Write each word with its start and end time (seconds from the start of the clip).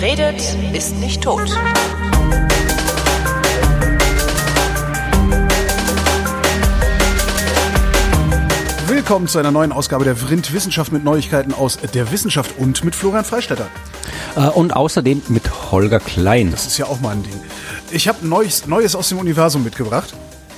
Wer 0.00 0.12
redet, 0.12 0.56
ist 0.72 0.96
nicht 0.96 1.22
tot. 1.22 1.42
Willkommen 8.86 9.28
zu 9.28 9.38
einer 9.38 9.50
neuen 9.50 9.72
Ausgabe 9.72 10.04
der 10.04 10.16
Vrind 10.16 10.54
Wissenschaft 10.54 10.90
mit 10.90 11.04
Neuigkeiten 11.04 11.52
aus 11.52 11.76
der 11.92 12.10
Wissenschaft 12.12 12.58
und 12.58 12.82
mit 12.82 12.94
Florian 12.94 13.26
Freistetter. 13.26 13.66
Äh, 14.36 14.48
und 14.48 14.74
außerdem 14.74 15.20
mit 15.28 15.70
Holger 15.70 16.00
Klein. 16.00 16.50
Das 16.50 16.66
ist 16.66 16.78
ja 16.78 16.86
auch 16.86 17.00
mal 17.00 17.10
ein 17.10 17.22
Ding. 17.22 17.38
Ich 17.90 18.08
habe 18.08 18.26
Neues, 18.26 18.66
Neues 18.66 18.94
aus 18.94 19.10
dem 19.10 19.18
Universum 19.18 19.64
mitgebracht. 19.64 20.14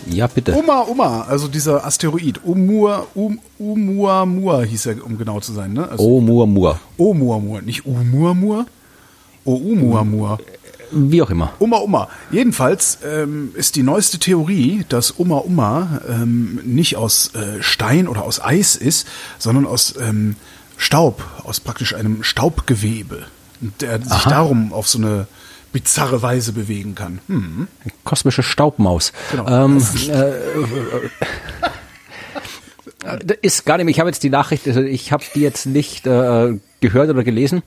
Ja, 0.07 0.29
bitte. 0.29 0.53
Uma 0.53 0.83
Uma, 0.83 1.23
also 1.23 1.49
dieser 1.49 1.85
Asteroid. 1.85 2.45
Umur, 2.45 3.09
um, 3.15 3.41
Umuamua 3.59 4.63
hieß 4.63 4.87
er, 4.87 5.05
um 5.05 5.19
genau 5.19 5.41
zu 5.41 5.53
sein. 5.53 5.73
Ne? 5.73 5.89
Also 5.89 6.05
Oumuamua. 6.05 6.79
Oumuamua, 6.97 7.61
nicht 7.61 7.85
Umuamua? 7.87 8.67
Oumuamua. 9.45 10.39
Wie 10.93 11.23
auch 11.23 11.31
immer. 11.31 11.53
Uma 11.59 11.79
Uma. 11.79 12.09
Jedenfalls 12.31 12.99
ähm, 13.05 13.53
ist 13.55 13.77
die 13.77 13.83
neueste 13.83 14.19
Theorie, 14.19 14.85
dass 14.89 15.11
Uma 15.11 15.39
Uma 15.39 16.03
ähm, 16.09 16.61
nicht 16.65 16.97
aus 16.97 17.35
äh, 17.35 17.63
Stein 17.63 18.09
oder 18.09 18.25
aus 18.25 18.43
Eis 18.43 18.77
ist, 18.77 19.09
sondern 19.39 19.67
aus 19.67 19.95
ähm, 19.99 20.37
Staub, 20.77 21.25
aus 21.45 21.61
praktisch 21.61 21.95
einem 21.95 22.23
Staubgewebe. 22.23 23.25
Der 23.81 24.03
sich 24.03 24.11
Aha. 24.11 24.29
darum 24.31 24.73
auf 24.73 24.89
so 24.89 24.99
eine 24.99 25.29
bizarre 25.73 26.21
Weise 26.21 26.53
bewegen 26.53 26.95
kann. 26.95 27.21
Hm. 27.29 27.69
Kosmische 28.05 28.43
Staubmaus. 28.43 29.13
Genau. 29.31 29.49
Ähm, 29.49 29.79
äh, 30.09 30.31
äh, 33.05 33.37
ist 33.41 33.65
gar 33.65 33.79
nicht, 33.79 33.89
ich 33.89 34.01
habe 34.01 34.11
jetzt 34.11 34.23
die 34.23 34.31
Nachricht, 34.31 34.67
also 34.67 34.81
ich 34.81 35.13
habe 35.13 35.25
die 35.35 35.41
jetzt 35.41 35.67
nicht 35.67 36.07
äh, 36.07 36.59
gehört 36.81 37.11
oder 37.11 37.25
gelesen. 37.25 37.63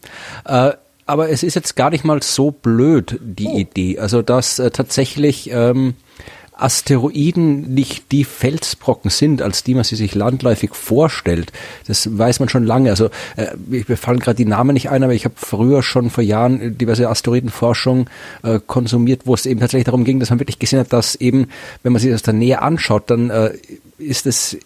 Äh, 0.46 0.73
aber 1.06 1.30
es 1.30 1.44
ist 1.44 1.56
jetzt 1.56 1.75
gar 1.75 1.89
nicht 1.89 2.03
mal 2.03 2.22
so 2.23 2.52
blöd, 2.52 3.20
die 3.22 3.48
Idee. 3.48 4.00
Also, 4.00 4.22
dass 4.22 4.59
äh, 4.59 4.72
tatsächlich 4.72 5.50
ähm, 5.52 5.95
Asteroiden 6.58 7.73
nicht 7.73 8.12
die 8.12 8.23
Felsbrocken 8.23 9.12
sind, 9.12 9.42
als 9.42 9.64
die 9.64 9.73
man 9.73 9.84
sie 9.84 9.95
sich 9.95 10.16
landläufig 10.16 10.73
vorstellt. 10.73 11.52
Das 11.88 12.17
weiß 12.17 12.39
man 12.39 12.50
schon 12.50 12.64
lange. 12.64 12.89
Also 12.89 13.09
äh, 13.36 13.47
mir 13.67 13.97
fallen 13.97 14.20
gerade 14.20 14.38
die 14.38 14.45
Namen 14.45 14.73
nicht 14.73 14.89
ein, 14.89 15.03
aber 15.03 15.14
ich 15.14 15.25
habe 15.25 15.36
früher 15.38 15.84
schon 15.84 16.09
vor 16.09 16.23
Jahren 16.23 16.78
diverse 16.78 17.09
Asteroidenforschung 17.09 18.09
äh, 18.44 18.59
konsumiert, 18.66 19.22
wo 19.25 19.34
es 19.34 19.45
eben 19.45 19.59
tatsächlich 19.59 19.86
darum 19.86 20.06
ging, 20.06 20.19
dass 20.19 20.30
man 20.30 20.40
wirklich 20.40 20.59
gesehen 20.59 20.80
hat, 20.80 20.94
dass 20.94 21.16
eben, 21.16 21.50
wenn 21.84 21.92
man 21.94 22.02
sich 22.02 22.12
das 22.12 22.22
dann 22.22 22.40
näher 22.40 22.62
anschaut, 22.62 23.09
dann 23.09 23.30
äh, 23.30 23.52
ist 23.97 24.25
es 24.25 24.58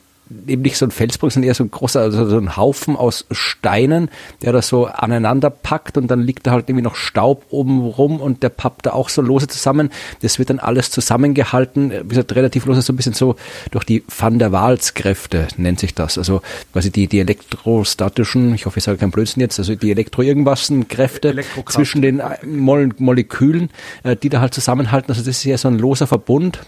eben 0.48 0.62
nicht 0.62 0.78
so 0.78 0.86
ein 0.86 0.92
Felsbrocken, 0.92 1.34
sondern 1.34 1.48
eher 1.48 1.56
so 1.56 1.64
ein 1.64 1.72
großer, 1.72 2.02
also 2.02 2.30
so 2.30 2.38
ein 2.38 2.56
Haufen 2.56 2.96
aus 2.96 3.26
Steinen, 3.32 4.10
der 4.42 4.54
das 4.54 4.68
so 4.68 4.86
aneinander 4.86 5.50
packt 5.50 5.98
und 5.98 6.08
dann 6.08 6.22
liegt 6.22 6.48
da 6.48 6.52
halt 6.52 6.70
irgendwie 6.70 6.84
noch 6.84 6.96
Staub 6.96 7.46
oben 7.50 7.82
rum 7.82 8.22
und 8.22 8.44
der 8.44 8.50
pappt 8.50 8.86
da 8.86 8.92
auch 8.92 9.10
so 9.10 9.22
lose 9.22 9.48
zusammen. 9.48 9.90
Das 10.22 10.38
wird 10.38 10.50
dann 10.50 10.60
alles 10.60 10.92
zusammengehalten, 10.92 11.92
wie 11.92 12.10
gesagt, 12.10 12.36
relativ 12.36 12.66
lose, 12.66 12.82
so 12.82 12.94
ein 12.94 12.96
bisschen 12.96 13.14
so 13.14 13.36
durch 13.72 13.84
die 13.84 14.04
Van 14.08 14.40
der 14.40 14.52
Waals-Kräfte 14.52 15.48
nennt 15.58 15.80
sich 15.80 15.96
das. 15.96 16.18
Also 16.18 16.42
quasi 16.74 16.92
die, 16.92 17.08
die 17.08 17.20
elektrostatischen, 17.20 18.54
ich 18.54 18.66
hoffe, 18.66 18.80
ich 18.80 18.84
sage 18.84 18.98
kein 18.98 19.12
Blödsinn 19.12 19.42
jetzt, 19.42 19.58
also 19.58 19.76
die 19.76 19.92
Elektro-Irgendwassen-Kräfte 19.92 21.30
Elektrokraft. 21.30 21.74
zwischen 21.74 22.02
den 22.02 22.20
äh, 22.20 22.46
Mol 22.46 22.90
Molekülen, 22.98 23.70
äh, 24.04 24.16
die 24.16 24.30
da 24.30 24.42
halt 24.42 24.54
zusammenhalten. 24.54 25.12
Also 25.12 25.22
das 25.22 25.38
ist 25.38 25.44
ja 25.44 25.58
so 25.58 25.68
ein 25.68 25.80
loser 25.80 26.08
Verbund. 26.08 26.60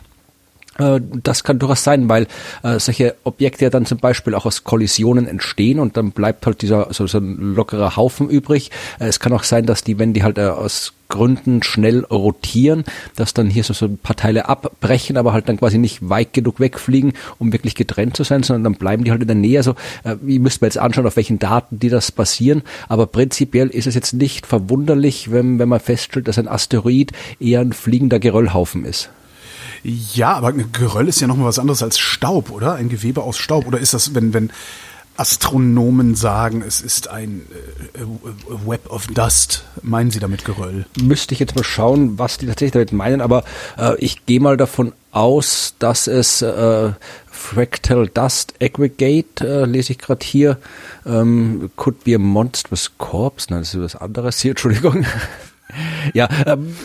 Äh, 0.82 1.02
Das 1.24 1.44
kann 1.44 1.60
durchaus 1.60 1.84
sein, 1.84 2.10
weil 2.10 2.28
äh, 2.64 2.80
solche 2.80 3.16
Objekte 3.24 3.66
ja 3.66 3.70
dann 3.70 3.86
zum 3.86 4.00
Beispiel 4.00 4.36
auch 4.36 4.46
aus 4.46 4.64
Kollisionen 4.64 5.28
entstehen 5.28 5.80
und 5.80 5.98
dann 5.98 6.12
bleibt 6.12 6.46
halt 6.46 6.62
dieser 6.62 6.94
so, 6.94 7.08
so 7.08 7.20
ein 7.20 7.56
lockerer 7.56 7.96
Haufen 7.96 8.30
übrig. 8.30 8.72
Äh, 9.00 9.08
es 9.08 9.20
kann 9.20 9.34
auch 9.34 9.44
sein, 9.44 9.66
dass 9.66 9.84
die, 9.84 10.00
wenn 10.00 10.14
die 10.14 10.24
halt 10.24 10.38
äh, 10.38 10.48
aus 10.48 10.94
Gründen 11.12 11.62
schnell 11.62 12.06
rotieren, 12.06 12.86
dass 13.18 13.34
dann 13.34 13.50
hier 13.50 13.64
so, 13.64 13.74
so 13.74 13.86
ein 13.86 13.98
paar 13.98 14.16
Teile 14.16 14.48
abbrechen, 14.48 15.18
aber 15.18 15.34
halt 15.34 15.50
dann 15.50 15.58
quasi 15.58 15.78
nicht 15.78 16.10
weit 16.10 16.34
genug 16.34 16.60
wegfliegen, 16.62 17.14
um 17.38 17.52
wirklich 17.52 17.76
getrennt 17.76 18.16
zu 18.16 18.24
sein, 18.24 18.44
sondern 18.44 18.64
dann 18.64 18.76
bleiben 18.76 19.04
die 19.04 19.12
halt 19.12 19.22
in 19.22 19.28
der 19.28 19.36
Nähe. 19.36 19.60
Also 19.60 19.72
äh, 20.04 20.16
wie 20.22 20.40
müsste 20.40 20.62
man 20.64 20.70
jetzt 20.70 20.78
anschauen, 20.78 21.06
auf 21.06 21.18
welchen 21.18 21.38
Daten 21.38 21.80
die 21.80 21.90
das 21.90 22.12
basieren. 22.12 22.64
Aber 22.88 23.08
prinzipiell 23.08 23.68
ist 23.68 23.88
es 23.88 23.96
jetzt 23.96 24.14
nicht 24.14 24.48
verwunderlich, 24.48 25.32
wenn, 25.32 25.60
wenn 25.60 25.70
man 25.70 25.82
feststellt, 25.82 26.28
dass 26.28 26.40
ein 26.40 26.48
Asteroid 26.48 27.12
eher 27.40 27.60
ein 27.60 27.74
fliegender 27.74 28.20
Geröllhaufen 28.20 28.86
ist. 28.86 29.10
Ja, 29.84 30.34
aber 30.34 30.50
ein 30.50 30.72
Geröll 30.72 31.08
ist 31.08 31.22
ja 31.22 31.28
noch 31.28 31.38
mal 31.38 31.46
was 31.46 31.60
anderes 31.60 31.82
als 31.82 31.98
Staub, 32.00 32.52
oder? 32.52 32.76
Ein 32.76 32.90
Gewebe 32.90 33.24
aus 33.24 33.38
Staub. 33.38 33.66
Oder 33.66 33.80
ist 33.80 33.94
das, 33.94 34.14
wenn, 34.14 34.34
wenn 34.34 34.52
Astronomen 35.18 36.16
sagen, 36.16 36.64
es 36.66 36.82
ist 36.82 37.08
ein 37.10 37.46
äh, 37.94 38.02
äh, 38.02 38.68
Web 38.68 38.90
of 38.90 39.08
Dust, 39.08 39.66
meinen 39.82 40.10
sie 40.10 40.20
damit 40.20 40.46
Geröll? 40.46 40.86
müsste 41.02 41.34
ich 41.34 41.40
jetzt 41.40 41.56
mal 41.56 41.64
schauen, 41.64 42.18
was 42.18 42.38
die 42.38 42.48
tatsächlich 42.48 42.72
damit 42.72 42.92
meinen, 42.92 43.22
aber 43.22 43.44
äh, 43.78 43.96
ich 43.98 44.26
gehe 44.26 44.40
mal 44.40 44.58
davon 44.58 44.94
aus, 45.12 45.76
dass 45.80 46.08
es 46.08 46.42
äh, 46.42 46.94
Fractal 47.28 48.08
Dust 48.08 48.54
Aggregate, 48.62 49.46
äh, 49.46 49.66
lese 49.66 49.92
ich 49.92 50.00
gerade 50.00 50.26
hier, 50.26 50.58
ähm, 51.06 51.70
could 51.76 52.04
be 52.04 52.16
a 52.16 52.20
monstrous 52.20 52.92
corpse, 52.98 53.48
nein, 53.50 53.62
das 53.62 53.76
ist 53.76 53.82
was 53.82 53.96
anderes 53.98 54.40
hier, 54.40 54.52
Entschuldigung. 54.54 55.06
Ja, 56.14 56.30
ähm, 56.46 56.76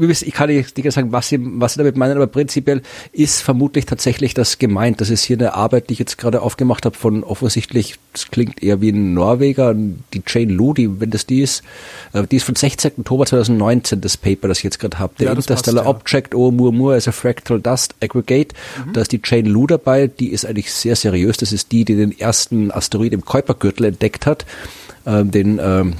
ich 0.00 0.32
kann 0.32 0.48
nicht 0.50 0.92
sagen, 0.92 1.12
was 1.12 1.28
sie, 1.28 1.38
was 1.40 1.74
sie 1.74 1.78
damit 1.78 1.96
meinen, 1.96 2.16
aber 2.16 2.26
prinzipiell 2.26 2.82
ist 3.12 3.42
vermutlich 3.42 3.86
tatsächlich 3.86 4.34
das 4.34 4.58
gemeint. 4.58 5.00
Das 5.00 5.10
ist 5.10 5.22
hier 5.22 5.36
eine 5.36 5.54
Arbeit, 5.54 5.88
die 5.88 5.94
ich 5.94 5.98
jetzt 5.98 6.18
gerade 6.18 6.42
aufgemacht 6.42 6.84
habe 6.84 6.96
von 6.96 7.24
offensichtlich, 7.24 7.96
das 8.12 8.30
klingt 8.30 8.62
eher 8.62 8.80
wie 8.80 8.90
ein 8.90 9.14
Norweger, 9.14 9.74
die 9.74 10.22
Jane 10.26 10.52
Lu, 10.52 10.74
die, 10.74 11.00
wenn 11.00 11.10
das 11.10 11.26
die 11.26 11.42
ist, 11.42 11.62
äh, 12.12 12.26
die 12.26 12.36
ist 12.36 12.44
von 12.44 12.54
16. 12.54 12.92
Oktober 12.98 13.26
2019, 13.26 14.00
das 14.00 14.16
Paper, 14.16 14.48
das 14.48 14.58
ich 14.58 14.64
jetzt 14.64 14.78
gerade 14.78 14.98
habe. 14.98 15.14
Der 15.18 15.26
Ja, 15.28 15.32
Interstellar 15.32 15.84
passt, 15.84 15.94
ja. 15.94 16.18
Object 16.18 16.34
Oumuamua 16.34 16.94
as 16.94 17.08
a 17.08 17.12
Fractal 17.12 17.60
Dust 17.60 17.94
Aggregate. 18.00 18.54
Da 18.92 19.00
ist 19.02 19.12
die 19.12 19.20
Jane 19.22 19.48
Lu 19.48 19.66
dabei, 19.66 20.06
die 20.06 20.28
ist 20.28 20.44
eigentlich 20.46 20.72
sehr 20.72 20.96
seriös. 20.96 21.36
Das 21.36 21.52
ist 21.52 21.72
die, 21.72 21.84
die 21.84 21.96
den 21.96 22.18
ersten 22.18 22.70
Asteroid 22.70 23.12
im 23.12 23.24
Kuipergürtel 23.24 23.86
entdeckt 23.86 24.26
hat, 24.26 24.46
ähm, 25.06 25.30
den 25.30 25.60
ähm, 25.62 25.94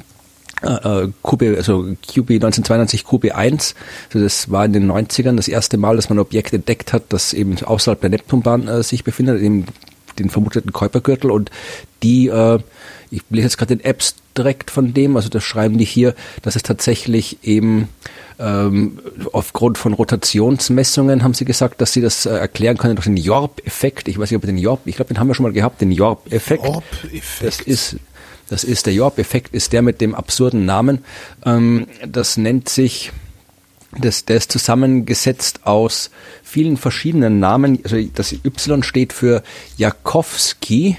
äh, 0.62 1.08
QB, 1.22 1.56
also 1.56 1.82
QB 2.06 2.30
1992 2.30 3.02
QB1, 3.02 3.74
also 4.08 4.24
das 4.24 4.50
war 4.50 4.64
in 4.64 4.72
den 4.72 4.90
90ern 4.90 5.36
das 5.36 5.48
erste 5.48 5.76
Mal, 5.76 5.96
dass 5.96 6.08
man 6.08 6.18
ein 6.18 6.22
Objekt 6.22 6.52
entdeckt 6.52 6.92
hat, 6.92 7.04
das 7.10 7.32
eben 7.32 7.62
außerhalb 7.62 8.00
der 8.00 8.10
Neptunbahn 8.10 8.68
äh, 8.68 8.82
sich 8.82 9.04
befindet, 9.04 9.40
eben 9.40 9.66
den 10.18 10.30
vermuteten 10.30 10.72
Kuipergürtel 10.72 11.30
und 11.30 11.50
die, 12.02 12.28
äh, 12.28 12.58
ich 13.10 13.22
lese 13.30 13.46
jetzt 13.46 13.58
gerade 13.58 13.76
den 13.76 13.84
Apps 13.84 14.16
direkt 14.36 14.70
von 14.70 14.94
dem, 14.94 15.16
also 15.16 15.28
das 15.28 15.44
schreiben 15.44 15.78
die 15.78 15.84
hier, 15.84 16.14
dass 16.42 16.56
es 16.56 16.62
tatsächlich 16.62 17.38
eben 17.42 17.88
ähm, 18.38 18.98
aufgrund 19.32 19.78
von 19.78 19.92
Rotationsmessungen 19.92 21.22
haben 21.22 21.34
sie 21.34 21.44
gesagt, 21.44 21.80
dass 21.80 21.92
sie 21.92 22.00
das 22.00 22.26
äh, 22.26 22.30
erklären 22.30 22.76
können 22.76 22.96
durch 22.96 23.06
den 23.06 23.16
Jorp-Effekt. 23.16 24.08
Ich 24.08 24.18
weiß 24.18 24.30
nicht, 24.30 24.36
ob 24.36 24.42
wir 24.42 24.52
den 24.52 24.58
Jorp, 24.58 24.80
ich 24.86 24.96
glaube, 24.96 25.12
den 25.12 25.20
haben 25.20 25.28
wir 25.28 25.34
schon 25.34 25.44
mal 25.44 25.52
gehabt, 25.52 25.80
den 25.80 25.92
Jorp-Effekt. 25.92 26.64
Jorp-Effekt. 26.64 27.46
Das 27.46 27.60
ist, 27.60 27.96
das 28.52 28.64
ist 28.64 28.84
der 28.84 28.92
Jorp-Effekt, 28.92 29.54
ist 29.54 29.72
der 29.72 29.80
mit 29.80 30.02
dem 30.02 30.14
absurden 30.14 30.66
Namen. 30.66 31.02
Ähm, 31.46 31.86
das 32.06 32.36
nennt 32.36 32.68
sich, 32.68 33.10
das, 33.98 34.26
der 34.26 34.36
ist 34.36 34.52
zusammengesetzt 34.52 35.60
aus 35.64 36.10
vielen 36.42 36.76
verschiedenen 36.76 37.40
Namen. 37.40 37.78
Also 37.82 37.96
das 38.14 38.34
Y 38.44 38.82
steht 38.82 39.14
für 39.14 39.42
Jakowski, 39.78 40.98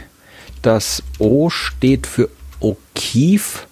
das 0.64 1.04
O 1.20 1.52
steht 1.52 2.08
für 2.08 2.30
O'Keefe, 2.60 3.68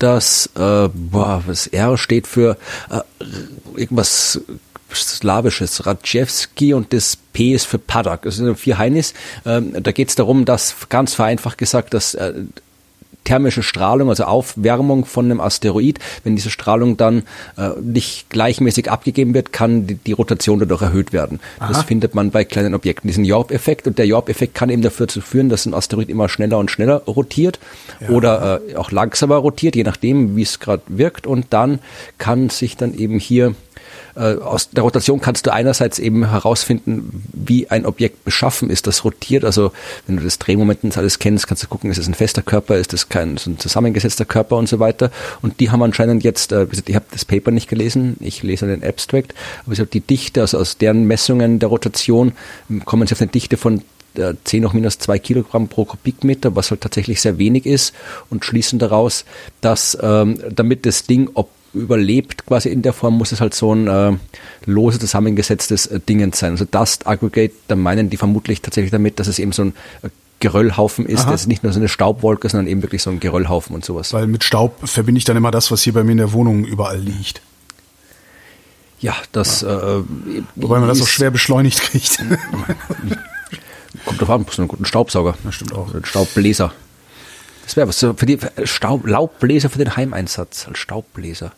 das 0.00 0.50
äh, 0.56 0.88
boah, 0.92 1.44
das 1.46 1.68
R 1.68 1.96
steht 1.98 2.26
für 2.26 2.56
äh, 2.90 3.02
irgendwas 3.76 4.40
slawisches, 4.92 5.86
Radjewski 5.86 6.74
und 6.74 6.92
das 6.92 7.16
P 7.32 7.52
ist 7.52 7.66
für 7.66 7.78
Padak. 7.78 8.22
Das 8.22 8.34
sind 8.34 8.58
vier 8.58 8.78
Heinis. 8.78 9.14
Ähm, 9.44 9.80
da 9.80 9.92
geht 9.92 10.08
es 10.08 10.16
darum, 10.16 10.44
dass 10.44 10.74
ganz 10.88 11.14
vereinfacht 11.14 11.58
gesagt, 11.58 11.94
dass 11.94 12.14
äh, 12.14 12.32
thermische 13.26 13.62
Strahlung, 13.62 14.08
also 14.08 14.24
Aufwärmung 14.24 15.04
von 15.04 15.26
einem 15.26 15.40
Asteroid, 15.40 15.98
wenn 16.24 16.36
diese 16.36 16.50
Strahlung 16.50 16.96
dann 16.96 17.24
äh, 17.58 17.70
nicht 17.82 18.30
gleichmäßig 18.30 18.90
abgegeben 18.90 19.34
wird, 19.34 19.52
kann 19.52 19.86
die, 19.86 19.96
die 19.96 20.12
Rotation 20.12 20.58
dadurch 20.58 20.82
erhöht 20.82 21.12
werden. 21.12 21.40
Das 21.58 21.82
findet 21.82 22.14
man 22.14 22.30
bei 22.30 22.44
kleinen 22.44 22.74
Objekten, 22.74 23.08
diesen 23.08 23.24
Jorp-Effekt. 23.24 23.86
Und 23.86 23.98
der 23.98 24.06
Jorp-Effekt 24.06 24.54
kann 24.54 24.70
eben 24.70 24.82
dafür 24.82 25.08
zu 25.08 25.20
führen, 25.20 25.48
dass 25.48 25.66
ein 25.66 25.74
Asteroid 25.74 26.08
immer 26.08 26.28
schneller 26.28 26.58
und 26.58 26.70
schneller 26.70 27.02
rotiert 27.06 27.58
oder 28.08 28.60
äh, 28.68 28.76
auch 28.76 28.90
langsamer 28.90 29.36
rotiert, 29.36 29.76
je 29.76 29.82
nachdem, 29.82 30.36
wie 30.36 30.42
es 30.42 30.60
gerade 30.60 30.82
wirkt. 30.88 31.26
Und 31.26 31.46
dann 31.50 31.80
kann 32.18 32.48
sich 32.48 32.76
dann 32.76 32.96
eben 32.96 33.18
hier 33.18 33.54
aus 34.20 34.70
der 34.70 34.82
Rotation 34.82 35.20
kannst 35.20 35.46
du 35.46 35.52
einerseits 35.52 35.98
eben 35.98 36.30
herausfinden, 36.30 37.22
wie 37.32 37.68
ein 37.68 37.84
Objekt 37.84 38.24
beschaffen 38.24 38.70
ist, 38.70 38.86
das 38.86 39.04
rotiert. 39.04 39.44
Also 39.44 39.72
wenn 40.06 40.16
du 40.16 40.24
das 40.24 40.38
Drehmoment 40.38 40.84
und 40.84 40.96
alles 40.96 41.18
kennst, 41.18 41.46
kannst 41.46 41.62
du 41.62 41.68
gucken, 41.68 41.90
ist 41.90 41.98
es 41.98 42.08
ein 42.08 42.14
fester 42.14 42.42
Körper, 42.42 42.76
ist 42.76 42.94
es 42.94 43.08
kein 43.08 43.36
so 43.36 43.50
ein 43.50 43.58
zusammengesetzter 43.58 44.24
Körper 44.24 44.56
und 44.56 44.68
so 44.68 44.78
weiter. 44.78 45.10
Und 45.42 45.60
die 45.60 45.70
haben 45.70 45.82
anscheinend 45.82 46.24
jetzt, 46.24 46.52
äh, 46.52 46.66
ich 46.86 46.94
habe 46.94 47.06
das 47.10 47.24
Paper 47.24 47.50
nicht 47.50 47.68
gelesen, 47.68 48.16
ich 48.20 48.42
lese 48.42 48.66
den 48.66 48.82
Abstract, 48.82 49.34
aber 49.64 49.72
ich 49.74 49.80
habe 49.80 49.90
die 49.90 50.00
Dichte, 50.00 50.40
also 50.40 50.58
aus 50.58 50.78
deren 50.78 51.04
Messungen 51.04 51.58
der 51.58 51.68
Rotation, 51.68 52.32
kommen 52.84 53.06
sie 53.06 53.14
auf 53.14 53.20
eine 53.20 53.30
Dichte 53.30 53.56
von 53.56 53.82
äh, 54.16 54.34
10 54.44 54.66
hoch 54.66 54.72
minus 54.72 54.98
2 54.98 55.18
Kilogramm 55.18 55.68
pro 55.68 55.84
Kubikmeter, 55.84 56.56
was 56.56 56.70
halt 56.70 56.80
tatsächlich 56.80 57.20
sehr 57.20 57.38
wenig 57.38 57.66
ist 57.66 57.94
und 58.30 58.44
schließen 58.44 58.78
daraus, 58.78 59.24
dass 59.60 59.96
ähm, 60.00 60.40
damit 60.50 60.86
das 60.86 61.04
Ding 61.04 61.30
ob 61.34 61.50
überlebt 61.76 62.46
quasi 62.46 62.68
in 62.68 62.82
der 62.82 62.92
Form, 62.92 63.18
muss 63.18 63.32
es 63.32 63.40
halt 63.40 63.54
so 63.54 63.74
ein 63.74 63.88
äh, 63.88 64.12
lose 64.64 64.98
zusammengesetztes 64.98 65.86
äh, 65.86 66.00
Dingens 66.00 66.38
sein. 66.38 66.52
Also 66.52 66.64
Dust 66.64 67.06
Aggregate, 67.06 67.54
da 67.68 67.76
meinen 67.76 68.10
die 68.10 68.16
vermutlich 68.16 68.62
tatsächlich 68.62 68.90
damit, 68.90 69.20
dass 69.20 69.26
es 69.26 69.38
eben 69.38 69.52
so 69.52 69.62
ein 69.62 69.74
äh, 70.02 70.08
Geröllhaufen 70.40 71.06
ist. 71.06 71.22
Aha. 71.22 71.30
Das 71.30 71.42
ist 71.42 71.46
nicht 71.46 71.62
nur 71.62 71.72
so 71.72 71.78
eine 71.78 71.88
Staubwolke, 71.88 72.48
sondern 72.48 72.66
eben 72.66 72.82
wirklich 72.82 73.02
so 73.02 73.10
ein 73.10 73.20
Geröllhaufen 73.20 73.74
und 73.74 73.84
sowas. 73.84 74.12
Weil 74.12 74.26
mit 74.26 74.44
Staub 74.44 74.86
verbinde 74.86 75.18
ich 75.18 75.24
dann 75.24 75.36
immer 75.36 75.50
das, 75.50 75.70
was 75.70 75.82
hier 75.82 75.94
bei 75.94 76.04
mir 76.04 76.12
in 76.12 76.18
der 76.18 76.32
Wohnung 76.32 76.64
überall 76.64 76.98
liegt. 76.98 77.40
Ja, 79.00 79.14
das. 79.32 79.62
Ja. 79.62 79.98
Äh, 79.98 80.02
Wobei 80.56 80.78
man 80.78 80.88
das 80.88 81.00
auch 81.00 81.06
schwer 81.06 81.30
beschleunigt 81.30 81.80
kriegt. 81.80 82.18
Kommt 84.04 84.20
drauf 84.20 84.30
an, 84.30 84.46
so 84.50 84.62
einen 84.62 84.68
guten 84.68 84.84
Staubsauger. 84.84 85.36
Das 85.42 85.54
stimmt 85.54 85.72
auch. 85.72 85.94
Ein 85.94 86.04
Staubbläser. 86.04 86.72
Das 87.64 87.76
wäre 87.76 87.88
was 87.88 87.98
für 87.98 88.26
die 88.26 88.38
Staub, 88.64 89.06
Laubbläser 89.06 89.68
für 89.68 89.78
den 89.78 89.96
Heimeinsatz 89.96 90.68
als 90.68 90.78
Staubbläser. 90.78 91.52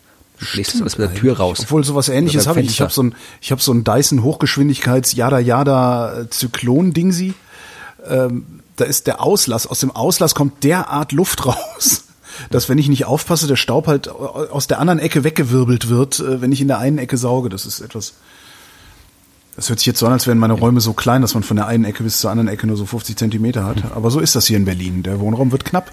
Bläst 0.52 0.74
das 0.74 0.80
alles 0.80 0.98
mit 0.98 1.10
der 1.10 1.16
Tür 1.16 1.36
raus. 1.36 1.58
Obwohl 1.60 1.84
sowas 1.84 2.08
ähnliches 2.08 2.46
habe 2.46 2.60
ich. 2.60 2.70
Ich 2.70 2.80
habe 2.80 2.92
so 2.92 3.02
ein, 3.02 3.14
ich 3.40 3.50
habe 3.50 3.60
so 3.60 3.72
ein 3.72 3.84
Dyson 3.84 4.22
Hochgeschwindigkeits 4.22 5.14
Yada 5.14 5.38
Yada 5.38 6.26
Zyklon 6.30 6.92
Dingsi. 6.92 7.34
Ähm, 8.08 8.60
da 8.76 8.84
ist 8.84 9.06
der 9.06 9.22
Auslass. 9.22 9.66
Aus 9.66 9.80
dem 9.80 9.90
Auslass 9.90 10.34
kommt 10.34 10.62
derart 10.64 11.12
Luft 11.12 11.44
raus, 11.46 12.04
dass 12.50 12.68
wenn 12.68 12.78
ich 12.78 12.88
nicht 12.88 13.04
aufpasse, 13.04 13.46
der 13.46 13.56
Staub 13.56 13.86
halt 13.88 14.08
aus 14.08 14.68
der 14.68 14.78
anderen 14.78 15.00
Ecke 15.00 15.24
weggewirbelt 15.24 15.88
wird, 15.88 16.20
äh, 16.20 16.40
wenn 16.40 16.52
ich 16.52 16.60
in 16.60 16.68
der 16.68 16.78
einen 16.78 16.98
Ecke 16.98 17.16
sauge. 17.16 17.48
Das 17.48 17.66
ist 17.66 17.80
etwas. 17.80 18.14
Das 19.56 19.68
hört 19.70 19.80
sich 19.80 19.86
jetzt 19.86 19.98
so 19.98 20.06
an, 20.06 20.12
als 20.12 20.28
wären 20.28 20.38
meine 20.38 20.52
Räume 20.52 20.80
so 20.80 20.92
klein, 20.92 21.20
dass 21.20 21.34
man 21.34 21.42
von 21.42 21.56
der 21.56 21.66
einen 21.66 21.84
Ecke 21.84 22.04
bis 22.04 22.20
zur 22.20 22.30
anderen 22.30 22.46
Ecke 22.46 22.68
nur 22.68 22.76
so 22.76 22.86
50 22.86 23.16
Zentimeter 23.16 23.64
hat. 23.64 23.90
Aber 23.92 24.12
so 24.12 24.20
ist 24.20 24.36
das 24.36 24.46
hier 24.46 24.56
in 24.56 24.64
Berlin. 24.64 25.02
Der 25.02 25.18
Wohnraum 25.18 25.50
wird 25.50 25.64
knapp. 25.64 25.90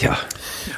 Ja. 0.00 0.18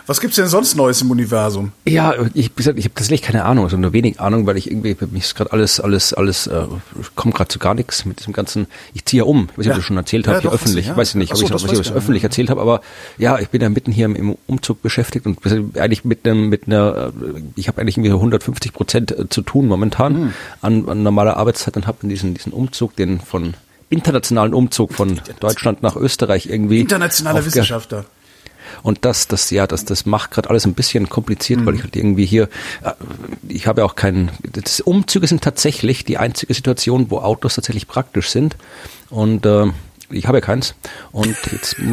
Was 0.06 0.20
gibt's 0.20 0.36
denn 0.36 0.46
sonst 0.46 0.76
Neues 0.76 1.02
im 1.02 1.10
Universum? 1.10 1.72
Ja, 1.86 2.14
ich, 2.34 2.50
ich 2.56 2.66
habe 2.66 2.80
tatsächlich 2.80 3.22
keine 3.22 3.44
Ahnung, 3.44 3.64
also 3.64 3.76
nur 3.76 3.92
wenig 3.92 4.20
Ahnung, 4.20 4.46
weil 4.46 4.56
ich 4.56 4.70
irgendwie, 4.70 4.96
mich 5.10 5.24
ist 5.24 5.34
gerade 5.34 5.52
alles, 5.52 5.80
alles, 5.80 6.14
alles, 6.14 6.46
äh, 6.46 6.66
komme 7.14 7.32
gerade 7.32 7.48
zu 7.48 7.58
gar 7.58 7.74
nichts 7.74 8.04
mit 8.04 8.20
diesem 8.20 8.32
ganzen, 8.32 8.66
ich 8.94 9.04
ziehe 9.04 9.22
ja 9.22 9.24
um, 9.24 9.48
ich 9.52 9.58
weiß 9.58 9.58
nicht, 9.58 9.66
ja. 9.66 9.72
ob 9.72 9.78
ich 9.78 9.82
das 9.82 9.84
schon 9.86 9.96
erzählt 9.96 10.28
habe, 10.28 10.36
ja, 10.36 10.42
hier 10.42 10.52
öffentlich, 10.52 10.86
ja. 10.86 10.96
weiß 10.96 11.10
ich 11.10 11.14
nicht, 11.16 11.32
ob 11.32 11.38
so, 11.38 11.46
ich, 11.46 11.52
ob 11.52 11.72
ich 11.72 11.78
das 11.78 11.92
öffentlich 11.92 12.22
erzählt 12.22 12.50
habe, 12.50 12.60
aber 12.60 12.80
ja, 13.16 13.38
ich 13.38 13.48
bin 13.48 13.60
ja 13.60 13.68
mitten 13.68 13.92
hier 13.92 14.06
im, 14.06 14.16
im 14.16 14.36
Umzug 14.46 14.82
beschäftigt 14.82 15.26
und 15.26 15.38
eigentlich 15.76 16.04
mit 16.04 16.26
einem, 16.26 16.48
mit 16.48 16.66
einer, 16.66 17.12
ich 17.56 17.68
habe 17.68 17.80
eigentlich 17.80 17.96
irgendwie 17.96 18.12
150 18.12 18.72
Prozent 18.72 19.12
äh, 19.12 19.28
zu 19.28 19.42
tun 19.42 19.66
momentan 19.66 20.12
mhm. 20.12 20.34
an, 20.60 20.88
an 20.88 21.02
normaler 21.02 21.36
Arbeitszeit 21.36 21.76
und 21.76 21.86
habe 21.86 22.06
diesen, 22.06 22.34
diesen 22.34 22.52
Umzug, 22.52 22.94
den 22.96 23.20
von 23.20 23.54
internationalen 23.90 24.54
Umzug 24.54 24.92
von 24.92 25.20
Deutschland 25.40 25.82
nach 25.82 25.96
Österreich 25.96 26.46
irgendwie. 26.46 26.80
Internationaler 26.80 27.44
Wissenschaftler. 27.44 28.04
Und 28.82 29.04
das, 29.04 29.28
das, 29.28 29.50
ja, 29.50 29.66
das, 29.66 29.84
das 29.84 30.06
macht 30.06 30.30
gerade 30.30 30.50
alles 30.50 30.66
ein 30.66 30.74
bisschen 30.74 31.08
kompliziert, 31.08 31.60
mhm. 31.60 31.66
weil 31.66 31.74
ich 31.74 31.82
halt 31.82 31.96
irgendwie 31.96 32.26
hier, 32.26 32.44
äh, 32.82 32.92
ich 33.48 33.66
habe 33.66 33.80
ja 33.80 33.84
auch 33.84 33.96
keinen, 33.96 34.30
das 34.52 34.80
Umzüge 34.80 35.26
sind 35.26 35.42
tatsächlich 35.42 36.04
die 36.04 36.18
einzige 36.18 36.54
Situation, 36.54 37.10
wo 37.10 37.18
Autos 37.18 37.54
tatsächlich 37.54 37.88
praktisch 37.88 38.30
sind. 38.30 38.56
Und 39.10 39.46
äh, 39.46 39.66
ich 40.10 40.26
habe 40.26 40.38
ja 40.38 40.40
keins. 40.42 40.74
Und 41.12 41.36
jetzt. 41.52 41.76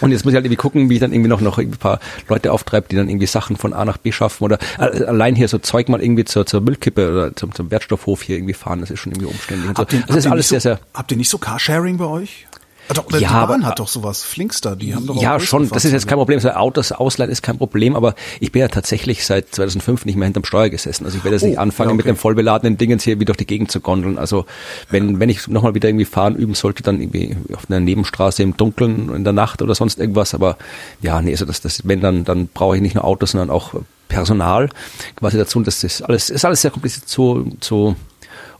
Und 0.00 0.10
jetzt 0.10 0.24
muss 0.24 0.32
ich 0.32 0.36
halt 0.36 0.44
irgendwie 0.44 0.56
gucken, 0.56 0.90
wie 0.90 0.94
ich 0.94 1.00
dann 1.00 1.12
irgendwie 1.12 1.28
noch, 1.28 1.40
noch 1.40 1.58
ein 1.58 1.70
paar 1.70 2.00
Leute 2.28 2.52
auftreibe, 2.52 2.88
die 2.90 2.96
dann 2.96 3.08
irgendwie 3.08 3.26
Sachen 3.26 3.56
von 3.56 3.72
A 3.72 3.84
nach 3.84 3.96
B 3.96 4.12
schaffen 4.12 4.44
oder 4.44 4.58
allein 4.78 5.36
hier 5.36 5.48
so 5.48 5.58
Zeug 5.58 5.88
mal 5.88 6.02
irgendwie 6.02 6.24
zur, 6.24 6.46
zur 6.46 6.60
Müllkippe 6.60 7.10
oder 7.10 7.36
zum, 7.36 7.54
zum 7.54 7.70
Wertstoffhof 7.70 8.22
hier 8.22 8.36
irgendwie 8.36 8.54
fahren. 8.54 8.80
Das 8.80 8.90
ist 8.90 9.00
schon 9.00 9.12
irgendwie 9.12 9.28
umständlich. 9.28 9.68
Und 9.68 9.76
so. 9.76 9.82
Habt 9.82 9.92
ihr, 9.92 10.02
das 10.06 10.16
ist 10.16 10.26
alles 10.26 10.48
so, 10.48 10.54
sehr, 10.54 10.60
sehr. 10.60 10.80
Habt 10.92 11.10
ihr 11.12 11.16
nicht 11.16 11.30
so 11.30 11.38
Carsharing 11.38 11.96
bei 11.96 12.06
euch? 12.06 12.46
Doch, 12.88 13.10
ja, 13.12 13.18
die 13.18 13.24
Bahn 13.24 13.34
aber, 13.34 13.62
hat 13.62 13.78
doch 13.78 13.88
sowas. 13.88 14.22
Flinkster, 14.22 14.76
die 14.76 14.94
haben 14.94 15.06
doch 15.06 15.20
Ja, 15.20 15.40
schon. 15.40 15.68
Das 15.70 15.84
ist 15.84 15.92
jetzt 15.92 16.06
kein 16.06 16.18
Problem. 16.18 16.38
So 16.40 16.50
Autos 16.50 16.92
ausleihen 16.92 17.30
ist 17.30 17.42
kein 17.42 17.56
Problem, 17.56 17.96
aber 17.96 18.14
ich 18.40 18.52
bin 18.52 18.60
ja 18.60 18.68
tatsächlich 18.68 19.24
seit 19.24 19.54
2005 19.54 20.04
nicht 20.04 20.16
mehr 20.16 20.26
hinterm 20.26 20.44
Steuer 20.44 20.68
gesessen. 20.68 21.04
Also 21.04 21.16
ich 21.16 21.24
werde 21.24 21.36
jetzt 21.36 21.44
oh, 21.44 21.48
nicht 21.48 21.58
anfangen, 21.58 21.90
ja, 21.90 21.94
okay. 21.94 21.96
mit 21.96 22.06
dem 22.06 22.16
vollbeladenen 22.16 22.76
Dingen 22.76 22.98
hier 22.98 23.20
wieder 23.20 23.26
durch 23.26 23.38
die 23.38 23.46
Gegend 23.46 23.70
zu 23.70 23.80
gondeln. 23.80 24.18
Also 24.18 24.44
wenn, 24.90 25.14
ja. 25.14 25.20
wenn 25.20 25.28
ich 25.30 25.48
nochmal 25.48 25.74
wieder 25.74 25.88
irgendwie 25.88 26.04
fahren 26.04 26.36
üben 26.36 26.54
sollte, 26.54 26.82
dann 26.82 27.00
irgendwie 27.00 27.36
auf 27.54 27.70
einer 27.70 27.80
Nebenstraße 27.80 28.42
im 28.42 28.56
Dunkeln 28.56 29.14
in 29.14 29.24
der 29.24 29.32
Nacht 29.32 29.62
oder 29.62 29.74
sonst 29.74 29.98
irgendwas. 29.98 30.34
Aber 30.34 30.58
ja, 31.00 31.22
nee, 31.22 31.30
also 31.30 31.46
das, 31.46 31.62
das, 31.62 31.86
wenn 31.86 32.00
dann, 32.00 32.24
dann 32.24 32.48
brauche 32.48 32.76
ich 32.76 32.82
nicht 32.82 32.94
nur 32.94 33.04
Autos, 33.04 33.30
sondern 33.30 33.50
auch 33.50 33.74
Personal 34.08 34.68
quasi 35.16 35.38
dazu. 35.38 35.58
Und 35.58 35.66
das 35.66 35.82
ist 35.82 36.02
alles, 36.02 36.30
ist 36.30 36.44
alles 36.44 36.62
sehr 36.62 36.70
kompliziert 36.70 37.08
zu, 37.08 37.50
zu 37.60 37.96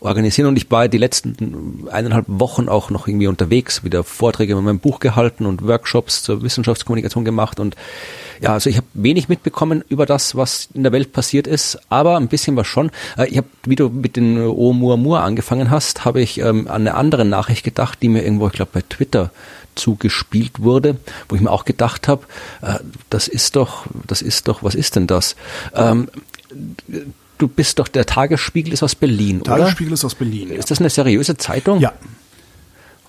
organisieren. 0.04 0.48
Und 0.48 0.56
ich 0.56 0.70
war 0.70 0.88
die 0.88 0.98
letzten 0.98 1.88
eineinhalb 1.90 2.26
Wochen 2.28 2.68
auch 2.68 2.90
noch 2.90 3.08
irgendwie 3.08 3.26
unterwegs, 3.26 3.84
wieder 3.84 4.04
Vorträge 4.04 4.54
mit 4.54 4.64
meinem 4.64 4.78
Buch 4.78 5.00
gehalten 5.00 5.46
und 5.46 5.66
Workshops 5.66 6.22
zur 6.22 6.42
Wissenschaftskommunikation 6.42 7.24
gemacht. 7.24 7.60
Und 7.60 7.76
ja, 8.40 8.52
also 8.52 8.68
ich 8.70 8.76
habe 8.76 8.86
wenig 8.94 9.28
mitbekommen 9.28 9.82
über 9.88 10.06
das, 10.06 10.36
was 10.36 10.68
in 10.74 10.82
der 10.82 10.92
Welt 10.92 11.12
passiert 11.12 11.46
ist, 11.46 11.78
aber 11.88 12.16
ein 12.16 12.28
bisschen 12.28 12.56
was 12.56 12.66
schon. 12.66 12.90
Äh, 13.16 13.28
ich 13.28 13.36
habe, 13.38 13.48
wie 13.64 13.76
du 13.76 13.88
mit 13.88 14.16
den 14.16 14.38
Oumuamua 14.38 15.24
angefangen 15.24 15.70
hast, 15.70 16.04
habe 16.04 16.20
ich 16.20 16.38
ähm, 16.38 16.68
an 16.68 16.82
eine 16.82 16.94
andere 16.94 17.24
Nachricht 17.24 17.64
gedacht, 17.64 17.98
die 18.02 18.08
mir 18.08 18.24
irgendwo, 18.24 18.46
ich 18.48 18.52
glaube, 18.54 18.72
bei 18.74 18.82
Twitter 18.88 19.30
zugespielt 19.74 20.62
wurde, 20.62 20.96
wo 21.28 21.36
ich 21.36 21.40
mir 21.40 21.50
auch 21.50 21.64
gedacht 21.64 22.08
habe, 22.08 22.24
äh, 22.62 22.78
das 23.10 23.28
ist 23.28 23.56
doch, 23.56 23.86
das 24.06 24.22
ist 24.22 24.48
doch, 24.48 24.62
was 24.62 24.74
ist 24.74 24.96
denn 24.96 25.06
das? 25.06 25.36
Ähm, 25.74 26.08
du 27.44 27.48
bist 27.48 27.78
doch, 27.78 27.88
der 27.88 28.06
Tagesspiegel 28.06 28.72
ist 28.72 28.82
aus 28.82 28.94
Berlin, 28.94 29.42
oder? 29.42 29.58
Tagesspiegel 29.58 29.92
ist 29.92 30.02
aus 30.04 30.14
Berlin. 30.14 30.48
Ist 30.50 30.70
das 30.70 30.80
eine 30.80 30.88
seriöse 30.88 31.36
Zeitung? 31.36 31.78
Ja. 31.80 31.92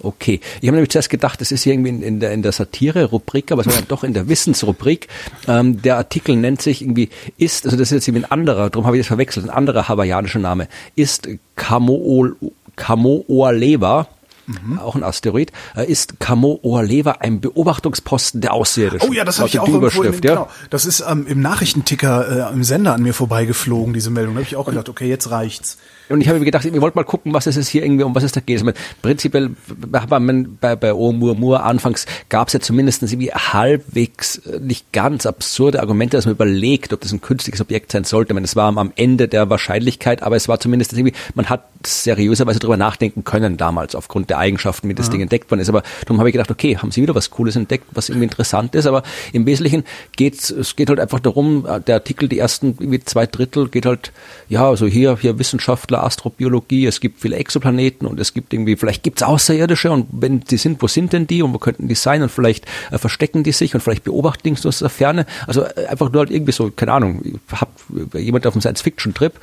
Okay. 0.01 0.41
Ich 0.59 0.67
habe 0.67 0.75
nämlich 0.75 0.89
zuerst 0.89 1.09
gedacht, 1.09 1.39
das 1.39 1.53
ist 1.53 1.65
irgendwie 1.65 1.87
in, 1.89 2.03
in 2.03 2.19
der, 2.19 2.33
in 2.33 2.41
der 2.41 2.51
Satire-Rubrik, 2.51 3.53
aber 3.53 3.61
es 3.61 3.67
war 3.67 3.75
dann 3.75 3.87
doch 3.87 4.03
in 4.03 4.13
der 4.13 4.27
Wissensrubrik. 4.27 5.07
Ähm, 5.47 5.81
der 5.81 5.95
Artikel 5.95 6.35
nennt 6.35 6.61
sich 6.61 6.81
irgendwie, 6.81 7.07
ist, 7.37 7.63
also 7.65 7.77
das 7.77 7.87
ist 7.87 7.95
jetzt 7.95 8.09
irgendwie 8.09 8.25
ein 8.25 8.31
anderer, 8.31 8.69
darum 8.69 8.85
habe 8.85 8.97
ich 8.97 9.01
das 9.01 9.07
verwechselt, 9.07 9.45
ein 9.45 9.49
anderer 9.49 9.87
hawaiianischer 9.87 10.39
Name, 10.39 10.67
ist 10.95 11.29
Kamo'oalewa 11.57 14.07
mhm. 14.47 14.79
auch 14.79 14.95
ein 14.95 15.03
Asteroid, 15.03 15.51
äh, 15.75 15.89
ist 15.89 16.19
Camo 16.19 16.59
Oaleva 16.61 17.17
ein 17.19 17.41
Beobachtungsposten 17.41 18.41
der 18.41 18.53
Außerirdischen. 18.53 19.09
Oh 19.09 19.13
ja, 19.13 19.23
das 19.23 19.39
habe 19.39 19.49
ich 19.49 19.59
auch 19.59 19.67
irgendwo 19.67 20.03
in, 20.03 20.13
ja. 20.13 20.19
genau. 20.19 20.49
Das 20.69 20.85
ist 20.85 21.03
ähm, 21.07 21.25
im 21.27 21.41
Nachrichtenticker 21.41 22.49
äh, 22.49 22.53
im 22.53 22.63
Sender 22.63 22.93
an 22.93 23.03
mir 23.03 23.13
vorbeigeflogen, 23.13 23.93
diese 23.93 24.09
Meldung. 24.09 24.35
Da 24.35 24.39
habe 24.39 24.47
ich 24.47 24.55
auch 24.55 24.65
gedacht, 24.65 24.89
okay, 24.89 25.07
jetzt 25.07 25.29
reicht's. 25.31 25.77
Und 26.09 26.21
ich 26.21 26.27
habe 26.27 26.39
mir 26.39 26.45
gedacht, 26.45 26.63
wir 26.63 26.81
wollten 26.81 26.97
mal 26.97 27.03
gucken, 27.03 27.33
was 27.33 27.47
ist 27.47 27.57
es 27.57 27.67
hier 27.67 27.83
irgendwie, 27.83 28.03
um 28.03 28.13
was 28.13 28.23
es 28.23 28.31
da 28.31 28.39
geht. 28.39 28.61
Also 28.61 28.71
prinzipiell 29.01 29.51
bei, 29.67 30.75
bei 30.75 30.93
Oumuamua 30.93 31.61
anfangs 31.61 32.05
gab 32.29 32.47
es 32.47 32.53
ja 32.53 32.59
zumindest 32.59 33.01
irgendwie 33.03 33.31
halbwegs 33.31 34.37
äh, 34.37 34.59
nicht 34.59 34.91
ganz 34.91 35.25
absurde 35.25 35.79
Argumente, 35.79 36.17
dass 36.17 36.25
man 36.25 36.35
überlegt, 36.35 36.93
ob 36.93 37.01
das 37.01 37.11
ein 37.11 37.21
künstliches 37.21 37.61
Objekt 37.61 37.91
sein 37.91 38.03
sollte. 38.03 38.31
Ich 38.31 38.35
meine, 38.35 38.45
es 38.45 38.55
war 38.55 38.75
am 38.75 38.91
Ende 38.95 39.27
der 39.27 39.49
Wahrscheinlichkeit, 39.49 40.21
aber 40.21 40.35
es 40.35 40.47
war 40.47 40.59
zumindest 40.59 40.93
irgendwie, 40.93 41.13
man 41.33 41.49
hat 41.49 41.65
seriöserweise 41.85 42.59
darüber 42.59 42.77
nachdenken 42.77 43.23
können 43.23 43.57
damals 43.57 43.95
aufgrund 43.95 44.29
der 44.29 44.37
Eigenschaften, 44.37 44.89
wie 44.89 44.93
das 44.93 45.07
ja. 45.07 45.13
Ding 45.13 45.21
entdeckt 45.21 45.49
worden 45.51 45.61
ist. 45.61 45.69
Aber 45.69 45.83
darum 46.01 46.19
habe 46.19 46.29
ich 46.29 46.33
gedacht, 46.33 46.51
okay, 46.51 46.77
haben 46.77 46.91
sie 46.91 47.01
wieder 47.01 47.15
was 47.15 47.31
Cooles 47.31 47.55
entdeckt, 47.55 47.85
was 47.91 48.09
irgendwie 48.09 48.25
interessant 48.25 48.75
ist. 48.75 48.85
Aber 48.85 49.03
im 49.33 49.45
Wesentlichen 49.45 49.83
geht's, 50.15 50.49
es 50.49 50.75
geht 50.75 50.89
halt 50.89 50.99
einfach 50.99 51.19
darum, 51.19 51.65
äh, 51.65 51.81
der 51.81 51.95
Artikel, 51.95 52.29
die 52.29 52.39
ersten 52.39 52.75
irgendwie 52.79 53.03
zwei 53.03 53.25
Drittel 53.25 53.69
geht 53.69 53.85
halt, 53.85 54.11
ja, 54.49 54.67
also 54.67 54.85
hier, 54.85 55.17
hier 55.19 55.39
Wissenschaftler 55.39 55.94
Wissenschaftler, 55.95 56.03
Astrobiologie, 56.03 56.85
es 56.85 56.99
gibt 56.99 57.21
viele 57.21 57.37
Exoplaneten 57.37 58.07
und 58.07 58.19
es 58.19 58.33
gibt 58.33 58.53
irgendwie, 58.53 58.75
vielleicht 58.75 59.03
gibt 59.03 59.21
es 59.21 59.27
Außerirdische 59.27 59.91
und 59.91 60.07
wenn 60.11 60.41
die 60.41 60.57
sind, 60.57 60.81
wo 60.81 60.87
sind 60.87 61.13
denn 61.13 61.27
die 61.27 61.41
und 61.41 61.53
wo 61.53 61.57
könnten 61.57 61.87
die 61.87 61.95
sein 61.95 62.21
und 62.21 62.29
vielleicht 62.29 62.65
äh, 62.91 62.97
verstecken 62.97 63.43
die 63.43 63.51
sich 63.51 63.73
und 63.73 63.81
vielleicht 63.81 64.03
beobachten 64.03 64.43
die 64.43 64.67
aus 64.67 64.79
der 64.79 64.89
Ferne. 64.89 65.25
Also 65.47 65.63
äh, 65.63 65.87
einfach 65.87 66.11
nur 66.11 66.21
halt 66.21 66.31
irgendwie 66.31 66.51
so, 66.51 66.71
keine 66.71 66.93
Ahnung, 66.93 67.39
hab 67.51 67.69
jemand 68.13 68.45
auf 68.47 68.53
einem 68.53 68.61
Science-Fiction-Trip 68.61 69.33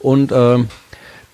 und 0.00 0.32
äh, 0.32 0.58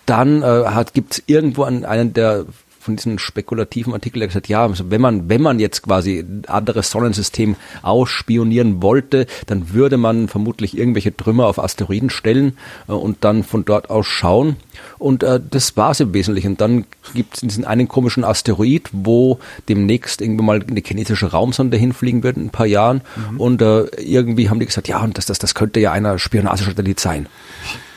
dann 0.06 0.42
äh, 0.42 0.84
gibt 0.92 1.14
es 1.14 1.22
irgendwo 1.26 1.64
an 1.64 1.84
einen 1.84 2.12
der 2.12 2.46
von 2.86 2.96
diesen 2.96 3.18
spekulativen 3.18 3.92
Artikel, 3.92 4.20
der 4.20 4.28
gesagt, 4.28 4.48
ja, 4.48 4.64
also 4.64 4.90
wenn 4.90 5.00
man, 5.00 5.28
wenn 5.28 5.42
man 5.42 5.58
jetzt 5.58 5.82
quasi 5.82 6.20
ein 6.20 6.44
anderes 6.46 6.90
Sonnensystem 6.90 7.56
ausspionieren 7.82 8.80
wollte, 8.80 9.26
dann 9.46 9.72
würde 9.72 9.96
man 9.96 10.28
vermutlich 10.28 10.78
irgendwelche 10.78 11.14
Trümmer 11.14 11.46
auf 11.46 11.58
Asteroiden 11.58 12.10
stellen 12.10 12.56
äh, 12.88 12.92
und 12.92 13.18
dann 13.24 13.42
von 13.42 13.64
dort 13.64 13.90
aus 13.90 14.06
schauen. 14.06 14.56
Und 14.98 15.22
äh, 15.22 15.40
das 15.50 15.76
war 15.76 15.90
es 15.90 16.00
im 16.00 16.14
Wesentlichen. 16.14 16.52
Und 16.52 16.60
dann 16.60 16.84
gibt 17.12 17.34
es 17.34 17.40
diesen 17.40 17.64
einen 17.64 17.88
komischen 17.88 18.24
Asteroid, 18.24 18.88
wo 18.92 19.40
demnächst 19.68 20.20
irgendwann 20.20 20.46
mal 20.46 20.62
eine 20.62 20.80
chinesische 20.80 21.32
Raumsonde 21.32 21.76
hinfliegen 21.76 22.22
wird 22.22 22.36
in 22.36 22.46
ein 22.46 22.50
paar 22.50 22.66
Jahren. 22.66 23.02
Mhm. 23.32 23.40
Und 23.40 23.62
äh, 23.62 23.82
irgendwie 23.96 24.48
haben 24.48 24.60
die 24.60 24.66
gesagt, 24.66 24.86
ja, 24.86 25.02
und 25.02 25.18
das, 25.18 25.26
das, 25.26 25.40
das 25.40 25.54
könnte 25.54 25.80
ja 25.80 25.90
einer 25.90 26.18
Spionagesatellit 26.18 27.00
sein. 27.00 27.26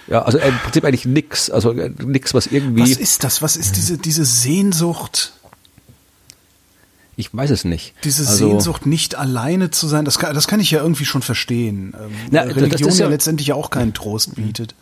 Ja, 0.09 0.23
also 0.23 0.39
im 0.39 0.57
Prinzip 0.57 0.85
eigentlich 0.85 1.05
nix, 1.05 1.49
also 1.51 1.71
äh, 1.71 1.91
nix, 2.03 2.33
was 2.33 2.47
irgendwie. 2.47 2.81
Was 2.81 2.97
ist 2.97 3.23
das? 3.23 3.41
Was 3.41 3.55
ist 3.55 3.75
diese, 3.75 3.97
diese 3.97 4.25
Sehnsucht? 4.25 5.33
Ich 7.15 7.33
weiß 7.33 7.49
es 7.51 7.65
nicht. 7.65 7.93
Diese 8.05 8.27
also, 8.27 8.49
Sehnsucht, 8.49 8.85
nicht 8.85 9.15
alleine 9.15 9.71
zu 9.71 9.87
sein, 9.87 10.05
das 10.05 10.17
kann, 10.17 10.33
das 10.33 10.47
kann 10.47 10.61
ich 10.61 10.71
ja 10.71 10.81
irgendwie 10.81 11.05
schon 11.05 11.21
verstehen. 11.21 11.93
Ähm, 11.93 12.11
Na, 12.31 12.41
Religion 12.43 12.91
ja, 12.91 12.95
ja, 12.95 13.07
letztendlich 13.07 13.49
ja 13.49 13.55
auch 13.55 13.69
keinen 13.69 13.93
Trost 13.93 14.35
bietet. 14.35 14.73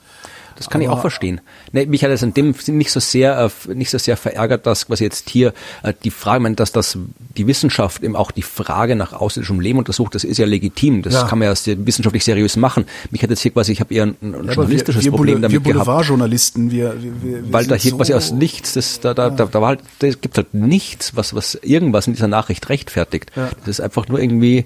Das 0.58 0.70
kann 0.70 0.82
ich 0.82 0.90
auch 0.90 1.02
verstehen. 1.02 1.40
Nee, 1.72 1.86
mich 1.86 2.04
hat 2.04 2.12
es 2.12 2.24
in 2.24 2.34
dem 2.34 2.56
nicht 2.68 2.92
so 2.92 3.00
sehr, 3.00 3.50
äh, 3.68 3.74
nicht 3.74 3.90
so 3.90 3.98
sehr 3.98 4.18
verärgert, 4.18 4.66
dass 4.66 4.88
quasi 4.88 5.04
jetzt 5.04 5.30
hier 5.30 5.54
äh, 5.84 5.94
die 6.04 6.10
Frage, 6.12 6.42
meine, 6.42 6.56
dass 6.56 6.72
das 6.72 6.98
die 7.38 7.48
Wissenschaft 7.48 8.04
eben 8.04 8.16
auch 8.16 8.32
die 8.32 8.42
Frage 8.42 8.96
nach 8.96 9.14
außerirdischen 9.14 9.62
Leben 9.62 9.78
untersucht, 9.80 10.16
das 10.16 10.24
ist 10.24 10.38
ja 10.38 10.46
legitim. 10.46 11.02
Das 11.04 11.14
Ja. 11.14 11.24
kann 11.28 11.40
man 11.40 11.48
ja 11.48 11.54
wissenschaftlich 11.86 12.24
seriös 12.24 12.56
machen. 12.58 12.86
Mich 13.12 13.22
hat 13.24 13.30
jetzt 13.30 13.42
hier 13.42 13.52
quasi, 13.52 13.72
ich 13.72 13.80
habe 13.80 13.94
eher 13.94 14.04
ein, 14.08 14.18
Ja, 14.22 14.30
aber 14.40 14.52
journalistisches 14.54 15.04
wir, 15.06 15.12
wir, 15.12 15.16
Problem 15.18 15.42
damit 15.42 15.54
wir 15.54 15.60
gehabt. 15.74 15.86
Boulevardjournalisten, 15.86 16.72
wir, 16.72 16.96
wir, 17.22 17.54
Weil 17.54 17.66
da 17.68 17.76
hier 17.76 17.92
so, 17.92 17.98
quasi 17.98 18.14
aus 18.14 18.32
nichts, 18.32 18.74
das, 18.74 19.00
da, 19.00 19.14
da, 19.14 19.30
da, 19.30 19.46
da 19.46 19.62
war 19.62 19.68
halt, 19.70 19.80
da 20.00 20.10
gibt 20.10 20.38
halt 20.38 20.54
nichts, 20.54 21.16
was, 21.16 21.36
was 21.36 21.56
irgendwas 21.56 22.08
in 22.08 22.14
dieser 22.14 22.28
Nachricht 22.28 22.68
rechtfertigt. 22.70 23.32
Ja. 23.36 23.50
Das 23.60 23.68
ist 23.68 23.82
einfach 23.82 24.08
nur 24.08 24.20
irgendwie, 24.20 24.66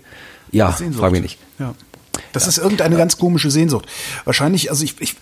ja, 0.51 0.71
frage 0.71 1.11
mich 1.11 1.21
nicht. 1.21 1.37
Ja. 1.59 1.73
Das 2.33 2.47
ist 2.47 2.57
irgendeine 2.57 2.95
ganz 2.95 3.17
komische 3.17 3.51
Sehnsucht. 3.51 3.85
Wahrscheinlich, 4.25 4.69
also 4.69 4.83
ich, 4.83 4.95
ich 4.99 5.15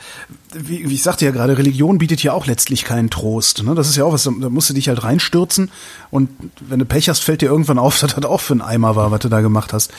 wie, 0.54 0.90
wie 0.90 0.94
ich 0.94 1.04
sagte 1.04 1.26
ja 1.26 1.32
gerade, 1.32 1.58
Religion 1.58 1.98
bietet 1.98 2.22
ja 2.24 2.34
auch 2.34 2.46
letztlich 2.46 2.84
keinen 2.84 3.10
Trost. 3.10 3.64
Ne? 3.64 3.76
Das 3.76 3.90
ist 3.90 3.96
ja 3.96 4.04
auch 4.04 4.14
was, 4.14 4.24
da 4.24 4.32
musst 4.32 4.70
du 4.70 4.74
dich 4.74 4.90
halt 4.90 5.04
reinstürzen 5.04 5.72
und 6.12 6.30
wenn 6.60 6.80
du 6.80 6.86
Pech 6.86 7.10
hast, 7.10 7.20
fällt 7.20 7.42
dir 7.42 7.48
irgendwann 7.48 7.80
auf, 7.80 8.00
dass 8.00 8.16
das 8.16 8.26
auch 8.26 8.42
für 8.42 8.56
ein 8.56 8.62
Eimer 8.62 8.96
war, 8.96 9.12
was 9.12 9.20
du 9.20 9.30
da 9.30 9.42
gemacht 9.42 9.74
hast. 9.74 9.92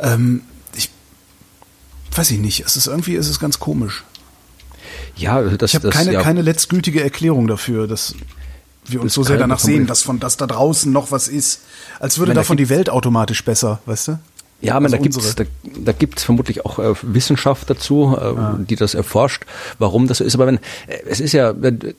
Ähm, 0.00 0.42
ich 0.74 0.90
weiß 2.14 2.30
ich 2.30 2.38
nicht, 2.38 2.64
es 2.66 2.76
ist 2.76 2.86
irgendwie, 2.86 3.16
es 3.16 3.28
ist 3.28 3.40
ganz 3.40 3.58
komisch. 3.58 4.04
Ja, 5.16 5.42
das, 5.42 5.70
Ich 5.70 5.74
habe 5.74 5.90
keine, 5.90 6.12
ja, 6.12 6.22
keine 6.22 6.42
letztgültige 6.42 7.02
Erklärung 7.02 7.46
dafür, 7.46 7.86
dass 7.86 8.14
wir 8.86 9.00
uns 9.00 9.10
Das 9.10 9.14
so 9.14 9.22
sehr 9.24 9.36
danach 9.36 9.58
sehen, 9.58 9.86
dass 9.86 10.02
von 10.02 10.20
dass 10.20 10.36
da 10.36 10.46
draußen 10.46 10.90
noch 10.90 11.10
was 11.10 11.28
ist. 11.28 11.62
Als 12.00 12.18
würde 12.18 12.30
meine, 12.30 12.36
da 12.36 12.40
davon 12.40 12.56
die 12.56 12.68
Welt 12.68 12.88
automatisch 12.88 13.44
besser, 13.44 13.80
weißt 13.86 14.08
du? 14.08 14.18
Ja, 14.60 14.74
aber 14.74 14.86
Also 14.86 14.96
da 14.96 15.02
gibt's 15.02 15.34
da, 15.36 15.44
da 15.84 15.92
gibt's 15.92 16.24
vermutlich 16.24 16.64
auch 16.64 16.78
äh, 16.78 16.94
Wissenschaft 17.02 17.70
dazu, 17.70 18.16
äh, 18.20 18.64
die 18.64 18.76
das 18.76 18.94
erforscht, 18.94 19.44
warum 19.78 20.08
das 20.08 20.18
so 20.18 20.24
ist. 20.24 20.34
Aber 20.34 20.46
wenn 20.46 20.56
äh, 20.86 20.98
es 21.08 21.20
ist 21.20 21.32
ja 21.32 21.54
wenn, 21.60 21.94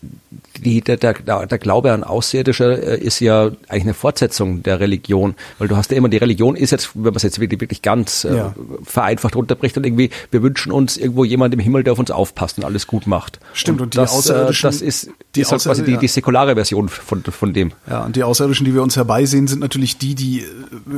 die, 0.61 0.81
der, 0.81 0.97
der, 0.97 1.13
der 1.13 1.57
Glaube 1.57 1.91
an 1.91 2.03
Außerirdische 2.03 2.97
äh, 2.99 3.01
ist 3.01 3.19
ja 3.19 3.51
eigentlich 3.67 3.83
eine 3.83 3.93
Fortsetzung 3.93 4.63
der 4.63 4.79
Religion, 4.79 5.35
weil 5.57 5.67
du 5.67 5.75
hast 5.77 5.91
ja 5.91 5.97
immer 5.97 6.09
die 6.09 6.17
Religion 6.17 6.55
ist 6.55 6.71
jetzt, 6.71 6.91
wenn 6.95 7.03
man 7.03 7.15
es 7.15 7.23
jetzt 7.23 7.39
wirklich, 7.39 7.61
wirklich 7.61 7.81
ganz 7.81 8.23
äh, 8.25 8.35
Ja. 8.35 8.53
vereinfacht 8.83 9.35
runterbricht, 9.35 9.75
dann 9.77 9.83
irgendwie 9.83 10.09
wir 10.31 10.43
wünschen 10.43 10.71
uns 10.71 10.97
irgendwo 10.97 11.23
jemand 11.25 11.53
im 11.53 11.59
Himmel, 11.59 11.83
der 11.83 11.93
auf 11.93 11.99
uns 11.99 12.11
aufpasst 12.11 12.57
und 12.57 12.63
alles 12.65 12.87
gut 12.87 13.07
macht. 13.07 13.39
Stimmt, 13.53 13.81
und 13.81 13.93
die 13.93 13.97
das, 13.97 14.11
Außerirdischen- 14.13 14.59
äh, 14.59 14.69
das 14.69 14.81
ist, 14.81 15.09
die 15.35 15.41
ist 15.41 15.51
halt 15.51 15.61
quasi 15.63 15.83
die, 15.83 15.97
die 15.97 16.07
säkulare 16.07 16.55
Version 16.55 16.89
von 16.89 17.23
von 17.23 17.53
dem. 17.53 17.71
Ja, 17.89 18.03
und 18.05 18.15
die 18.15 18.23
Außerirdischen, 18.23 18.65
die 18.65 18.73
wir 18.73 18.81
uns 18.81 18.95
herbeisehen, 18.95 19.47
sind 19.47 19.59
natürlich 19.59 19.97
die, 19.97 20.15
die 20.15 20.39
äh, 20.41 20.45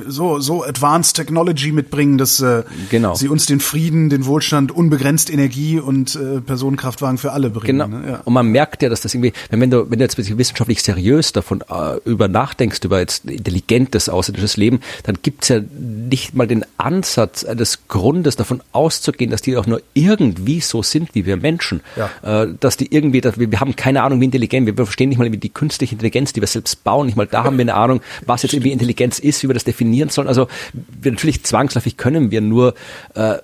so, 0.08 0.40
so 0.40 0.64
Advanced 0.64 1.16
Technology 1.16 1.72
mitbringen, 1.72 2.18
dass 2.18 2.40
äh, 2.40 2.64
Genau. 2.90 3.16
sie 3.16 3.28
uns 3.28 3.46
den 3.46 3.60
Frieden, 3.60 4.10
den 4.10 4.26
Wohlstand, 4.26 4.72
unbegrenzt 4.72 5.30
Energie 5.32 5.80
und 5.80 6.16
äh, 6.16 6.42
Personenkraftwagen 6.42 7.18
für 7.18 7.32
alle 7.32 7.50
bringen. 7.50 7.80
Genau. 7.80 7.88
Ne? 7.88 8.10
Ja. 8.12 8.22
Und 8.24 8.34
man 8.34 8.48
merkt 8.48 8.82
ja, 8.84 8.90
dass 8.90 9.02
das 9.02 9.14
irgendwie, 9.14 9.34
wenn, 9.60 9.70
du, 9.70 9.90
wenn 9.90 10.00
du 10.00 10.06
jetzt 10.06 10.18
wissenschaftlich 10.18 10.82
seriös 10.82 11.34
davon 11.34 11.62
äh, 11.70 11.98
über 12.06 12.28
nachdenkst, 12.28 12.80
über 12.84 13.00
jetzt 13.00 13.26
intelligentes 13.26 14.08
außerirdisches 14.08 14.56
Leben, 14.58 14.80
dann 15.04 15.18
gibt's 15.22 15.50
ja 15.50 15.60
nicht 15.78 16.34
mal 16.34 16.48
den 16.48 16.66
Ansatz 16.78 17.44
eines 17.44 17.88
Grundes 17.88 18.36
davon 18.38 18.62
auszugehen, 18.72 19.32
dass 19.32 19.42
die 19.42 19.58
auch 19.58 19.68
nur 19.68 19.82
irgendwie 19.94 20.62
so 20.62 20.84
sind 20.84 21.14
wie 21.16 21.26
wir 21.26 21.36
Menschen. 21.36 21.82
Ja. 21.98 22.44
Äh, 22.44 22.54
dass 22.60 22.78
die 22.78 22.94
irgendwie, 22.94 23.20
dass 23.20 23.38
wir, 23.38 23.52
wir 23.52 23.60
haben 23.60 23.76
keine 23.76 24.04
Ahnung, 24.04 24.22
wie 24.22 24.26
intelligent, 24.26 24.68
wir 24.68 24.76
verstehen 24.76 25.10
nicht 25.10 25.18
mal 25.18 25.30
die 25.30 25.50
künstliche 25.50 25.96
Intelligenz, 25.96 26.32
die 26.34 26.42
wir 26.42 26.48
selbst 26.48 26.84
bauen, 26.84 27.08
nicht 27.08 27.18
mal 27.18 27.28
da 27.28 27.44
haben 27.44 27.58
wir 27.58 27.64
eine 27.64 27.76
Ahnung, 27.76 28.02
was 28.26 28.44
jetzt 28.44 28.54
irgendwie 28.54 28.72
Intelligenz 28.72 29.20
ist, 29.20 29.44
wie 29.44 29.50
wir 29.50 29.54
das 29.54 29.64
definieren 29.64 30.10
sollen. 30.10 30.28
Also 30.28 30.48
wir, 31.02 31.12
natürlich 31.12 31.44
zwangsläufig 31.44 31.98
können 31.98 32.32
wir 32.32 32.42
nur 32.42 32.74
äh, 33.16 33.36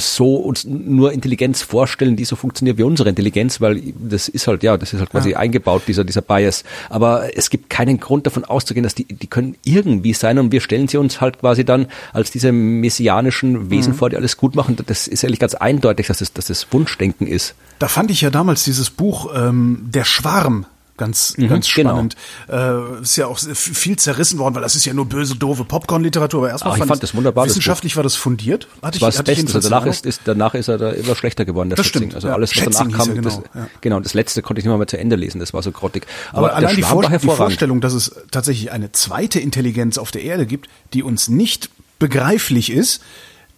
so 0.00 0.36
uns 0.36 0.64
nur 0.64 1.12
Intelligenz 1.12 1.62
vorstellen, 1.62 2.16
die 2.16 2.24
so 2.24 2.36
funktioniert 2.36 2.78
wie 2.78 2.82
unsere 2.82 3.08
Intelligenz, 3.08 3.60
weil 3.60 3.80
das 3.98 4.28
ist 4.28 4.46
halt, 4.46 4.62
ja, 4.62 4.76
das 4.76 4.92
ist 4.92 5.00
halt 5.00 5.10
quasi 5.10 5.34
eingebaut, 5.34 5.82
dieser, 5.86 6.04
dieser 6.04 6.22
Bias. 6.22 6.64
Aber 6.88 7.36
es 7.36 7.50
gibt 7.50 7.70
keinen 7.70 8.00
Grund 8.00 8.26
davon 8.26 8.44
auszugehen, 8.44 8.84
dass 8.84 8.94
die, 8.94 9.04
die 9.04 9.26
können 9.26 9.56
irgendwie 9.64 10.12
sein 10.12 10.38
und 10.38 10.52
wir 10.52 10.60
stellen 10.60 10.88
sie 10.88 10.96
uns 10.96 11.20
halt 11.20 11.40
quasi 11.40 11.64
dann 11.64 11.86
als 12.12 12.30
diese 12.30 12.52
messianischen 12.52 13.70
Wesen 13.70 13.94
vor, 13.94 14.10
die 14.10 14.16
alles 14.16 14.36
gut 14.36 14.54
machen. 14.56 14.76
Das 14.86 15.06
ist 15.06 15.22
ehrlich 15.22 15.38
ganz 15.38 15.54
eindeutig, 15.54 16.06
dass 16.06 16.20
es, 16.20 16.32
dass 16.32 16.50
es 16.50 16.66
Wunschdenken 16.72 17.26
ist. 17.26 17.54
Da 17.78 17.88
fand 17.88 18.10
ich 18.10 18.20
ja 18.20 18.30
damals 18.30 18.64
dieses 18.64 18.90
Buch 18.90 19.30
ähm, 19.34 19.88
Der 19.92 20.04
Schwarm 20.04 20.66
ganz, 21.00 21.34
ganz 21.36 21.66
genau. 21.74 21.90
spannend. 21.90 22.16
Äh, 22.48 23.02
ist 23.02 23.16
ja 23.16 23.26
auch 23.26 23.38
viel 23.38 23.96
zerrissen 23.98 24.38
worden, 24.38 24.54
weil 24.54 24.62
das 24.62 24.76
ist 24.76 24.84
ja 24.84 24.92
nur 24.94 25.06
böse, 25.06 25.34
doofe 25.34 25.64
Popcorn-Literatur. 25.64 26.40
Aber 26.40 26.50
erstmal 26.50 26.74
Ah, 26.74 26.76
ich 26.82 26.84
fand 26.84 27.02
das 27.02 27.14
wunderbar, 27.14 27.44
das 27.46 27.54
Wissenschaftlich 27.56 27.96
war 27.96 28.02
das 28.04 28.14
fundiert. 28.14 28.68
Hatte 28.82 28.98
Das 28.98 29.00
war 29.02 29.08
das 29.08 29.18
hatte 29.18 29.32
ich 29.32 29.38
Beste. 29.38 29.58
jedenfalls 29.58 29.64
danach 29.68 29.86
ist, 29.86 30.06
ist, 30.06 30.20
danach 30.24 30.54
ist 30.54 30.68
er 30.68 30.78
da 30.78 30.90
immer 30.90 31.16
schlechter 31.16 31.44
geworden, 31.44 31.70
der 31.70 31.76
Das 31.76 31.86
Schätzing. 31.86 32.02
stimmt, 32.02 32.14
Also 32.14 32.28
ja. 32.28 32.34
alles, 32.34 32.50
was 32.50 32.58
Schätzing 32.58 32.90
danach 32.90 33.06
kam, 33.06 33.16
er, 33.16 33.22
das, 33.22 33.34
genau, 33.36 33.48
ja. 33.54 33.68
genau, 33.80 34.00
das 34.00 34.14
letzte 34.14 34.42
konnte 34.42 34.60
ich 34.60 34.64
nicht 34.64 34.70
mal 34.70 34.78
mehr 34.78 34.86
zu 34.86 34.98
Ende 34.98 35.16
lesen, 35.16 35.40
das 35.40 35.52
war 35.52 35.62
so 35.62 35.72
grottig. 35.72 36.06
Aber, 36.32 36.48
der 36.48 36.56
allein 36.56 36.76
die, 36.76 36.82
Vor 36.82 37.02
die. 37.02 37.18
Vorstellung, 37.18 37.80
dass 37.80 37.94
es 37.94 38.14
tatsächlich 38.30 38.70
eine 38.70 38.92
zweite 38.92 39.40
Intelligenz 39.40 39.98
auf 39.98 40.10
der 40.10 40.22
Erde 40.22 40.46
gibt, 40.46 40.68
die 40.92 41.02
uns 41.02 41.28
nicht 41.28 41.70
begreiflich 41.98 42.70
ist, 42.70 43.02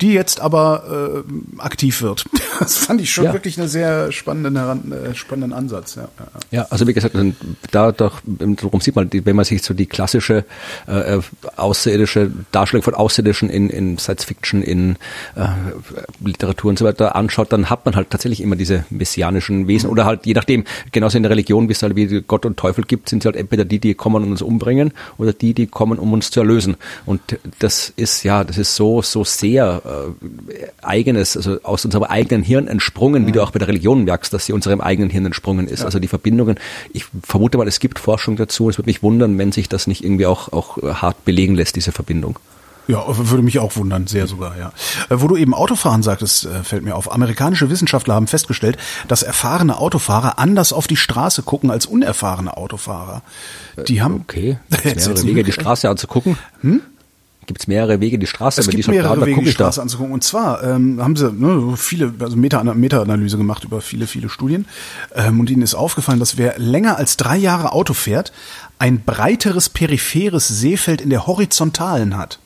die 0.03 0.13
jetzt 0.13 0.41
aber 0.41 1.23
äh, 1.25 1.61
aktiv 1.61 2.03
wird. 2.03 2.25
Das 2.59 2.77
fand 2.77 3.01
ich 3.01 3.11
schon 3.11 3.25
Ja. 3.25 3.33
wirklich 3.33 3.59
einen 3.59 3.67
sehr 3.67 4.13
spannenden, 4.13 4.57
heran, 4.57 4.93
äh, 4.93 5.15
spannenden 5.17 5.53
Ansatz. 5.53 5.97
Ja, 5.97 6.03
ja, 6.03 6.09
ja. 6.19 6.41
Ja, 6.61 6.67
also 6.71 6.87
wie 6.87 6.93
gesagt, 6.93 7.17
da 7.73 7.91
doch, 7.91 8.21
darum 8.25 8.81
sieht 8.81 8.95
man, 8.95 9.09
wenn 9.13 9.35
man 9.35 9.45
sich 9.45 9.63
so 9.65 9.75
die 9.75 9.87
klassische 9.87 10.45
äh, 10.87 11.17
äh, 11.17 11.21
außerirdische 11.57 12.31
Darstellung 12.53 12.85
von 12.85 12.95
Außerirdischen 12.95 13.51
in, 13.51 13.69
in 13.69 13.99
Science 13.99 14.25
Fiction, 14.25 14.63
in 14.63 14.97
äh, 15.35 15.49
Literatur 16.25 16.71
und 16.71 16.79
so 16.79 16.85
weiter 16.85 17.17
anschaut, 17.17 17.53
dann 17.53 17.69
hat 17.69 17.85
man 17.85 17.97
halt 17.97 18.11
tatsächlich 18.11 18.41
immer 18.41 18.55
diese 18.55 18.85
messianischen 18.91 19.67
Wesen 19.67 19.91
oder 19.91 20.05
halt 20.05 20.25
je 20.27 20.35
nachdem, 20.35 20.65
genauso 20.93 21.17
in 21.17 21.23
der 21.25 21.31
Religion, 21.31 21.69
wie 21.69 21.73
es 21.73 21.83
halt 21.83 21.97
wie 21.97 22.23
Gott 22.23 22.47
und 22.47 22.57
Teufel 22.59 22.85
gibt, 22.85 23.09
sind 23.09 23.23
sie 23.23 23.27
halt 23.27 23.37
entweder 23.37 23.65
die, 23.65 23.81
die 23.81 23.95
kommen 23.95 24.23
und 24.23 24.31
uns 24.31 24.43
umbringen 24.43 24.93
oder 25.19 25.33
die, 25.33 25.55
die 25.55 25.67
kommen, 25.67 25.99
um 25.99 26.13
uns 26.13 26.31
zu 26.31 26.39
erlösen. 26.41 26.77
Und 27.07 27.21
das 27.59 27.93
ist 27.97 28.23
ja, 28.23 28.45
das 28.45 28.59
ist 28.59 28.77
so, 28.77 29.03
so 29.03 29.25
sehr 29.25 29.83
äh, 29.85 29.92
eigenes, 30.83 31.37
also 31.37 31.59
aus 31.63 31.85
unserem 31.85 32.05
eigenen 32.05 32.43
Hirn 32.43 32.69
entsprungen, 32.69 33.27
wie 33.27 33.33
du 33.33 33.43
auch 33.43 33.51
bei 33.51 33.59
der 33.59 33.69
Religion 33.69 34.05
merkst, 34.05 34.33
dass 34.33 34.47
sie 34.47 34.53
unserem 34.53 34.81
eigenen 34.81 35.11
Hirn 35.11 35.27
entsprungen 35.27 35.69
ist. 35.69 35.85
Also 35.85 35.99
die 35.99 36.09
Verbindungen, 36.09 36.57
ich 36.93 37.07
vermute 37.23 37.59
mal, 37.59 37.69
es 37.69 37.81
gibt 37.81 37.99
Forschung 37.99 38.37
dazu. 38.37 38.69
Es 38.71 38.79
würde 38.79 38.89
mich 38.89 39.03
wundern, 39.03 39.37
wenn 39.39 39.53
sich 39.53 39.69
das 39.69 39.87
nicht 39.87 40.05
irgendwie 40.05 40.27
auch, 40.27 40.53
auch 40.53 40.79
äh, 40.79 40.95
hart 40.95 41.25
belegen 41.25 41.55
lässt, 41.55 41.77
diese 41.77 41.93
Verbindung. 41.93 42.39
Ja, 42.89 43.05
würde 43.07 43.45
mich 43.45 43.61
auch 43.61 43.77
wundern, 43.77 44.09
sehr 44.09 44.27
sogar, 44.27 44.59
ja. 44.59 44.73
Äh, 45.09 45.21
Wo 45.21 45.29
du 45.29 45.37
eben 45.37 45.55
Autofahren 45.55 46.03
sagtest, 46.03 46.47
äh, 46.47 46.65
fällt 46.65 46.83
mir 46.83 46.97
auf. 46.97 47.13
Amerikanische 47.13 47.71
Wissenschaftler 47.71 48.15
haben 48.15 48.27
festgestellt, 48.27 48.77
dass 49.07 49.23
erfahrene 49.23 49.79
Autofahrer 49.79 50.39
anders 50.39 50.73
auf 50.73 50.89
die 50.89 50.97
Straße 50.97 51.43
gucken 51.43 51.71
als 51.71 51.87
unerfahrene 51.87 52.57
Autofahrer. 52.57 53.23
Die 53.87 54.03
haben 54.03 54.23
Okay, 54.23 54.59
Jetzt 54.71 54.85
es 54.85 54.95
mehrere 54.95 55.09
wird's 55.11 55.27
Wege, 55.27 55.45
die. 55.45 55.53
Straße 55.53 55.89
anzugucken? 55.89 56.37
Hm? 56.63 56.81
Gibt 57.47 57.61
es 57.61 57.67
mehrere 57.67 58.01
Wege, 58.01 58.19
die 58.19 58.27
Straße, 58.27 58.61
Es 58.61 58.67
aber 58.69 58.71
die 58.71 58.77
gibt 58.77 58.89
halt 58.89 58.97
mehrere 58.99 59.27
Wege, 59.27 59.43
die 59.43 59.49
ich 59.49 59.57
da. 59.57 59.65
Straße 59.65 59.83
anzugucken. 59.83 60.13
Und 60.13 60.23
zwar 60.23 60.63
ähm, 60.63 61.03
haben 61.03 61.17
sie 61.17 61.31
ne, 61.33 61.75
viele, 61.77 62.13
also 62.21 62.37
Meta, 62.37 62.63
Meta-Analyse 62.63 63.37
gemacht 63.37 63.65
über 63.65 63.81
viele, 63.81 64.07
viele 64.07 64.29
Studien. 64.29 64.67
Ähm, 65.15 65.41
und 65.41 65.51
ihnen 65.51 65.63
ist 65.63 65.75
aufgefallen, 65.75 66.21
dass 66.21 66.39
wer 66.39 66.59
länger 66.59 66.97
als 66.99 67.17
drei 67.17 67.37
Jahre 67.37 67.73
Auto 67.73 67.95
fährt, 67.95 68.33
ein 68.79 69.01
breiteres 69.05 69.69
peripheres 69.69 70.47
Sehfeld 70.47 71.01
in 71.01 71.11
der 71.11 71.27
Horizontalen 71.27 72.17
hat. 72.17 72.39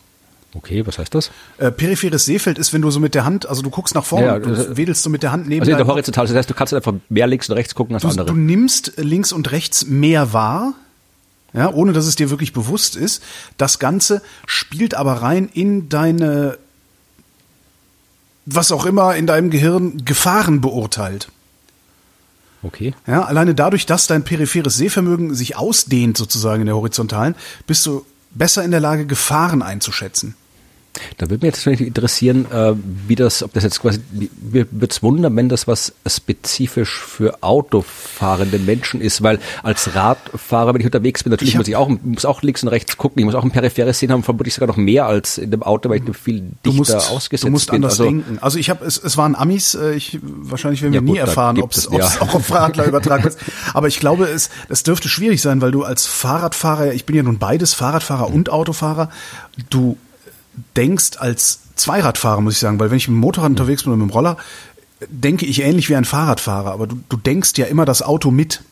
Okay, 0.54 0.86
was 0.86 0.98
heißt 0.98 1.14
das? 1.14 1.30
Äh, 1.58 1.70
peripheres 1.70 2.24
Sehfeld 2.24 2.56
ist, 2.58 2.72
wenn 2.72 2.80
du 2.80 2.90
so 2.90 2.98
mit 2.98 3.14
der 3.14 3.26
Hand, 3.26 3.46
also 3.46 3.60
du 3.60 3.68
guckst 3.68 3.94
nach 3.94 4.04
vorne, 4.04 4.26
Ja, 4.26 4.38
du 4.38 4.48
das- 4.54 4.74
wedelst 4.78 5.02
so 5.02 5.10
mit 5.10 5.22
der 5.22 5.30
Hand 5.30 5.46
neben 5.46 5.60
Also 5.60 5.70
in 5.72 5.76
der 5.76 5.84
deinem- 5.84 5.92
Horizontal, 5.92 6.26
das 6.26 6.34
heißt, 6.34 6.48
du 6.48 6.54
kannst 6.54 6.72
einfach 6.72 6.94
mehr 7.10 7.26
links 7.26 7.50
und 7.50 7.56
rechts 7.56 7.74
gucken 7.74 7.94
als 7.94 8.02
du, 8.02 8.08
andere. 8.08 8.26
du 8.28 8.34
nimmst 8.34 8.94
links 8.96 9.32
und 9.32 9.52
rechts 9.52 9.84
mehr 9.86 10.32
wahr, 10.32 10.72
ja, 11.56 11.72
ohne 11.72 11.92
dass 11.92 12.06
es 12.06 12.14
dir 12.14 12.30
wirklich 12.30 12.52
bewusst 12.52 12.94
ist. 12.94 13.22
Das 13.56 13.78
Ganze 13.78 14.22
spielt 14.46 14.94
aber 14.94 15.14
rein 15.14 15.48
in 15.52 15.88
deine, 15.88 16.58
was 18.44 18.70
auch 18.70 18.84
immer 18.84 19.16
in 19.16 19.26
deinem 19.26 19.50
Gehirn 19.50 20.04
Gefahren 20.04 20.60
beurteilt. 20.60 21.28
okay. 22.62 22.94
Ja, 23.06 23.24
alleine 23.24 23.54
dadurch, 23.54 23.86
dass 23.86 24.06
dein 24.06 24.22
peripheres 24.22 24.76
Sehvermögen 24.76 25.34
sich 25.34 25.56
ausdehnt 25.56 26.18
sozusagen 26.18 26.60
in 26.60 26.66
der 26.66 26.76
horizontalen, 26.76 27.34
bist 27.66 27.86
du 27.86 28.04
besser 28.32 28.62
in 28.62 28.70
der 28.70 28.80
Lage, 28.80 29.06
Gefahren 29.06 29.62
einzuschätzen. 29.62 30.34
Da 31.18 31.30
würde 31.30 31.46
mich 31.46 31.54
jetzt 31.54 31.66
natürlich 31.66 31.86
interessieren, 31.88 32.46
äh, 32.52 32.74
wie 33.06 33.14
das, 33.14 33.42
ob 33.42 33.52
das 33.52 33.64
jetzt 33.64 33.80
quasi, 33.80 34.00
mir 34.12 34.66
würde 34.70 34.88
es 34.90 35.02
wundern, 35.02 35.36
wenn 35.36 35.48
das 35.48 35.66
was 35.66 35.92
spezifisch 36.06 37.00
für 37.00 37.42
autofahrende 37.42 38.58
Menschen 38.58 39.00
ist, 39.00 39.22
weil 39.22 39.38
als 39.62 39.94
Radfahrer, 39.94 40.74
wenn 40.74 40.80
ich 40.80 40.86
unterwegs 40.86 41.22
bin, 41.22 41.30
natürlich 41.30 41.54
Ich 41.54 41.58
muss 41.58 41.68
ich 41.68 41.76
auch, 41.76 41.88
muss 41.88 42.24
auch 42.24 42.42
links 42.42 42.62
und 42.62 42.68
rechts 42.68 42.96
gucken, 42.96 43.20
ich 43.20 43.24
muss 43.24 43.34
auch 43.34 43.44
ein 43.44 43.50
peripheres 43.50 43.98
sehen 43.98 44.12
haben, 44.12 44.22
vermutlich 44.22 44.54
sogar 44.54 44.68
noch 44.68 44.76
mehr 44.76 45.06
als 45.06 45.38
in 45.38 45.50
dem 45.50 45.62
Auto, 45.62 45.88
weil 45.88 45.98
ich 45.98 46.16
viel 46.16 46.40
Du 46.62 46.70
dichter 46.70 46.76
musst, 46.94 47.10
ausgesetzt 47.10 47.46
du 47.46 47.50
musst 47.50 47.70
bin. 47.70 47.76
anders 47.76 47.92
also, 47.92 48.04
denken. 48.04 48.38
Also 48.40 48.58
ich 48.58 48.70
habe, 48.70 48.84
es, 48.84 49.02
es 49.02 49.16
waren 49.16 49.34
Amis, 49.34 49.74
äh, 49.74 49.94
ich, 49.94 50.18
wahrscheinlich 50.22 50.82
werden 50.82 50.92
wir 50.92 51.00
Ja, 51.00 51.02
nie 51.02 51.10
gut, 51.10 51.18
da 51.18 51.22
erfahren, 51.22 51.60
ob 51.60 51.72
es 51.72 51.88
ja. 51.90 52.04
auch 52.20 52.34
auf 52.34 52.50
Radler 52.52 52.84
übertragen 52.88 53.24
wird. 53.24 53.36
Aber 53.74 53.88
ich 53.88 54.00
glaube, 54.00 54.24
es, 54.26 54.50
es 54.68 54.82
dürfte 54.82 55.08
schwierig 55.08 55.42
sein, 55.42 55.60
weil 55.60 55.72
du 55.72 55.84
als 55.84 56.06
Fahrradfahrer, 56.06 56.92
ich 56.92 57.06
bin 57.06 57.16
ja 57.16 57.22
nun 57.22 57.38
beides, 57.38 57.74
Fahrradfahrer 57.74 58.32
und 58.32 58.50
Autofahrer, 58.50 59.10
du 59.70 59.96
denkst 60.76 61.18
als 61.18 61.60
Zweiradfahrer, 61.76 62.40
muss 62.40 62.54
ich 62.54 62.58
sagen, 62.60 62.78
weil 62.80 62.90
wenn 62.90 62.96
ich 62.96 63.08
mit 63.08 63.16
dem 63.16 63.20
Motorrad 63.20 63.50
unterwegs 63.50 63.82
bin 63.82 63.92
oder 63.92 63.98
mit 64.02 64.10
dem 64.10 64.14
Roller, 64.14 64.36
denke 65.08 65.44
ich 65.46 65.60
ähnlich 65.62 65.88
wie 65.90 65.96
ein 65.96 66.04
Fahrradfahrer, 66.06 66.72
aber 66.72 66.86
du, 66.86 66.98
du 67.08 67.16
denkst 67.16 67.52
ja 67.56 67.66
immer 67.66 67.84
das 67.84 68.00
Auto 68.02 68.30
mit. 68.30 68.62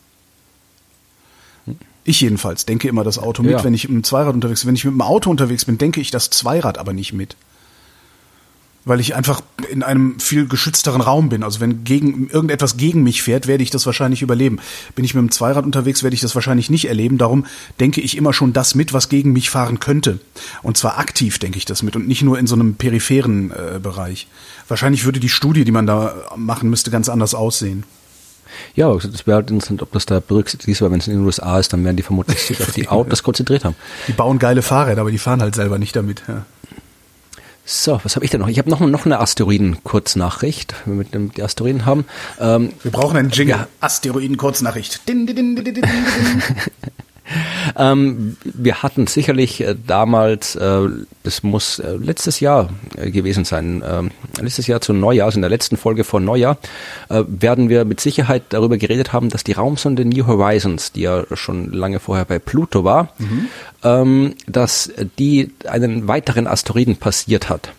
Ich 2.03 2.21
jedenfalls 2.21 2.65
denke 2.65 2.87
immer 2.87 3.03
das 3.03 3.17
Auto 3.17 3.41
mit, 3.41 3.51
Ja. 3.51 3.63
wenn 3.63 3.73
ich 3.73 3.87
mit 3.89 3.95
dem 3.95 4.03
Zweirad 4.03 4.33
unterwegs 4.33 4.61
bin. 4.61 4.69
Wenn 4.69 4.75
ich 4.75 4.85
mit 4.85 4.93
dem 4.93 5.01
Auto 5.01 5.29
unterwegs 5.29 5.65
bin, 5.65 5.77
denke 5.77 6.01
ich 6.01 6.11
das 6.11 6.29
Zweirad 6.29 6.77
aber 6.77 6.93
nicht 6.93 7.13
mit. 7.13 7.35
Weil 8.85 8.99
ich 8.99 9.15
einfach 9.15 9.41
in 9.69 9.81
einem 9.83 10.19
viel 10.19 10.47
geschützteren 10.47 11.01
Raum 11.01 11.29
bin. 11.29 11.43
Also 11.43 11.59
wenn 11.59 11.83
gegen, 11.83 12.29
irgendetwas 12.29 12.77
gegen 12.77 13.03
mich 13.03 13.23
fährt, 13.23 13.47
werde 13.47 13.63
ich 13.63 13.71
das 13.71 13.85
wahrscheinlich 13.85 14.21
überleben. 14.21 14.59
Bin 14.95 15.03
ich 15.03 15.15
mit 15.15 15.21
dem 15.21 15.31
Zweirad 15.31 15.65
unterwegs, 15.65 16.03
werde 16.03 16.13
ich 16.13 16.21
das 16.21 16.35
wahrscheinlich 16.35 16.69
nicht 16.69 16.87
erleben. 16.87 17.17
Darum 17.17 17.45
denke 17.79 18.01
ich 18.01 18.15
immer 18.15 18.31
schon 18.31 18.53
das 18.53 18.75
mit, 18.75 18.93
was 18.93 19.09
gegen 19.09 19.33
mich 19.33 19.49
fahren 19.49 19.79
könnte. 19.79 20.19
Und 20.61 20.77
zwar 20.77 20.99
aktiv 20.99 21.39
denke 21.39 21.57
ich 21.57 21.65
das 21.65 21.83
mit 21.83 21.95
und 21.95 22.07
nicht 22.07 22.21
nur 22.21 22.37
in 22.37 22.47
so 22.47 22.55
einem 22.55 22.75
peripheren 22.75 23.51
äh, 23.51 23.79
Bereich. 23.79 24.27
Wahrscheinlich 24.67 25.05
würde 25.05 25.19
die 25.19 25.29
Studie, 25.29 25.65
die 25.65 25.71
man 25.71 25.87
da 25.87 26.15
machen 26.35 26.69
müsste, 26.69 26.91
ganz 26.91 27.09
anders 27.09 27.33
aussehen. 27.33 27.83
Ja, 28.75 28.93
das 28.93 29.27
wäre 29.27 29.37
halt 29.37 29.51
interessant, 29.51 29.81
ob 29.81 29.91
das 29.91 30.05
da 30.05 30.19
berücksichtigt 30.19 30.69
ist, 30.69 30.81
weil 30.81 30.91
wenn 30.91 30.99
es 30.99 31.07
in 31.07 31.13
den 31.13 31.25
USA 31.25 31.59
ist, 31.59 31.73
dann 31.73 31.83
werden 31.83 31.97
die 31.97 32.03
vermutlich 32.03 32.39
sich 32.39 32.61
auf 32.61 32.71
die 32.71 32.87
Autos 32.89 33.23
konzentriert 33.23 33.65
haben. 33.65 33.75
Die 34.07 34.13
bauen 34.13 34.39
geile 34.39 34.61
Fahrräder, 34.61 35.01
aber 35.01 35.11
die 35.11 35.17
fahren 35.17 35.41
halt 35.41 35.55
selber 35.55 35.77
nicht 35.77 35.95
damit. 35.95 36.23
Ja. 36.27 36.45
So, 37.67 37.99
was 38.03 38.15
habe 38.15 38.23
ich 38.23 38.29
denn 38.31 38.41
noch? 38.41 38.47
Ich 38.47 38.59
habe 38.59 38.69
noch, 38.69 38.79
noch 38.79 39.05
eine 39.05 39.19
Asteroiden-Kurznachricht, 39.19 40.75
wenn 40.85 40.93
wir 40.93 40.97
mit 40.99 41.13
dem, 41.15 41.31
die 41.33 41.41
Asteroiden 41.41 41.85
haben. 41.85 42.05
Ähm, 42.39 42.71
Wir 42.83 42.91
brauchen 42.91 43.17
einen 43.17 43.31
Jingle. 43.31 43.55
Ja. 43.55 43.67
Asteroiden-Kurznachricht. 43.79 45.01
Ähm, 47.75 48.37
wir 48.43 48.83
hatten 48.83 49.07
sicherlich 49.07 49.61
äh, 49.61 49.75
damals, 49.75 50.55
äh, 50.55 50.87
das 51.23 51.43
muss 51.43 51.79
äh, 51.79 51.95
letztes 51.95 52.39
Jahr 52.39 52.69
äh, 52.95 53.09
gewesen 53.11 53.45
sein, 53.45 53.83
ähm, 53.87 54.11
letztes 54.39 54.67
Jahr 54.67 54.81
zu 54.81 54.93
Neujahr, 54.93 55.25
also 55.25 55.37
in 55.37 55.41
der 55.41 55.49
letzten 55.49 55.77
Folge 55.77 56.03
vor 56.03 56.19
Neujahr, 56.19 56.57
äh, 57.09 57.23
werden 57.27 57.69
wir 57.69 57.85
mit 57.85 57.99
Sicherheit 57.99 58.43
darüber 58.49 58.77
geredet 58.77 59.13
haben, 59.13 59.29
dass 59.29 59.43
die 59.43 59.53
Raumsonde 59.53 60.05
New 60.05 60.27
Horizons, 60.27 60.91
die 60.91 61.01
ja 61.01 61.23
schon 61.33 61.71
lange 61.71 61.99
vorher 61.99 62.25
bei 62.25 62.39
Pluto 62.39 62.83
war, 62.83 63.09
ähm, 63.83 64.35
dass 64.47 64.91
die 65.17 65.51
einen 65.67 66.07
weiteren 66.07 66.47
Asteroiden 66.47 66.97
passiert 66.97 67.49
hat. 67.49 67.71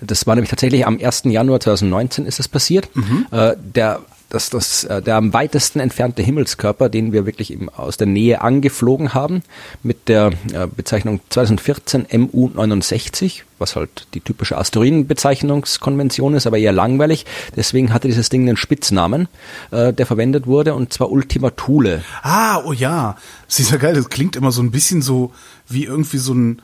Das 0.00 0.26
war 0.26 0.34
nämlich 0.34 0.50
tatsächlich 0.50 0.86
am 0.86 0.98
1. 1.02 1.22
Januar 1.24 1.60
2019 1.60 2.26
ist 2.26 2.38
es 2.38 2.48
passiert. 2.48 2.88
Äh, 3.30 3.56
der 3.58 4.00
das, 4.28 4.50
das, 4.50 4.84
äh, 4.84 5.02
der 5.02 5.16
am 5.16 5.32
weitesten 5.32 5.78
entfernte 5.78 6.22
Himmelskörper, 6.22 6.88
den 6.88 7.12
wir 7.12 7.26
wirklich 7.26 7.52
eben 7.52 7.68
aus 7.68 7.96
der 7.96 8.08
Nähe 8.08 8.40
angeflogen 8.40 9.14
haben, 9.14 9.42
mit 9.82 10.08
der 10.08 10.32
äh, 10.52 10.66
Bezeichnung 10.66 11.20
2014 11.30 12.06
MU69, 12.06 13.42
was 13.58 13.76
halt 13.76 14.08
die 14.14 14.20
typische 14.20 14.58
Asteroidenbezeichnungskonvention 14.58 16.34
ist, 16.34 16.46
aber 16.46 16.58
eher 16.58 16.72
langweilig. 16.72 17.24
Deswegen 17.54 17.92
hatte 17.92 18.08
dieses 18.08 18.28
Ding 18.28 18.42
einen 18.42 18.56
Spitznamen, 18.56 19.28
äh, 19.70 19.92
der 19.92 20.06
verwendet 20.06 20.46
wurde, 20.46 20.74
und 20.74 20.92
zwar 20.92 21.10
Ultima 21.10 21.50
Thule. 21.50 22.02
Ah, 22.22 22.62
oh 22.64 22.72
ja. 22.72 23.16
Das 23.46 23.60
ist 23.60 23.70
ja 23.70 23.76
geil. 23.76 23.94
Das 23.94 24.08
klingt 24.08 24.34
immer 24.34 24.50
so 24.50 24.60
ein 24.62 24.72
bisschen 24.72 25.02
so 25.02 25.32
wie 25.68 25.84
irgendwie 25.84 26.18
so 26.18 26.34
ein 26.34 26.62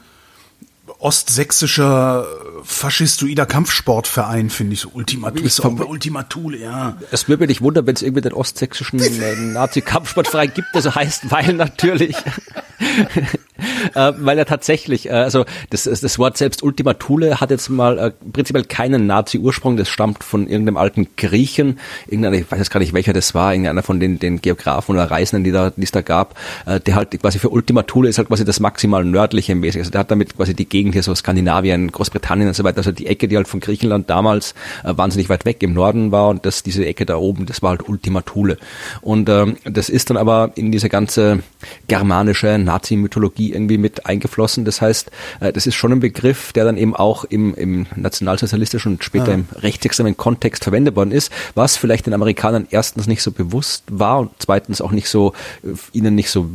ostsächsischer 0.99 2.27
faschistoider 2.65 3.47
Kampfsportverein, 3.47 4.51
finde 4.51 4.75
ich. 4.75 4.81
So 4.81 4.91
Ultima 4.93 5.31
Thule. 5.31 5.47
Ist 5.47 5.65
auch 5.65 5.73
bei 5.73 5.85
Ultima 5.85 6.23
Thule, 6.25 6.59
ja. 6.59 6.97
Es 7.11 7.29
würde 7.29 7.41
mich 7.41 7.49
nicht 7.49 7.63
wundern, 7.63 7.87
wenn 7.87 7.95
es 7.95 8.03
irgendwie 8.03 8.23
den 8.23 8.33
ostsächsischen 8.33 9.01
äh, 9.01 9.37
Nazi-Kampfsportverein 9.37 10.53
gibt, 10.55 10.69
der 10.75 10.83
so 10.83 10.95
heißt, 10.95 11.31
weil 11.31 11.53
natürlich, 11.55 12.17
äh, 13.95 14.13
weil 14.17 14.39
er 14.39 14.47
tatsächlich, 14.47 15.07
äh, 15.07 15.13
also 15.13 15.45
das, 15.71 15.85
das 15.85 16.19
Wort 16.19 16.37
selbst 16.37 16.63
Ultima 16.63 16.95
Thule 16.95 17.41
hat 17.41 17.51
jetzt 17.51 17.69
mal 17.69 17.99
äh, 17.99 18.11
prinzipiell 18.33 18.65
keinen 18.65 19.07
Nazi-Ursprung, 19.07 19.77
das 19.77 19.89
stammt 19.89 20.25
von 20.25 20.47
irgendeinem 20.47 20.77
alten 20.77 21.09
Griechen, 21.17 21.79
irgendeiner, 22.07 22.37
ich 22.37 22.51
weiß 22.51 22.59
jetzt 22.59 22.71
gar 22.71 22.81
nicht 22.81 22.93
welcher 22.93 23.13
das 23.13 23.35
war, 23.35 23.53
irgendeiner 23.53 23.83
von 23.83 24.01
den, 24.01 24.19
den 24.19 24.41
Geografen 24.41 24.93
oder 24.93 25.11
Reisenden, 25.11 25.45
die 25.45 25.53
da, 25.53 25.71
die 25.71 25.83
es 25.83 25.93
da 25.93 26.03
gab, 26.03 26.37
äh, 26.67 26.81
der 26.81 26.95
halt 26.97 27.19
quasi 27.21 27.39
für 27.39 27.51
Ultima 27.51 27.83
Thule 27.83 28.09
ist 28.09 28.19
halt 28.19 28.29
quasi 28.29 28.45
das 28.45 28.61
maximal 28.61 29.05
nördliche 29.05 29.55
mäßig, 29.55 29.81
also 29.81 29.91
der 29.91 30.01
hat 30.01 30.11
damit 30.11 30.37
quasi 30.37 30.55
die 30.55 30.69
Gegend 30.69 30.82
hier 30.91 31.03
so 31.03 31.15
Skandinavien, 31.15 31.93
Großbritannien 31.93 32.49
und 32.49 32.55
so 32.55 32.65
weiter, 32.65 32.79
also 32.79 32.91
die 32.91 33.07
Ecke, 33.07 33.29
die 33.29 33.37
halt 33.37 33.47
von 33.47 33.61
Griechenland 33.61 34.09
damals 34.09 34.55
äh, 34.83 34.97
wahnsinnig 34.97 35.29
weit 35.29 35.45
weg 35.45 35.63
im 35.63 35.75
Norden 35.75 36.11
war 36.11 36.31
und 36.31 36.47
das, 36.47 36.63
diese 36.63 36.87
Ecke 36.87 37.05
da 37.05 37.17
oben, 37.17 37.45
das 37.47 37.63
war 37.63 37.71
halt 37.71 37.89
Ultima 37.89 38.23
Thule. 38.23 38.57
Und 39.03 39.29
ähm, 39.29 39.57
das 39.65 39.89
ist 39.89 40.11
dann 40.11 40.17
aber 40.17 40.53
in 40.55 40.73
diese 40.73 40.89
ganze 40.89 41.43
germanische 41.89 42.59
Nazi-Mythologie 42.59 43.53
irgendwie 43.53 43.79
mit 43.79 44.07
eingeflossen. 44.07 44.65
Das 44.65 44.81
heißt, 44.81 45.11
äh, 45.41 45.53
das 45.53 45.67
ist 45.67 45.75
schon 45.75 45.93
ein 45.93 46.01
Begriff, 46.01 46.53
der 46.53 46.65
dann 46.65 46.79
eben 46.79 46.97
auch 46.97 47.25
im, 47.25 47.55
im 47.55 47.87
nationalsozialistischen 47.95 48.93
und 48.93 49.05
später 49.05 49.33
im 49.33 49.47
rechtsextremen 49.55 50.17
Kontext 50.17 50.65
verwendet 50.65 50.97
worden 50.97 51.13
ist, 51.13 51.31
was 51.55 51.77
vielleicht 51.77 52.07
den 52.07 52.15
Amerikanern 52.15 52.67
erstens 52.71 53.07
nicht 53.07 53.23
so 53.23 53.31
bewusst 53.31 53.85
war 53.91 54.21
und 54.21 54.31
zweitens 54.39 54.81
auch 54.81 54.93
nicht 54.93 55.09
so, 55.09 55.35
äh, 55.63 55.69
ihnen 55.93 56.15
nicht 56.15 56.31
so 56.31 56.49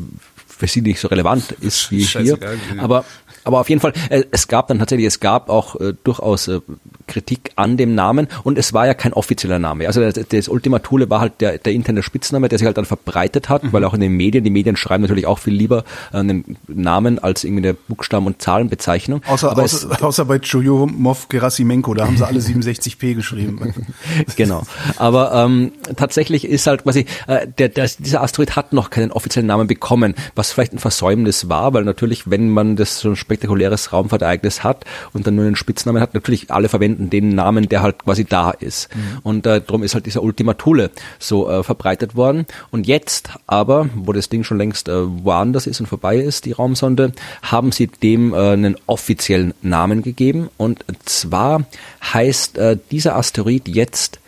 für 0.58 0.68
sie 0.68 0.82
nicht 0.82 1.00
so 1.00 1.08
relevant 1.08 1.52
ist 1.62 1.92
wie 1.92 2.00
hier. 2.00 2.08
Scheißegal, 2.08 2.58
ja. 2.76 2.82
Aber 2.82 3.06
aber 3.48 3.62
auf 3.62 3.70
jeden 3.70 3.82
Fall, 3.82 3.94
äh, 4.10 4.24
es 4.32 4.48
gab 4.48 4.68
dann 4.68 4.80
tatsächlich, 4.80 5.08
es 5.08 5.20
gab 5.20 5.50
auch 5.50 5.80
äh, 5.80 5.94
durchaus 6.04 6.48
äh, 6.48 6.60
Kritik 7.08 7.52
an 7.56 7.78
dem 7.78 7.96
Namen 7.96 8.28
und 8.44 8.58
es 8.58 8.74
war 8.74 8.86
ja 8.86 8.94
kein 8.94 9.14
offizieller 9.14 9.60
Name. 9.60 9.88
Also 9.88 10.02
das, 10.02 10.14
das 10.30 10.48
Ultima 10.48 10.80
Thule 10.80 11.10
war 11.10 11.20
halt 11.22 11.40
der, 11.42 11.58
der 11.58 11.74
interne 11.74 12.04
Spitzname, 12.04 12.50
der 12.50 12.60
sich 12.60 12.66
halt 12.66 12.78
dann 12.78 12.86
verbreitet 12.86 13.50
hat, 13.50 13.62
weil 13.74 13.84
auch 13.84 13.94
in 13.94 14.02
den 14.02 14.14
Medien, 14.14 14.44
die 14.44 14.50
Medien 14.50 14.76
schreiben 14.76 15.02
natürlich 15.04 15.26
auch 15.26 15.40
viel 15.40 15.54
lieber 15.54 15.84
äh, 16.14 16.18
einen 16.18 16.58
Namen 16.68 17.20
als 17.20 17.44
irgendwie 17.44 17.68
eine 17.68 17.74
Buchstaben- 17.74 18.26
und 18.28 18.42
Zahlenbezeichnung. 18.42 19.22
Außer, 19.28 19.52
Aber 19.52 19.64
es- 19.64 19.86
außer, 19.86 20.04
außer 20.06 20.26
bei 20.26 20.40
Chujomov 20.40 21.30
Gerasimenko, 21.30 21.94
da 21.94 22.06
haben 22.08 22.18
sie 22.18 22.26
alle 22.26 22.40
67p 22.40 23.14
geschrieben. 23.16 23.74
genau. 24.36 24.64
Aber 24.98 25.34
ähm, 25.34 25.72
tatsächlich 25.96 26.46
ist 26.46 26.68
halt 26.68 26.84
quasi, 26.84 27.06
äh, 27.28 27.48
der, 27.58 27.70
der, 27.70 27.88
dieser 28.00 28.22
Asteroid 28.22 28.56
hat 28.56 28.74
noch 28.74 28.90
keinen 28.90 29.12
offiziellen 29.12 29.48
Namen 29.48 29.68
bekommen, 29.68 30.16
was 30.36 30.52
vielleicht 30.52 30.74
ein 30.74 30.80
Versäumnis 30.80 31.50
war, 31.50 31.74
weil 31.74 31.84
natürlich, 31.84 32.30
wenn 32.30 32.50
man 32.50 32.76
das 32.76 33.00
so 33.00 33.10
ein 33.10 33.16
spektakuläres 33.16 33.94
Raumfahrtereignis 33.94 34.64
hat 34.64 34.86
und 35.14 35.28
dann 35.28 35.36
nur 35.36 35.46
einen 35.46 35.56
Spitznamen 35.56 36.02
hat, 36.02 36.14
natürlich 36.14 36.52
alle 36.52 36.70
verwenden 36.70 36.97
den 36.98 37.30
Namen, 37.30 37.70
der 37.70 37.82
halt 37.82 38.04
quasi 38.04 38.26
da 38.26 38.52
ist. 38.52 38.90
Und 39.24 39.46
äh, 39.46 39.62
darum 39.62 39.84
ist 39.84 39.94
halt 39.94 40.06
dieser 40.06 40.24
Ultima 40.24 40.54
Thule 40.54 40.92
so 41.20 41.50
äh, 41.50 41.64
verbreitet 41.64 42.16
worden. 42.16 42.46
Und 42.72 42.88
jetzt 42.88 43.30
aber, 43.46 43.90
wo 43.96 44.14
das 44.14 44.30
Ding 44.30 44.44
schon 44.44 44.58
längst 44.58 44.90
äh, 44.90 45.24
woanders 45.24 45.68
ist 45.68 45.80
und 45.80 45.88
vorbei 45.88 46.18
ist, 46.18 46.46
die 46.46 46.52
Raumsonde, 46.52 47.14
haben 47.42 47.72
sie 47.72 47.88
dem 47.88 48.34
äh, 48.34 48.38
einen 48.38 48.76
offiziellen 48.88 49.54
Namen 49.62 50.02
gegeben. 50.02 50.50
Und 50.58 50.84
zwar 51.06 51.66
heißt 52.14 52.58
äh, 52.58 52.78
dieser 52.92 53.16
Asteroid 53.16 53.68
jetzt 53.68 54.20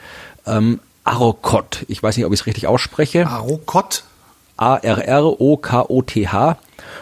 ähm, 0.45 0.79
Arrokoth. 1.03 1.85
Ich 1.87 2.01
weiß 2.03 2.17
nicht, 2.17 2.25
ob 2.25 2.33
ich 2.33 2.41
es 2.41 2.45
richtig 2.45 2.67
ausspreche. 2.67 3.25
Arokot? 3.27 4.03
A-R-R-O-K-O-T-H. 4.61 6.57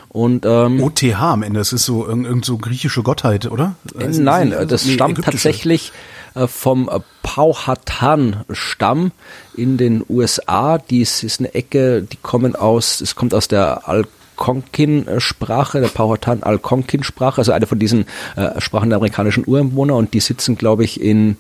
Und 0.10 0.46
ähm, 0.46 0.82
OTH 0.82 1.16
am 1.20 1.44
Ende, 1.44 1.60
das 1.60 1.72
ist 1.74 1.86
so 1.86 2.06
irgend, 2.06 2.26
irgend 2.26 2.46
so 2.46 2.58
griechische 2.58 3.04
Gottheit, 3.04 3.46
oder? 3.50 3.76
Äh, 3.98 4.08
Nein, 4.08 4.54
Also, 4.54 4.66
das 4.66 4.86
nee, 4.86 4.94
stammt 4.94 5.20
ägyptische. 5.20 5.50
tatsächlich 5.50 5.92
äh, 6.36 6.48
vom 6.48 6.90
äh, 6.90 7.00
Powhatan-Stamm 7.24 9.12
in 9.56 9.78
den 9.78 10.04
USA. 10.10 10.78
Dies 10.78 11.24
ist 11.24 11.40
eine 11.40 11.54
Ecke, 11.54 12.02
die 12.02 12.18
kommen 12.22 12.56
aus, 12.56 13.02
es 13.02 13.16
kommt 13.16 13.34
aus 13.34 13.48
der 13.48 13.88
Algonquin-Sprache, 13.88 15.82
der 15.82 15.88
Powhatan-Algonquin-Sprache, 15.90 17.40
also 17.42 17.52
eine 17.52 17.68
von 17.68 17.80
diesen 17.80 18.06
äh, 18.36 18.60
Sprachen 18.60 18.90
der 18.90 18.98
amerikanischen 18.98 19.44
Ureinwohner 19.48 19.96
und 19.96 20.14
die 20.14 20.20
sitzen, 20.20 20.58
glaube 20.58 20.84
ich, 20.84 21.00
in, 21.02 21.38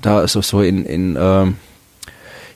da 0.00 0.26
so, 0.28 0.42
so 0.42 0.60
in, 0.62 0.84
in 0.84 1.16
ähm, 1.18 1.56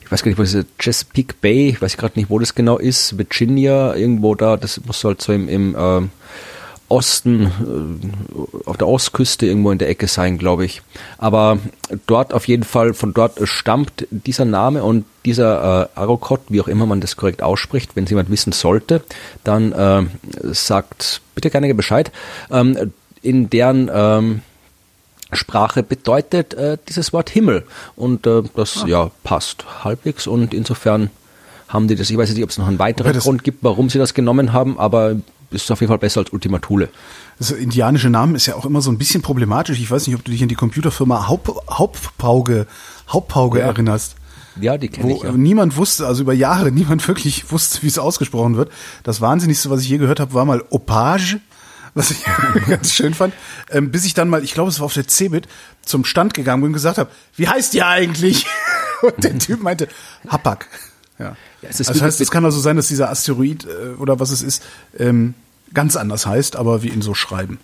ich 0.05 0.11
weiß 0.11 0.21
gar 0.21 0.29
nicht, 0.29 0.37
wo 0.37 0.43
diese 0.43 0.65
Chesapeake 0.77 1.35
Bay, 1.41 1.69
ich 1.69 1.81
weiß 1.81 1.97
gerade 1.97 2.17
nicht, 2.17 2.29
wo 2.29 2.37
das 2.37 2.53
genau 2.53 2.77
ist, 2.77 3.17
Virginia, 3.17 3.95
irgendwo 3.95 4.35
da, 4.35 4.55
das 4.55 4.79
muss 4.85 5.03
halt 5.03 5.21
so 5.21 5.33
im, 5.33 5.49
im 5.49 5.75
ähm, 5.77 6.09
Osten, 6.87 7.45
äh, 7.45 8.69
auf 8.69 8.77
der 8.77 8.87
Ostküste 8.87 9.47
irgendwo 9.47 9.71
in 9.71 9.79
der 9.79 9.89
Ecke 9.89 10.07
sein, 10.07 10.37
glaube 10.37 10.65
ich. 10.65 10.83
Aber 11.17 11.57
dort 12.05 12.33
auf 12.33 12.47
jeden 12.47 12.63
Fall, 12.63 12.93
von 12.93 13.15
dort 13.15 13.39
stammt 13.47 14.07
dieser 14.11 14.45
Name 14.45 14.83
und 14.83 15.05
dieser 15.25 15.89
äh, 15.95 15.99
Arokot, 15.99 16.41
wie 16.49 16.61
auch 16.61 16.67
immer 16.67 16.85
man 16.85 17.01
das 17.01 17.15
korrekt 17.15 17.41
ausspricht, 17.41 17.95
wenn 17.95 18.03
es 18.03 18.11
jemand 18.11 18.29
wissen 18.29 18.51
sollte, 18.51 19.01
dann 19.43 19.71
äh, 19.71 20.03
sagt 20.53 21.21
bitte 21.33 21.49
gerne 21.49 21.73
Bescheid. 21.73 22.11
Ähm, 22.51 22.91
in 23.23 23.49
deren 23.49 23.89
ähm, 23.91 24.41
Sprache 25.33 25.83
bedeutet 25.83 26.53
äh, 26.53 26.77
dieses 26.87 27.11
Wort 27.13 27.29
Himmel. 27.29 27.65
Und 27.95 28.25
äh, 28.27 28.43
das 28.55 28.83
ja 28.87 29.09
passt 29.23 29.65
halbwegs 29.83 30.27
und 30.27 30.53
insofern 30.53 31.09
haben 31.67 31.87
die 31.87 31.95
das, 31.95 32.09
ich 32.09 32.17
weiß 32.17 32.31
nicht, 32.33 32.43
ob 32.43 32.49
es 32.51 32.57
noch 32.57 32.67
einen 32.67 32.79
weiteren 32.79 33.13
das- 33.13 33.23
Grund 33.23 33.43
gibt, 33.43 33.63
warum 33.63 33.89
sie 33.89 33.97
das 33.97 34.13
genommen 34.13 34.53
haben, 34.53 34.77
aber 34.79 35.15
es 35.51 35.63
ist 35.63 35.71
auf 35.71 35.79
jeden 35.81 35.89
Fall 35.89 35.97
besser 35.99 36.19
als 36.21 36.31
Ultima 36.31 36.59
Thule. 36.59 36.89
Das 37.39 37.51
indianische 37.51 38.09
Namen 38.09 38.35
ist 38.35 38.45
ja 38.45 38.55
auch 38.55 38.65
immer 38.65 38.81
so 38.81 38.91
ein 38.91 38.97
bisschen 38.97 39.21
problematisch. 39.21 39.79
Ich 39.79 39.89
weiß 39.89 40.05
nicht, 40.07 40.15
ob 40.15 40.23
du 40.23 40.31
dich 40.31 40.41
an 40.41 40.47
die 40.49 40.55
Computerfirma 40.55 41.27
Haupt, 41.27 41.49
Hauptpauge, 41.69 42.67
Hauptpauge 43.09 43.59
Ja. 43.59 43.65
erinnerst. 43.65 44.15
Ja, 44.61 44.77
die 44.77 44.87
kenne 44.87 45.09
Wo 45.11 45.17
ich 45.17 45.23
ja. 45.23 45.31
niemand 45.33 45.75
wusste, 45.75 46.07
also 46.07 46.21
über 46.21 46.33
Jahre 46.33 46.71
niemand 46.71 47.05
wirklich 47.07 47.51
wusste, 47.51 47.81
wie 47.83 47.87
es 47.87 47.99
ausgesprochen 47.99 48.55
wird. 48.57 48.71
Das 49.03 49.21
Wahnsinnigste, 49.21 49.69
was 49.69 49.81
ich 49.81 49.89
je 49.89 49.97
gehört 49.97 50.19
habe, 50.19 50.33
war 50.33 50.45
mal 50.45 50.63
Opage. 50.69 51.39
Was 51.95 52.11
ich 52.11 52.23
ganz 52.67 52.93
schön 52.93 53.13
fand, 53.15 53.33
ähm, 53.71 53.89
bis 53.89 54.05
ich 54.05 54.13
dann 54.13 54.29
mal, 54.29 54.43
ich 54.43 54.53
glaube, 54.53 54.69
es 54.69 54.79
war 54.79 54.85
auf 54.85 54.93
der 54.93 55.07
Cebit, 55.07 55.47
zum 55.83 56.05
Stand 56.05 56.33
gegangen 56.35 56.61
bin 56.61 56.67
und 56.69 56.73
gesagt 56.73 56.97
habe, 56.99 57.09
wie 57.35 57.47
heißt 57.47 57.73
die 57.73 57.81
eigentlich? 57.83 58.45
Und 59.01 59.23
der 59.23 59.37
Typ 59.37 59.61
meinte, 59.61 59.87
Hapag. 60.27 60.67
Ja. 61.19 61.35
Ja, 61.61 61.69
es 61.69 61.79
ist 61.79 61.87
also 61.89 61.93
das 61.93 62.01
wie- 62.01 62.05
heißt, 62.05 62.21
es 62.21 62.31
kann 62.31 62.45
also 62.45 62.59
sein, 62.59 62.75
dass 62.75 62.87
dieser 62.87 63.09
Asteroid 63.09 63.65
äh, 63.65 63.95
oder 63.99 64.19
was 64.19 64.29
es 64.31 64.41
ist, 64.41 64.63
ähm, 64.97 65.33
ganz 65.73 65.95
anders 65.95 66.25
heißt, 66.25 66.55
aber 66.55 66.81
wir 66.83 66.93
ihn 66.93 67.01
so 67.01 67.13
schreiben. 67.13 67.59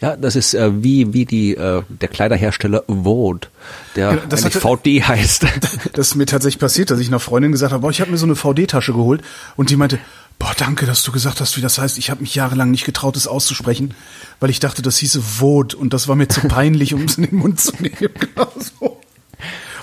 Ja, 0.00 0.16
das 0.16 0.34
ist 0.36 0.54
äh, 0.54 0.82
wie 0.82 1.12
wie 1.12 1.26
die 1.26 1.54
äh, 1.56 1.82
der 1.88 2.08
Kleiderhersteller 2.08 2.84
Vode, 2.86 3.48
der 3.96 4.04
Ja, 4.14 4.22
eigentlich 4.22 4.44
hatte- 4.44 4.60
VD 4.60 5.02
heißt. 5.06 5.46
Das 5.92 6.08
ist 6.08 6.14
mir 6.14 6.24
tatsächlich 6.26 6.58
passiert, 6.60 6.90
dass 6.90 7.00
ich 7.00 7.08
einer 7.08 7.20
Freundin 7.20 7.52
gesagt 7.52 7.72
habe, 7.72 7.82
boah, 7.82 7.90
ich 7.90 8.00
habe 8.00 8.10
mir 8.10 8.16
so 8.16 8.24
eine 8.26 8.36
VD-Tasche 8.36 8.92
geholt 8.92 9.22
und 9.56 9.68
die 9.70 9.76
meinte, 9.76 9.98
boah, 10.40 10.54
danke, 10.56 10.86
dass 10.86 11.04
du 11.04 11.12
gesagt 11.12 11.40
hast, 11.40 11.56
wie 11.56 11.60
das 11.60 11.78
heißt. 11.78 11.98
Ich 11.98 12.10
habe 12.10 12.22
mich 12.22 12.34
jahrelang 12.34 12.72
nicht 12.72 12.84
getraut, 12.84 13.16
es 13.16 13.28
auszusprechen, 13.28 13.94
weil 14.40 14.50
ich 14.50 14.58
dachte, 14.58 14.82
das 14.82 14.96
hieße 14.96 15.38
Vod 15.38 15.74
und 15.74 15.94
das 15.94 16.08
war 16.08 16.16
mir 16.16 16.26
zu 16.26 16.40
peinlich, 16.48 16.94
um 16.94 17.04
es 17.04 17.18
in 17.18 17.26
den 17.26 17.36
Mund 17.36 17.60
zu 17.60 17.72
nehmen. 17.78 17.96
Genau 18.18 18.50
so. 18.58 19.00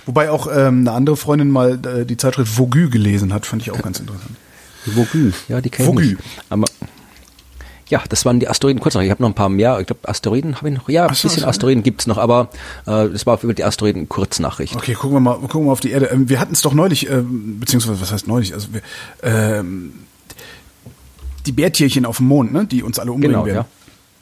Wobei 0.06 0.32
auch 0.32 0.48
ähm, 0.48 0.80
eine 0.80 0.91
andere 0.91 1.15
Freundin 1.17 1.50
mal 1.50 1.80
äh, 1.86 2.06
die 2.06 2.17
Zeitschrift 2.17 2.52
Vogue 2.52 2.89
gelesen 2.89 3.34
hat, 3.34 3.46
fand 3.46 3.62
ich 3.62 3.72
auch 3.72 3.82
ganz 3.82 4.00
interessant. 4.00 4.36
Vogü, 4.86 5.34
ja, 5.48 5.62
die 5.62 5.70
kenne 5.70 5.89
ich 5.89 6.12
nicht. 6.12 6.24
Aber 6.50 6.65
ja, 7.89 8.02
das 8.08 8.26
waren 8.26 8.39
die 8.39 8.48
Asteroiden. 8.48 8.82
Kurz 8.82 8.96
noch, 8.96 9.02
ich 9.02 9.12
habe 9.12 9.22
noch 9.22 9.30
ein 9.30 9.36
paar 9.36 9.50
mehr. 9.50 9.80
Ich 9.80 9.88
glaube, 9.88 10.08
Asteroiden 10.08 10.56
habe 10.58 10.70
ich 10.70 10.76
noch. 10.76 10.89
Ja, 10.89 11.08
ein 11.08 11.15
so, 11.15 11.28
bisschen 11.28 11.41
so. 11.41 11.48
Asteroiden 11.48 11.84
gibt's 11.84 12.08
noch, 12.08 12.17
aber 12.17 12.50
äh, 12.86 13.10
das 13.10 13.26
war 13.26 13.41
über 13.43 13.54
die 13.54 13.63
Asteroiden 13.63 14.08
Kurznachricht. 14.08 14.76
Okay, 14.76 14.93
gucken 14.93 15.17
wir 15.17 15.20
mal, 15.20 15.36
gucken 15.36 15.62
wir 15.62 15.65
mal 15.65 15.72
auf 15.74 15.80
die 15.82 15.91
Erde. 15.91 16.08
Ähm, 16.08 16.30
wir 16.30 16.39
hatten 16.39 16.54
es 16.54 16.62
doch 16.62 16.74
neulich, 16.74 17.10
ähm, 17.10 17.60
beziehungsweise 17.60 18.00
was 18.00 18.12
heißt 18.12 18.28
neulich? 18.28 18.54
Also 18.54 18.70
wir, 18.74 18.82
ähm, 19.24 19.93
die 21.48 21.52
Bärtierchen 21.54 22.06
auf 22.06 22.18
dem 22.18 22.28
Mond, 22.28 22.54
ne, 22.54 22.66
die 22.66 22.84
uns 22.84 23.00
alle 23.00 23.12
umbringen 23.12 23.34
Genau, 23.36 23.46
werden. 23.46 23.58
ja. 23.58 23.66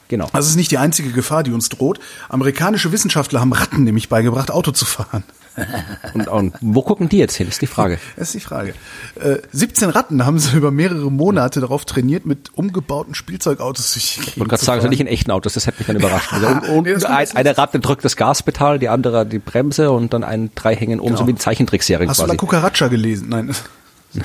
Genau. 0.08 0.28
Das 0.32 0.46
ist 0.46 0.54
nicht 0.54 0.70
die 0.70 0.78
einzige 0.78 1.10
Gefahr, 1.10 1.42
die 1.42 1.50
uns 1.50 1.68
droht. 1.68 1.98
Amerikanische 2.28 2.92
Wissenschaftler 2.92 3.40
haben 3.40 3.52
Ratten 3.52 3.82
nämlich 3.82 4.08
beigebracht, 4.08 4.52
Auto 4.52 4.70
zu 4.70 4.84
fahren. 4.84 5.24
Und, 6.12 6.28
und 6.28 6.54
wo 6.60 6.82
gucken 6.82 7.08
die 7.08 7.16
jetzt 7.16 7.34
hin? 7.34 7.48
Ist 7.48 7.62
die 7.62 7.66
Frage. 7.66 7.98
Das 8.16 8.28
ist 8.28 8.34
die 8.34 8.40
Frage. 8.40 8.74
Äh, 9.18 9.36
17 9.52 9.88
Ratten 9.88 10.26
haben 10.26 10.38
sie 10.38 10.54
über 10.54 10.70
mehrere 10.70 11.10
Monate 11.10 11.60
darauf 11.60 11.86
trainiert, 11.86 12.26
mit 12.26 12.50
umgebauten 12.54 13.14
Spielzeugautos 13.14 13.94
sich 13.94 14.18
Ich 14.18 14.38
wollte 14.38 14.50
gerade 14.50 14.62
sagen, 14.62 14.80
also 14.80 14.88
nicht 14.88 15.00
in 15.00 15.06
echten 15.06 15.30
Autos, 15.30 15.54
das 15.54 15.66
hätte 15.66 15.78
mich 15.78 15.86
dann 15.86 15.96
überrascht. 15.96 16.30
Also, 16.34 16.46
und, 16.74 16.86
und 16.86 16.88
das 16.88 17.04
ein, 17.04 17.26
eine 17.34 17.56
Ratte 17.56 17.80
drückt 17.80 18.04
das 18.04 18.16
Gaspedal, 18.16 18.78
die 18.78 18.90
andere 18.90 19.24
die 19.24 19.38
Bremse 19.38 19.90
und 19.92 20.12
dann 20.12 20.24
ein 20.24 20.50
drei 20.54 20.76
hängen 20.76 21.00
oben, 21.00 21.08
Genau. 21.08 21.20
so 21.20 21.26
wie 21.26 21.30
in 21.30 21.38
Zeichentrickserien 21.38 22.10
Hast 22.10 22.18
du 22.18 22.24
La 22.24 22.28
quasi. 22.34 22.36
Cucaracha 22.36 22.88
gelesen? 22.88 23.30
Nein. 23.30 23.50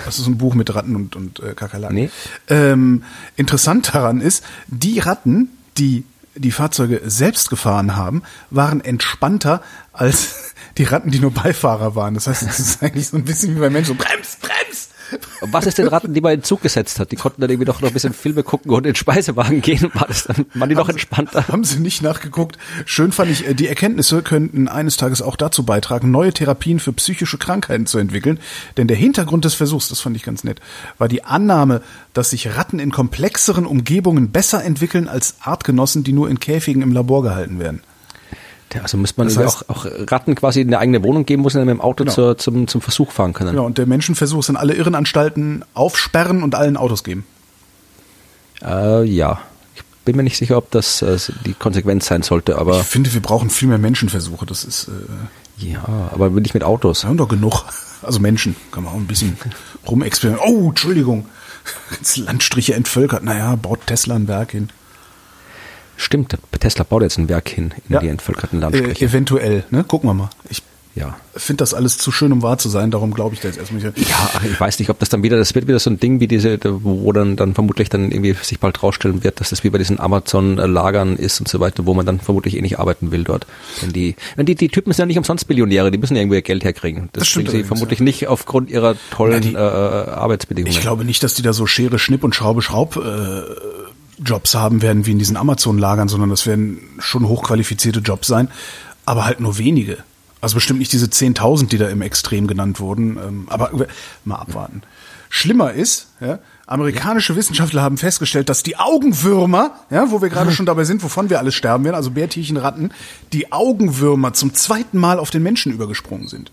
Das 0.06 0.20
ist 0.20 0.28
ein 0.28 0.38
Buch 0.38 0.54
mit 0.54 0.74
Ratten 0.74 0.96
und, 0.96 1.16
und 1.16 1.40
äh, 1.40 1.54
Kakerlaken. 1.54 1.96
Nee. 1.96 2.10
Ähm, 2.48 3.04
interessant 3.36 3.94
daran 3.94 4.22
ist, 4.22 4.44
die 4.68 5.00
Ratten, 5.00 5.50
die 5.78 6.06
die 6.36 6.52
Fahrzeuge 6.52 7.02
selbst 7.06 7.50
gefahren 7.50 7.96
haben, 7.96 8.24
waren 8.50 8.82
entspannter 8.82 9.62
als 9.94 10.54
die 10.78 10.84
Ratten, 10.84 11.12
die 11.12 11.20
nur 11.20 11.32
Beifahrer 11.32 11.96
waren. 11.96 12.14
Das 12.14 12.28
heißt, 12.28 12.44
es 12.44 12.60
ist 12.60 12.84
eigentlich 12.84 13.10
so 13.10 13.18
ein 13.18 13.26
bisschen 13.26 13.56
wie 13.56 13.60
bei 13.60 13.70
Menschen. 13.70 13.98
So, 13.98 14.04
Brems, 14.04 14.38
brems! 14.38 14.81
Was 15.42 15.66
ist 15.66 15.78
den 15.78 15.88
Ratten, 15.88 16.14
die 16.14 16.22
man 16.22 16.34
in 16.34 16.40
den 16.40 16.44
Zug 16.44 16.62
gesetzt 16.62 17.00
hat? 17.00 17.12
Die 17.12 17.16
konnten 17.16 17.42
dann 17.42 17.50
irgendwie 17.50 17.66
doch 17.66 17.82
noch 17.82 17.90
ein 17.90 17.94
bisschen 17.94 18.14
Filme 18.14 18.44
gucken 18.44 18.72
und 18.72 18.80
in 18.80 18.94
den 18.94 18.96
Speisewagen 18.96 19.62
gehen. 19.62 19.90
War 19.94 20.08
das 20.08 20.26
dann, 20.26 20.46
waren 20.54 20.70
die 20.70 20.76
noch 20.76 20.90
entspannter? 20.90 21.48
Haben 21.48 21.64
sie 21.64 21.80
nicht 21.80 22.02
nachgeguckt. 22.02 22.58
Schön 22.86 23.12
fand 23.12 23.32
ich, 23.32 23.48
äh, 23.48 23.54
die 23.54 23.68
Erkenntnisse 23.68 24.22
könnten 24.22 24.68
eines 24.68 24.98
Tages 24.98 25.22
auch 25.22 25.36
dazu 25.36 25.64
beitragen, 25.64 26.12
neue 26.12 26.34
Therapien 26.34 26.80
für 26.80 26.94
psychische 26.94 27.38
Krankheiten 27.38 27.86
zu 27.86 27.98
entwickeln. 27.98 28.40
Denn 28.78 28.88
der 28.88 28.98
Hintergrund 28.98 29.46
des 29.46 29.56
Versuchs, 29.56 29.90
das 29.90 30.00
fand 30.00 30.16
ich 30.16 30.24
ganz 30.24 30.44
nett, 30.44 30.60
war 30.98 31.08
die 31.08 31.24
Annahme, 31.24 31.82
dass 32.14 32.32
sich 32.32 32.56
Ratten 32.56 32.80
in 32.80 32.92
komplexeren 32.92 33.66
Umgebungen 33.66 34.32
besser 34.32 34.64
entwickeln 34.64 35.08
als 35.08 35.36
Artgenossen, 35.42 36.04
die 36.04 36.14
nur 36.14 36.30
in 36.30 36.40
Käfigen 36.40 36.82
im 36.82 36.92
Labor 36.92 37.24
gehalten 37.24 37.60
werden. 37.60 37.82
Also 38.82 38.98
muss 38.98 39.18
man 39.18 39.28
Das 39.28 39.38
heißt- 39.38 39.70
auch, 39.70 39.70
auch 39.70 39.86
Ratten 40.10 40.36
quasi 40.36 40.62
eine 40.62 40.80
eigene 40.80 41.04
Wohnung 41.04 41.26
geben, 41.26 41.44
wo 41.44 41.50
sie 41.50 41.58
dann 41.58 41.68
mit 41.68 41.76
dem 41.76 41.82
Auto 41.82 42.04
Genau. 42.04 42.14
zur, 42.14 42.38
zum, 42.38 42.68
zum 42.68 42.82
Versuch 42.82 43.12
fahren 43.12 43.34
können. 43.34 43.56
Ja, 43.56 43.62
und 43.62 43.78
der 43.78 43.86
Menschenversuch 43.86 44.40
ist 44.40 44.50
in 44.50 44.56
alle 44.58 44.74
Irrenanstalten 44.76 45.66
aufsperren 45.74 46.44
und 46.44 46.56
allen 46.56 46.78
Autos 46.78 47.04
geben. 47.04 47.26
Äh, 48.64 49.04
ja. 49.06 49.40
Ich 49.76 49.84
bin 50.06 50.16
mir 50.16 50.24
nicht 50.24 50.38
sicher, 50.38 50.58
ob 50.58 50.72
das 50.72 51.02
äh, 51.02 51.18
die 51.46 51.54
Konsequenz 51.54 52.06
sein 52.08 52.24
sollte, 52.24 52.58
aber 52.58 52.80
Ich 52.80 52.86
finde, 52.88 53.14
wir 53.14 53.22
brauchen 53.22 53.50
viel 53.50 53.68
mehr 53.68 53.78
Menschenversuche. 53.78 54.46
Das 54.46 54.64
ist, 54.64 54.88
äh, 54.88 55.66
ja, 55.66 55.84
aber 56.12 56.30
nicht 56.30 56.54
mit 56.54 56.64
Autos. 56.64 57.04
wir 57.04 57.10
haben 57.10 57.18
doch 57.18 57.28
genug. 57.30 57.66
Also 58.02 58.20
Menschen, 58.20 58.56
kann 58.72 58.84
man 58.84 58.94
auch 58.94 58.98
ein 58.98 59.06
bisschen 59.08 59.38
rumexperimentieren. 59.88 60.54
Oh, 60.56 60.70
Entschuldigung. 60.70 61.28
Jetzt 61.92 62.18
Landstriche 62.18 62.74
entvölkert. 62.74 63.24
Naja, 63.24 63.56
baut 63.56 63.86
Tesla 63.86 64.16
ein 64.16 64.28
Werk 64.28 64.52
hin. 64.52 64.70
Stimmt, 66.02 66.36
Tesla 66.60 66.84
baut 66.84 67.04
jetzt 67.04 67.18
ein 67.20 67.30
Werk 67.30 67.48
hin 67.50 67.74
in 67.88 67.94
Ja. 67.94 68.00
die 68.00 68.08
entvölkerten 68.08 68.60
Äh, 68.60 68.62
Landstriche. 68.64 69.06
eventuell, 69.06 69.64
ne? 69.70 69.84
Gucken 69.84 70.10
wir 70.10 70.14
mal. 70.16 70.30
Ich 70.50 70.64
ja. 70.96 71.16
finde 71.38 71.62
das 71.62 71.74
alles 71.74 71.98
zu 72.00 72.12
schön, 72.12 72.34
um 72.34 72.42
wahr 72.42 72.58
zu 72.58 72.68
sein, 72.68 72.92
darum 72.92 73.14
glaube 73.14 73.34
ich 73.36 73.40
da 73.40 73.48
jetzt 73.48 73.58
erstmal 73.60 73.82
nicht. 73.84 74.10
Ja, 74.10 74.30
ich 74.44 74.60
weiß 74.60 74.80
nicht, 74.80 74.90
ob 74.90 75.00
das 75.00 75.08
dann 75.10 75.24
wieder, 75.24 75.38
das 75.38 75.56
wird 75.56 75.68
wieder 75.68 75.80
so 75.80 75.90
ein 75.90 76.00
Ding 76.00 76.20
wie 76.20 76.28
diese, 76.28 76.60
wo 76.64 77.12
dann, 77.14 77.36
dann 77.38 77.54
vermutlich 77.54 77.88
dann 77.90 78.12
irgendwie 78.12 78.34
sich 78.34 78.60
bald 78.60 78.82
rausstellen 78.84 79.24
wird, 79.24 79.40
dass 79.40 79.52
das 79.52 79.64
wie 79.64 79.70
bei 79.70 79.78
diesen 79.78 80.00
Amazon-Lagern 80.02 81.16
ist 81.16 81.40
und 81.40 81.48
so 81.48 81.60
weiter, 81.60 81.86
wo 81.86 81.94
man 81.94 82.06
dann 82.06 82.20
vermutlich 82.20 82.58
eh 82.58 82.62
nicht 82.62 82.80
arbeiten 82.80 83.12
will 83.12 83.24
dort. 83.24 83.46
Denn 83.82 83.94
die, 83.94 84.16
wenn 84.36 84.46
die, 84.48 84.56
die 84.56 84.68
Typen 84.70 84.92
sind 84.92 85.04
ja 85.04 85.06
nicht 85.06 85.18
umsonst 85.18 85.48
Billionäre, 85.48 85.92
die 85.92 85.98
müssen 85.98 86.16
ja 86.16 86.22
irgendwie 86.24 86.38
ihr 86.38 86.42
Geld 86.42 86.64
herkriegen. 86.64 87.10
Das, 87.14 87.22
Das 87.22 87.28
stimmt 87.30 87.52
sie 87.52 87.64
vermutlich 87.64 88.00
nicht 88.02 88.28
aufgrund 88.28 88.70
ihrer 88.70 88.96
tollen 89.12 89.34
Na, 89.34 89.40
die- 89.40 89.54
äh, 89.56 90.12
Arbeitsbedingungen. 90.14 90.76
Ich 90.76 90.82
glaube 90.82 91.06
nicht, 91.06 91.24
dass 91.24 91.36
die 91.36 91.42
da 91.44 91.54
so 91.54 91.68
Schere, 91.68 92.00
Schnipp 92.00 92.24
und 92.24 92.36
Schraube, 92.36 92.62
Schraub 92.62 92.98
äh, 92.98 93.42
Jobs 94.24 94.56
haben 94.56 94.82
werden 94.82 95.06
wie 95.06 95.12
in 95.12 95.20
diesen 95.20 95.38
Amazon-Lagern, 95.38 96.08
sondern 96.08 96.30
das 96.30 96.46
werden 96.46 96.80
schon 97.00 97.28
hochqualifizierte 97.28 98.00
Jobs 98.00 98.28
sein, 98.28 98.50
aber 99.06 99.26
halt 99.26 99.40
nur 99.40 99.58
wenige. 99.58 99.98
Also 100.42 100.56
bestimmt 100.56 100.80
nicht 100.80 100.94
diese 100.94 101.06
10.000, 101.06 101.68
die 101.68 101.78
da 101.78 101.88
im 101.88 102.02
Extrem 102.02 102.48
genannt 102.48 102.80
wurden, 102.80 103.18
ähm, 103.18 103.48
aber 103.50 103.72
mal 104.26 104.38
abwarten. 104.38 104.82
Schlimmer 105.30 105.72
ist, 105.72 106.08
ja, 106.20 106.40
amerikanische 106.66 107.36
Wissenschaftler 107.36 107.82
haben 107.82 107.98
festgestellt, 107.98 108.50
dass 108.50 108.64
die 108.64 108.78
Augenwürmer, 108.78 109.76
ja, 109.90 110.12
wo 110.12 110.22
wir 110.22 110.30
gerade 110.30 110.52
schon 110.52 110.66
dabei 110.66 110.84
sind, 110.84 111.04
wovon 111.04 111.30
wir 111.30 111.40
alles 111.40 111.56
sterben 111.56 111.86
werden, 111.86 111.96
also 111.96 112.12
Bärtierchen, 112.12 112.58
Ratten, 112.58 112.92
die 113.32 113.52
Augenwürmer 113.52 114.34
zum 114.34 114.54
zweiten 114.54 114.98
Mal 114.98 115.20
auf 115.20 115.30
den 115.30 115.42
Menschen 115.42 115.72
übergesprungen 115.72 116.28
sind. 116.28 116.52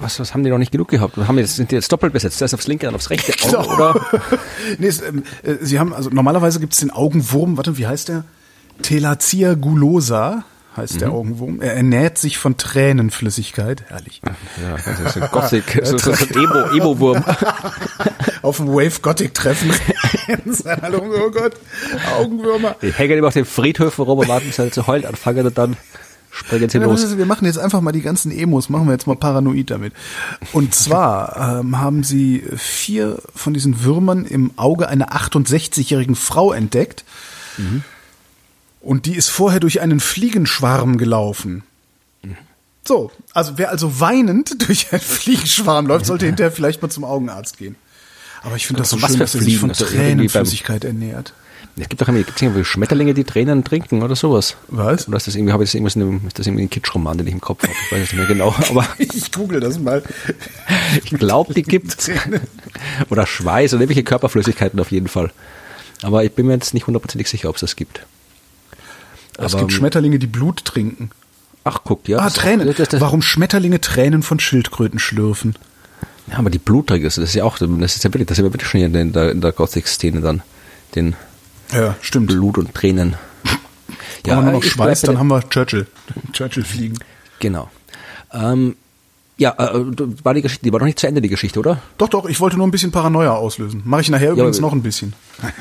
Was, 0.00 0.18
was 0.18 0.34
haben 0.34 0.42
die 0.44 0.50
noch 0.50 0.58
nicht 0.58 0.72
genug 0.72 0.88
gehabt? 0.88 1.16
Haben 1.16 1.38
jetzt, 1.38 1.56
sind 1.56 1.70
die 1.70 1.74
jetzt 1.76 1.92
doppelt 1.92 2.12
besetzt? 2.12 2.38
Zuerst 2.38 2.54
aufs 2.54 2.66
linke, 2.66 2.86
dann 2.86 2.94
aufs 2.94 3.10
rechte 3.10 3.32
Auge, 3.32 3.62
Genau. 3.62 3.74
oder? 3.74 4.00
nee, 4.78 4.86
es, 4.86 5.00
ähm, 5.02 5.22
äh, 5.42 5.54
sie 5.60 5.78
haben, 5.78 5.92
also 5.94 6.10
normalerweise 6.10 6.60
gibt 6.60 6.72
es 6.72 6.80
den 6.80 6.90
Augenwurm, 6.90 7.56
warte, 7.56 7.78
wie 7.78 7.86
heißt 7.86 8.08
der? 8.08 8.24
Telazia 8.82 9.54
gulosa 9.54 10.44
heißt 10.76 11.00
der 11.00 11.10
Augenwurm. 11.12 11.60
Er 11.60 11.74
ernährt 11.74 12.16
sich 12.18 12.38
von 12.38 12.56
Tränenflüssigkeit. 12.56 13.84
Herrlich. 13.88 14.22
Ja, 14.62 14.76
das 14.76 15.00
ist 15.00 15.14
so 15.14 15.20
Gothic, 15.20 15.80
so, 15.84 15.98
so, 15.98 16.12
so 16.14 16.24
ein 16.24 16.30
Emo, 16.30 16.60
Emo-Wurm. 16.76 17.24
Auf 18.42 18.58
dem 18.58 18.68
Wave 18.68 19.00
Gothic 19.02 19.34
Treffen. 19.34 19.72
Hallo, 20.82 21.02
oh 21.04 21.30
Gott. 21.30 21.54
Augenwürmer. 22.16 22.76
Die 22.80 22.92
hängen 22.92 23.18
immer 23.18 23.28
auf 23.28 23.34
den 23.34 23.44
Friedhöfen 23.44 24.06
warten, 24.06 24.46
bis 24.46 24.56
sie 24.56 24.70
zu 24.70 24.86
heulen 24.86 25.04
anfangen 25.04 25.46
und 25.46 25.58
dann 25.58 25.76
springen 26.30 26.68
sie 26.68 26.78
Ja, 26.78 26.84
das 26.86 27.02
los. 27.02 27.10
ist, 27.10 27.18
wir 27.18 27.26
machen 27.26 27.44
jetzt 27.44 27.58
einfach 27.58 27.80
mal 27.80 27.92
die 27.92 28.02
ganzen 28.02 28.30
Emos, 28.30 28.68
machen 28.68 28.86
wir 28.86 28.92
jetzt 28.92 29.06
mal 29.06 29.16
paranoid 29.16 29.70
damit. 29.70 29.92
Und 30.52 30.74
zwar 30.74 31.60
ähm, 31.60 31.78
haben 31.78 32.02
sie 32.04 32.44
vier 32.56 33.20
von 33.34 33.54
diesen 33.54 33.82
Würmern 33.84 34.24
im 34.24 34.52
Auge 34.56 34.88
einer 34.88 35.12
68-jährigen 35.12 36.14
Frau 36.14 36.52
entdeckt. 36.52 37.04
Und 38.80 39.04
die 39.06 39.14
ist 39.14 39.28
vorher 39.28 39.60
durch 39.60 39.80
einen 39.82 40.00
Fliegenschwarm 40.00 40.96
gelaufen. 40.96 41.62
So, 42.86 43.10
also 43.34 43.52
wer 43.56 43.70
also 43.70 44.00
weinend 44.00 44.66
durch 44.68 44.92
einen 44.92 45.00
Fliegenschwarm 45.00 45.86
läuft, 45.86 46.06
sollte 46.06 46.26
hinterher 46.26 46.52
vielleicht 46.52 46.82
mal 46.82 46.88
zum 46.88 47.04
Augenarzt 47.04 47.58
gehen. 47.58 47.76
Aber 48.42 48.56
ich 48.56 48.66
finde 48.66 48.80
das 48.82 48.90
so 48.90 48.98
schön, 48.98 49.18
dass 49.18 49.34
er 49.34 49.42
sich 49.42 49.58
von 49.58 49.72
Tränenflüssigkeit 49.72 50.84
ernährt. 50.84 51.34
Es 51.76 51.88
gibt 51.88 52.02
doch 52.02 52.08
irgendwie, 52.08 52.64
Schmetterlinge, 52.64 53.14
die 53.14 53.24
Tränen 53.24 53.64
trinken 53.64 54.02
oder 54.02 54.14
sowas. 54.14 54.56
Was? 54.68 55.08
Oder 55.08 55.16
ist 55.16 55.26
das 55.26 55.34
irgendwie, 55.34 55.52
habe 55.52 55.64
ich 55.64 55.70
das 55.70 55.74
irgendwas 55.74 55.96
in 55.96 56.02
einem, 56.02 56.26
ist 56.26 56.38
das 56.38 56.46
irgendwie 56.46 56.64
ein 56.64 56.70
Kitschroman, 56.70 57.16
den 57.16 57.26
ich 57.26 57.32
im 57.32 57.40
Kopf 57.40 57.62
habe? 57.62 57.72
Ich 57.72 57.92
weiß 57.92 58.02
es 58.02 58.12
nicht 58.12 58.18
mehr 58.18 58.26
genau, 58.26 58.54
aber 58.70 58.86
Ich 58.98 59.32
google 59.32 59.60
das 59.60 59.78
mal. 59.78 60.02
ich 61.04 61.10
glaube, 61.10 61.54
die 61.54 61.62
gibt's. 61.64 62.10
Oder 63.08 63.26
Schweiß 63.26 63.72
oder 63.72 63.82
irgendwelche 63.82 64.04
Körperflüssigkeiten 64.04 64.78
auf 64.80 64.90
jeden 64.90 65.08
Fall. 65.08 65.30
Aber 66.02 66.24
ich 66.24 66.32
bin 66.32 66.46
mir 66.46 66.54
jetzt 66.54 66.74
nicht 66.74 66.86
hundertprozentig 66.86 67.28
sicher, 67.28 67.48
ob 67.48 67.56
es 67.56 67.60
das 67.60 67.76
gibt. 67.76 68.04
Es 69.38 69.54
Aber, 69.54 69.60
gibt 69.62 69.72
Schmetterlinge, 69.72 70.18
die 70.18 70.26
Blut 70.26 70.64
trinken. 70.64 71.10
Ach, 71.64 71.80
guck, 71.84 72.08
ja. 72.08 72.18
Ah, 72.18 72.24
das- 72.24 72.34
Tränen. 72.34 72.66
Das, 72.74 72.88
das, 72.88 73.00
Warum 73.00 73.22
Schmetterlinge 73.22 73.80
Tränen 73.80 74.22
von 74.22 74.40
Schildkröten 74.40 74.98
schlürfen? 74.98 75.54
Ja, 76.26 76.38
aber 76.38 76.50
die 76.50 76.58
Blutträger, 76.58 77.04
das 77.04 77.18
ist 77.18 77.34
ja 77.34 77.44
auch, 77.44 77.58
das 77.58 77.68
ist 77.96 78.04
ja 78.04 78.12
wirklich, 78.12 78.26
das 78.26 78.38
ist 78.38 78.44
ja 78.44 78.52
wirklich 78.52 78.68
schon 78.68 78.78
hier 78.78 78.86
in 79.00 79.12
der, 79.12 79.30
in 79.32 79.40
der 79.40 79.52
Gothic-Szene 79.52 80.20
dann. 80.20 80.42
Den 80.94 81.16
Ja, 81.72 81.96
stimmt. 82.00 82.28
Blut 82.28 82.58
und 82.58 82.74
Tränen. 82.74 83.16
Ja, 84.26 84.36
haben 84.36 84.44
wir 84.44 84.52
nur 84.52 84.60
noch 84.60 84.68
Schweiß, 84.68 85.00
dann 85.00 85.18
haben 85.18 85.28
wir 85.28 85.48
Churchill. 85.48 85.86
Churchill 86.34 86.62
fliegen. 86.62 86.98
Genau. 87.38 87.70
Ähm, 88.34 88.76
ja, 89.38 89.54
äh, 89.58 89.82
war 90.22 90.34
die 90.34 90.42
Geschichte, 90.42 90.62
die 90.62 90.72
war 90.74 90.78
noch 90.78 90.84
nicht 90.86 90.98
zu 90.98 91.06
Ende, 91.06 91.22
die 91.22 91.30
Geschichte, 91.30 91.58
oder? 91.58 91.80
Doch, 91.96 92.08
doch, 92.10 92.26
ich 92.28 92.38
wollte 92.38 92.58
nur 92.58 92.66
ein 92.66 92.70
bisschen 92.70 92.92
Paranoia 92.92 93.32
auslösen. 93.32 93.80
Mache 93.86 94.02
ich 94.02 94.10
nachher 94.10 94.32
übrigens 94.32 94.58
aber- 94.58 94.66
noch 94.66 94.72
ein 94.74 94.82
bisschen. 94.82 95.14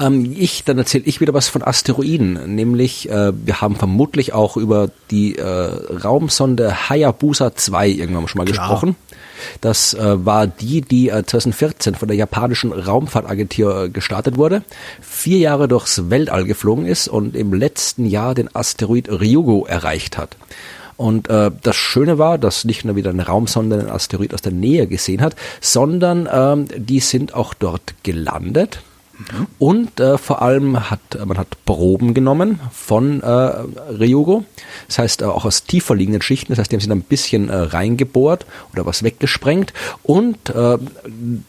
Ähm, 0.00 0.32
ich, 0.38 0.62
dann 0.62 0.78
erzähle 0.78 1.02
ich 1.06 1.20
wieder 1.20 1.34
was 1.34 1.48
von 1.48 1.64
Asteroiden, 1.64 2.54
nämlich 2.54 3.10
äh, 3.10 3.32
wir 3.34 3.60
haben 3.60 3.74
vermutlich 3.74 4.32
auch 4.32 4.56
über 4.56 4.90
die 5.10 5.36
äh, 5.36 5.42
Raumsonde 5.44 6.88
Hayabusa 6.88 7.56
2 7.56 7.88
irgendwann 7.88 8.28
schon 8.28 8.38
mal 8.38 8.44
Klar. 8.44 8.68
gesprochen. 8.68 8.94
Das 9.60 9.94
äh, 9.94 10.24
war 10.24 10.46
die, 10.46 10.80
die 10.80 11.08
äh, 11.08 11.24
2014 11.24 11.94
von 11.94 12.08
der 12.08 12.16
japanischen 12.16 12.72
Raumfahrtagentur 12.72 13.84
äh, 13.84 13.88
gestartet 13.88 14.36
wurde, 14.36 14.62
vier 15.00 15.38
Jahre 15.38 15.68
durchs 15.68 16.10
Weltall 16.10 16.44
geflogen 16.44 16.86
ist 16.86 17.08
und 17.08 17.36
im 17.36 17.52
letzten 17.52 18.06
Jahr 18.06 18.34
den 18.34 18.54
Asteroid 18.54 19.08
Ryugu 19.08 19.64
erreicht 19.64 20.18
hat. 20.18 20.36
Und 20.96 21.30
äh, 21.30 21.52
das 21.62 21.76
Schöne 21.76 22.18
war, 22.18 22.38
dass 22.38 22.64
nicht 22.64 22.84
nur 22.84 22.96
wieder 22.96 23.10
eine 23.10 23.24
Raumsonde 23.24 23.78
einen 23.78 23.90
Asteroid 23.90 24.34
aus 24.34 24.42
der 24.42 24.52
Nähe 24.52 24.88
gesehen 24.88 25.20
hat, 25.20 25.36
sondern 25.60 26.28
ähm, 26.30 26.66
die 26.76 26.98
sind 26.98 27.34
auch 27.34 27.54
dort 27.54 27.94
gelandet 28.02 28.80
und 29.58 29.98
äh, 30.00 30.16
vor 30.18 30.42
allem 30.42 30.90
hat 30.90 31.00
man 31.26 31.38
hat 31.38 31.64
Proben 31.64 32.14
genommen 32.14 32.60
von 32.72 33.22
äh, 33.22 33.26
Ryugo. 33.26 34.44
Das 34.86 34.98
heißt 34.98 35.22
äh, 35.22 35.24
auch 35.24 35.44
aus 35.44 35.64
tiefer 35.64 35.94
liegenden 35.94 36.22
Schichten. 36.22 36.52
Das 36.52 36.58
heißt, 36.58 36.70
die 36.70 36.76
haben 36.76 36.80
sich 36.80 36.88
dann 36.88 36.98
ein 36.98 37.02
bisschen 37.02 37.48
äh, 37.48 37.56
reingebohrt 37.56 38.46
oder 38.72 38.86
was 38.86 39.02
weggesprengt. 39.02 39.72
Und 40.02 40.50
äh, 40.50 40.78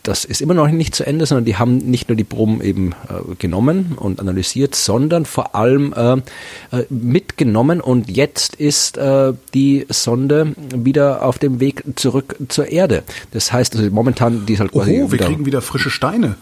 das 0.04 0.26
ist 0.26 0.42
immer 0.42 0.56
noch 0.56 0.68
nicht 0.68 0.96
zu 0.96 1.06
Ende, 1.06 1.26
sondern 1.26 1.46
die 1.46 1.58
haben 1.58 1.78
nicht 1.78 2.10
nur 2.10 2.16
die 2.16 2.24
Proben 2.24 2.62
eben 2.62 2.94
äh, 3.08 3.36
genommen 3.38 3.94
und 3.98 4.20
analysiert, 4.20 4.76
sondern 4.76 5.26
vor 5.26 5.56
allem 5.56 5.94
äh, 5.94 6.14
äh, 6.14 6.86
mitgenommen. 6.90 7.82
Und 7.82 8.10
jetzt 8.10 8.56
ist 8.56 8.98
äh, 8.98 9.34
die 9.54 9.86
Sonde 9.90 10.56
wieder 10.74 11.24
auf 11.24 11.38
dem 11.38 11.60
Weg 11.60 11.84
zurück 11.96 12.36
zur 12.48 12.68
Erde. 12.68 13.04
Das 13.32 13.54
heißt, 13.54 13.76
also 13.76 13.90
momentan 13.92 14.46
die 14.46 14.54
ist 14.54 14.60
halt 14.60 14.72
quasi. 14.72 15.02
Oh, 15.04 15.12
wir 15.12 15.20
kriegen 15.20 15.46
wieder 15.46 15.62
frische 15.62 15.90
Steine. 15.90 16.36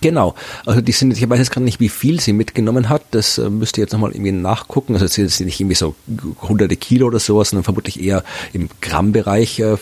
Genau. 0.00 0.34
Also 0.64 0.80
die 0.80 0.92
sind, 0.92 1.16
ich 1.16 1.28
weiß 1.28 1.38
jetzt 1.38 1.50
gerade 1.50 1.64
nicht, 1.64 1.80
wie 1.80 1.88
viel 1.88 2.20
sie 2.20 2.32
mitgenommen 2.32 2.88
hat. 2.88 3.02
Das 3.10 3.38
äh, 3.38 3.50
müsst 3.50 3.76
ihr 3.76 3.82
jetzt 3.82 3.92
nochmal 3.92 4.12
irgendwie 4.12 4.32
nachgucken. 4.32 4.94
Also 4.94 5.04
es 5.04 5.14
sind 5.14 5.40
nicht 5.40 5.60
irgendwie 5.60 5.74
so 5.74 5.94
hunderte 6.42 6.76
Kilo 6.76 7.06
oder 7.06 7.18
sowas, 7.18 7.50
sondern 7.50 7.64
vermutlich 7.64 8.00
eher 8.02 8.22
im 8.52 8.68
Grammbereich 8.80 9.58
äh, 9.58 9.72
äh, 9.72 9.78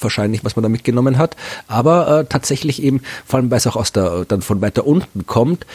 wahrscheinlich, 0.00 0.44
was 0.44 0.56
man 0.56 0.62
da 0.62 0.68
mitgenommen 0.68 1.18
hat. 1.18 1.36
Aber 1.68 2.20
äh, 2.20 2.24
tatsächlich 2.24 2.82
eben, 2.82 3.02
vor 3.24 3.38
allem 3.38 3.50
weil 3.50 3.58
es 3.58 3.66
auch 3.66 3.76
aus 3.76 3.92
der, 3.92 4.24
dann 4.24 4.42
von 4.42 4.60
weiter 4.60 4.86
unten 4.86 5.26
kommt, 5.26 5.66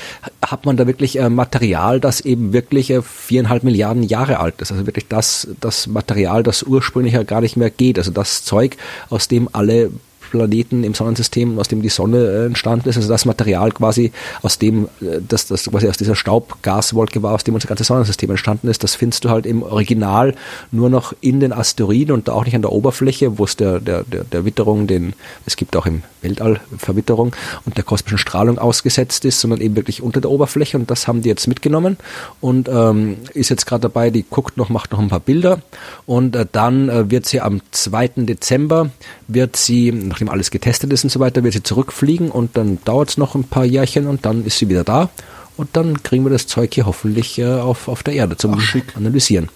hat 0.46 0.66
man 0.66 0.76
da 0.76 0.88
wirklich 0.88 1.20
äh, 1.20 1.30
Material, 1.30 2.00
das 2.00 2.22
eben 2.22 2.54
wirklich 2.54 2.90
äh, 2.90 3.02
viereinhalb 3.02 3.64
Milliarden 3.64 4.04
Jahre 4.04 4.40
alt 4.40 4.62
ist. 4.62 4.72
Also 4.72 4.86
wirklich 4.86 5.08
das, 5.08 5.48
das 5.60 5.88
Material, 5.88 6.44
das 6.44 6.64
ursprünglich 6.64 7.14
ja 7.14 7.24
gar 7.24 7.42
nicht 7.42 7.56
mehr 7.56 7.70
geht. 7.70 7.98
Also 7.98 8.12
das 8.12 8.44
Zeug, 8.44 8.78
aus 9.10 9.28
dem 9.28 9.48
alle 9.54 9.92
Planeten 10.30 10.84
im 10.84 10.94
Sonnensystem, 10.94 11.60
aus 11.60 11.68
dem 11.68 11.82
die 11.82 11.90
Sonne 11.90 12.18
äh, 12.18 12.46
entstanden 12.46 12.90
ist, 12.90 12.98
also 12.98 13.10
das 13.10 13.26
Material 13.26 13.72
quasi, 13.72 14.12
aus 14.42 14.58
dem, 14.60 14.86
äh, 15.02 15.20
das, 15.28 15.48
das 15.48 15.66
quasi 15.66 15.88
aus 15.88 15.98
dieser 15.98 16.16
Staubgaswolke 16.16 17.22
war, 17.24 17.34
aus 17.34 17.44
dem 17.44 17.56
unser 17.56 17.68
ganzes 17.68 17.88
Sonnensystem 17.88 18.30
entstanden 18.30 18.68
ist, 18.68 18.84
das 18.84 18.96
findest 18.96 19.26
du 19.26 19.30
halt 19.30 19.46
im 19.46 19.64
Original 19.64 20.36
nur 20.72 20.90
noch 20.90 21.14
in 21.22 21.40
den 21.40 21.54
Asteroiden 21.54 22.14
und 22.14 22.30
auch 22.30 22.46
nicht 22.46 22.56
an 22.56 22.62
der 22.62 22.72
Oberfläche, 22.72 23.38
wo 23.38 23.44
es 23.44 23.56
der, 23.56 23.80
der, 23.80 24.04
der, 24.04 24.24
der 24.24 24.46
Witterung, 24.46 24.88
den, 24.88 25.14
es 25.46 25.56
gibt 25.56 25.76
auch 25.76 25.86
im 25.86 26.04
Weltall 26.22 26.60
Verwitterung 26.78 27.36
und 27.66 27.78
der 27.78 27.84
kosmischen 27.84 28.18
Strahlung 28.18 28.58
ausgesetzt 28.58 29.26
ist, 29.26 29.40
sondern 29.40 29.62
eben 29.62 29.76
wirklich 29.76 30.02
unter 30.02 30.22
der 30.22 30.32
Oberfläche 30.32 30.78
und 30.78 30.92
das 30.92 31.08
haben 31.08 31.22
die 31.22 31.30
jetzt 31.30 31.48
mitgenommen 31.48 31.98
und 32.42 32.70
ähm, 32.70 33.18
ist 33.34 33.50
jetzt 33.50 33.66
gerade 33.66 33.82
dabei, 33.82 34.10
die 34.10 34.26
guckt 34.30 34.58
noch, 34.58 34.70
macht 34.70 34.92
noch 34.92 35.00
ein 35.00 35.10
paar 35.10 35.20
Bilder 35.20 35.62
und 36.06 36.36
äh, 36.36 36.46
dann 36.52 36.90
äh, 36.90 37.10
wird 37.10 37.26
sie 37.26 37.42
am 37.42 37.62
2. 37.72 38.10
Dezember, 38.18 38.90
wird 39.28 39.56
sie, 39.56 39.92
nachdem 40.20 40.30
alles 40.30 40.52
getestet 40.52 40.92
ist 40.92 41.06
und 41.06 41.10
so 41.12 41.22
weiter, 41.22 41.44
wird 41.44 41.54
sie 41.54 41.64
zurückfliegen 41.64 42.30
und 42.30 42.58
dann 42.58 42.80
dauert 42.84 43.10
es 43.10 43.18
noch 43.18 43.36
ein 43.36 43.46
paar 43.46 43.64
Jährchen 43.64 44.08
und 44.08 44.26
dann 44.26 44.44
ist 44.46 44.58
sie 44.58 44.68
wieder 44.68 44.84
da 44.84 45.10
und 45.56 45.70
dann 45.78 46.04
kriegen 46.04 46.26
wir 46.26 46.30
das 46.30 46.46
Zeug 46.46 46.74
hier 46.74 46.86
hoffentlich 46.86 47.40
äh, 47.40 47.46
auf, 47.46 47.88
auf 47.88 48.04
der 48.04 48.16
Erde 48.16 48.36
zum 48.36 48.56
Ach, 48.60 48.76
Analysieren. 48.96 49.50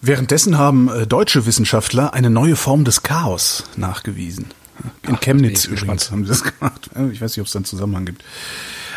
Währenddessen 0.00 0.56
haben 0.56 0.88
äh, 0.88 1.06
deutsche 1.06 1.44
Wissenschaftler 1.44 2.14
eine 2.14 2.30
neue 2.30 2.56
Form 2.56 2.84
des 2.84 3.02
Chaos 3.02 3.64
nachgewiesen. 3.76 4.46
In 5.02 5.16
Ach, 5.16 5.20
Chemnitz 5.20 5.66
übrigens 5.66 6.10
haben 6.10 6.24
sie 6.24 6.30
das 6.30 6.42
gemacht. 6.58 6.88
Ich 7.12 7.20
weiß 7.20 7.32
nicht, 7.32 7.40
ob 7.40 7.46
es 7.46 7.52
da 7.52 7.58
einen 7.58 7.66
Zusammenhang 7.66 8.06
gibt. 8.06 8.24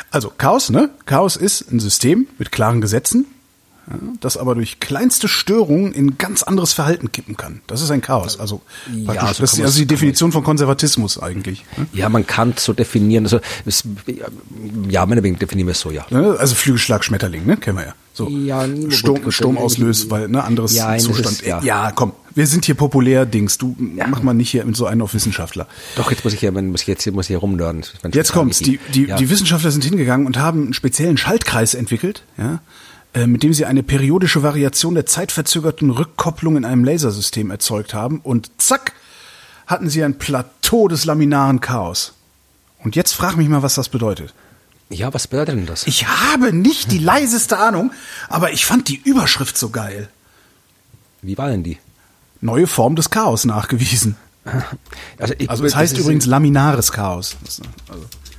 Also 0.09 0.31
Chaos, 0.37 0.69
ne? 0.69 0.89
Chaos 1.05 1.35
ist 1.35 1.69
ein 1.69 1.81
System 1.81 2.27
mit 2.37 2.51
klaren 2.51 2.79
Gesetzen, 2.79 3.25
ja, 3.89 3.97
das 4.19 4.37
aber 4.37 4.55
durch 4.55 4.79
kleinste 4.79 5.27
Störungen 5.27 5.93
in 5.93 6.17
ganz 6.17 6.43
anderes 6.43 6.73
Verhalten 6.73 7.11
kippen 7.11 7.37
kann. 7.37 7.61
Das 7.67 7.81
ist 7.81 7.91
ein 7.91 8.01
Chaos. 8.01 8.39
Also 8.39 8.61
ja, 8.93 9.33
so 9.33 9.41
das 9.41 9.53
ist 9.53 9.61
also 9.61 9.79
die 9.79 9.87
Definition 9.87 10.31
von 10.31 10.43
Konservatismus 10.43 11.21
eigentlich. 11.21 11.65
Ne? 11.77 11.87
Ja, 11.93 12.09
man 12.09 12.27
kann 12.27 12.53
es 12.55 12.63
so 12.63 12.73
definieren. 12.73 13.25
Also 13.25 13.39
es, 13.65 13.83
ja, 14.89 15.05
meinetwegen 15.05 15.39
definieren 15.39 15.67
wir 15.67 15.73
es 15.73 15.79
so, 15.79 15.91
ja. 15.91 16.05
Also 16.07 16.55
Flügelschlag 16.55 17.03
Schmetterling, 17.03 17.45
ne? 17.45 17.57
Kennen 17.57 17.77
wir 17.77 17.85
ja. 17.85 17.93
So 18.13 18.27
ja, 18.27 18.65
Sturm, 18.89 19.21
gut, 19.23 19.33
Sturm 19.33 19.57
auslöst, 19.57 20.09
weil 20.09 20.27
ne 20.27 20.43
anderes 20.43 20.75
ja, 20.75 20.97
Zustand. 20.97 21.37
Ist, 21.37 21.45
ja. 21.45 21.61
ja, 21.63 21.91
komm, 21.91 22.11
wir 22.35 22.45
sind 22.45 22.65
hier 22.65 22.75
populär, 22.75 23.25
Dings. 23.25 23.57
Du 23.57 23.75
ja. 23.95 24.05
mach 24.07 24.21
mal 24.21 24.33
nicht 24.33 24.49
hier 24.49 24.65
mit 24.65 24.75
so 24.75 24.85
einen 24.85 25.01
auf 25.01 25.13
Wissenschaftler. 25.13 25.65
Doch 25.95 26.11
jetzt 26.11 26.23
muss 26.25 26.33
ich 26.33 26.41
ja, 26.41 26.51
muss 26.51 26.81
ich 26.81 26.87
jetzt 26.87 27.09
muss 27.11 27.25
ich 27.25 27.29
hier 27.29 27.37
rumnörden. 27.37 27.83
Jetzt 28.11 28.33
kommt's. 28.33 28.59
Die 28.59 28.79
die, 28.93 29.07
die 29.07 29.29
Wissenschaftler 29.29 29.71
sind 29.71 29.85
hingegangen 29.85 30.27
und 30.27 30.37
haben 30.37 30.63
einen 30.63 30.73
speziellen 30.73 31.17
Schaltkreis 31.17 31.73
entwickelt, 31.73 32.23
ja, 32.37 32.59
mit 33.27 33.43
dem 33.43 33.53
sie 33.53 33.65
eine 33.65 33.83
periodische 33.83 34.43
Variation 34.43 34.95
der 34.95 35.05
zeitverzögerten 35.05 35.89
Rückkopplung 35.89 36.57
in 36.57 36.65
einem 36.65 36.83
Lasersystem 36.83 37.51
erzeugt 37.51 37.93
haben 37.93 38.19
und 38.21 38.51
zack 38.57 38.93
hatten 39.67 39.89
sie 39.89 40.03
ein 40.03 40.17
Plateau 40.17 40.87
des 40.87 41.05
laminaren 41.05 41.61
Chaos. 41.61 42.13
Und 42.79 42.95
jetzt 42.95 43.13
frag 43.13 43.37
mich 43.37 43.47
mal, 43.47 43.63
was 43.63 43.75
das 43.75 43.89
bedeutet. 43.89 44.33
Ja, 44.89 45.13
was 45.13 45.27
bedeutet 45.27 45.55
denn 45.55 45.65
das? 45.65 45.87
Ich 45.87 46.07
habe 46.07 46.51
nicht 46.51 46.91
die 46.91 46.97
leiseste 46.97 47.57
Ahnung, 47.57 47.91
aber 48.27 48.51
ich 48.51 48.65
fand 48.65 48.89
die 48.89 49.01
Überschrift 49.03 49.57
so 49.57 49.69
geil. 49.69 50.09
Wie 51.21 51.37
war 51.37 51.49
denn 51.49 51.63
die? 51.63 51.77
Neue 52.41 52.67
Form 52.67 52.95
des 52.95 53.09
Chaos 53.09 53.45
nachgewiesen. 53.45 54.15
Also, 55.19 55.35
ich, 55.37 55.51
also 55.51 55.63
es 55.65 55.75
heißt 55.75 55.99
übrigens 55.99 56.25
laminares 56.25 56.91
Chaos. 56.91 57.37
Also. 57.45 57.61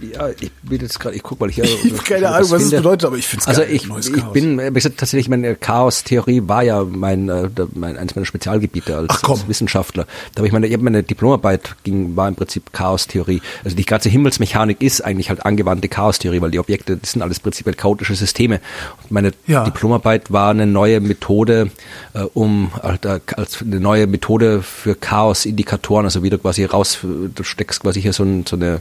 Ja, 0.02 0.28
ich 0.28 0.50
bin 0.62 0.80
jetzt 0.80 0.98
gerade, 0.98 1.14
ich 1.14 1.22
guck 1.22 1.40
mal, 1.40 1.48
ich, 1.50 1.58
ich 1.58 1.92
habe 1.92 2.02
keine 2.02 2.28
Ahnung, 2.28 2.50
was 2.50 2.62
es 2.62 2.70
bedeutet, 2.70 3.04
aber 3.04 3.16
ich 3.16 3.26
finde 3.26 3.42
es 3.42 3.48
Also 3.48 3.62
ich, 3.62 3.88
ich 3.88 4.24
bin, 4.26 4.58
ich 4.58 4.82
tatsächlich, 4.82 5.28
meine 5.28 5.54
Chaos-Theorie 5.54 6.42
war 6.46 6.62
ja 6.62 6.84
mein, 6.84 7.28
äh, 7.28 7.48
mein, 7.74 7.96
eines 7.96 8.14
meiner 8.14 8.26
Spezialgebiete 8.26 8.96
als, 8.96 9.08
Ach, 9.10 9.28
als 9.28 9.48
Wissenschaftler. 9.48 10.06
Da 10.34 10.40
habe 10.40 10.46
ich 10.46 10.52
meine, 10.52 10.66
ich 10.66 10.72
habe 10.72 10.82
meine 10.82 11.02
Diplomarbeit 11.02 11.76
ging, 11.84 12.16
war 12.16 12.28
im 12.28 12.34
Prinzip 12.34 12.72
Chaos-Theorie. 12.72 13.42
Also 13.64 13.76
die 13.76 13.84
ganze 13.84 14.08
Himmelsmechanik 14.08 14.82
ist 14.82 15.02
eigentlich 15.02 15.28
halt 15.28 15.44
angewandte 15.44 15.88
Chaos-Theorie, 15.88 16.40
weil 16.40 16.50
die 16.50 16.58
Objekte, 16.58 16.96
das 16.96 17.12
sind 17.12 17.22
alles 17.22 17.40
prinzipiell 17.40 17.74
chaotische 17.74 18.14
Systeme. 18.14 18.60
Und 19.02 19.12
meine 19.12 19.32
ja. 19.46 19.64
Diplomarbeit 19.64 20.32
war 20.32 20.50
eine 20.50 20.66
neue 20.66 21.00
Methode, 21.00 21.70
äh, 22.14 22.22
um 22.34 22.72
halt, 22.82 23.04
äh, 23.04 23.20
als 23.36 23.60
eine 23.62 23.80
neue 23.80 24.06
Methode 24.06 24.62
für 24.62 24.94
Chaos-Indikatoren, 24.94 26.06
also 26.06 26.22
wieder 26.22 26.38
quasi 26.38 26.64
raus, 26.64 26.98
du 27.02 27.42
steckst 27.42 27.80
quasi 27.80 28.02
hier 28.02 28.12
so 28.12 28.24
ein, 28.24 28.44
so 28.46 28.56
eine, 28.56 28.80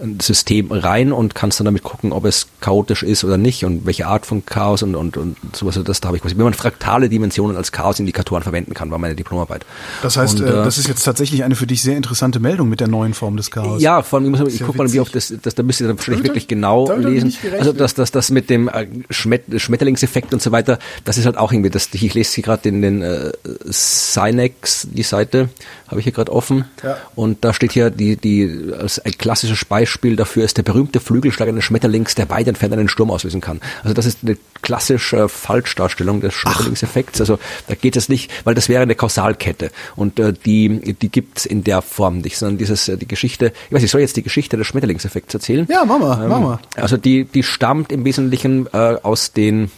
ein 0.00 0.20
System 0.20 0.61
rein 0.70 1.12
und 1.12 1.34
kannst 1.34 1.60
dann 1.60 1.64
damit 1.64 1.82
gucken, 1.82 2.12
ob 2.12 2.24
es 2.24 2.46
chaotisch 2.60 3.02
ist 3.02 3.24
oder 3.24 3.36
nicht 3.36 3.64
und 3.64 3.86
welche 3.86 4.06
Art 4.06 4.26
von 4.26 4.44
Chaos 4.46 4.82
und, 4.82 4.94
und, 4.94 5.16
und 5.16 5.36
sowas. 5.54 5.78
Das 5.84 6.00
da 6.00 6.08
habe 6.08 6.16
ich 6.16 6.22
quasi, 6.22 6.36
wie 6.36 6.42
man 6.42 6.54
fraktale 6.54 7.08
Dimensionen 7.08 7.56
als 7.56 7.72
Chaos-Indikatoren 7.72 8.42
verwenden 8.42 8.74
kann, 8.74 8.90
war 8.90 8.98
meine 8.98 9.14
Diplomarbeit. 9.14 9.64
Das 10.02 10.16
heißt, 10.16 10.40
und, 10.40 10.46
äh, 10.46 10.52
das 10.52 10.78
ist 10.78 10.88
jetzt 10.88 11.02
tatsächlich 11.04 11.44
eine 11.44 11.54
für 11.54 11.66
dich 11.66 11.82
sehr 11.82 11.96
interessante 11.96 12.40
Meldung 12.40 12.68
mit 12.68 12.80
der 12.80 12.88
neuen 12.88 13.14
Form 13.14 13.36
des 13.36 13.50
Chaos. 13.50 13.80
Ja, 13.82 14.02
vor 14.02 14.18
allem, 14.18 14.34
ich, 14.34 14.40
muss, 14.40 14.54
ich 14.54 14.62
gucke 14.62 14.78
mal, 14.78 14.92
wie 14.92 15.00
oft 15.00 15.14
das, 15.14 15.32
das, 15.42 15.54
da 15.54 15.62
müsst 15.62 15.80
ihr 15.80 15.88
dann 15.88 15.98
wahrscheinlich 15.98 16.24
wirklich 16.24 16.48
genau 16.48 16.90
lesen. 16.92 17.34
Also 17.58 17.72
das, 17.72 17.94
das, 17.94 18.10
das 18.10 18.30
mit 18.30 18.50
dem 18.50 18.68
äh, 18.68 18.86
Schmet 19.10 19.42
Schmetterlingseffekt 19.56 20.32
und 20.32 20.42
so 20.42 20.52
weiter, 20.52 20.78
das 21.04 21.18
ist 21.18 21.26
halt 21.26 21.36
auch 21.36 21.52
irgendwie, 21.52 21.70
das, 21.70 21.88
ich 21.92 22.14
lese 22.14 22.34
hier 22.34 22.44
gerade 22.44 22.68
in 22.68 22.82
den 22.82 23.02
äh, 23.02 23.32
Synex, 23.66 24.88
die 24.90 25.02
Seite, 25.02 25.48
habe 25.92 26.00
ich 26.00 26.04
hier 26.04 26.12
gerade 26.12 26.32
offen. 26.32 26.64
Ja. 26.82 26.96
Und 27.14 27.44
da 27.44 27.52
steht 27.52 27.72
hier 27.72 27.90
die, 27.90 28.16
die, 28.16 28.72
als 28.78 28.98
ein 28.98 29.12
klassisches 29.12 29.64
Beispiel 29.64 30.16
dafür 30.16 30.44
ist 30.44 30.56
der 30.56 30.62
berühmte 30.62 31.00
Flügelschlag 31.00 31.48
eines 31.48 31.64
Schmetterlings, 31.64 32.14
der 32.14 32.28
weit 32.30 32.48
entfernt 32.48 32.72
einen 32.72 32.88
Sturm 32.88 33.10
auslösen 33.10 33.40
kann. 33.40 33.60
Also 33.82 33.94
das 33.94 34.06
ist 34.06 34.20
eine 34.22 34.36
klassische 34.62 35.28
Falschdarstellung 35.28 36.20
des 36.20 36.34
Schmetterlingseffekts. 36.34 37.20
Also 37.20 37.38
da 37.68 37.74
geht 37.74 37.96
es 37.96 38.08
nicht, 38.08 38.30
weil 38.44 38.54
das 38.54 38.68
wäre 38.68 38.82
eine 38.82 38.94
Kausalkette. 38.94 39.70
Und 39.94 40.18
äh, 40.18 40.32
die, 40.32 40.94
die 40.94 41.08
gibt's 41.10 41.44
in 41.44 41.62
der 41.62 41.82
Form 41.82 42.18
nicht, 42.18 42.38
sondern 42.38 42.58
dieses, 42.58 42.88
äh, 42.88 42.96
die 42.96 43.06
Geschichte, 43.06 43.52
ich 43.68 43.74
weiß, 43.74 43.82
ich 43.82 43.90
soll 43.90 44.00
jetzt 44.00 44.16
die 44.16 44.22
Geschichte 44.22 44.56
des 44.56 44.66
Schmetterlingseffekts 44.66 45.34
erzählen. 45.34 45.66
Ja, 45.70 45.84
Mama, 45.84 46.22
ähm, 46.22 46.28
Mama. 46.30 46.60
Also 46.76 46.96
die, 46.96 47.26
die 47.26 47.42
stammt 47.42 47.92
im 47.92 48.04
Wesentlichen 48.04 48.66
äh, 48.72 48.96
aus 49.02 49.32
den 49.32 49.70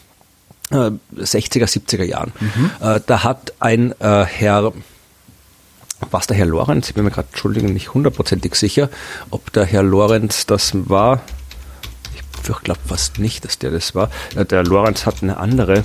60er, 0.70 1.66
70er 1.66 2.04
Jahren. 2.04 2.32
Mhm. 2.40 2.70
Äh, 2.80 3.00
da 3.06 3.22
hat 3.22 3.52
ein 3.60 3.92
äh, 4.00 4.24
Herr 4.24 4.72
was 6.12 6.26
der 6.26 6.36
Herr 6.36 6.46
Lorenz, 6.46 6.88
ich 6.88 6.94
bin 6.94 7.04
mir 7.04 7.10
gerade, 7.10 7.28
Entschuldigung, 7.30 7.72
nicht 7.72 7.94
hundertprozentig 7.94 8.54
sicher, 8.54 8.88
ob 9.30 9.52
der 9.52 9.64
Herr 9.64 9.82
Lorenz 9.82 10.46
das 10.46 10.72
war. 10.88 11.22
Ich 12.46 12.62
glaube 12.62 12.80
fast 12.86 13.18
nicht, 13.18 13.44
dass 13.44 13.58
der 13.58 13.70
das 13.70 13.94
war. 13.94 14.10
Der 14.34 14.64
Lorenz 14.64 15.06
hat 15.06 15.22
eine 15.22 15.38
andere 15.38 15.84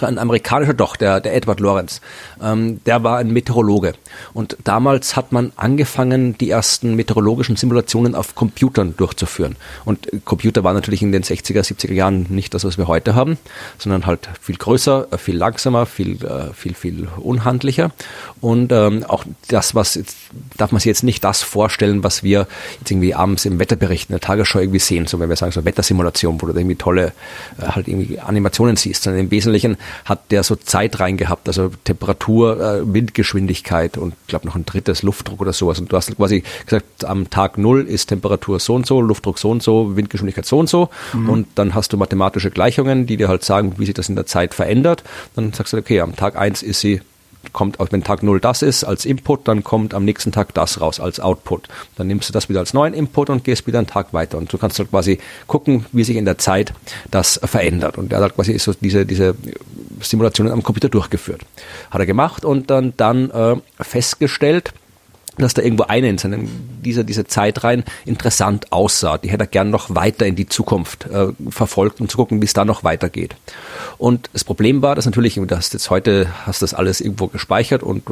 ein 0.00 0.18
amerikanischer, 0.18 0.74
doch, 0.74 0.96
der, 0.96 1.20
der 1.20 1.34
Edward 1.34 1.60
Lorenz, 1.60 2.00
ähm, 2.42 2.80
der 2.84 3.02
war 3.02 3.18
ein 3.18 3.30
Meteorologe. 3.32 3.94
Und 4.32 4.56
damals 4.64 5.16
hat 5.16 5.32
man 5.32 5.52
angefangen, 5.56 6.38
die 6.38 6.50
ersten 6.50 6.94
meteorologischen 6.94 7.56
Simulationen 7.56 8.14
auf 8.14 8.34
Computern 8.34 8.94
durchzuführen. 8.96 9.56
Und 9.84 10.08
Computer 10.24 10.64
waren 10.64 10.74
natürlich 10.74 11.02
in 11.02 11.12
den 11.12 11.22
60er, 11.22 11.60
70er 11.60 11.92
Jahren 11.92 12.26
nicht 12.30 12.54
das, 12.54 12.64
was 12.64 12.78
wir 12.78 12.88
heute 12.88 13.14
haben, 13.14 13.38
sondern 13.78 14.06
halt 14.06 14.28
viel 14.40 14.56
größer, 14.56 15.08
äh, 15.10 15.18
viel 15.18 15.36
langsamer, 15.36 15.86
viel, 15.86 16.24
äh, 16.24 16.52
viel, 16.54 16.74
viel 16.74 17.08
unhandlicher. 17.18 17.92
Und 18.40 18.72
ähm, 18.72 19.04
auch 19.04 19.24
das, 19.48 19.74
was 19.74 19.94
jetzt, 19.94 20.16
darf 20.56 20.72
man 20.72 20.80
sich 20.80 20.86
jetzt 20.86 21.04
nicht 21.04 21.22
das 21.24 21.42
vorstellen, 21.42 22.02
was 22.02 22.22
wir 22.22 22.46
jetzt 22.80 22.90
irgendwie 22.90 23.14
abends 23.14 23.44
im 23.44 23.58
Wetterbericht 23.58 24.08
in 24.08 24.14
der 24.14 24.20
Tagesschau 24.20 24.60
irgendwie 24.60 24.78
sehen, 24.78 25.06
so 25.06 25.20
wenn 25.20 25.28
wir 25.28 25.36
sagen, 25.36 25.52
so 25.52 25.64
Wettersimulation, 25.64 26.40
wo 26.40 26.46
du 26.46 26.54
irgendwie 26.54 26.76
tolle 26.76 27.12
äh, 27.58 27.66
halt 27.66 27.88
irgendwie 27.88 28.18
Animationen 28.18 28.76
siehst, 28.76 29.02
sondern 29.02 29.20
im 29.20 29.30
Wesentlichen 29.30 29.73
hat 30.04 30.30
der 30.30 30.42
so 30.42 30.56
Zeit 30.56 31.00
rein 31.00 31.16
gehabt, 31.16 31.48
also 31.48 31.70
Temperatur, 31.84 32.60
äh, 32.60 32.92
Windgeschwindigkeit 32.92 33.96
und 33.96 34.14
ich 34.22 34.26
glaube 34.28 34.46
noch 34.46 34.56
ein 34.56 34.64
drittes 34.64 35.02
Luftdruck 35.02 35.40
oder 35.40 35.52
sowas. 35.52 35.78
Und 35.78 35.92
du 35.92 35.96
hast 35.96 36.14
quasi 36.16 36.42
gesagt, 36.64 37.04
am 37.04 37.30
Tag 37.30 37.58
null 37.58 37.82
ist 37.82 38.06
Temperatur 38.06 38.60
so 38.60 38.74
und 38.74 38.86
so, 38.86 39.00
Luftdruck 39.00 39.38
so 39.38 39.50
und 39.50 39.62
so, 39.62 39.96
Windgeschwindigkeit 39.96 40.46
so 40.46 40.58
und 40.58 40.68
so. 40.68 40.88
Mhm. 41.12 41.28
Und 41.28 41.46
dann 41.54 41.74
hast 41.74 41.92
du 41.92 41.96
mathematische 41.96 42.50
Gleichungen, 42.50 43.06
die 43.06 43.16
dir 43.16 43.28
halt 43.28 43.44
sagen, 43.44 43.74
wie 43.78 43.86
sich 43.86 43.94
das 43.94 44.08
in 44.08 44.16
der 44.16 44.26
Zeit 44.26 44.54
verändert. 44.54 45.04
Dann 45.34 45.52
sagst 45.52 45.72
du, 45.72 45.76
okay, 45.76 46.00
am 46.00 46.16
Tag 46.16 46.36
eins 46.36 46.62
ist 46.62 46.80
sie 46.80 47.00
kommt, 47.52 47.78
wenn 47.90 48.02
Tag 48.02 48.22
0 48.22 48.40
das 48.40 48.62
ist 48.62 48.84
als 48.84 49.04
Input, 49.04 49.46
dann 49.48 49.64
kommt 49.64 49.94
am 49.94 50.04
nächsten 50.04 50.32
Tag 50.32 50.54
das 50.54 50.80
raus 50.80 51.00
als 51.00 51.20
Output. 51.20 51.68
Dann 51.96 52.06
nimmst 52.06 52.28
du 52.28 52.32
das 52.32 52.48
wieder 52.48 52.60
als 52.60 52.74
neuen 52.74 52.94
Input 52.94 53.30
und 53.30 53.44
gehst 53.44 53.66
wieder 53.66 53.78
einen 53.78 53.86
Tag 53.86 54.12
weiter. 54.12 54.38
Und 54.38 54.52
du 54.52 54.58
kannst 54.58 54.78
halt 54.78 54.90
quasi 54.90 55.18
gucken, 55.46 55.86
wie 55.92 56.04
sich 56.04 56.16
in 56.16 56.24
der 56.24 56.38
Zeit 56.38 56.72
das 57.10 57.40
verändert. 57.44 57.98
Und 57.98 58.12
er 58.12 58.20
hat 58.20 58.34
quasi 58.34 58.58
so 58.58 58.72
diese, 58.72 59.06
diese 59.06 59.34
Simulationen 60.00 60.52
am 60.52 60.62
Computer 60.62 60.88
durchgeführt. 60.88 61.42
Hat 61.90 62.00
er 62.00 62.06
gemacht 62.06 62.44
und 62.44 62.70
dann, 62.70 62.94
dann 62.96 63.30
äh, 63.30 63.56
festgestellt, 63.80 64.72
dass 65.38 65.54
da 65.54 65.62
irgendwo 65.62 65.84
eine 65.84 66.08
in 66.08 66.18
seinem, 66.18 66.48
dieser, 66.82 67.04
diese 67.04 67.26
Zeit 67.26 67.54
interessant 68.04 68.72
aussah. 68.72 69.18
Die 69.18 69.30
hätte 69.30 69.44
er 69.44 69.48
gern 69.48 69.70
noch 69.70 69.94
weiter 69.94 70.26
in 70.26 70.36
die 70.36 70.46
Zukunft 70.46 71.06
äh, 71.06 71.28
verfolgt, 71.48 72.00
um 72.00 72.08
zu 72.08 72.16
gucken, 72.16 72.40
wie 72.40 72.46
es 72.46 72.52
da 72.52 72.64
noch 72.64 72.84
weitergeht. 72.84 73.36
Und 73.98 74.28
das 74.32 74.44
Problem 74.44 74.82
war, 74.82 74.94
dass 74.94 75.06
natürlich, 75.06 75.34
du 75.34 75.56
hast 75.56 75.72
jetzt 75.72 75.90
heute, 75.90 76.28
hast 76.46 76.62
das 76.62 76.74
alles 76.74 77.00
irgendwo 77.00 77.28
gespeichert 77.28 77.82
und 77.82 78.02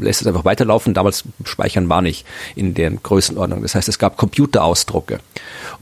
lässt 0.00 0.20
es 0.20 0.26
einfach 0.26 0.44
weiterlaufen. 0.44 0.94
Damals 0.94 1.24
speichern 1.44 1.88
war 1.88 2.02
nicht 2.02 2.26
in 2.54 2.74
der 2.74 2.90
Größenordnung. 2.90 3.62
Das 3.62 3.74
heißt, 3.74 3.88
es 3.88 3.98
gab 3.98 4.16
Computerausdrucke. 4.16 5.20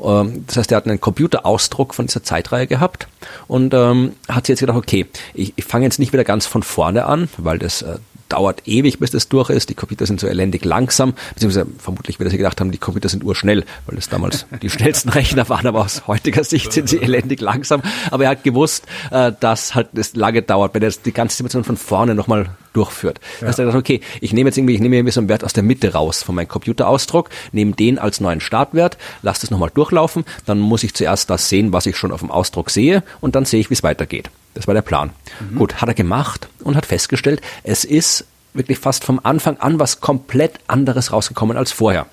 Ähm, 0.03 0.45
das 0.47 0.57
heißt, 0.57 0.73
er 0.73 0.77
hat 0.77 0.87
einen 0.87 1.01
Computerausdruck 1.01 1.95
von 1.95 2.07
dieser 2.07 2.23
Zeitreihe 2.23 2.67
gehabt 2.67 3.09
und 3.49 3.75
ähm, 3.75 4.13
hat 4.29 4.47
sich 4.47 4.55
jetzt 4.55 4.61
gedacht, 4.61 4.79
okay, 4.79 5.07
ich, 5.35 5.53
ich 5.57 5.65
fange 5.65 5.85
jetzt 5.85 5.99
nicht 5.99 6.13
wieder 6.13 6.25
ganz 6.25 6.47
von 6.47 6.63
vorne 6.63 7.07
an, 7.07 7.29
weil 7.37 7.59
das 7.59 7.83
äh, 7.83 7.99
dauert 8.31 8.67
ewig, 8.67 8.99
bis 8.99 9.11
das 9.11 9.29
durch 9.29 9.51
ist. 9.51 9.69
Die 9.69 9.75
Computer 9.75 10.07
sind 10.07 10.21
so 10.21 10.27
elendig 10.27 10.65
langsam, 10.65 11.15
beziehungsweise 11.35 11.67
vermutlich 11.79 12.19
wird 12.19 12.31
sie 12.31 12.39
gedacht 12.39 12.61
haben, 12.61 12.71
die 12.71 12.79
Computer 12.79 13.09
sind 13.09 13.25
urschnell, 13.25 13.65
weil 13.87 13.97
das 13.97 14.09
damals 14.09 14.47
die 14.63 14.71
schnellsten 14.71 15.11
Rechner 15.11 15.49
waren, 15.49 15.67
aber 15.67 15.81
aus 15.81 16.07
heutiger 16.07 16.45
Sicht 16.45 16.73
sind 16.73 16.89
sie 16.89 16.99
elendig 16.99 17.41
langsam. 17.41 17.83
Aber 18.11 18.25
er 18.25 18.31
hat 18.31 18.45
gewusst, 18.45 18.87
äh, 19.11 19.33
dass 19.39 19.75
halt 19.75 19.89
das 19.93 20.15
lange 20.15 20.43
dauert, 20.43 20.75
wenn 20.75 20.83
er 20.83 20.91
die 20.91 21.13
ganze 21.13 21.37
Situation 21.37 21.65
von 21.65 21.77
vorne 21.77 22.15
nochmal 22.15 22.51
durchführt. 22.73 23.21
Ja. 23.41 23.47
Das 23.47 23.59
heißt, 23.59 23.61
er 23.61 23.75
okay, 23.75 24.01
ich 24.21 24.33
nehme 24.33 24.49
jetzt 24.49 24.59
irgendwie, 24.59 24.75
ich 24.75 24.81
nehme 24.81 24.97
irgendwie 24.97 25.13
so 25.13 25.21
einen 25.21 25.29
Wert 25.29 25.45
aus 25.45 25.53
der 25.53 25.63
Mitte 25.63 25.93
raus 25.93 26.23
von 26.23 26.35
meinem 26.35 26.49
Computerausdruck, 26.49 27.31
nehme 27.53 27.73
den 27.73 27.99
als 27.99 28.21
neuen 28.21 28.41
Startwert, 28.41 28.99
lasse 29.23 29.43
das 29.43 29.51
nochmal 29.51 29.71
durchlaufen, 29.73 30.25
dann 30.47 30.61
muss 30.61 30.83
ich 30.83 30.95
zuerst 30.95 31.31
das 31.31 31.49
sehen, 31.49 31.73
was 31.73 31.87
ich 31.87 31.97
schon 31.97 32.13
auf 32.13 32.21
dem 32.21 32.31
Ausdruck 32.31 32.71
sehe 32.71 33.03
und 33.21 33.35
dann 33.35 33.45
sehe 33.45 33.61
ich, 33.61 33.71
wie 33.71 33.75
es 33.75 33.83
weitergeht. 33.83 34.31
Das 34.55 34.67
war 34.67 34.75
der 34.75 34.83
Plan. 34.83 35.11
Mhm. 35.41 35.57
Gut, 35.57 35.81
hat 35.81 35.89
er 35.89 35.95
gemacht 35.95 36.49
und 36.65 36.77
hat 36.77 36.87
festgestellt, 36.87 37.41
es 37.63 37.85
ist 37.85 38.25
wirklich 38.53 38.79
fast 38.79 39.05
vom 39.05 39.21
Anfang 39.23 39.59
an 39.59 39.79
was 39.79 40.01
komplett 40.01 40.55
anderes 40.67 41.13
rausgekommen 41.13 41.57
als 41.57 41.73
vorher. 41.73 42.07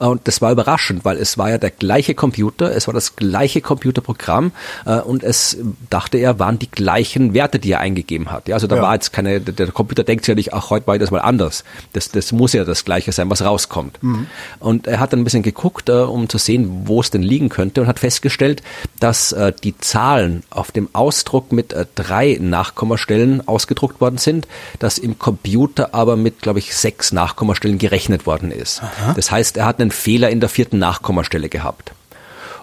Äh, 0.00 0.06
und 0.06 0.26
das 0.28 0.40
war 0.40 0.52
überraschend, 0.52 1.04
weil 1.04 1.16
es 1.16 1.38
war 1.38 1.50
ja 1.50 1.58
der 1.58 1.70
gleiche 1.70 2.14
Computer, 2.14 2.74
es 2.74 2.86
war 2.86 2.94
das 2.94 3.16
gleiche 3.16 3.60
Computerprogramm 3.60 4.52
äh, 4.84 4.98
und 4.98 5.22
es, 5.22 5.58
dachte 5.90 6.18
er, 6.18 6.38
waren 6.38 6.58
die 6.58 6.70
gleichen 6.70 7.34
Werte, 7.34 7.58
die 7.58 7.72
er 7.72 7.80
eingegeben 7.80 8.30
hat. 8.30 8.48
Ja, 8.48 8.54
also 8.54 8.66
da 8.66 8.76
ja. 8.76 8.82
war 8.82 8.94
jetzt 8.94 9.12
keine, 9.12 9.40
der 9.40 9.68
Computer 9.68 10.04
denkt 10.04 10.26
ja 10.26 10.34
nicht, 10.34 10.54
ach, 10.54 10.70
heute 10.70 10.86
war 10.86 10.98
das 10.98 11.10
mal 11.10 11.20
anders. 11.20 11.64
Das, 11.92 12.10
das 12.10 12.32
muss 12.32 12.52
ja 12.52 12.64
das 12.64 12.84
Gleiche 12.84 13.12
sein, 13.12 13.30
was 13.30 13.42
rauskommt. 13.42 14.02
Mhm. 14.02 14.26
Und 14.58 14.86
er 14.86 15.00
hat 15.00 15.12
dann 15.12 15.20
ein 15.20 15.24
bisschen 15.24 15.42
geguckt, 15.42 15.88
äh, 15.88 15.92
um 15.92 16.28
zu 16.28 16.38
sehen, 16.38 16.82
wo 16.84 17.00
es 17.00 17.10
denn 17.10 17.22
liegen 17.22 17.48
könnte 17.48 17.80
und 17.80 17.86
hat 17.86 17.98
festgestellt, 17.98 18.62
dass 19.00 19.34
die 19.62 19.76
Zahlen 19.78 20.42
auf 20.50 20.70
dem 20.70 20.88
Ausdruck 20.92 21.52
mit 21.52 21.74
drei 21.94 22.38
Nachkommastellen 22.40 23.46
ausgedruckt 23.46 24.00
worden 24.00 24.18
sind, 24.18 24.46
dass 24.78 24.98
im 24.98 25.18
Computer 25.18 25.94
aber 25.94 26.16
mit, 26.16 26.40
glaube 26.40 26.58
ich, 26.58 26.74
sechs 26.74 27.12
Nachkommastellen 27.12 27.78
gerechnet 27.78 28.26
worden 28.26 28.50
ist. 28.50 28.82
Aha. 28.82 29.12
Das 29.14 29.30
heißt, 29.30 29.56
er 29.56 29.66
hat 29.66 29.75
einen 29.80 29.90
Fehler 29.90 30.30
in 30.30 30.40
der 30.40 30.48
vierten 30.48 30.78
Nachkommastelle 30.78 31.48
gehabt. 31.48 31.92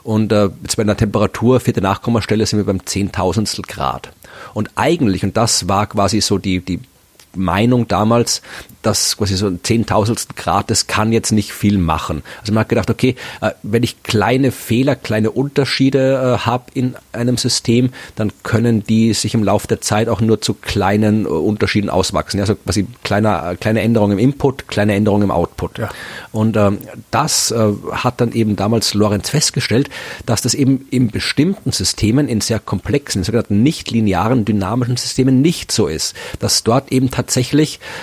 Und 0.04 0.32
äh, 0.32 0.50
jetzt 0.62 0.76
bei 0.76 0.84
einer 0.84 0.98
Temperatur, 0.98 1.60
vierte 1.60 1.82
Nachkommastelle, 1.82 2.46
sind 2.46 2.60
wir 2.60 2.66
beim 2.66 2.86
Zehntausendstel 2.86 3.64
Grad. 3.64 4.12
Und 4.54 4.72
eigentlich, 4.76 5.24
und 5.24 5.38
das 5.38 5.70
war 5.70 5.88
quasi 5.88 6.22
so 6.22 6.38
die, 6.38 6.60
die 6.60 6.80
Meinung 7.36 7.88
damals, 7.88 8.42
dass 8.84 9.18
quasi 9.18 9.36
so 9.36 9.48
ein 9.48 9.62
Zehntausendstel 9.64 10.36
Grad, 10.36 10.70
das 10.70 10.88
kann 10.88 11.12
jetzt 11.12 11.32
nicht 11.32 11.54
viel 11.54 11.78
machen. 11.78 12.22
Also 12.42 12.54
man 12.54 12.62
hat 12.62 12.70
gedacht, 12.70 12.90
okay, 12.90 13.16
äh, 13.42 13.52
wenn 13.64 13.82
ich 13.82 14.04
kleine 14.04 14.52
Fehler, 14.52 14.96
kleine 14.96 15.32
Unterschiede 15.32 16.38
äh, 16.42 16.46
habe 16.46 16.66
in 16.74 16.96
einem 17.14 17.38
System, 17.38 17.92
dann 18.16 18.32
können 18.44 18.84
die 18.84 19.14
sich 19.14 19.34
im 19.34 19.44
Laufe 19.44 19.68
der 19.68 19.82
Zeit 19.82 20.10
auch 20.10 20.22
nur 20.22 20.42
zu 20.42 20.54
kleinen 20.54 21.26
äh, 21.26 21.30
Unterschieden 21.30 21.90
auswachsen. 21.90 22.40
Also 22.40 22.56
quasi 22.56 22.88
kleine, 23.04 23.58
kleine 23.60 23.82
Änderungen 23.82 24.20
im 24.20 24.24
Input, 24.24 24.68
kleine 24.68 24.94
Änderungen 24.94 25.24
im 25.24 25.32
Output. 25.32 25.78
Ja. 25.78 25.90
Und 26.32 26.58
ähm, 26.58 26.80
das 27.10 27.52
äh, 27.52 27.72
hat 27.92 28.20
dann 28.20 28.34
eben 28.34 28.56
damals 28.56 28.94
Lorenz 28.94 29.30
festgestellt, 29.30 29.90
dass 30.26 30.42
das 30.42 30.54
eben 30.54 30.86
in 30.90 31.10
bestimmten 31.10 31.72
Systemen, 31.72 32.28
in 32.28 32.42
sehr 32.42 32.60
komplexen, 32.60 33.24
sogenannten 33.24 33.64
nicht 33.64 33.92
linearen, 33.92 34.44
dynamischen 34.44 34.98
Systemen 34.98 35.42
nicht 35.42 35.72
so 35.72 35.88
ist. 35.88 36.16
Dass 36.40 36.64
dort 36.64 36.92
eben 36.92 37.12
tatsächlich, 37.12 37.23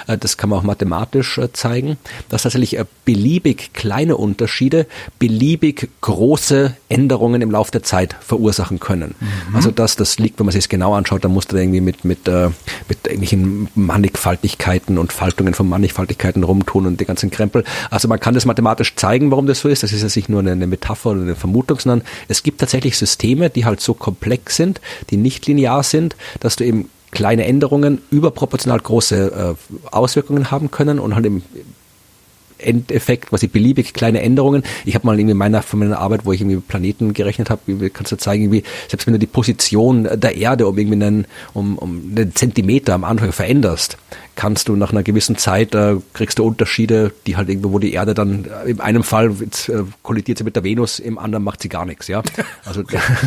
äh, 0.07 0.19
das 0.19 0.37
kann 0.37 0.51
man 0.51 0.59
auch 0.59 0.63
mathematisch 0.63 1.39
äh, 1.39 1.53
zeigen, 1.53 1.99
dass 2.29 2.43
tatsächlich 2.43 2.79
äh, 2.79 2.85
beliebig 3.05 3.73
kleine 3.73 4.17
Unterschiede 4.17 4.87
beliebig 5.19 5.89
große 6.01 6.77
Änderungen 6.89 7.43
im 7.43 7.51
Laufe 7.51 7.71
der 7.71 7.83
Zeit 7.83 8.17
verursachen 8.21 8.81
können. 8.81 9.15
Mhm. 9.21 9.57
Also 9.57 9.71
dass 9.71 9.97
das 9.97 10.19
liegt, 10.19 10.39
wenn 10.39 10.47
man 10.47 10.53
sich 10.53 10.65
es 10.65 10.69
genau 10.69 10.95
anschaut, 10.95 11.25
dann 11.25 11.33
musst 11.33 11.53
du 11.53 11.57
irgendwie 11.57 11.81
mit, 11.81 12.05
mit, 12.05 12.27
mit 12.27 12.99
irgendwelchen 13.05 13.69
Mannigfaltigkeiten 13.75 14.99
und 14.99 15.13
Faltungen 15.13 15.55
von 15.55 15.69
Mannigfaltigkeiten 15.69 16.43
rumtun 16.43 16.87
und 16.87 17.01
die 17.01 17.05
ganzen 17.05 17.31
Krempel. 17.31 17.65
Also 17.91 18.09
man 18.09 18.21
kann 18.21 18.35
das 18.35 18.45
mathematisch 18.45 18.95
zeigen, 18.97 19.31
warum 19.31 19.47
das 19.47 19.61
so 19.61 19.69
ist. 19.69 19.83
Das 19.83 19.93
ist 19.93 20.03
ja 20.03 20.11
nicht 20.21 20.29
nur 20.29 20.41
eine, 20.41 20.53
eine 20.53 20.67
Metapher 20.67 21.11
oder 21.11 21.23
eine 21.23 21.37
Vermutung, 21.37 21.79
sondern 21.79 22.07
es 22.29 22.43
gibt 22.43 22.61
tatsächlich 22.61 22.97
Systeme, 22.97 23.51
die 23.51 23.65
halt 23.65 23.81
so 23.81 23.95
komplex 23.95 24.57
sind, 24.57 24.81
die 25.11 25.17
nicht 25.17 25.47
linear 25.47 25.83
sind, 25.83 26.17
dass 26.41 26.57
du 26.57 26.65
eben 26.65 26.89
kleine 27.11 27.45
Änderungen 27.45 28.01
überproportional 28.11 28.81
große 28.81 29.57
äh, 29.57 29.89
Auswirkungen 29.91 30.51
haben 30.51 30.71
können 30.71 30.99
und 30.99 31.15
halt 31.15 31.27
im 31.27 31.43
Endeffekt 32.59 33.29
quasi 33.29 33.47
beliebig 33.47 33.95
kleine 33.95 34.21
Änderungen. 34.21 34.63
Ich 34.85 34.95
habe 34.95 35.07
mal 35.07 35.19
irgendwie 35.19 35.35
meiner 35.35 35.63
von 35.63 35.79
meiner 35.79 35.99
Arbeit, 35.99 36.25
wo 36.25 36.33
ich 36.33 36.41
irgendwie 36.41 36.61
Planeten 36.61 37.15
gerechnet 37.15 37.51
habe, 37.51 37.91
kannst 37.91 38.13
du 38.13 38.17
zeigen, 38.17 38.45
irgendwie, 38.45 38.65
selbst 38.89 39.07
wenn 39.07 39.15
du 39.15 39.19
die 39.19 39.27
Position 39.27 40.09
der 40.13 40.37
Erde 40.37 40.67
um 40.67 40.79
irgendwie 40.79 41.03
einen, 41.03 41.27
um, 41.55 41.79
um 41.79 42.13
einen 42.17 42.35
Zentimeter 42.35 42.95
am 42.95 43.05
Anfang 43.05 43.33
veränderst, 43.33 43.97
kannst 44.41 44.71
du 44.71 44.75
nach 44.77 44.91
einer 44.91 45.03
gewissen 45.03 45.37
Zeit, 45.37 45.75
äh, 45.75 45.97
kriegst 46.15 46.39
du 46.39 46.47
Unterschiede, 46.47 47.13
die 47.27 47.37
halt 47.37 47.51
irgendwo, 47.51 47.73
wo 47.73 47.79
die 47.79 47.93
Erde 47.93 48.15
dann, 48.15 48.47
äh, 48.47 48.71
in 48.71 48.81
einem 48.81 49.03
Fall 49.03 49.37
jetzt, 49.39 49.69
äh, 49.69 49.83
kollidiert 50.03 50.39
sie 50.39 50.45
mit 50.45 50.57
der 50.57 50.65
Venus, 50.65 50.99
im 50.99 51.19
anderen 51.19 51.45
macht 51.45 51.61
sie 51.61 51.69
gar 51.69 51.85
nichts, 51.85 52.09
ja. 52.09 52.23
Also, 52.65 52.83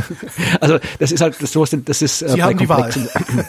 also 0.59 0.79
das 0.97 1.11
ist 1.11 1.21
halt 1.21 1.35
so, 1.35 1.63
das 1.65 2.01
ist 2.01 2.23
äh, 2.23 2.35
bei 2.35 2.55
komplexen, 2.55 3.07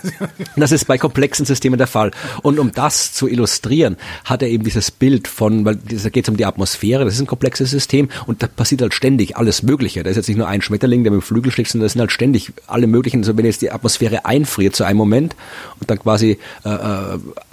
das 0.57 0.73
ist 0.73 0.85
bei 0.87 0.99
komplexen 0.99 1.47
Systemen 1.47 1.79
der 1.79 1.87
Fall. 1.87 2.11
Und 2.43 2.59
um 2.59 2.71
das 2.71 3.15
zu 3.15 3.29
illustrieren, 3.29 3.97
hat 4.27 4.43
er 4.43 4.49
eben 4.49 4.63
dieses 4.63 4.91
Bild 4.91 5.27
von, 5.27 5.65
weil 5.65 5.77
da 5.77 6.11
geht 6.11 6.27
es 6.27 6.29
um 6.29 6.37
die 6.37 6.45
Atmosphäre, 6.45 7.07
das 7.07 7.15
ist 7.15 7.21
ein 7.21 7.27
komplexes 7.27 7.71
System 7.71 8.11
und 8.27 8.43
da 8.43 8.47
passiert 8.47 8.83
halt 8.83 8.93
ständig 8.93 9.39
alles 9.39 9.63
Mögliche. 9.63 10.03
Da 10.03 10.11
ist 10.11 10.17
jetzt 10.17 10.29
nicht 10.29 10.37
nur 10.37 10.49
ein 10.49 10.61
Schmetterling, 10.61 11.03
der 11.03 11.13
mit 11.13 11.23
dem 11.23 11.25
Flügel 11.25 11.51
schlägt, 11.51 11.71
sondern 11.71 11.87
das 11.87 11.95
sind 11.95 12.01
halt 12.01 12.13
ständig 12.13 12.53
alle 12.67 12.87
möglichen, 12.87 13.21
also 13.21 13.39
wenn 13.39 13.47
jetzt 13.47 13.63
die 13.63 13.71
Atmosphäre 13.71 14.27
einfriert 14.27 14.77
zu 14.77 14.85
einem 14.85 14.99
Moment 14.99 15.35
und 15.81 15.89
dann 15.89 15.99
quasi 15.99 16.37
äh, 16.67 16.69
äh 16.69 17.19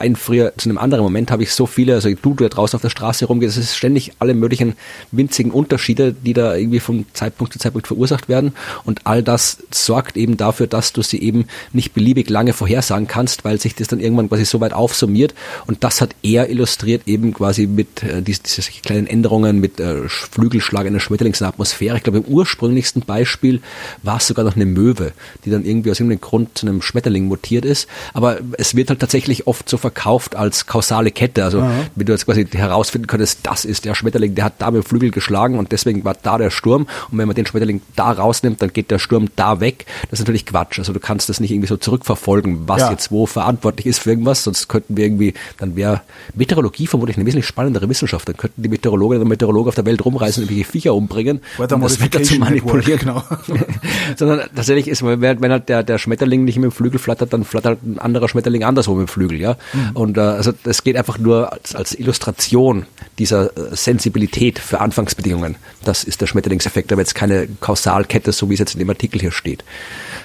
einfriere 0.00 0.52
zu 0.56 0.68
einem 0.68 0.78
anderen 0.78 1.04
Moment, 1.04 1.30
habe 1.30 1.42
ich 1.42 1.52
so 1.52 1.66
viele, 1.66 1.94
also 1.94 2.08
du, 2.08 2.34
du 2.34 2.44
da 2.44 2.48
draußen 2.48 2.76
auf 2.76 2.82
der 2.82 2.90
Straße 2.90 3.26
rumgehst, 3.26 3.56
es 3.56 3.64
ist 3.64 3.76
ständig 3.76 4.12
alle 4.18 4.34
möglichen 4.34 4.74
winzigen 5.12 5.50
Unterschiede, 5.50 6.12
die 6.12 6.32
da 6.32 6.54
irgendwie 6.54 6.80
von 6.80 7.06
Zeitpunkt 7.12 7.52
zu 7.52 7.58
Zeitpunkt 7.58 7.86
verursacht 7.86 8.28
werden. 8.28 8.52
Und 8.84 9.00
all 9.04 9.22
das 9.22 9.58
sorgt 9.70 10.16
eben 10.16 10.36
dafür, 10.36 10.66
dass 10.66 10.92
du 10.92 11.02
sie 11.02 11.20
eben 11.20 11.46
nicht 11.72 11.94
beliebig 11.94 12.30
lange 12.30 12.52
vorhersagen 12.52 13.06
kannst, 13.06 13.44
weil 13.44 13.60
sich 13.60 13.74
das 13.74 13.88
dann 13.88 14.00
irgendwann 14.00 14.28
quasi 14.28 14.44
so 14.44 14.60
weit 14.60 14.72
aufsummiert. 14.72 15.34
Und 15.66 15.84
das 15.84 16.00
hat 16.00 16.14
er 16.22 16.48
illustriert 16.48 17.02
eben 17.06 17.32
quasi 17.34 17.66
mit 17.66 18.02
äh, 18.02 18.22
diesen, 18.22 18.42
diese 18.44 18.62
kleinen 18.82 19.06
Änderungen, 19.06 19.60
mit 19.60 19.80
äh, 19.80 20.08
Flügelschlag 20.08 20.86
der 20.86 21.00
Schmetterlingsatmosphäre. 21.00 21.96
Ich 21.96 22.02
glaube, 22.02 22.18
im 22.18 22.24
ursprünglichsten 22.24 23.02
Beispiel 23.02 23.60
war 24.02 24.18
es 24.18 24.26
sogar 24.26 24.44
noch 24.44 24.56
eine 24.56 24.66
Möwe, 24.66 25.12
die 25.44 25.50
dann 25.50 25.64
irgendwie 25.64 25.90
aus 25.90 26.00
irgendeinem 26.00 26.20
Grund 26.20 26.58
zu 26.58 26.66
einem 26.66 26.82
Schmetterling 26.82 27.26
mutiert 27.26 27.64
ist. 27.64 27.88
Aber 28.12 28.38
es 28.58 28.74
wird 28.74 28.90
halt 28.90 29.00
tatsächlich 29.00 29.46
oft 29.46 29.68
so 29.68 29.78
verkauft 29.86 30.34
als 30.34 30.66
kausale 30.66 31.12
Kette. 31.12 31.44
Also 31.44 31.60
Aha. 31.60 31.84
wenn 31.94 32.06
du 32.06 32.12
jetzt 32.12 32.26
quasi 32.26 32.44
herausfinden 32.44 33.06
könntest, 33.06 33.40
das 33.44 33.64
ist 33.64 33.84
der 33.84 33.94
Schmetterling, 33.94 34.34
der 34.34 34.46
hat 34.46 34.54
da 34.58 34.72
mit 34.72 34.82
dem 34.82 34.86
Flügel 34.86 35.12
geschlagen 35.12 35.60
und 35.60 35.70
deswegen 35.70 36.04
war 36.04 36.16
da 36.20 36.38
der 36.38 36.50
Sturm. 36.50 36.88
Und 37.10 37.18
wenn 37.18 37.28
man 37.28 37.36
den 37.36 37.46
Schmetterling 37.46 37.82
da 37.94 38.10
rausnimmt, 38.10 38.60
dann 38.60 38.72
geht 38.72 38.90
der 38.90 38.98
Sturm 38.98 39.28
da 39.36 39.60
weg. 39.60 39.86
Das 40.10 40.18
ist 40.18 40.26
natürlich 40.26 40.44
Quatsch. 40.44 40.80
Also 40.80 40.92
du 40.92 40.98
kannst 40.98 41.28
das 41.28 41.38
nicht 41.38 41.52
irgendwie 41.52 41.68
so 41.68 41.76
zurückverfolgen, 41.76 42.66
was 42.66 42.80
ja. 42.80 42.90
jetzt 42.90 43.12
wo 43.12 43.26
verantwortlich 43.26 43.86
ist 43.86 44.00
für 44.00 44.10
irgendwas. 44.10 44.42
Sonst 44.42 44.66
könnten 44.66 44.96
wir 44.96 45.04
irgendwie, 45.04 45.34
dann 45.58 45.76
wäre 45.76 46.02
Meteorologie 46.34 46.88
vermutlich 46.88 47.16
eine 47.16 47.26
wesentlich 47.26 47.46
spannendere 47.46 47.88
Wissenschaft. 47.88 48.28
Dann 48.28 48.36
könnten 48.36 48.60
die 48.62 48.68
Meteorologinnen 48.68 49.22
und 49.22 49.28
Meteorologen 49.28 49.68
auf 49.68 49.76
der 49.76 49.86
Welt 49.86 50.04
rumreisen 50.04 50.42
und 50.42 50.50
irgendwelche 50.50 50.72
Viecher 50.72 50.94
umbringen, 50.94 51.40
um 51.58 51.80
das 51.80 52.00
Wetter 52.00 52.24
zu 52.24 52.38
manipulieren. 52.40 52.98
Genau. 52.98 53.22
Sondern 54.16 54.40
tatsächlich 54.52 54.88
ist, 54.88 55.04
wenn, 55.04 55.52
halt 55.52 55.68
der, 55.68 55.84
der 55.84 55.98
Schmetterling 55.98 56.44
nicht 56.44 56.56
mit 56.56 56.64
dem 56.64 56.72
Flügel 56.72 56.98
flattert, 56.98 57.32
dann 57.32 57.44
flattert 57.44 57.84
ein 57.84 58.00
anderer 58.00 58.28
Schmetterling 58.28 58.64
anderswo 58.64 58.94
mit 58.94 59.06
dem 59.06 59.08
Flügel. 59.08 59.40
Ja? 59.40 59.56
Mhm. 59.76 59.90
Und 59.96 60.16
äh, 60.16 60.20
also 60.20 60.52
das 60.62 60.82
geht 60.82 60.96
einfach 60.96 61.18
nur 61.18 61.52
als, 61.52 61.74
als 61.74 61.94
Illustration 61.94 62.86
dieser 63.18 63.56
äh, 63.56 63.76
Sensibilität 63.76 64.58
für 64.58 64.80
Anfangsbedingungen. 64.80 65.56
Das 65.84 66.04
ist 66.04 66.20
der 66.20 66.26
Schmetterlingseffekt, 66.26 66.92
aber 66.92 67.02
jetzt 67.02 67.14
keine 67.14 67.46
Kausalkette, 67.60 68.32
so 68.32 68.48
wie 68.48 68.54
es 68.54 68.60
jetzt 68.60 68.74
in 68.74 68.78
dem 68.78 68.90
Artikel 68.90 69.20
hier 69.20 69.32
steht. 69.32 69.64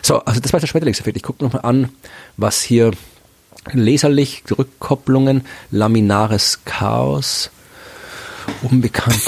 So, 0.02 0.20
also 0.20 0.40
das 0.40 0.54
war 0.54 0.60
der 0.60 0.68
Schmetterlingseffekt. 0.68 1.18
Ich 1.18 1.24
gucke 1.24 1.44
nochmal 1.44 1.64
an, 1.64 1.90
was 2.38 2.62
hier 2.62 2.92
Laserlicht, 3.74 4.58
Rückkopplungen, 4.58 5.46
laminares 5.70 6.60
Chaos, 6.66 7.52
unbekannt. 8.62 9.22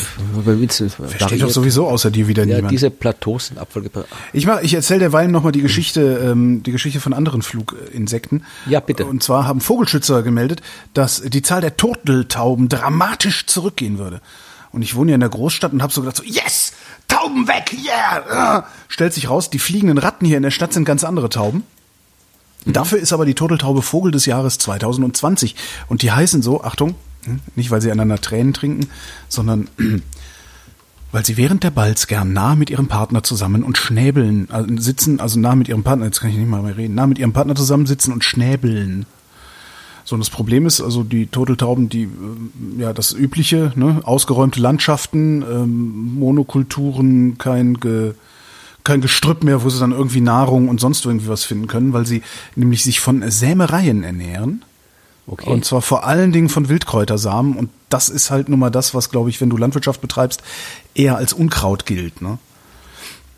Versteht 1.17 1.41
doch 1.41 1.49
sowieso 1.49 1.87
außer 1.87 2.11
dir 2.11 2.27
wieder 2.27 2.45
ja, 2.45 2.57
niemand. 2.57 2.71
diese 2.71 2.89
Plateaus 2.89 3.47
sind 3.47 3.57
Abfolge. 3.57 3.89
Ich 4.31 4.45
mach, 4.45 4.61
ich 4.61 4.73
erzähle 4.73 4.99
derweil 4.99 5.27
nochmal 5.27 5.51
die 5.51 5.61
Geschichte, 5.61 6.21
ähm, 6.23 6.63
die 6.63 6.71
Geschichte 6.71 6.99
von 6.99 7.13
anderen 7.13 7.41
Fluginsekten. 7.41 8.45
Ja, 8.67 8.79
bitte. 8.79 9.05
Und 9.05 9.23
zwar 9.23 9.47
haben 9.47 9.61
Vogelschützer 9.61 10.23
gemeldet, 10.23 10.61
dass 10.93 11.21
die 11.21 11.41
Zahl 11.41 11.61
der 11.61 11.77
Turteltauben 11.77 12.69
dramatisch 12.69 13.45
zurückgehen 13.45 13.97
würde. 13.97 14.21
Und 14.71 14.81
ich 14.81 14.95
wohne 14.95 15.11
ja 15.11 15.15
in 15.15 15.21
der 15.21 15.29
Großstadt 15.29 15.71
und 15.71 15.83
habe 15.83 15.93
so 15.93 16.01
gedacht, 16.01 16.17
so, 16.17 16.23
yes, 16.23 16.73
Tauben 17.07 17.47
weg, 17.47 17.75
yeah! 17.85 18.65
Stellt 18.87 19.13
sich 19.13 19.29
raus, 19.29 19.49
die 19.49 19.59
fliegenden 19.59 19.97
Ratten 19.97 20.25
hier 20.25 20.37
in 20.37 20.43
der 20.43 20.51
Stadt 20.51 20.73
sind 20.73 20.85
ganz 20.85 21.03
andere 21.03 21.29
Tauben. 21.29 21.63
Mhm. 22.65 22.73
Dafür 22.73 22.97
ist 22.97 23.13
aber 23.13 23.25
die 23.25 23.35
Turteltaube 23.35 23.81
Vogel 23.81 24.11
des 24.11 24.25
Jahres 24.25 24.57
2020. 24.57 25.55
Und 25.87 26.01
die 26.01 26.11
heißen 26.11 26.41
so, 26.41 26.63
Achtung, 26.63 26.95
nicht 27.55 27.71
weil 27.71 27.81
sie 27.81 27.91
einander 27.91 28.19
Tränen 28.19 28.53
trinken, 28.53 28.87
sondern 29.29 29.67
weil 31.11 31.25
sie 31.25 31.37
während 31.37 31.63
der 31.63 31.71
Balz 31.71 32.07
gern 32.07 32.33
nah 32.33 32.55
mit 32.55 32.69
ihrem 32.69 32.87
Partner 32.87 33.23
zusammen 33.23 33.63
und 33.63 33.77
schnäbeln, 33.77 34.47
also 34.49 34.67
sitzen, 34.77 35.19
also 35.19 35.39
nah 35.39 35.55
mit 35.55 35.69
ihrem 35.69 35.83
Partner, 35.83 36.05
jetzt 36.05 36.21
kann 36.21 36.31
ich 36.31 36.37
nicht 36.37 36.49
mal 36.49 36.63
mehr 36.63 36.75
reden, 36.75 36.95
nah 36.95 37.07
mit 37.07 37.19
ihrem 37.19 37.33
Partner 37.33 37.55
zusammensitzen 37.55 38.11
und 38.11 38.23
schnäbeln. 38.23 39.05
So, 40.05 40.15
und 40.15 40.19
das 40.19 40.29
Problem 40.29 40.65
ist, 40.65 40.81
also 40.81 41.03
die 41.03 41.27
Turteltauben, 41.27 41.87
die, 41.87 42.03
äh, 42.03 42.81
ja, 42.81 42.93
das 42.93 43.13
übliche, 43.13 43.71
ne, 43.75 44.01
ausgeräumte 44.03 44.59
Landschaften, 44.59 45.43
ähm, 45.43 46.15
Monokulturen, 46.15 47.37
kein 47.37 47.79
Ge, 47.79 48.13
kein 48.83 48.99
Gestrüpp 48.99 49.43
mehr, 49.43 49.63
wo 49.63 49.69
sie 49.69 49.79
dann 49.79 49.91
irgendwie 49.91 50.19
Nahrung 50.19 50.67
und 50.67 50.81
sonst 50.81 51.05
irgendwie 51.05 51.29
was 51.29 51.45
finden 51.45 51.67
können, 51.67 51.93
weil 51.93 52.05
sie 52.05 52.21
nämlich 52.55 52.83
sich 52.83 52.99
von 52.99 53.29
Sämereien 53.31 54.03
ernähren. 54.03 54.65
Okay. 55.25 55.49
Und 55.49 55.63
zwar 55.63 55.81
vor 55.81 56.05
allen 56.05 56.31
Dingen 56.31 56.49
von 56.49 56.69
Wildkräutersamen. 56.69 57.55
Und 57.55 57.69
das 57.89 58.09
ist 58.09 58.29
halt 58.29 58.49
nun 58.49 58.59
mal 58.59 58.69
das, 58.69 58.93
was, 58.93 59.09
glaube 59.09 59.29
ich, 59.29 59.39
wenn 59.39 59.49
du 59.49 59.57
Landwirtschaft 59.57 60.01
betreibst, 60.01 60.43
eher 60.95 61.15
als 61.15 61.33
Unkraut 61.33 61.85
gilt. 61.85 62.21
Ne? 62.21 62.39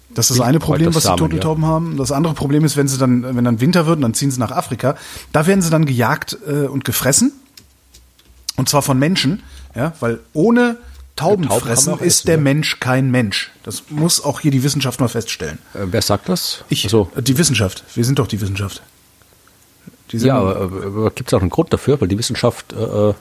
Das 0.10 0.32
ist 0.32 0.40
das 0.40 0.48
eine 0.48 0.60
Problem, 0.60 0.96
was 0.96 1.04
die 1.04 1.16
Turteltauben 1.16 1.64
ja. 1.64 1.70
haben. 1.70 1.98
Das 1.98 2.12
andere 2.12 2.34
Problem 2.34 2.64
ist, 2.66 2.78
wenn 2.78 2.88
sie 2.88 2.98
dann, 2.98 3.36
wenn 3.36 3.44
dann 3.44 3.62
Winter 3.62 3.86
wird, 3.86 4.02
dann 4.02 4.14
ziehen 4.14 4.32
sie 4.32 4.40
nach 4.40 4.52
Afrika. 4.52 4.96
Da 5.32 5.46
werden 5.46 5.62
sie 5.62 5.70
dann 5.70 5.86
gejagt 5.86 6.38
äh, 6.48 6.68
und 6.68 6.86
gefressen. 6.86 7.34
Und 8.56 8.70
zwar 8.70 8.82
von 8.82 8.98
Menschen, 8.98 9.44
ja, 9.76 9.94
weil 10.00 10.20
ohne 10.34 10.78
Tauben, 11.18 11.48
Tauben 11.48 12.00
ist 12.00 12.28
der. 12.28 12.38
Mensch 12.38 12.80
kein 12.80 13.12
Mensch. 13.12 13.52
Das 13.64 13.84
muss 13.90 14.24
auch 14.24 14.40
hier 14.40 14.52
die 14.52 14.64
Wissenschaft 14.64 15.00
mal 15.00 15.10
feststellen. 15.10 15.60
Äh, 15.74 15.88
wer 15.92 16.02
sagt 16.02 16.30
das? 16.30 16.64
Ich. 16.70 16.86
Also. 16.86 17.10
Die 17.18 17.38
Wissenschaft. 17.38 17.84
Wir 17.94 18.06
sind 18.06 18.20
doch 18.20 18.28
die 18.28 18.40
Wissenschaft 18.40 18.82
ja, 20.12 20.38
aber, 20.38 20.86
aber 20.86 21.12
gibt 21.12 21.30
es 21.30 21.34
auch 21.34 21.42
einen 21.42 21.50
Grund 21.50 21.74
dafür, 21.74 22.00
weil 22.00 22.08
die 22.08 22.18
Wissenschaft 22.18 22.74
äh, 22.74 23.14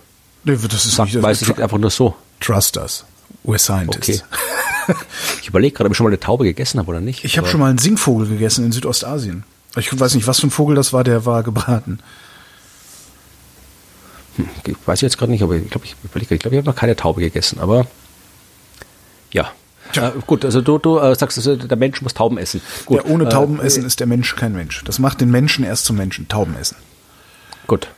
nee, 0.44 0.56
das 0.56 0.84
ist 0.84 0.94
sagt, 0.94 1.12
nicht, 1.12 1.22
weiß 1.22 1.42
es 1.42 1.58
einfach 1.58 1.78
nur 1.78 1.90
so. 1.90 2.14
Trust 2.40 2.76
us. 2.76 3.04
We're 3.44 3.58
scientists. 3.58 4.24
Okay. 4.86 4.96
ich 5.40 5.48
überlege 5.48 5.74
gerade, 5.74 5.86
ob 5.86 5.92
ich 5.92 5.96
schon 5.96 6.04
mal 6.04 6.10
eine 6.10 6.20
Taube 6.20 6.44
gegessen 6.44 6.78
habe 6.78 6.90
oder 6.90 7.00
nicht. 7.00 7.24
Ich 7.24 7.38
habe 7.38 7.48
schon 7.48 7.60
mal 7.60 7.70
einen 7.70 7.78
Singvogel 7.78 8.28
gegessen 8.28 8.64
in 8.64 8.72
Südostasien. 8.72 9.44
Ich 9.76 9.98
weiß 9.98 10.14
nicht, 10.14 10.26
was 10.26 10.40
für 10.40 10.46
ein 10.46 10.50
Vogel 10.50 10.76
das 10.76 10.92
war, 10.92 11.04
der 11.04 11.26
war 11.26 11.42
gebraten. 11.42 11.98
Hm, 14.36 14.48
ich 14.66 14.76
weiß 14.84 15.00
jetzt 15.00 15.18
gerade 15.18 15.32
nicht, 15.32 15.42
aber 15.42 15.56
ich 15.56 15.68
glaube, 15.70 15.86
ich 15.86 15.96
überlege, 16.04 16.34
ich 16.34 16.40
glaube, 16.40 16.54
ich 16.56 16.58
habe 16.58 16.68
noch 16.68 16.76
keine 16.76 16.96
Taube 16.96 17.20
gegessen, 17.20 17.58
aber 17.60 17.86
ja. 19.32 19.50
Äh, 19.94 20.10
gut, 20.26 20.44
also 20.44 20.60
du, 20.60 20.78
du 20.78 20.98
äh, 20.98 21.14
sagst, 21.14 21.38
also, 21.38 21.56
der 21.56 21.76
Mensch 21.76 22.02
muss 22.02 22.14
Tauben 22.14 22.38
essen. 22.38 22.60
Gut, 22.86 23.04
ja, 23.04 23.10
ohne 23.10 23.28
Tauben 23.28 23.60
äh, 23.60 23.64
essen 23.64 23.84
ist 23.84 24.00
der 24.00 24.06
Mensch 24.06 24.34
kein 24.36 24.52
Mensch. 24.52 24.82
Das 24.84 24.98
macht 24.98 25.20
den 25.20 25.30
Menschen 25.30 25.64
erst 25.64 25.84
zum 25.84 25.96
Menschen. 25.96 26.28
Tauben 26.28 26.56
essen. 26.56 26.76
Gut. 27.66 27.88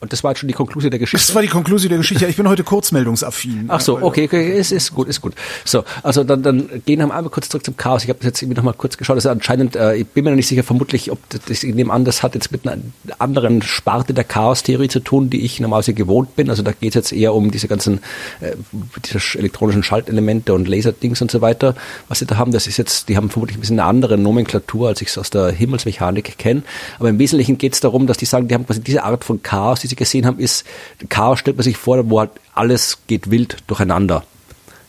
Und 0.00 0.14
das 0.14 0.24
war 0.24 0.30
jetzt 0.30 0.38
schon 0.38 0.48
die 0.48 0.54
Konklusion 0.54 0.90
der 0.90 0.98
Geschichte. 0.98 1.26
Das 1.26 1.34
war 1.34 1.42
die 1.42 1.48
Konklusion 1.48 1.90
der 1.90 1.98
Geschichte. 1.98 2.24
Ich 2.24 2.36
bin 2.36 2.48
heute 2.48 2.64
kurzmeldungsaffin. 2.64 3.66
Ach 3.68 3.82
so, 3.82 4.00
okay, 4.00 4.24
okay, 4.24 4.58
ist, 4.58 4.72
ist 4.72 4.94
gut, 4.94 5.08
ist 5.08 5.20
gut. 5.20 5.34
So, 5.66 5.84
also 6.02 6.24
dann, 6.24 6.42
dann 6.42 6.70
gehen 6.86 7.00
wir 7.00 7.14
einmal 7.14 7.24
kurz 7.24 7.50
zurück 7.50 7.66
zum 7.66 7.76
Chaos. 7.76 8.04
Ich 8.04 8.08
habe 8.08 8.18
jetzt 8.22 8.40
irgendwie 8.40 8.56
noch 8.56 8.64
mal 8.64 8.72
kurz 8.72 8.96
geschaut. 8.96 9.18
Das 9.18 9.26
ist 9.26 9.30
anscheinend, 9.30 9.76
äh, 9.76 9.96
ich 9.96 10.06
bin 10.06 10.24
mir 10.24 10.30
noch 10.30 10.36
nicht 10.36 10.46
sicher, 10.46 10.64
vermutlich, 10.64 11.12
ob 11.12 11.18
das, 11.28 11.62
ich 11.62 11.74
nehme 11.74 11.92
an, 11.92 12.06
das 12.06 12.22
hat 12.22 12.34
jetzt 12.34 12.50
mit 12.50 12.66
einer 12.66 12.80
anderen 13.18 13.60
Sparte 13.60 14.14
der 14.14 14.24
Chaos-Theorie 14.24 14.88
zu 14.88 15.00
tun, 15.00 15.28
die 15.28 15.44
ich 15.44 15.60
normalerweise 15.60 15.92
gewohnt 15.92 16.34
bin. 16.34 16.48
Also 16.48 16.62
da 16.62 16.72
geht 16.72 16.90
es 16.90 16.94
jetzt 16.94 17.12
eher 17.12 17.34
um 17.34 17.50
diese 17.50 17.68
ganzen, 17.68 18.00
äh, 18.40 18.56
diese 19.04 19.38
elektronischen 19.38 19.82
Schaltelemente 19.82 20.54
und 20.54 20.66
Laserdings 20.66 21.20
und 21.20 21.30
so 21.30 21.42
weiter, 21.42 21.74
was 22.08 22.20
sie 22.20 22.26
da 22.26 22.38
haben. 22.38 22.52
Das 22.52 22.66
ist 22.66 22.78
jetzt, 22.78 23.10
die 23.10 23.18
haben 23.18 23.28
vermutlich 23.28 23.58
ein 23.58 23.60
bisschen 23.60 23.78
eine 23.78 23.86
andere 23.86 24.16
Nomenklatur, 24.16 24.88
als 24.88 25.02
ich 25.02 25.08
es 25.08 25.18
aus 25.18 25.28
der 25.28 25.50
Himmelsmechanik 25.50 26.38
kenne. 26.38 26.62
Aber 26.98 27.10
im 27.10 27.18
Wesentlichen 27.18 27.58
geht 27.58 27.74
es 27.74 27.80
darum, 27.80 28.06
dass 28.06 28.16
die 28.16 28.24
sagen, 28.24 28.48
die 28.48 28.54
haben 28.54 28.64
quasi 28.64 28.80
diese 28.80 29.04
Art 29.04 29.24
von 29.24 29.42
Chaos, 29.42 29.89
sie 29.90 29.96
gesehen 29.96 30.26
haben, 30.26 30.38
ist, 30.38 30.64
Chaos 31.08 31.38
stellt 31.38 31.56
man 31.56 31.64
sich 31.64 31.76
vor, 31.76 32.08
wo 32.10 32.20
halt 32.20 32.30
alles 32.54 32.98
geht 33.06 33.30
wild 33.30 33.58
durcheinander. 33.66 34.24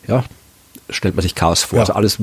Ja, 0.07 0.23
stellt 0.89 1.15
man 1.15 1.23
sich 1.23 1.35
Chaos 1.35 1.63
vor. 1.63 1.77
Ja. 1.77 1.81
Also 1.83 1.93
alles 1.93 2.17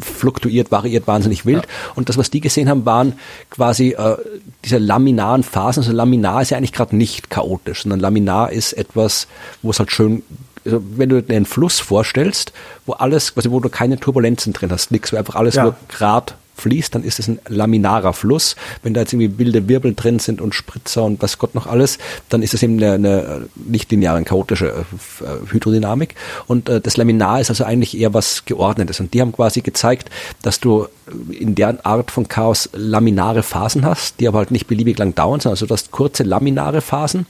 fluktuiert, 0.00 0.70
variiert 0.70 1.06
wahnsinnig 1.06 1.44
wild. 1.44 1.64
Ja. 1.64 1.70
Und 1.94 2.08
das, 2.08 2.16
was 2.16 2.30
die 2.30 2.40
gesehen 2.40 2.68
haben, 2.68 2.86
waren 2.86 3.14
quasi 3.50 3.90
äh, 3.90 4.16
diese 4.64 4.78
laminaren 4.78 5.42
Phasen. 5.42 5.82
Also 5.82 5.92
Laminar 5.92 6.42
ist 6.42 6.50
ja 6.50 6.56
eigentlich 6.56 6.72
gerade 6.72 6.96
nicht 6.96 7.30
chaotisch, 7.30 7.82
sondern 7.82 8.00
Laminar 8.00 8.52
ist 8.52 8.72
etwas, 8.72 9.28
wo 9.60 9.70
es 9.70 9.78
halt 9.78 9.92
schön 9.92 10.22
also 10.64 10.80
wenn 10.96 11.08
du 11.08 11.20
dir 11.20 11.34
einen 11.34 11.44
Fluss 11.44 11.80
vorstellst, 11.80 12.52
wo 12.86 12.92
alles, 12.92 13.34
quasi 13.34 13.50
wo 13.50 13.58
du 13.58 13.68
keine 13.68 13.98
Turbulenzen 13.98 14.52
drin 14.52 14.70
hast, 14.70 14.92
nichts, 14.92 15.12
wo 15.12 15.16
einfach 15.16 15.34
alles 15.34 15.56
ja. 15.56 15.64
nur 15.64 15.76
grad 15.88 16.36
fließt, 16.54 16.94
dann 16.94 17.02
ist 17.02 17.18
es 17.18 17.28
ein 17.28 17.38
laminarer 17.48 18.12
Fluss. 18.12 18.56
Wenn 18.82 18.94
da 18.94 19.00
jetzt 19.00 19.12
irgendwie 19.12 19.38
wilde 19.38 19.68
Wirbel 19.68 19.94
drin 19.94 20.18
sind 20.18 20.40
und 20.40 20.54
Spritzer 20.54 21.02
und 21.04 21.22
was 21.22 21.38
Gott 21.38 21.54
noch 21.54 21.66
alles, 21.66 21.98
dann 22.28 22.42
ist 22.42 22.54
es 22.54 22.62
eben 22.62 22.76
eine, 22.76 22.92
eine 22.92 23.48
nicht 23.54 23.90
lineare, 23.90 24.22
chaotische 24.22 24.84
äh, 25.20 25.50
Hydrodynamik. 25.52 26.14
Und 26.46 26.68
äh, 26.68 26.80
das 26.80 26.96
Laminar 26.96 27.40
ist 27.40 27.50
also 27.50 27.64
eigentlich 27.64 27.98
eher 27.98 28.14
was 28.14 28.44
Geordnetes. 28.44 29.00
Und 29.00 29.14
die 29.14 29.20
haben 29.20 29.32
quasi 29.32 29.60
gezeigt, 29.60 30.10
dass 30.42 30.60
du 30.60 30.86
in 31.30 31.54
der 31.54 31.84
Art 31.84 32.10
von 32.10 32.28
Chaos 32.28 32.70
laminare 32.72 33.42
Phasen 33.42 33.84
hast, 33.84 34.20
die 34.20 34.28
aber 34.28 34.38
halt 34.38 34.50
nicht 34.50 34.66
beliebig 34.66 34.98
lang 34.98 35.14
dauern, 35.14 35.40
sondern 35.40 35.54
also 35.54 35.66
du 35.66 35.74
hast 35.74 35.90
kurze 35.90 36.22
laminare 36.22 36.80
Phasen 36.80 37.26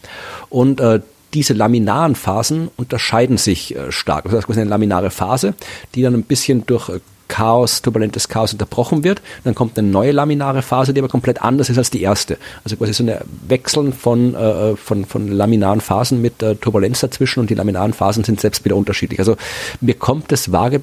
und 0.50 0.80
äh, 0.80 1.00
diese 1.34 1.54
laminaren 1.54 2.14
Phasen 2.14 2.70
unterscheiden 2.76 3.38
sich 3.38 3.74
äh, 3.74 3.90
stark. 3.90 4.24
Das 4.24 4.44
ist 4.44 4.50
eine 4.50 4.68
laminare 4.68 5.10
Phase, 5.10 5.54
die 5.94 6.02
dann 6.02 6.14
ein 6.14 6.24
bisschen 6.24 6.66
durch 6.66 6.88
äh, 6.88 7.00
Chaos, 7.28 7.82
turbulentes 7.82 8.28
Chaos 8.28 8.52
unterbrochen 8.52 9.04
wird. 9.04 9.22
Dann 9.44 9.54
kommt 9.54 9.78
eine 9.78 9.88
neue 9.88 10.12
laminare 10.12 10.62
Phase, 10.62 10.92
die 10.92 11.00
aber 11.00 11.08
komplett 11.08 11.42
anders 11.42 11.70
ist 11.70 11.78
als 11.78 11.90
die 11.90 12.02
erste. 12.02 12.38
Also 12.64 12.76
quasi 12.76 12.92
so 12.92 13.02
eine 13.02 13.22
Wechseln 13.48 13.92
von, 13.92 14.34
äh, 14.34 14.76
von, 14.76 15.04
von 15.04 15.28
laminaren 15.28 15.80
Phasen 15.80 16.20
mit 16.20 16.42
äh, 16.42 16.54
Turbulenz 16.56 17.00
dazwischen 17.00 17.40
und 17.40 17.50
die 17.50 17.54
laminaren 17.54 17.92
Phasen 17.92 18.24
sind 18.24 18.40
selbst 18.40 18.64
wieder 18.64 18.76
unterschiedlich. 18.76 19.18
Also 19.18 19.36
mir 19.80 19.94
kommt 19.94 20.30
das 20.32 20.52
vage, 20.52 20.82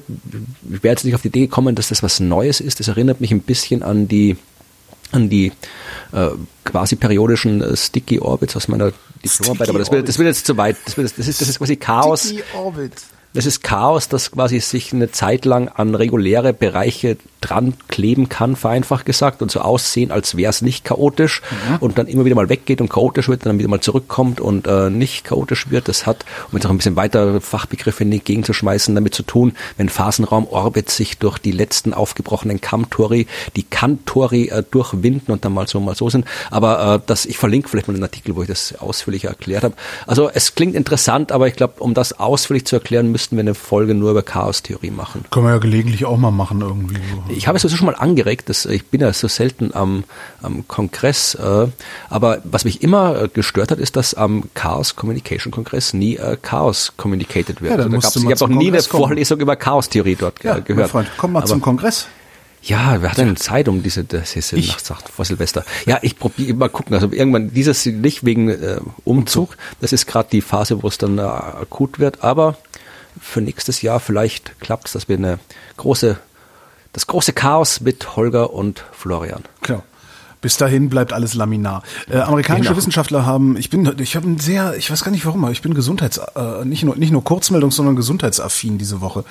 ich 0.70 0.82
wäre 0.82 0.92
jetzt 0.92 1.04
nicht 1.04 1.14
auf 1.14 1.22
die 1.22 1.28
Idee 1.28 1.40
gekommen, 1.40 1.74
dass 1.74 1.88
das 1.88 2.02
was 2.02 2.20
Neues 2.20 2.60
ist. 2.60 2.80
Das 2.80 2.88
erinnert 2.88 3.20
mich 3.20 3.32
ein 3.32 3.40
bisschen 3.40 3.82
an 3.82 4.08
die 4.08 4.36
an 5.12 5.28
die 5.28 5.52
äh, 6.12 6.28
quasi 6.64 6.96
periodischen 6.96 7.62
äh, 7.62 7.76
Sticky 7.76 8.20
Orbits 8.20 8.56
aus 8.56 8.68
meiner 8.68 8.92
Diplomarbeit, 9.24 9.68
aber 9.68 9.78
das 9.78 9.90
wird, 9.90 10.08
das 10.08 10.18
wird 10.18 10.28
jetzt 10.28 10.46
zu 10.46 10.56
weit. 10.56 10.76
Das, 10.84 10.96
wird, 10.96 11.12
das, 11.16 11.26
ist, 11.26 11.40
das 11.40 11.48
ist 11.48 11.58
quasi 11.58 11.76
Chaos. 11.76 12.24
Sticky 12.24 12.42
Orbit. 12.56 12.92
Das 13.32 13.46
ist 13.46 13.62
Chaos, 13.62 14.08
das 14.08 14.32
quasi 14.32 14.58
sich 14.58 14.92
eine 14.92 15.12
Zeit 15.12 15.44
lang 15.44 15.68
an 15.68 15.94
reguläre 15.94 16.52
Bereiche 16.52 17.16
dran 17.40 17.74
kleben 17.88 18.28
kann, 18.28 18.56
vereinfacht 18.56 19.06
gesagt, 19.06 19.42
und 19.42 19.50
so 19.50 19.60
aussehen, 19.60 20.10
als 20.10 20.36
wäre 20.36 20.50
es 20.50 20.62
nicht 20.62 20.84
chaotisch 20.84 21.42
Mhm. 21.50 21.76
und 21.80 21.98
dann 21.98 22.06
immer 22.06 22.24
wieder 22.24 22.36
mal 22.36 22.48
weggeht 22.48 22.80
und 22.80 22.88
chaotisch 22.90 23.28
wird, 23.28 23.46
dann 23.46 23.58
wieder 23.58 23.68
mal 23.68 23.80
zurückkommt 23.80 24.40
und 24.40 24.66
äh, 24.66 24.90
nicht 24.90 25.24
chaotisch 25.24 25.70
wird. 25.70 25.88
Das 25.88 26.06
hat, 26.06 26.24
um 26.50 26.58
jetzt 26.58 26.66
auch 26.66 26.70
ein 26.70 26.76
bisschen 26.76 26.96
weiter 26.96 27.40
Fachbegriffe 27.40 28.02
in 28.04 28.10
die 28.10 28.20
Gegend 28.20 28.46
zu 28.46 28.52
schmeißen, 28.52 28.94
damit 28.94 29.14
zu 29.14 29.22
tun, 29.22 29.54
wenn 29.76 29.88
Phasenraum 29.88 30.46
Orbit 30.48 30.90
sich 30.90 31.18
durch 31.18 31.38
die 31.38 31.52
letzten 31.52 31.94
aufgebrochenen 31.94 32.60
Kammtori, 32.60 33.26
die 33.56 33.62
Kantori 33.62 34.48
äh, 34.48 34.62
durchwinden 34.70 35.32
und 35.32 35.44
dann 35.44 35.52
mal 35.52 35.66
so, 35.66 35.80
mal 35.80 35.94
so 35.94 36.10
sind. 36.10 36.24
Aber 36.50 36.96
äh, 36.96 37.00
das, 37.06 37.26
ich 37.26 37.38
verlinke 37.38 37.68
vielleicht 37.68 37.88
mal 37.88 37.94
einen 37.94 38.02
Artikel, 38.02 38.36
wo 38.36 38.42
ich 38.42 38.48
das 38.48 38.74
ausführlicher 38.78 39.28
erklärt 39.28 39.64
habe. 39.64 39.74
Also 40.06 40.30
es 40.32 40.54
klingt 40.54 40.74
interessant, 40.74 41.32
aber 41.32 41.48
ich 41.48 41.54
glaube, 41.54 41.74
um 41.78 41.94
das 41.94 42.18
ausführlich 42.18 42.66
zu 42.66 42.76
erklären, 42.76 43.10
müssten 43.10 43.36
wir 43.36 43.40
eine 43.40 43.54
Folge 43.54 43.94
nur 43.94 44.10
über 44.10 44.22
Chaostheorie 44.22 44.90
machen. 44.90 45.24
Können 45.30 45.46
wir 45.46 45.52
ja 45.52 45.58
gelegentlich 45.58 46.04
auch 46.04 46.16
mal 46.16 46.30
machen 46.30 46.60
irgendwie. 46.60 46.94
So. 46.96 47.29
Ich 47.36 47.46
habe 47.46 47.56
es 47.56 47.62
sowieso 47.62 47.76
schon 47.76 47.86
mal 47.86 47.94
angeregt, 47.94 48.48
dass 48.48 48.66
ich 48.66 48.86
bin 48.86 49.00
ja 49.00 49.12
so 49.12 49.28
selten 49.28 49.74
am, 49.74 50.04
am 50.42 50.66
Kongress, 50.68 51.34
äh, 51.34 51.68
aber 52.08 52.38
was 52.44 52.64
mich 52.64 52.82
immer 52.82 53.22
äh, 53.22 53.28
gestört 53.28 53.70
hat, 53.70 53.78
ist, 53.78 53.96
dass 53.96 54.14
am 54.14 54.44
Chaos 54.54 54.96
Communication 54.96 55.52
Kongress 55.52 55.92
nie 55.94 56.16
äh, 56.16 56.36
Chaos 56.40 56.92
communicated 56.96 57.60
wird. 57.62 57.72
Ja, 57.72 57.76
dann 57.78 57.94
also 57.94 58.20
da 58.20 58.28
gab's, 58.28 58.40
ich 58.40 58.42
habe 58.42 58.52
noch 58.52 58.58
nie 58.60 58.68
eine 58.68 58.78
Kongress 58.78 58.88
kommen. 58.88 59.06
Vorlesung 59.06 59.40
über 59.40 59.56
Chaostheorie 59.56 60.16
dort 60.16 60.42
Ja, 60.44 60.56
äh, 60.56 60.60
gehört. 60.60 60.78
mein 60.78 60.88
Freund, 60.88 61.08
komm 61.16 61.32
mal 61.32 61.40
aber, 61.40 61.48
zum 61.48 61.60
Kongress. 61.60 62.06
Ja, 62.62 63.00
wir 63.00 63.10
hatten 63.10 63.36
Zeit 63.36 63.68
um 63.68 63.82
diese, 63.82 64.04
das 64.04 64.36
ist 64.36 64.52
Ich? 64.52 64.68
Nacht 64.90 65.08
vor 65.08 65.24
Silvester. 65.24 65.64
Ja, 65.86 65.98
ich 66.02 66.18
probiere 66.18 66.52
mal 66.54 66.68
gucken. 66.68 66.94
Also 66.94 67.10
irgendwann 67.10 67.54
dieses 67.54 67.86
nicht 67.86 68.24
wegen 68.24 68.50
äh, 68.50 68.80
Umzug. 69.04 69.56
Das 69.80 69.94
ist 69.94 70.06
gerade 70.06 70.28
die 70.30 70.42
Phase, 70.42 70.82
wo 70.82 70.88
es 70.88 70.98
dann 70.98 71.16
äh, 71.18 71.22
akut 71.22 71.98
wird. 71.98 72.22
Aber 72.22 72.56
für 73.18 73.40
nächstes 73.40 73.80
Jahr 73.80 73.98
vielleicht 73.98 74.60
klappt 74.60 74.88
es, 74.88 74.92
dass 74.92 75.08
wir 75.08 75.16
eine 75.16 75.38
große, 75.78 76.18
das 76.92 77.06
große 77.06 77.32
Chaos 77.32 77.80
mit 77.80 78.16
Holger 78.16 78.52
und 78.52 78.84
Florian. 78.92 79.42
Genau. 79.62 79.82
Bis 80.40 80.56
dahin 80.56 80.88
bleibt 80.88 81.12
alles 81.12 81.34
laminar. 81.34 81.82
Äh, 82.08 82.18
amerikanische 82.18 82.68
Genau. 82.70 82.78
Wissenschaftler 82.78 83.26
haben, 83.26 83.56
ich 83.58 83.68
bin, 83.68 83.94
ich 83.98 84.16
habe 84.16 84.26
ein 84.26 84.38
sehr, 84.38 84.74
ich 84.76 84.90
weiß 84.90 85.04
gar 85.04 85.10
nicht 85.10 85.26
warum, 85.26 85.44
aber 85.44 85.52
ich 85.52 85.60
bin 85.60 85.74
Gesundheits, 85.74 86.18
äh, 86.34 86.64
nicht 86.64 86.82
nur 86.82 86.96
nicht 86.96 87.12
nur 87.12 87.22
Kurzmeldung, 87.22 87.70
sondern 87.70 87.94
gesundheitsaffin 87.94 88.78
diese 88.78 89.02
Woche. 89.02 89.24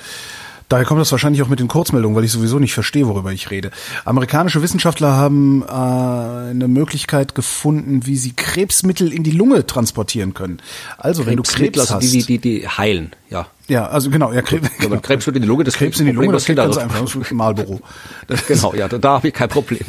Daher 0.70 0.84
kommt 0.84 1.00
das 1.00 1.10
wahrscheinlich 1.10 1.42
auch 1.42 1.48
mit 1.48 1.58
den 1.58 1.66
Kurzmeldungen, 1.66 2.16
weil 2.16 2.22
ich 2.22 2.30
sowieso 2.30 2.60
nicht 2.60 2.74
verstehe, 2.74 3.08
worüber 3.08 3.32
ich 3.32 3.50
rede. 3.50 3.72
Amerikanische 4.04 4.62
Wissenschaftler 4.62 5.16
haben 5.16 5.62
äh, 5.62 5.72
eine 5.72 6.68
Möglichkeit 6.68 7.34
gefunden, 7.34 8.06
wie 8.06 8.16
sie 8.16 8.34
Krebsmittel 8.34 9.12
in 9.12 9.24
die 9.24 9.32
Lunge 9.32 9.66
transportieren 9.66 10.32
können. 10.32 10.62
Also 10.96 11.26
wenn 11.26 11.36
du 11.36 11.42
Krebs 11.42 11.76
also 11.80 11.96
hast, 11.96 12.12
die, 12.12 12.22
die, 12.22 12.38
die, 12.38 12.68
heilen, 12.68 13.10
ja. 13.30 13.48
ja, 13.66 13.88
also 13.88 14.10
genau, 14.10 14.32
ja, 14.32 14.42
Krebs, 14.42 14.70
Wenn 14.78 14.90
man 14.90 15.02
Krebs 15.02 15.26
wird 15.26 15.34
in 15.34 15.42
die 15.42 15.48
Lunge, 15.48 15.64
das 15.64 15.74
Krebs 15.74 15.98
in 15.98 16.06
die 16.06 16.12
Lunge, 16.12 16.30
das 16.30 16.44
Problem, 16.44 16.64
ganz 16.66 16.76
einfach, 16.76 17.00
das 17.00 17.16
ist 17.16 17.32
Marlboro. 17.32 17.80
Das 18.28 18.46
Genau, 18.46 18.72
ja, 18.72 18.86
da, 18.86 18.98
da 18.98 19.14
habe 19.14 19.26
ich 19.26 19.34
kein 19.34 19.48
Problem. 19.48 19.80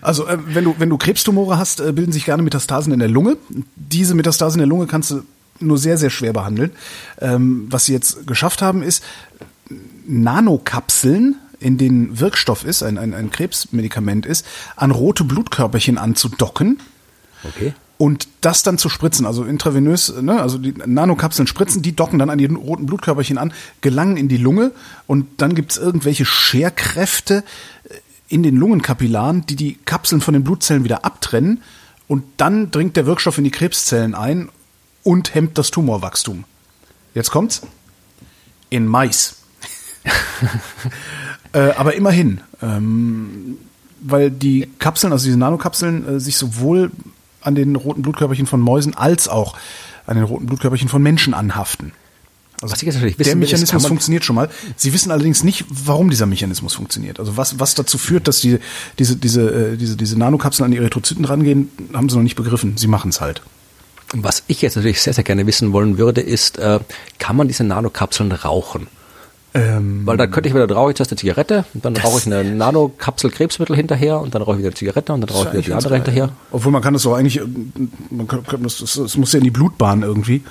Also 0.00 0.26
äh, 0.26 0.36
wenn 0.46 0.64
du 0.64 0.74
wenn 0.78 0.90
du 0.90 0.98
Krebstumore 0.98 1.58
hast, 1.58 1.78
äh, 1.78 1.92
bilden 1.92 2.10
sich 2.10 2.24
gerne 2.24 2.42
Metastasen 2.42 2.92
in 2.92 2.98
der 2.98 3.08
Lunge. 3.08 3.36
Diese 3.76 4.16
Metastasen 4.16 4.60
in 4.60 4.68
der 4.68 4.76
Lunge 4.76 4.88
kannst 4.88 5.12
du 5.12 5.22
nur 5.60 5.78
sehr 5.78 5.96
sehr 5.96 6.10
schwer 6.10 6.32
behandeln. 6.32 6.72
Ähm, 7.20 7.68
was 7.70 7.86
sie 7.86 7.92
jetzt 7.92 8.26
geschafft 8.26 8.62
haben, 8.62 8.82
ist 8.82 9.04
Nanokapseln, 10.06 11.36
in 11.60 11.78
denen 11.78 12.20
Wirkstoff 12.20 12.64
ist, 12.64 12.82
ein, 12.82 12.98
ein, 12.98 13.14
ein 13.14 13.30
Krebsmedikament 13.30 14.26
ist, 14.26 14.46
an 14.76 14.90
rote 14.90 15.24
Blutkörperchen 15.24 15.98
anzudocken 15.98 16.80
Okay. 17.44 17.74
und 17.98 18.28
das 18.40 18.62
dann 18.62 18.78
zu 18.78 18.88
spritzen, 18.88 19.26
also 19.26 19.44
intravenös, 19.44 20.14
ne, 20.20 20.40
also 20.40 20.58
die 20.58 20.72
Nanokapseln 20.72 21.46
spritzen, 21.46 21.82
die 21.82 21.94
docken 21.94 22.18
dann 22.18 22.30
an 22.30 22.38
die 22.38 22.46
roten 22.46 22.86
Blutkörperchen 22.86 23.38
an, 23.38 23.52
gelangen 23.82 24.16
in 24.16 24.28
die 24.28 24.38
Lunge 24.38 24.72
und 25.06 25.26
dann 25.42 25.54
gibt's 25.54 25.76
irgendwelche 25.76 26.24
Scherkräfte 26.24 27.44
in 28.28 28.42
den 28.42 28.56
Lungenkapillaren, 28.56 29.44
die 29.46 29.56
die 29.56 29.74
Kapseln 29.84 30.20
von 30.22 30.34
den 30.34 30.42
Blutzellen 30.44 30.84
wieder 30.84 31.04
abtrennen 31.04 31.62
und 32.08 32.24
dann 32.38 32.70
dringt 32.70 32.96
der 32.96 33.06
Wirkstoff 33.06 33.38
in 33.38 33.44
die 33.44 33.50
Krebszellen 33.50 34.14
ein 34.14 34.48
und 35.02 35.34
hemmt 35.34 35.58
das 35.58 35.70
Tumorwachstum. 35.70 36.44
Jetzt 37.14 37.30
kommt's. 37.30 37.62
In 38.70 38.86
Mais. 38.86 39.36
äh, 41.52 41.58
aber 41.58 41.94
immerhin, 41.94 42.40
ähm, 42.62 43.58
weil 44.00 44.30
die 44.30 44.68
Kapseln, 44.78 45.12
also 45.12 45.24
diese 45.24 45.38
Nanokapseln, 45.38 46.16
äh, 46.16 46.20
sich 46.20 46.36
sowohl 46.36 46.90
an 47.40 47.54
den 47.54 47.76
roten 47.76 48.02
Blutkörperchen 48.02 48.46
von 48.46 48.60
Mäusen 48.60 48.94
als 48.94 49.28
auch 49.28 49.56
an 50.06 50.16
den 50.16 50.24
roten 50.24 50.46
Blutkörperchen 50.46 50.88
von 50.88 51.02
Menschen 51.02 51.34
anhaften. 51.34 51.92
Also 52.62 52.76
der 52.76 52.94
wissen 52.94 53.18
ist, 53.18 53.34
Mechanismus 53.34 53.86
funktioniert 53.86 54.24
schon 54.24 54.36
mal. 54.36 54.48
Sie 54.76 54.92
wissen 54.94 55.10
allerdings 55.10 55.44
nicht, 55.44 55.66
warum 55.68 56.08
dieser 56.08 56.24
Mechanismus 56.24 56.74
funktioniert. 56.74 57.20
Also 57.20 57.36
was, 57.36 57.58
was 57.58 57.74
dazu 57.74 57.98
führt, 57.98 58.26
dass 58.26 58.40
die, 58.40 58.58
diese, 58.98 59.16
diese, 59.16 59.72
äh, 59.72 59.76
diese, 59.76 59.96
diese 59.96 60.18
Nanokapseln 60.18 60.64
an 60.64 60.70
die 60.70 60.78
Erythrozyten 60.78 61.24
rangehen, 61.24 61.68
haben 61.92 62.08
sie 62.08 62.16
noch 62.16 62.22
nicht 62.22 62.36
begriffen. 62.36 62.76
Sie 62.78 62.86
machen 62.86 63.10
es 63.10 63.20
halt. 63.20 63.42
Was 64.14 64.44
ich 64.46 64.62
jetzt 64.62 64.76
natürlich 64.76 65.02
sehr, 65.02 65.12
sehr 65.12 65.24
gerne 65.24 65.46
wissen 65.46 65.72
wollen 65.72 65.98
würde, 65.98 66.20
ist, 66.20 66.58
äh, 66.58 66.80
kann 67.18 67.36
man 67.36 67.48
diese 67.48 67.64
Nanokapseln 67.64 68.32
rauchen? 68.32 68.86
Ähm, 69.56 70.02
Weil 70.04 70.16
dann 70.16 70.32
könnte 70.32 70.48
ich 70.48 70.54
wieder, 70.54 70.68
rauche 70.68 70.90
ich 70.90 70.96
zuerst 70.96 71.12
eine 71.12 71.18
Zigarette, 71.18 71.64
und 71.74 71.84
dann 71.84 71.96
rauche 71.96 72.18
ich 72.18 72.26
eine 72.26 72.42
Nanokapsel 72.42 73.30
Krebsmittel 73.30 73.76
hinterher 73.76 74.18
und 74.20 74.34
dann 74.34 74.42
rauche 74.42 74.56
ich 74.56 74.58
wieder 74.58 74.70
eine 74.70 74.74
Zigarette 74.74 75.12
und 75.12 75.20
dann 75.20 75.30
rauche 75.30 75.46
ich 75.46 75.52
wieder 75.52 75.62
die 75.62 75.72
andere 75.72 75.90
geil. 75.90 75.98
hinterher. 75.98 76.30
Obwohl 76.50 76.72
man 76.72 76.82
kann 76.82 76.92
das 76.92 77.06
auch 77.06 77.14
eigentlich, 77.14 77.40
man 78.10 78.26
kann, 78.26 78.44
kann 78.44 78.64
das, 78.64 78.78
das, 78.78 78.94
das 78.94 79.16
muss 79.16 79.32
ja 79.32 79.38
in 79.38 79.44
die 79.44 79.52
Blutbahn 79.52 80.02
irgendwie. 80.02 80.42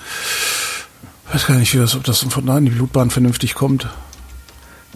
Ich 1.28 1.34
weiß 1.36 1.48
gar 1.48 1.56
nicht, 1.56 1.74
wie 1.74 1.80
das, 1.80 1.96
ob 1.96 2.06
das 2.06 2.20
von 2.20 2.46
da 2.46 2.58
in 2.58 2.66
die 2.66 2.72
Blutbahn 2.72 3.10
vernünftig 3.10 3.56
kommt. 3.56 3.88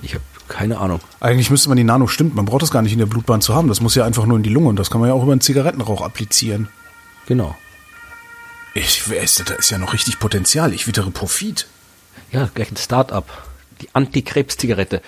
Ich 0.01 0.13
habe 0.13 0.23
keine 0.47 0.77
Ahnung. 0.77 1.01
Eigentlich 1.19 1.49
müsste 1.49 1.67
man 1.67 1.75
die 1.75 1.83
Nano, 1.83 2.07
stimmt, 2.07 2.33
man 2.33 2.45
braucht 2.45 2.61
das 2.61 2.71
gar 2.71 2.81
nicht 2.81 2.93
in 2.93 2.99
der 2.99 3.07
Blutbahn 3.07 3.41
zu 3.41 3.53
haben. 3.53 3.67
Das 3.67 3.81
muss 3.81 3.95
ja 3.95 4.05
einfach 4.05 4.25
nur 4.25 4.37
in 4.37 4.43
die 4.43 4.49
Lunge 4.49 4.69
und 4.69 4.77
das 4.77 4.89
kann 4.89 5.01
man 5.01 5.09
ja 5.09 5.13
auch 5.15 5.23
über 5.23 5.33
einen 5.33 5.41
Zigarettenrauch 5.41 6.01
applizieren. 6.01 6.69
Genau. 7.25 7.55
Ich, 8.73 9.09
weiß, 9.09 9.43
da 9.45 9.55
ist 9.55 9.69
ja 9.69 9.77
noch 9.79 9.91
richtig 9.93 10.19
Potenzial. 10.19 10.73
Ich 10.73 10.87
wittere 10.87 11.11
Profit. 11.11 11.67
Ja, 12.31 12.49
gleich 12.53 12.71
ein 12.71 12.77
Start-up. 12.77 13.25
Die 13.81 13.89
Anti-Krebs-Zigarette. 13.93 15.01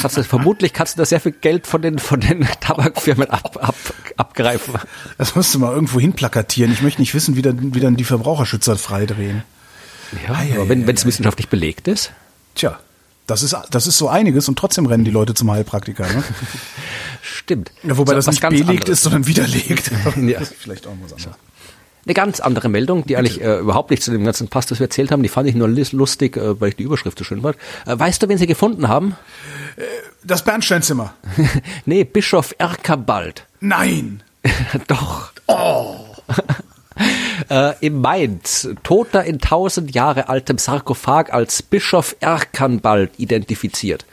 Kannst 0.00 0.16
du, 0.16 0.24
vermutlich 0.24 0.72
kannst 0.72 0.94
du 0.94 0.98
da 0.98 1.04
sehr 1.06 1.20
viel 1.20 1.32
Geld 1.32 1.66
von 1.66 1.82
den, 1.82 1.98
von 1.98 2.20
den 2.20 2.46
Tabakfirmen 2.60 3.28
ab, 3.30 3.58
ab, 3.60 3.74
abgreifen. 4.16 4.74
Das 5.18 5.34
musst 5.34 5.54
du 5.54 5.58
mal 5.58 5.72
irgendwo 5.72 6.00
hin 6.00 6.12
plakatieren. 6.14 6.72
Ich 6.72 6.82
möchte 6.82 7.00
nicht 7.02 7.14
wissen, 7.14 7.36
wie 7.36 7.42
dann, 7.42 7.74
wie 7.74 7.80
dann 7.80 7.96
die 7.96 8.04
Verbraucherschützer 8.04 8.76
freidrehen. 8.76 9.42
Ja, 10.26 10.34
Ei, 10.34 10.52
ei, 10.52 10.54
aber 10.54 10.68
wenn 10.68 10.88
es 10.88 11.04
wissenschaftlich 11.04 11.48
belegt 11.48 11.88
ist, 11.88 12.12
Tja, 12.54 12.78
das 13.26 13.42
ist, 13.42 13.56
das 13.70 13.86
ist 13.86 13.98
so 13.98 14.08
einiges 14.08 14.48
und 14.48 14.56
trotzdem 14.58 14.86
rennen 14.86 15.04
die 15.04 15.10
Leute 15.10 15.34
zum 15.34 15.50
Heilpraktiker. 15.50 16.06
Ne? 16.06 16.22
stimmt. 17.22 17.72
Ja, 17.82 17.96
wobei 17.96 18.12
So, 18.12 18.16
das 18.16 18.26
nicht 18.28 18.40
belegt 18.42 18.68
anderes. 18.68 18.88
ist, 18.90 19.02
sondern 19.02 19.26
widerlegt. 19.26 19.90
Ja. 20.16 20.40
Vielleicht 20.40 20.86
auch 20.86 20.92
was 21.02 21.12
anderes. 21.14 21.36
Eine 22.06 22.14
ganz 22.14 22.40
andere 22.40 22.68
Meldung, 22.68 23.06
die 23.06 23.16
eigentlich 23.16 23.40
äh, 23.40 23.58
überhaupt 23.58 23.90
nicht 23.90 24.02
zu 24.02 24.10
dem 24.10 24.24
ganzen 24.24 24.48
passt, 24.48 24.70
was 24.70 24.78
wir 24.78 24.86
erzählt 24.86 25.10
haben. 25.10 25.22
Die 25.22 25.28
fand 25.28 25.48
ich 25.48 25.54
nur 25.54 25.68
lustig, 25.68 26.36
äh, 26.36 26.60
weil 26.60 26.70
ich 26.70 26.76
die 26.76 26.82
Überschrift 26.82 27.18
so 27.18 27.24
schön 27.24 27.42
fand. 27.42 27.56
Äh, 27.86 27.98
weißt 27.98 28.22
du, 28.22 28.28
wen 28.28 28.38
sie 28.38 28.46
gefunden 28.46 28.88
haben? 28.88 29.16
Das 30.22 30.44
Bernsteinzimmer. 30.44 31.14
nee, 31.86 32.04
Bischof 32.04 32.54
Erkabald. 32.58 33.46
Nein. 33.60 34.22
Doch. 34.86 35.32
äh, 37.50 37.74
in 37.80 38.00
Mainz, 38.00 38.68
Toter 38.82 39.24
in 39.24 39.38
tausend 39.38 39.94
Jahre 39.94 40.28
altem 40.28 40.58
Sarkophag 40.58 41.32
als 41.32 41.62
Bischof 41.62 42.16
Erkanbald 42.20 43.12
identifiziert. 43.18 44.04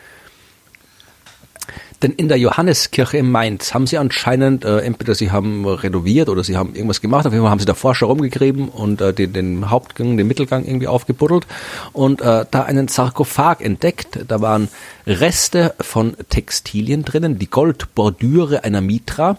Denn 2.01 2.11
in 2.13 2.27
der 2.29 2.37
Johanneskirche 2.37 3.17
in 3.17 3.29
Mainz 3.29 3.73
haben 3.73 3.85
sie 3.85 3.97
anscheinend, 3.97 4.65
äh, 4.65 4.79
entweder 4.79 5.13
sie 5.13 5.31
haben 5.31 5.67
renoviert 5.67 6.29
oder 6.29 6.43
sie 6.43 6.57
haben 6.57 6.73
irgendwas 6.73 7.01
gemacht, 7.01 7.27
auf 7.27 7.33
jeden 7.33 7.43
Fall 7.43 7.51
haben 7.51 7.59
sie 7.59 7.65
da 7.65 7.75
Forscher 7.75 8.07
rumgegriffen 8.07 8.69
und 8.69 9.01
äh, 9.01 9.13
den, 9.13 9.33
den 9.33 9.69
Hauptgang, 9.69 10.17
den 10.17 10.27
Mittelgang 10.27 10.65
irgendwie 10.65 10.87
aufgebuddelt 10.87 11.45
und 11.93 12.21
äh, 12.21 12.45
da 12.49 12.63
einen 12.63 12.87
Sarkophag 12.87 13.61
entdeckt. 13.61 14.19
Da 14.27 14.41
waren 14.41 14.69
Reste 15.05 15.75
von 15.79 16.15
Textilien 16.29 17.03
drinnen, 17.03 17.37
die 17.37 17.49
Goldbordüre 17.49 18.63
einer 18.63 18.81
Mitra 18.81 19.37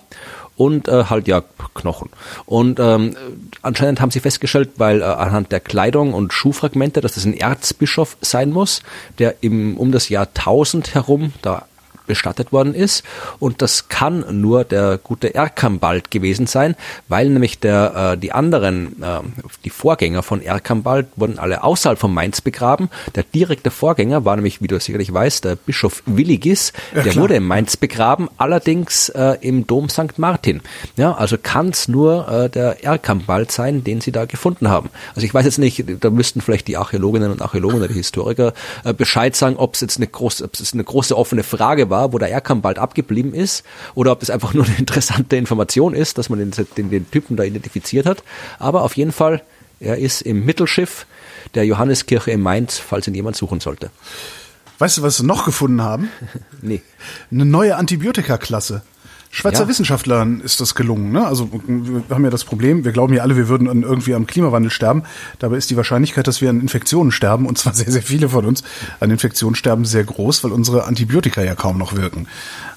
und 0.57 0.87
äh, 0.87 1.05
halt 1.05 1.27
ja 1.27 1.43
Knochen. 1.75 2.11
Und 2.47 2.79
ähm, 2.79 3.17
anscheinend 3.63 4.01
haben 4.01 4.11
sie 4.11 4.21
festgestellt, 4.21 4.71
weil 4.77 5.01
äh, 5.01 5.05
anhand 5.05 5.51
der 5.51 5.61
Kleidung 5.61 6.15
und 6.15 6.33
Schuhfragmente, 6.33 7.01
dass 7.01 7.15
das 7.15 7.25
ein 7.25 7.37
Erzbischof 7.37 8.17
sein 8.21 8.51
muss, 8.51 8.83
der 9.19 9.37
im, 9.41 9.77
um 9.77 9.91
das 9.91 10.09
Jahr 10.09 10.27
1000 10.27 10.95
herum 10.95 11.33
da 11.43 11.67
bestattet 12.13 12.53
worden 12.53 12.75
ist. 12.75 13.05
Und 13.39 13.63
das 13.63 13.89
kann 13.89 14.43
nur 14.43 14.65
der 14.65 14.99
gute 15.03 15.35
Erkambald 15.35 16.11
gewesen 16.11 16.47
sein, 16.47 16.77
weil 17.09 17.31
nämlich 17.31 17.59
der, 17.59 18.13
äh, 18.13 18.19
die 18.19 18.33
anderen, 18.33 19.03
äh, 19.03 19.21
die 19.65 19.71
Vorgänger 19.71 20.23
von 20.23 20.43
Erkambald 20.43 21.07
wurden 21.17 21.39
alle 21.39 21.65
außerhalb 21.65 21.99
von 21.99 22.13
Mainz 22.13 22.43
begraben. 22.43 22.91
Der 23.15 23.23
direkte 23.23 23.71
Vorgänger 23.71 24.27
war 24.27 24.37
nämlich, 24.37 24.61
wie 24.61 24.67
du 24.67 24.79
sicherlich 24.79 25.11
weißt, 25.11 25.47
der 25.47 25.57
Bischof 25.57 26.03
Willigis. 26.05 26.75
Ja, 26.95 27.03
der 27.03 27.17
wurde 27.17 27.37
in 27.37 27.45
Mainz 27.45 27.79
begraben, 27.79 28.29
allerdings 28.37 29.09
äh, 29.09 29.39
im 29.41 29.67
Dom 29.67 29.89
St. 29.89 30.19
Martin. 30.19 30.61
Ja, 30.99 31.15
also 31.15 31.39
kann 31.43 31.71
es 31.71 31.89
nur 31.89 32.29
äh, 32.29 32.51
der 32.51 32.85
Erkambald 32.85 33.51
sein, 33.51 33.85
den 33.85 34.03
sie 34.03 34.13
da 34.13 34.27
gefunden 34.27 34.69
haben. 34.69 34.91
Also 35.15 35.25
ich 35.25 35.33
weiß 35.33 35.47
jetzt 35.47 35.59
nicht, 35.59 35.83
da 36.01 36.11
müssten 36.11 36.43
vielleicht 36.43 36.69
die 36.69 36.77
Archäologinnen 36.77 37.33
und 37.33 37.41
Archäologen 37.41 37.79
oder 37.79 37.89
die 37.89 37.95
Historiker 37.95 38.53
äh, 38.85 38.93
Bescheid 38.93 39.35
sagen, 39.35 39.57
ob 39.57 39.77
es 39.77 39.81
jetzt 39.81 39.97
eine 39.97 40.09
große, 40.09 40.45
ob 40.45 40.53
es 40.53 40.75
eine 40.75 40.85
große 40.85 41.17
offene 41.17 41.43
Frage 41.43 41.89
war, 41.89 42.02
wo 42.11 42.19
der 42.19 42.31
Erkambald 42.31 42.79
abgeblieben 42.79 43.35
ist, 43.35 43.65
oder 43.95 44.13
ob 44.13 44.21
das 44.21 44.31
einfach 44.31 44.55
nur 44.55 44.65
eine 44.65 44.77
interessante 44.77 45.37
Information 45.37 45.95
ist, 45.95 46.19
dass 46.19 46.29
man 46.29 46.39
den, 46.39 46.53
den, 46.77 46.91
den 46.91 47.11
Typen 47.11 47.37
da 47.37 47.45
identifiziert 47.45 48.07
hat. 48.07 48.23
Aber 48.59 48.83
auf 48.83 48.97
jeden 48.97 49.13
Fall, 49.13 49.43
er 49.79 49.99
ist 49.99 50.23
im 50.23 50.45
Mittelschiff 50.45 51.07
der 51.55 51.67
Johanneskirche 51.67 52.31
in 52.31 52.41
Mainz, 52.41 52.79
falls 52.79 53.07
ihn 53.07 53.15
jemand 53.15 53.37
suchen 53.37 53.61
sollte. 53.61 53.91
Weißt 54.79 54.99
du, 54.99 55.03
was 55.03 55.19
sie 55.19 55.27
noch 55.27 55.45
gefunden 55.45 55.83
haben? 55.83 56.11
nee. 56.63 56.83
Eine 57.31 57.45
neue 57.45 57.77
Antibiotikaklasse. 57.77 58.83
Schweizer 59.35 59.63
ja. 59.63 59.69
Wissenschaftlern 59.69 60.41
ist 60.41 60.61
das 60.61 60.75
gelungen. 60.75 61.11
Ne? 61.11 61.27
Also 61.27 61.49
wir 61.67 62.03
haben 62.11 62.23
ja 62.23 62.29
das 62.29 62.45
Problem, 62.45 62.85
wir 62.85 62.93
glauben 62.93 63.15
ja 63.15 63.23
alle, 63.23 63.35
wir 63.35 63.49
würden 63.49 63.67
irgendwie 63.83 64.15
am 64.15 64.27
Klimawandel 64.27 64.71
sterben. 64.71 65.05
Dabei 65.39 65.57
ist 65.57 65.71
die 65.71 65.77
Wahrscheinlichkeit, 65.79 66.27
dass 66.27 66.43
wir 66.43 66.51
an 66.51 66.61
Infektionen 66.61 67.11
sterben, 67.13 67.47
und 67.47 67.57
zwar 67.57 67.73
sehr, 67.75 67.91
sehr 67.91 68.03
viele 68.03 68.29
von 68.29 68.45
uns, 68.45 68.63
an 69.01 69.11
Infektionen 69.11 69.55
sterben 69.55 69.87
sehr 69.87 70.05
groß, 70.05 70.45
weil 70.45 70.53
unsere 70.53 70.85
Antibiotika 70.85 71.43
ja 71.43 71.55
kaum 71.55 71.79
noch 71.79 71.97
wirken. 71.97 72.29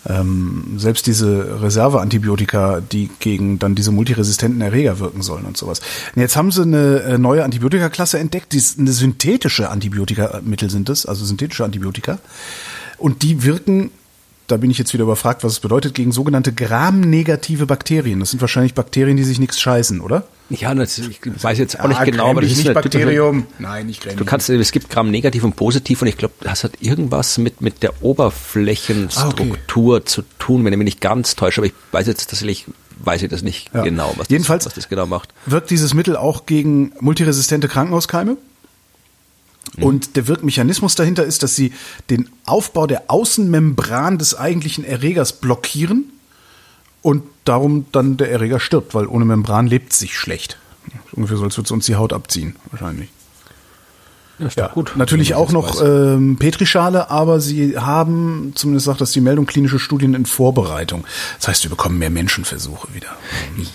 Ähm, 0.07 0.75
selbst 0.77 1.07
diese 1.07 1.61
Reserveantibiotika, 1.61 2.79
die 2.79 3.09
gegen 3.19 3.59
dann 3.59 3.75
diese 3.75 3.91
multiresistenten 3.91 4.61
Erreger 4.61 4.99
wirken 4.99 5.23
sollen 5.23 5.43
und 5.43 5.57
sowas. 5.57 5.81
Und 6.15 6.21
jetzt 6.21 6.37
haben 6.37 6.53
sie 6.53 6.61
eine 6.61 7.01
äh, 7.01 7.17
neue 7.17 7.43
Antibiotikaklasse 7.43 8.17
entdeckt, 8.17 8.53
die 8.53 8.57
ist 8.59 8.79
eine 8.79 8.93
synthetische 8.93 9.69
Antibiotikamittel 9.69 10.69
sind 10.69 10.87
es, 10.87 11.05
also 11.05 11.25
synthetische 11.25 11.65
Antibiotika. 11.65 12.19
Und 12.97 13.23
die 13.23 13.43
wirken 13.43 13.91
da 14.47 14.57
bin 14.57 14.69
ich 14.69 14.77
jetzt 14.77 14.93
wieder 14.93 15.03
überfragt, 15.03 15.43
was 15.43 15.53
es 15.53 15.59
bedeutet, 15.59 15.95
gegen 15.95 16.11
sogenannte 16.11 16.53
gramnegative 16.53 17.65
Bakterien. 17.65 18.19
Das 18.19 18.31
sind 18.31 18.41
wahrscheinlich 18.41 18.73
Bakterien, 18.73 19.17
die 19.17 19.23
sich 19.23 19.39
nichts 19.39 19.59
scheißen, 19.59 20.01
oder? 20.01 20.27
Ja, 20.49 20.75
das, 20.75 20.99
ich 20.99 21.19
weiß 21.23 21.57
jetzt 21.57 21.79
auch 21.79 21.87
nicht 21.87 21.99
ah, 21.99 22.05
genau, 22.05 22.29
aber 22.29 22.41
das 22.41 22.51
ist 22.51 22.57
nicht 22.63 22.73
Bakterium. 22.73 23.47
Nein, 23.57 23.87
nicht 23.87 24.01
Grämlich. 24.01 24.19
Du 24.19 24.25
kannst, 24.25 24.49
es 24.49 24.71
gibt 24.71 24.89
Gramm-negativ 24.91 25.43
und 25.43 25.55
positiv 25.55 26.03
und 26.03 26.07
ich 26.07 26.17
glaube, 26.17 26.35
das 26.41 26.63
hat 26.63 26.73
irgendwas 26.81 27.39
mit, 27.39 27.61
mit 27.61 27.81
der 27.81 28.03
Oberflächenstruktur 28.03 29.95
ah, 29.95 29.97
okay. 29.97 30.05
zu 30.05 30.21
tun, 30.37 30.63
wenn 30.63 30.73
ich 30.73 30.77
mich 30.77 30.85
nicht 30.85 31.01
ganz 31.01 31.35
täusche, 31.35 31.61
aber 31.61 31.67
ich 31.67 31.73
weiß 31.91 32.05
jetzt 32.05 32.29
tatsächlich, 32.29 32.65
weiß 32.99 33.23
ich 33.23 33.29
das 33.29 33.41
nicht 33.41 33.73
ja. 33.73 33.81
genau, 33.81 34.13
was 34.17 34.29
Jedenfalls 34.29 34.65
das, 34.65 34.73
was 34.73 34.83
das 34.83 34.89
genau 34.89 35.07
macht. 35.07 35.33
Wirkt 35.47 35.71
dieses 35.71 35.95
Mittel 35.95 36.15
auch 36.15 36.45
gegen 36.45 36.93
multiresistente 36.99 37.67
Krankenhauskeime? 37.67 38.37
Mhm. 39.77 39.83
Und 39.83 40.15
der 40.15 40.27
Wirkmechanismus 40.27 40.95
dahinter 40.95 41.23
ist, 41.25 41.43
dass 41.43 41.55
sie 41.55 41.73
den 42.09 42.29
Aufbau 42.45 42.87
der 42.87 43.03
Außenmembran 43.07 44.17
des 44.17 44.37
eigentlichen 44.37 44.83
Erregers 44.83 45.33
blockieren 45.33 46.11
und 47.01 47.23
darum 47.43 47.85
dann 47.91 48.17
der 48.17 48.31
Erreger 48.31 48.59
stirbt, 48.59 48.95
weil 48.95 49.07
ohne 49.07 49.25
Membran 49.25 49.67
lebt 49.67 49.93
sich 49.93 50.17
schlecht. 50.17 50.57
Ungefähr 51.11 51.37
so, 51.37 51.43
als 51.43 51.57
würde 51.57 51.65
es 51.65 51.71
uns 51.71 51.85
die 51.85 51.95
Haut 51.95 52.13
abziehen, 52.13 52.55
wahrscheinlich. 52.71 53.09
Ja, 54.39 54.47
ja, 54.55 54.67
gut. 54.67 54.93
Natürlich 54.95 55.33
auch 55.33 55.51
noch 55.51 55.81
ähm, 55.81 56.37
Petrischale, 56.37 57.09
aber 57.09 57.39
sie 57.39 57.77
haben, 57.77 58.51
zumindest 58.55 58.85
sagt 58.85 59.01
das 59.01 59.11
die 59.11 59.21
Meldung, 59.21 59.45
klinische 59.45 59.79
Studien 59.79 60.13
in 60.13 60.25
Vorbereitung. 60.25 61.05
Das 61.39 61.47
heißt, 61.47 61.63
wir 61.63 61.69
bekommen 61.69 61.97
mehr 61.97 62.09
Menschenversuche 62.09 62.93
wieder. 62.93 63.07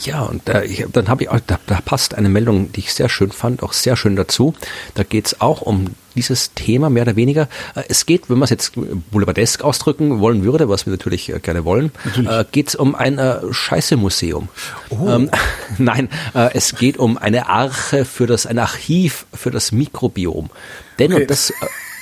Ja, 0.04 0.22
und 0.22 0.42
da, 0.44 0.62
ich, 0.62 0.84
dann 0.92 1.08
habe 1.08 1.22
ich 1.22 1.28
auch, 1.30 1.40
da, 1.46 1.58
da 1.66 1.80
passt 1.80 2.14
eine 2.14 2.28
Meldung, 2.28 2.72
die 2.72 2.80
ich 2.80 2.92
sehr 2.92 3.08
schön 3.08 3.32
fand, 3.32 3.62
auch 3.62 3.72
sehr 3.72 3.96
schön 3.96 4.16
dazu. 4.16 4.54
Da 4.94 5.02
geht 5.02 5.26
es 5.26 5.40
auch 5.40 5.62
um 5.62 5.86
dieses 6.20 6.52
Thema 6.54 6.90
mehr 6.90 7.04
oder 7.04 7.16
weniger. 7.16 7.48
Äh, 7.74 7.84
es 7.88 8.04
geht, 8.04 8.28
wenn 8.28 8.38
man 8.38 8.44
es 8.44 8.50
jetzt 8.50 8.72
boulevardesk 9.10 9.62
ausdrücken 9.62 10.20
wollen 10.20 10.44
würde, 10.44 10.68
was 10.68 10.86
wir 10.86 10.90
natürlich 10.90 11.30
äh, 11.30 11.38
gerne 11.38 11.64
wollen, 11.64 11.92
äh, 12.16 12.44
geht 12.52 12.68
es 12.68 12.74
um 12.74 12.94
ein 12.94 13.18
äh, 13.18 13.40
Scheiße-Museum. 13.50 14.48
Oh. 14.90 15.08
Ähm, 15.08 15.30
nein, 15.78 16.08
äh, 16.34 16.50
es 16.54 16.76
geht 16.76 16.98
um 16.98 17.16
eine 17.16 17.48
Arche 17.48 18.04
für 18.04 18.26
das, 18.26 18.46
ein 18.46 18.58
Archiv 18.58 19.24
für 19.32 19.50
das 19.50 19.72
Mikrobiom. 19.72 20.50
Denn 20.98 21.12
okay. 21.12 21.22
und 21.22 21.30
das 21.30 21.52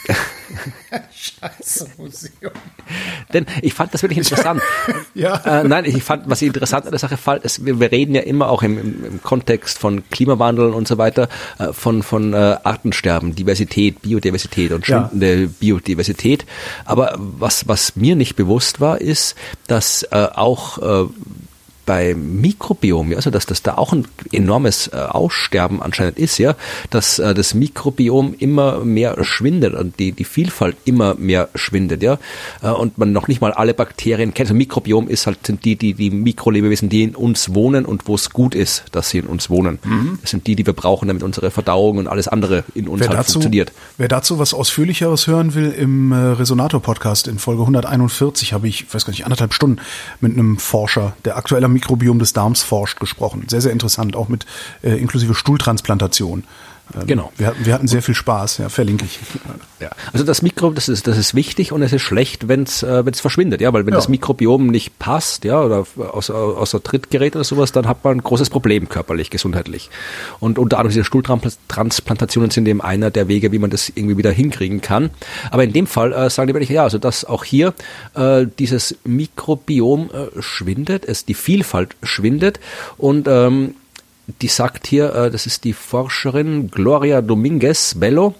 Scheiße 1.13 1.89
Museum. 1.99 2.53
Denn 3.33 3.47
ich 3.63 3.75
fand 3.75 3.93
das 3.93 4.03
wirklich 4.03 4.19
interessant. 4.19 4.63
ja. 5.15 5.37
Äh, 5.61 5.65
nein, 5.65 5.85
ich 5.85 6.03
fand, 6.03 6.29
was 6.29 6.41
ich 6.43 6.47
interessant 6.47 6.87
an 6.87 6.93
der 6.93 6.99
Sache 6.99 7.17
fand, 7.17 7.45
ist, 7.45 7.65
wir, 7.65 7.81
wir 7.81 7.93
reden 7.93 8.15
ja 8.15 8.23
immer 8.23 8.49
auch 8.49 8.63
im, 8.63 8.79
im, 8.79 9.05
im, 9.05 9.23
Kontext 9.23 9.79
von 9.79 10.09
Klimawandel 10.09 10.73
und 10.73 10.89
so 10.89 10.99
weiter, 10.99 11.29
äh, 11.59 11.73
von, 11.73 12.03
von 12.03 12.33
äh, 12.33 12.57
Artensterben, 12.63 13.35
Diversität, 13.35 14.03
Biodiversität 14.03 14.73
und 14.73 14.87
schwindende 14.87 15.43
ja. 15.43 15.49
Biodiversität. 15.61 16.47
Aber 16.85 17.15
was, 17.19 17.69
was 17.69 17.97
mir 17.97 18.17
nicht 18.17 18.37
bewusst 18.37 18.81
war, 18.81 19.01
ist, 19.01 19.35
dass 19.67 20.05
äh, 20.05 20.29
auch 20.35 20.79
äh, 20.79 21.09
beim 21.89 22.43
Mikrobiom, 22.43 23.15
also 23.15 23.31
dass 23.31 23.47
das 23.47 23.63
da 23.63 23.79
auch 23.79 23.95
ein 23.95 24.07
enormes 24.31 24.89
äh, 24.89 24.97
Aussterben 24.97 25.81
anscheinend 25.81 26.19
ist, 26.19 26.37
ja, 26.37 26.55
dass 26.91 27.19
äh, 27.19 27.33
das 27.33 27.55
Mikrobiom 27.55 28.35
immer 28.39 28.85
mehr 28.85 29.25
schwindet 29.25 29.73
und 29.73 29.99
die, 29.99 30.13
die 30.13 30.25
Vielfalt 30.25 30.77
immer 30.85 31.15
mehr 31.15 31.49
schwindet, 31.55 32.03
ja, 32.03 32.19
äh, 32.61 32.69
und 32.69 32.99
man 32.99 33.13
noch 33.13 33.27
nicht 33.27 33.41
mal 33.41 33.55
alle 33.55 33.73
Bakterien 33.73 34.35
kennt. 34.35 34.51
Also 34.51 34.55
Mikrobiom 34.55 35.09
ist 35.09 35.27
halt 35.27 35.47
sind 35.47 35.65
die, 35.65 35.77
die, 35.77 35.95
die 35.95 36.11
Mikrolebewesen, 36.11 36.91
die 36.91 37.05
in 37.05 37.17
uns 37.17 37.55
wohnen 37.55 37.87
und 37.87 38.07
wo 38.07 38.17
es 38.17 38.29
gut 38.29 38.55
ist, 38.55 38.85
dass 38.93 39.09
sie 39.09 39.21
in 39.21 39.27
uns 39.27 39.49
wohnen. 39.49 39.79
Mhm. 39.83 40.19
Das 40.21 40.31
sind 40.31 40.47
die, 40.47 40.57
die 40.57 40.67
wir 40.67 40.75
brauchen, 40.75 41.09
damit 41.09 41.23
unsere 41.23 41.51
Verdauung 41.51 41.97
und 41.97 42.07
alles 42.07 42.29
andere 42.29 42.65
in 42.75 42.87
uns 42.87 43.01
wer 43.01 43.09
halt 43.09 43.21
dazu, 43.21 43.33
funktioniert. 43.33 43.73
Wer 43.97 44.09
dazu 44.09 44.39
was 44.39 44.53
Ausführlicheres 44.53 45.27
hören 45.27 45.55
will, 45.55 45.71
im 45.71 46.13
Resonator-Podcast 46.13 47.29
in 47.29 47.39
Folge 47.39 47.63
141 47.63 48.53
habe 48.53 48.69
ich, 48.69 48.93
weiß 48.93 49.07
gar 49.07 49.13
nicht, 49.13 49.25
anderthalb 49.25 49.55
Stunden 49.55 49.81
mit 50.21 50.35
einem 50.35 50.59
Forscher, 50.59 51.17
der 51.25 51.39
aktueller 51.39 51.69
Mikrobiom 51.79 52.19
des 52.19 52.33
Darms 52.33 52.63
forscht, 52.63 52.99
gesprochen. 52.99 53.45
Sehr, 53.49 53.61
sehr 53.61 53.73
interessant, 53.73 54.17
auch 54.17 54.29
mit 54.29 54.47
äh, 54.83 54.97
inklusive 54.97 55.35
Stuhltransplantation. 55.35 56.43
Ähm, 56.95 57.07
genau. 57.07 57.33
Wir, 57.37 57.55
wir 57.59 57.75
hatten 57.75 57.89
sehr 57.89 58.03
viel 58.03 58.15
Spaß, 58.15 58.59
ja, 58.59 58.69
verlinke 58.69 59.05
ich. 59.05 59.19
Ja. 59.81 59.91
Also 60.13 60.25
das 60.25 60.43
Mikro, 60.43 60.71
das 60.71 60.89
ist, 60.89 61.07
das 61.07 61.19
ist 61.19 61.35
wichtig 61.35 61.73
und 61.73 61.83
es 61.83 61.93
ist 61.93 62.03
schlecht, 62.03 62.49
wenn 62.49 62.63
es 62.63 62.83
äh, 62.83 63.05
wenn's 63.05 63.21
verschwindet, 63.21 63.61
ja, 63.61 63.73
weil 63.73 63.87
wenn 63.87 63.93
ja. 63.93 63.99
das 63.99 64.09
Mikrobiom 64.09 64.69
nicht 64.69 64.99
passt, 64.99 65.45
ja, 65.45 65.63
oder 65.63 65.87
aus, 65.97 66.31
aus 66.31 66.71
der 66.71 66.83
Trittgerät 66.83 67.37
oder 67.37 67.45
sowas, 67.45 67.73
dann 67.73 67.87
hat 67.87 68.05
man 68.05 68.19
ein 68.19 68.23
großes 68.23 68.51
Problem 68.51 68.89
körperlich, 68.89 69.31
gesundheitlich. 69.31 69.91
Und 70.41 70.59
unter 70.59 70.79
anderem 70.79 70.93
diese 70.93 71.05
Stuhltransplantationen 71.05 72.51
sind 72.51 72.67
eben 72.67 72.81
einer 72.81 73.11
der 73.11 73.29
Wege, 73.29 73.53
wie 73.53 73.59
man 73.59 73.71
das 73.71 73.91
irgendwie 73.95 74.17
wieder 74.17 74.31
hinkriegen 74.31 74.81
kann. 74.81 75.11
Aber 75.51 75.65
in 75.65 75.73
dem 75.73 75.87
Fall 75.87 76.13
äh, 76.13 76.31
sagen 76.31 76.49
die 76.49 76.55
wirklich, 76.55 76.71
ja, 76.71 76.85
also 76.85 76.99
dass 76.99 77.25
auch 77.25 77.45
hier 77.45 77.75
äh, 78.15 78.47
dieses 78.59 78.97
Mikrobiom 79.05 80.11
äh, 80.13 80.43
schwindet, 80.43 81.05
es 81.05 81.25
die 81.25 81.35
Vielfalt 81.35 81.97
schwindet 82.03 82.61
und 82.97 83.29
ähm, 83.29 83.75
die 84.43 84.49
sagt 84.49 84.87
hier, 84.87 85.15
äh, 85.15 85.31
das 85.31 85.47
ist 85.47 85.65
die 85.65 85.73
Forscherin 85.73 86.71
Gloria 86.71 87.23
Dominguez 87.23 87.95
Bello 87.97 88.35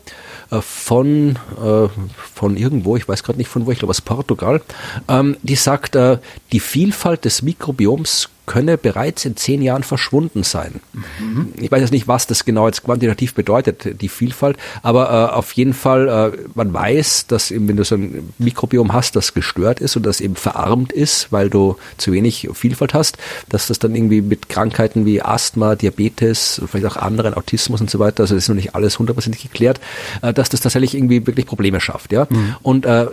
äh, 0.51 0.61
von, 0.61 1.39
äh, 1.63 1.89
von 2.35 2.57
irgendwo, 2.57 2.97
ich 2.97 3.09
weiß 3.09 3.23
gerade 3.23 3.39
nicht 3.39 3.49
von 3.49 3.67
wo, 3.67 3.73
ich 3.73 3.79
glaube 3.79 3.91
aus 3.91 4.01
Portugal, 4.01 4.61
ähm, 5.09 5.37
die 5.43 5.57
sagt, 5.57 5.97
äh, 5.97 6.19
die 6.53 6.61
Vielfalt 6.61 7.25
des 7.25 7.43
Mikrobioms 7.43 8.29
könne 8.49 8.79
bereits 8.79 9.25
in 9.25 9.37
zehn 9.37 9.63
Jahren 9.63 9.85
verschwunden 9.85 10.43
sein. 10.43 10.81
Mhm. 11.21 11.53
Ich 11.61 11.71
weiß 11.71 11.83
jetzt 11.83 11.93
nicht, 11.93 12.09
was 12.09 12.27
das 12.27 12.45
genau 12.45 12.67
jetzt 12.67 12.83
quantitativ 12.83 13.35
bedeutet, 13.35 14.01
die 14.01 14.09
Vielfalt, 14.09 14.57
aber 14.83 15.11
äh, 15.11 15.35
auf 15.37 15.53
jeden 15.53 15.75
Fall, 15.75 16.09
äh, 16.09 16.39
man 16.55 16.73
weiß, 16.73 17.27
dass 17.29 17.53
eben, 17.53 17.69
wenn 17.69 17.77
du 17.77 17.85
so 17.85 17.95
ein 17.95 18.33
Mikrobiom 18.39 18.93
hast, 18.93 19.15
das 19.15 19.35
gestört 19.35 19.81
ist 19.81 19.97
und 19.97 20.07
das 20.07 20.21
eben 20.21 20.35
verarmt 20.35 20.93
ist, 20.93 21.31
weil 21.31 21.51
du 21.51 21.77
zu 21.99 22.11
wenig 22.13 22.49
Vielfalt 22.55 22.95
hast, 22.95 23.19
dass 23.49 23.69
das 23.69 23.79
dann 23.79 23.95
irgendwie 23.95 24.23
mit 24.23 24.49
Krankheiten 24.49 25.05
wie 25.05 25.23
Asthma, 25.23 25.77
Diabetes, 25.77 26.61
vielleicht 26.67 26.87
auch 26.87 26.97
anderen 26.97 27.35
Autismus 27.35 27.81
und 27.81 27.91
so 27.91 27.99
weiter, 27.99 28.23
also 28.23 28.35
das 28.35 28.45
ist 28.45 28.49
noch 28.49 28.57
nicht 28.57 28.75
alles 28.75 28.99
hundertprozentig 28.99 29.43
geklärt, 29.43 29.81
äh, 30.23 30.33
dass 30.33 30.49
das 30.49 30.63
tatsächlich 30.63 30.95
irgendwie 30.95 31.27
wirklich 31.27 31.47
Probleme 31.47 31.81
schafft. 31.81 32.13
Ja? 32.13 32.27
Mhm. 32.31 32.57
Und 32.63 32.87
äh, 32.87 33.07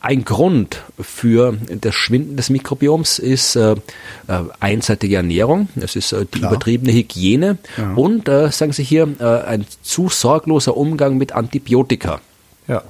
ein 0.00 0.24
Grund 0.24 0.82
für 0.98 1.56
das 1.68 1.94
Schwinden 1.94 2.36
des 2.36 2.48
Mikrobioms 2.50 3.18
ist 3.18 3.56
äh, 3.56 3.72
äh, 3.72 3.76
einseitige 4.58 5.16
Ernährung, 5.16 5.68
es 5.76 5.94
ist 5.94 6.12
äh, 6.12 6.24
die 6.24 6.38
Klar. 6.38 6.52
übertriebene 6.52 6.92
Hygiene 6.92 7.58
ja. 7.76 7.92
und, 7.94 8.28
äh, 8.28 8.50
sagen 8.50 8.72
Sie 8.72 8.82
hier, 8.82 9.08
äh, 9.20 9.24
ein 9.24 9.66
zu 9.82 10.08
sorgloser 10.08 10.76
Umgang 10.76 11.18
mit 11.18 11.32
Antibiotika. 11.32 12.20
Ja. 12.66 12.82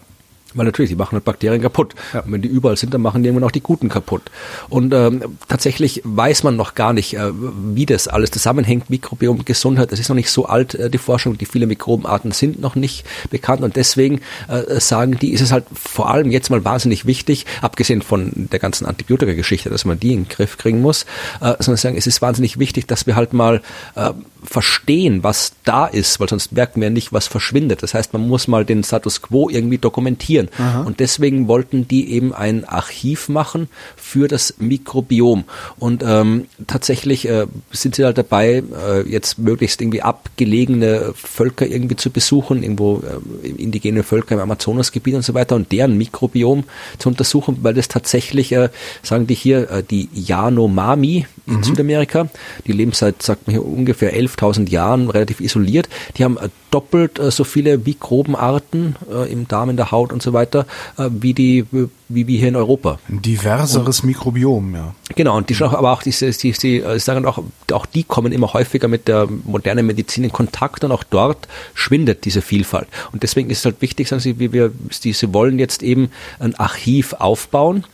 Weil 0.54 0.66
natürlich, 0.66 0.90
die 0.90 0.96
machen 0.96 1.12
halt 1.12 1.24
Bakterien 1.24 1.62
kaputt. 1.62 1.94
Ja. 2.12 2.20
Und 2.20 2.32
wenn 2.32 2.42
die 2.42 2.48
überall 2.48 2.76
sind, 2.76 2.92
dann 2.92 3.02
machen 3.02 3.22
die 3.22 3.28
irgendwann 3.28 3.46
auch 3.46 3.52
die 3.52 3.60
guten 3.60 3.88
kaputt. 3.88 4.22
Und 4.68 4.92
ähm, 4.92 5.22
tatsächlich 5.48 6.02
weiß 6.04 6.42
man 6.42 6.56
noch 6.56 6.74
gar 6.74 6.92
nicht, 6.92 7.14
äh, 7.14 7.30
wie 7.32 7.86
das 7.86 8.08
alles 8.08 8.30
zusammenhängt, 8.30 8.90
Mikrobiom, 8.90 9.44
Gesundheit. 9.44 9.92
Das 9.92 10.00
ist 10.00 10.08
noch 10.08 10.16
nicht 10.16 10.30
so 10.30 10.46
alt, 10.46 10.74
äh, 10.74 10.90
die 10.90 10.98
Forschung. 10.98 11.38
Die 11.38 11.46
viele 11.46 11.66
Mikrobenarten 11.66 12.32
sind 12.32 12.60
noch 12.60 12.74
nicht 12.74 13.04
bekannt. 13.30 13.62
Und 13.62 13.76
deswegen 13.76 14.20
äh, 14.48 14.80
sagen 14.80 15.18
die, 15.20 15.32
ist 15.32 15.40
es 15.40 15.52
halt 15.52 15.64
vor 15.72 16.10
allem 16.10 16.30
jetzt 16.30 16.50
mal 16.50 16.64
wahnsinnig 16.64 17.06
wichtig, 17.06 17.46
abgesehen 17.62 18.02
von 18.02 18.32
der 18.34 18.58
ganzen 18.58 18.86
Antibiotika-Geschichte, 18.86 19.70
dass 19.70 19.84
man 19.84 20.00
die 20.00 20.12
in 20.12 20.24
den 20.24 20.28
Griff 20.28 20.58
kriegen 20.58 20.80
muss, 20.80 21.04
äh, 21.40 21.54
sondern 21.58 21.76
sagen, 21.76 21.96
es 21.96 22.06
ist 22.06 22.22
wahnsinnig 22.22 22.58
wichtig, 22.58 22.86
dass 22.86 23.06
wir 23.06 23.16
halt 23.16 23.32
mal 23.32 23.62
äh, 23.94 24.10
verstehen, 24.42 25.22
was 25.22 25.52
da 25.64 25.86
ist, 25.86 26.20
weil 26.20 26.28
sonst 26.28 26.52
merken 26.52 26.80
wir 26.80 26.90
nicht, 26.90 27.12
was 27.12 27.26
verschwindet. 27.26 27.82
Das 27.82 27.94
heißt, 27.94 28.12
man 28.12 28.26
muss 28.26 28.48
mal 28.48 28.64
den 28.64 28.82
Status 28.84 29.22
quo 29.22 29.48
irgendwie 29.48 29.78
dokumentieren. 29.78 30.48
Aha. 30.58 30.82
Und 30.82 31.00
deswegen 31.00 31.48
wollten 31.48 31.86
die 31.86 32.12
eben 32.12 32.34
ein 32.34 32.64
Archiv 32.64 33.28
machen 33.28 33.68
für 33.96 34.28
das 34.28 34.54
Mikrobiom. 34.58 35.44
Und 35.78 36.02
ähm, 36.06 36.46
tatsächlich 36.66 37.28
äh, 37.28 37.46
sind 37.70 37.94
sie 37.94 38.04
halt 38.04 38.18
dabei, 38.18 38.62
äh, 38.86 39.08
jetzt 39.08 39.38
möglichst 39.38 39.80
irgendwie 39.80 40.02
abgelegene 40.02 41.12
Völker 41.14 41.66
irgendwie 41.66 41.96
zu 41.96 42.10
besuchen, 42.10 42.62
irgendwo 42.62 43.02
äh, 43.42 43.48
indigene 43.48 44.02
Völker 44.02 44.34
im 44.34 44.40
Amazonasgebiet 44.40 45.14
und 45.14 45.22
so 45.22 45.34
weiter 45.34 45.56
und 45.56 45.70
deren 45.72 45.96
Mikrobiom 45.98 46.64
zu 46.98 47.08
untersuchen, 47.08 47.58
weil 47.62 47.74
das 47.74 47.88
tatsächlich, 47.88 48.52
äh, 48.52 48.70
sagen 49.02 49.26
die 49.26 49.34
hier, 49.34 49.70
äh, 49.70 49.82
die 49.82 50.08
Yanomami 50.14 51.26
in 51.46 51.56
mhm. 51.56 51.62
Südamerika, 51.62 52.28
die 52.66 52.72
leben 52.72 52.92
seit, 52.92 53.22
sagt 53.22 53.46
man 53.46 53.52
hier, 53.52 53.64
ungefähr 53.64 54.12
11.000 54.38 54.68
Jahren 54.70 55.10
relativ 55.10 55.40
isoliert. 55.40 55.88
Die 56.16 56.24
haben 56.24 56.36
äh, 56.36 56.48
doppelt 56.70 57.18
äh, 57.18 57.30
so 57.30 57.44
viele 57.44 57.78
Mikrobenarten 57.78 58.96
äh, 59.10 59.32
im 59.32 59.48
Darm, 59.48 59.70
in 59.70 59.76
der 59.76 59.90
Haut 59.90 60.12
und 60.12 60.22
so 60.22 60.32
weiter, 60.32 60.66
wie 60.96 61.34
die 61.34 61.66
wie 62.10 62.26
wir 62.26 62.38
hier 62.38 62.48
in 62.48 62.56
Europa. 62.56 62.98
Ein 63.08 63.22
diverseres 63.22 64.00
und, 64.00 64.06
Mikrobiom, 64.06 64.74
ja. 64.74 64.94
Genau, 65.14 65.36
und 65.36 65.48
die 65.48 65.54
schon 65.54 65.72
aber 65.74 65.92
auch 65.92 66.02
diese, 66.02 66.30
die, 66.30 66.52
die 66.52 66.80
äh, 66.80 66.98
sagen 66.98 67.24
auch, 67.24 67.42
auch 67.72 67.86
die 67.86 68.02
kommen 68.02 68.32
immer 68.32 68.52
häufiger 68.52 68.88
mit 68.88 69.08
der 69.08 69.28
modernen 69.44 69.86
Medizin 69.86 70.24
in 70.24 70.32
Kontakt 70.32 70.82
und 70.82 70.92
auch 70.92 71.04
dort 71.04 71.46
schwindet 71.72 72.24
diese 72.24 72.42
Vielfalt. 72.42 72.88
Und 73.12 73.22
deswegen 73.22 73.48
ist 73.48 73.58
es 73.60 73.64
halt 73.64 73.80
wichtig, 73.80 74.08
sagen 74.08 74.20
sie, 74.20 74.38
wie 74.40 74.52
wir, 74.52 74.72
sie 74.90 75.14
wollen 75.32 75.58
jetzt 75.58 75.82
eben 75.82 76.10
ein 76.40 76.54
Archiv 76.56 77.14
aufbauen 77.14 77.84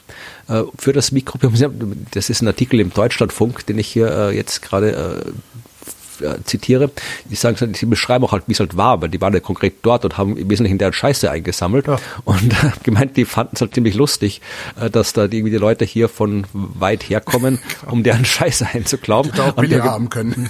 für 0.78 0.92
das 0.92 1.10
Mikrobiom. 1.10 2.06
Das 2.12 2.30
ist 2.30 2.40
ein 2.40 2.46
Artikel 2.46 2.78
im 2.80 2.92
Deutschlandfunk, 2.92 3.66
den 3.66 3.78
ich 3.78 3.88
hier 3.88 4.32
jetzt 4.32 4.62
gerade 4.62 5.24
äh, 6.20 6.42
zitiere, 6.44 6.90
die 7.24 7.34
sagen, 7.34 7.72
die 7.72 7.86
beschreiben 7.86 8.24
auch 8.24 8.32
halt, 8.32 8.44
wie 8.46 8.52
es 8.52 8.60
halt 8.60 8.76
war, 8.76 9.00
weil 9.02 9.08
die 9.08 9.20
waren 9.20 9.32
ja 9.34 9.40
konkret 9.40 9.74
dort 9.82 10.04
und 10.04 10.18
haben 10.18 10.36
im 10.36 10.50
Wesentlichen 10.50 10.78
deren 10.78 10.92
Scheiße 10.92 11.30
eingesammelt 11.30 11.86
ja. 11.86 11.98
und 12.24 12.52
äh, 12.52 12.70
gemeint, 12.82 13.16
die 13.16 13.24
fanden 13.24 13.52
es 13.54 13.60
halt 13.60 13.74
ziemlich 13.74 13.94
lustig, 13.94 14.40
äh, 14.80 14.90
dass 14.90 15.12
da 15.12 15.22
irgendwie 15.22 15.50
die 15.50 15.56
Leute 15.56 15.84
hier 15.84 16.08
von 16.08 16.44
weit 16.52 17.02
herkommen, 17.08 17.58
um 17.90 18.02
deren 18.02 18.24
Scheiße 18.24 18.66
einzuklauben. 18.72 19.32
Die 19.34 19.40
auch 19.40 19.56
und 19.56 19.70
der, 19.70 19.84
haben 19.84 20.10
können. 20.10 20.48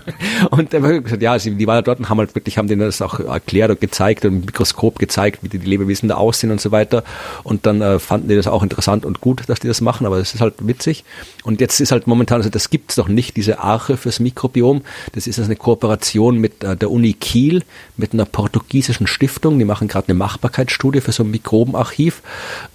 und 0.50 0.72
der 0.72 0.82
hat 0.82 1.04
gesagt, 1.04 1.22
ja, 1.22 1.38
sie, 1.38 1.54
die 1.54 1.66
waren 1.66 1.84
dort 1.84 1.98
und 1.98 2.08
haben 2.08 2.18
halt 2.18 2.34
wirklich, 2.34 2.58
haben 2.58 2.68
denen 2.68 2.82
das 2.82 3.02
auch 3.02 3.20
erklärt 3.20 3.70
und 3.70 3.80
gezeigt 3.80 4.24
und 4.24 4.34
im 4.34 4.40
Mikroskop 4.40 4.98
gezeigt, 4.98 5.42
wie 5.42 5.48
die, 5.48 5.58
die 5.58 5.66
Lebewesen 5.66 6.08
da 6.08 6.16
aussehen 6.16 6.50
und 6.50 6.60
so 6.60 6.70
weiter. 6.72 7.04
Und 7.42 7.66
dann 7.66 7.80
äh, 7.80 7.98
fanden 7.98 8.28
die 8.28 8.36
das 8.36 8.46
auch 8.46 8.62
interessant 8.62 9.04
und 9.04 9.20
gut, 9.20 9.42
dass 9.48 9.60
die 9.60 9.68
das 9.68 9.80
machen, 9.80 10.06
aber 10.06 10.18
es 10.18 10.34
ist 10.34 10.40
halt 10.40 10.54
witzig. 10.66 11.04
Und 11.44 11.60
jetzt 11.60 11.80
ist 11.80 11.92
halt 11.92 12.06
momentan, 12.06 12.38
also 12.38 12.50
das 12.50 12.70
gibt 12.70 12.90
es 12.90 12.96
noch 12.96 13.08
nicht, 13.08 13.36
diese 13.36 13.60
Arche 13.60 13.96
fürs 13.96 14.20
Mikrobiom. 14.20 14.82
Das 15.12 15.26
ist 15.26 15.38
also 15.38 15.48
eine 15.48 15.56
Kooperation 15.56 16.38
mit 16.38 16.64
äh, 16.64 16.76
der 16.76 16.90
Uni 16.90 17.12
Kiel, 17.12 17.62
mit 17.96 18.12
einer 18.12 18.24
portugiesischen 18.24 19.06
Stiftung. 19.06 19.58
Die 19.58 19.64
machen 19.64 19.88
gerade 19.88 20.08
eine 20.08 20.14
Machbarkeitsstudie 20.14 21.00
für 21.00 21.12
so 21.12 21.22
ein 21.22 21.30
Mikrobenarchiv, 21.30 22.22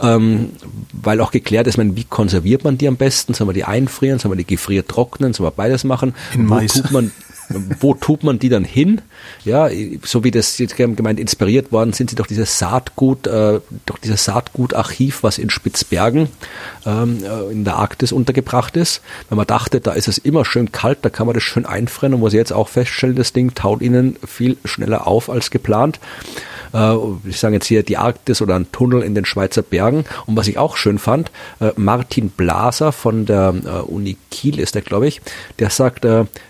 ähm, 0.02 0.52
weil 0.94 1.22
auch 1.22 1.32
geklärt 1.32 1.68
ist, 1.68 1.78
man, 1.78 1.96
wie 1.96 2.04
konserviert 2.04 2.64
man 2.64 2.78
die 2.78 2.88
am 2.88 2.98
besten? 2.98 3.34
Soll 3.34 3.48
man 3.48 3.56
die 3.56 3.66
einfrieren? 3.66 4.20
Soll 4.20 4.30
man 4.30 4.38
die 4.38 4.46
gefriert 4.46 4.88
trocknen? 4.88 5.34
Soll 5.34 5.46
man 5.46 5.56
beides 5.56 5.84
machen? 5.84 6.14
In 6.34 6.50
Wo 6.50 6.60
tut 6.60 6.92
man 6.92 7.12
wo 7.80 7.94
tut 7.94 8.24
man 8.24 8.40
die 8.40 8.50
dann 8.50 8.64
hin? 8.64 9.02
Ja, 9.44 9.70
so 10.04 10.24
wie 10.24 10.32
das 10.32 10.58
jetzt 10.60 10.76
gemeint 10.76 11.20
inspiriert 11.20 11.72
worden 11.72 11.94
sind 11.94 12.10
sie 12.10 12.16
durch 12.16 12.28
dieses 12.28 12.60
Saatgut, 12.60 13.28
äh, 13.28 13.60
durch 13.86 14.00
dieses 14.04 14.26
Saatgutarchiv, 14.26 15.24
was 15.24 15.38
in 15.38 15.50
Spitzbergen 15.50 16.30
ähm, 16.86 17.24
äh, 17.24 17.52
in 17.52 17.64
der 17.64 17.78
Arktis 17.78 18.12
untergebracht 18.12 18.78
ist. 18.78 19.02
Wenn 19.30 19.38
man 19.38 19.48
dachte, 19.48 19.82
da 19.82 19.94
ist 19.94 20.08
es 20.08 20.18
immer 20.18 20.46
schön 20.46 20.72
kalt, 20.72 21.00
da 21.02 21.10
kann 21.10 21.26
man 21.26 21.34
das 21.34 21.44
schön 21.44 21.66
einfrieren 21.66 22.14
und 22.14 22.20
muss 22.20 22.34
jetzt 22.34 22.54
auch 22.54 22.70
feststellen, 22.70 23.16
das 23.16 23.34
Ding 23.34 23.56
taut 23.56 23.82
ihnen 23.82 24.18
viel 24.26 24.58
schneller 24.66 25.08
auf 25.08 25.30
als 25.30 25.50
geplant 25.50 26.00
äh, 26.74 26.96
ich 27.26 27.40
sage 27.40 27.56
jetzt 27.56 27.66
hier 27.66 27.84
die 27.84 27.98
Arktis 27.98 28.42
oder 28.42 28.56
ein 28.56 28.72
Tunnel 28.72 29.02
in 29.02 29.16
den 29.16 29.26
Schweizer 29.26 29.62
Bergen. 29.64 30.06
Und 30.26 30.36
was 30.36 30.48
ich 30.48 30.58
auch 30.58 30.78
schön 30.78 31.00
fand, 31.00 31.32
äh, 31.60 31.72
Martin 31.76 32.30
Blaser 32.30 32.92
von 32.92 33.26
der 33.26 33.90
Uni 33.90 34.18
Kiel 34.30 34.60
ist 34.60 34.76
der, 34.76 34.82
glaube 34.82 35.08
ich, 35.08 35.22
der 35.58 35.70
sagt, 35.70 36.06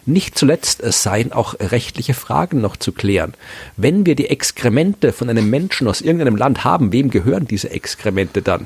nicht 0.06 0.38
zuletzt 0.38 0.82
es 0.90 1.04
seien 1.04 1.32
auch 1.32 1.56
rechtliche 1.60 2.14
Fragen 2.14 2.62
noch 2.62 2.76
zu 2.76 2.92
klären. 2.92 3.34
Wenn 3.78 4.06
wir 4.06 4.16
die 4.16 4.30
Exkremente 4.30 5.14
von 5.14 5.30
einem 5.30 5.50
Menschen 5.50 5.88
aus 5.88 6.02
irgendeinem 6.02 6.36
Land 6.36 6.64
haben, 6.64 6.92
wem 6.92 7.10
gehören 7.10 7.48
diese 7.48 7.72
Exkremente 7.72 8.42
dann? 8.42 8.66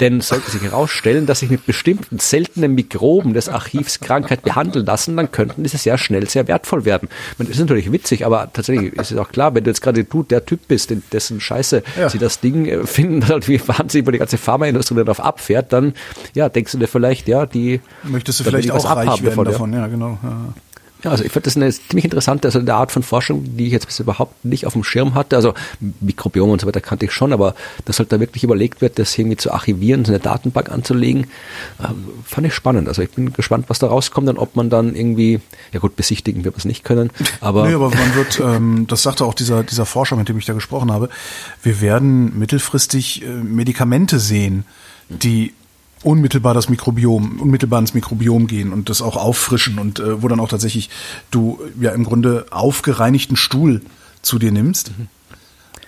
Denn 0.00 0.20
sollte 0.20 0.50
sich 0.50 0.62
herausstellen, 0.62 1.26
dass 1.26 1.40
sich 1.40 1.50
mit 1.50 1.66
bestimmten 1.66 2.18
seltenen 2.18 2.74
Mikroben 2.74 3.34
des 3.34 3.48
Archivs 3.48 4.00
Krankheit 4.00 4.42
behandeln 4.42 4.86
lassen, 4.86 5.16
dann 5.16 5.32
könnten 5.32 5.62
diese 5.62 5.78
sehr 5.78 5.98
schnell 5.98 6.28
sehr 6.28 6.48
wertvoll 6.48 6.84
werden. 6.84 7.08
das 7.38 7.48
ist 7.48 7.58
natürlich 7.58 7.90
witzig, 7.90 8.24
aber 8.24 8.52
tatsächlich 8.52 8.92
ist 8.94 9.10
es 9.10 9.18
auch 9.18 9.30
klar, 9.30 9.54
wenn 9.54 9.64
du 9.64 9.70
jetzt 9.70 9.80
gerade 9.80 10.04
du 10.04 10.22
der 10.22 10.44
Typ 10.46 10.68
bist, 10.68 10.92
dessen 11.12 11.40
Scheiße 11.40 11.82
ja. 11.98 12.08
sie 12.08 12.18
das 12.18 12.40
Ding 12.40 12.66
äh, 12.66 12.86
finden, 12.86 13.26
halt 13.28 13.48
wie 13.48 13.60
wahnsinnig, 13.66 14.06
wo 14.06 14.10
die 14.10 14.18
ganze 14.18 14.38
Pharmaindustrie 14.38 14.96
darauf 14.96 15.20
abfährt, 15.20 15.72
dann 15.72 15.94
ja, 16.34 16.48
denkst 16.48 16.72
du 16.72 16.78
dir 16.78 16.88
vielleicht, 16.88 17.28
ja, 17.28 17.46
die 17.46 17.80
möchtest 18.02 18.40
du 18.40 18.44
vielleicht 18.44 18.70
auch 18.70 18.84
reich 18.96 19.22
werden 19.22 19.44
davon, 19.44 19.72
ja, 19.72 19.86
genau. 19.86 20.18
Ja. 20.22 20.54
Ja, 21.04 21.10
also 21.10 21.24
ich 21.24 21.32
finde 21.32 21.44
das 21.44 21.56
eine 21.56 21.70
ziemlich 21.70 22.04
interessante, 22.04 22.48
also 22.48 22.58
eine 22.58 22.74
Art 22.74 22.92
von 22.92 23.02
Forschung, 23.02 23.56
die 23.56 23.66
ich 23.66 23.72
jetzt 23.72 23.86
bis 23.86 23.98
überhaupt 23.98 24.44
nicht 24.44 24.66
auf 24.66 24.74
dem 24.74 24.84
Schirm 24.84 25.14
hatte. 25.14 25.36
Also 25.36 25.54
Mikrobiom 26.00 26.50
und 26.50 26.60
so 26.60 26.66
weiter 26.66 26.80
kannte 26.80 27.06
ich 27.06 27.12
schon, 27.12 27.32
aber 27.32 27.54
dass 27.84 27.98
halt 27.98 28.12
da 28.12 28.20
wirklich 28.20 28.44
überlegt 28.44 28.80
wird, 28.80 28.98
das 28.98 29.16
irgendwie 29.18 29.36
zu 29.36 29.52
archivieren, 29.52 30.04
so 30.04 30.12
eine 30.12 30.20
Datenbank 30.20 30.70
anzulegen, 30.70 31.24
äh, 31.80 31.88
fand 32.24 32.46
ich 32.46 32.54
spannend. 32.54 32.88
Also 32.88 33.02
ich 33.02 33.10
bin 33.10 33.32
gespannt, 33.32 33.66
was 33.68 33.78
da 33.80 33.88
rauskommt 33.88 34.28
und 34.28 34.38
ob 34.38 34.54
man 34.54 34.70
dann 34.70 34.94
irgendwie, 34.94 35.40
ja 35.72 35.80
gut, 35.80 35.96
besichtigen 35.96 36.44
wird 36.44 36.54
man 36.54 36.60
es 36.60 36.64
nicht 36.64 36.84
können, 36.84 37.10
aber. 37.40 37.66
Nee, 37.66 37.74
aber 37.74 37.90
man 37.90 38.14
wird, 38.14 38.40
ähm, 38.40 38.86
das 38.88 39.02
sagte 39.02 39.24
auch 39.24 39.34
dieser, 39.34 39.64
dieser 39.64 39.86
Forscher, 39.86 40.16
mit 40.16 40.28
dem 40.28 40.38
ich 40.38 40.46
da 40.46 40.52
gesprochen 40.52 40.92
habe, 40.92 41.08
wir 41.62 41.80
werden 41.80 42.38
mittelfristig 42.38 43.22
äh, 43.24 43.28
Medikamente 43.28 44.18
sehen, 44.18 44.64
die 45.08 45.52
unmittelbar 46.02 46.54
das 46.54 46.68
Mikrobiom, 46.68 47.40
unmittelbar 47.40 47.80
ins 47.80 47.94
Mikrobiom 47.94 48.46
gehen 48.46 48.72
und 48.72 48.88
das 48.88 49.02
auch 49.02 49.16
auffrischen 49.16 49.78
und 49.78 50.00
äh, 50.00 50.22
wo 50.22 50.28
dann 50.28 50.40
auch 50.40 50.48
tatsächlich 50.48 50.90
du 51.30 51.60
ja 51.80 51.92
im 51.92 52.04
Grunde 52.04 52.46
aufgereinigten 52.50 53.36
Stuhl 53.36 53.82
zu 54.22 54.38
dir 54.38 54.52
nimmst. 54.52 54.92
Mhm. 54.98 55.08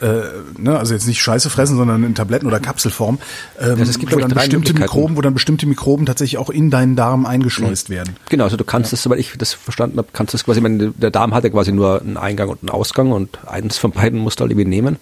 Äh, 0.01 0.23
ne, 0.59 0.77
also 0.77 0.93
jetzt 0.93 1.07
nicht 1.07 1.23
Scheiße 1.23 1.51
fressen, 1.51 1.77
sondern 1.77 2.03
in 2.03 2.15
Tabletten 2.17 2.47
oder 2.47 2.59
Kapselform, 2.59 3.19
ähm, 3.61 3.79
ja, 3.79 3.85
gibt 3.85 4.12
wo 4.12 4.19
dann 4.19 4.31
bestimmte 4.31 4.75
Mikroben, 4.75 5.17
wo 5.17 5.21
dann 5.21 5.35
bestimmte 5.35 5.67
Mikroben 5.67 6.05
tatsächlich 6.05 6.37
auch 6.37 6.51
in 6.51 6.69
deinen 6.69 6.97
Darm 6.97 7.27
eingeschleust 7.27 7.89
mhm. 7.89 7.95
werden. 7.95 8.17
Genau, 8.29 8.45
also 8.45 8.57
du 8.57 8.65
kannst 8.65 8.91
ja. 8.91 8.97
das, 8.97 9.05
soweit 9.05 9.21
ich 9.21 9.35
das 9.39 9.53
verstanden 9.53 9.99
habe, 9.99 10.09
kannst 10.12 10.35
das 10.35 10.45
quasi, 10.45 10.61
meine, 10.61 10.91
der 10.91 11.11
Darm 11.11 11.33
hat 11.33 11.45
ja 11.45 11.51
quasi 11.51 11.71
nur 11.71 12.01
einen 12.01 12.17
Eingang 12.17 12.49
und 12.49 12.62
einen 12.62 12.71
Ausgang 12.71 13.12
und 13.12 13.39
eins 13.47 13.79
von 13.79 13.93
beiden 13.93 14.19
musst 14.19 14.41
du 14.41 14.43
halt 14.43 14.51
irgendwie 14.51 14.69
nehmen. 14.69 14.97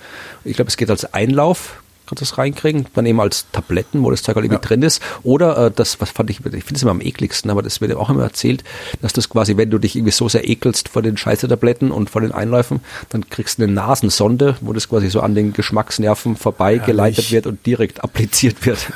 Ich 0.44 0.56
glaube, 0.56 0.68
es 0.68 0.76
geht 0.76 0.90
als 0.90 1.14
Einlauf, 1.14 1.81
kannst 2.12 2.30
du 2.30 2.34
das 2.34 2.38
reinkriegen, 2.38 2.86
dann 2.94 3.06
eben 3.06 3.20
als 3.20 3.46
Tabletten, 3.52 4.02
wo 4.04 4.10
das 4.10 4.22
Zeug 4.22 4.36
halt 4.36 4.44
irgendwie 4.44 4.62
ja. 4.62 4.68
drin 4.68 4.82
ist. 4.82 5.00
Oder 5.22 5.56
äh, 5.66 5.70
das, 5.70 6.00
was 6.00 6.10
fand 6.10 6.28
ich, 6.30 6.44
ich 6.44 6.64
finde 6.64 6.74
es 6.74 6.82
immer 6.82 6.90
am 6.90 7.00
ekligsten, 7.00 7.50
aber 7.50 7.62
das 7.62 7.80
wird 7.80 7.90
ja 7.90 7.96
auch 7.96 8.10
immer 8.10 8.22
erzählt, 8.22 8.64
dass 9.00 9.12
das 9.12 9.28
quasi, 9.28 9.56
wenn 9.56 9.70
du 9.70 9.78
dich 9.78 9.96
irgendwie 9.96 10.12
so 10.12 10.28
sehr 10.28 10.48
ekelst 10.48 10.88
vor 10.90 11.02
den 11.02 11.16
Scheiße-Tabletten 11.16 11.90
und 11.90 12.10
vor 12.10 12.20
den 12.20 12.32
Einläufen, 12.32 12.80
dann 13.08 13.28
kriegst 13.30 13.58
du 13.58 13.62
eine 13.62 13.72
Nasensonde, 13.72 14.56
wo 14.60 14.72
das 14.72 14.88
quasi 14.88 15.08
so 15.08 15.20
an 15.20 15.34
den 15.34 15.52
Geschmacksnerven 15.52 16.36
vorbeigeleitet 16.36 17.30
wird 17.30 17.46
und 17.46 17.64
direkt 17.64 18.04
appliziert 18.04 18.66
wird. 18.66 18.92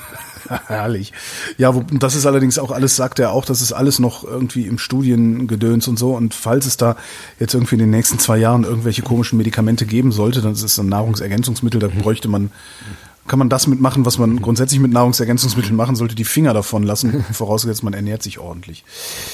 Herrlich. 0.67 1.13
Ja, 1.59 1.75
wo, 1.75 1.83
das 1.91 2.15
ist 2.15 2.27
allerdings 2.27 2.59
auch 2.59 2.71
alles, 2.71 2.97
sagt 2.97 3.19
er 3.19 3.33
auch, 3.33 3.45
das 3.45 3.61
ist 3.61 3.73
alles 3.73 3.99
noch 3.99 4.25
irgendwie 4.25 4.67
im 4.67 4.79
Studiengedöns 4.79 5.89
und 5.89 5.99
so. 5.99 6.15
Und 6.15 6.35
falls 6.35 6.67
es 6.67 6.77
da 6.77 6.97
jetzt 7.39 7.55
irgendwie 7.55 7.77
in 7.77 7.81
den 7.81 7.91
nächsten 7.91 8.19
zwei 8.19 8.39
Jahren 8.39 8.65
irgendwelche 8.65 9.03
komischen 9.03 9.39
Medikamente 9.39 9.87
geben 9.87 10.13
sollte, 10.13 10.41
dann 10.41 10.53
ist 10.53 10.63
es 10.63 10.79
ein 10.79 10.89
Nahrungsergänzungsmittel, 10.89 11.81
da 11.81 11.89
bräuchte 11.89 12.29
man 12.29 12.51
kann 13.27 13.39
man 13.39 13.49
das 13.49 13.67
mitmachen, 13.67 14.05
was 14.07 14.19
man 14.19 14.41
grundsätzlich 14.41 14.81
mit 14.81 14.93
Nahrungsergänzungsmitteln 14.93 15.77
machen 15.77 15.97
sollte, 15.97 16.15
die 16.15 16.25
Finger 16.25 16.55
davon 16.55 16.83
lassen, 16.83 17.25
vorausgesetzt 17.33 17.83
man 17.83 17.93
ernährt 17.93 18.23
sich 18.23 18.39
ordentlich. 18.39 18.85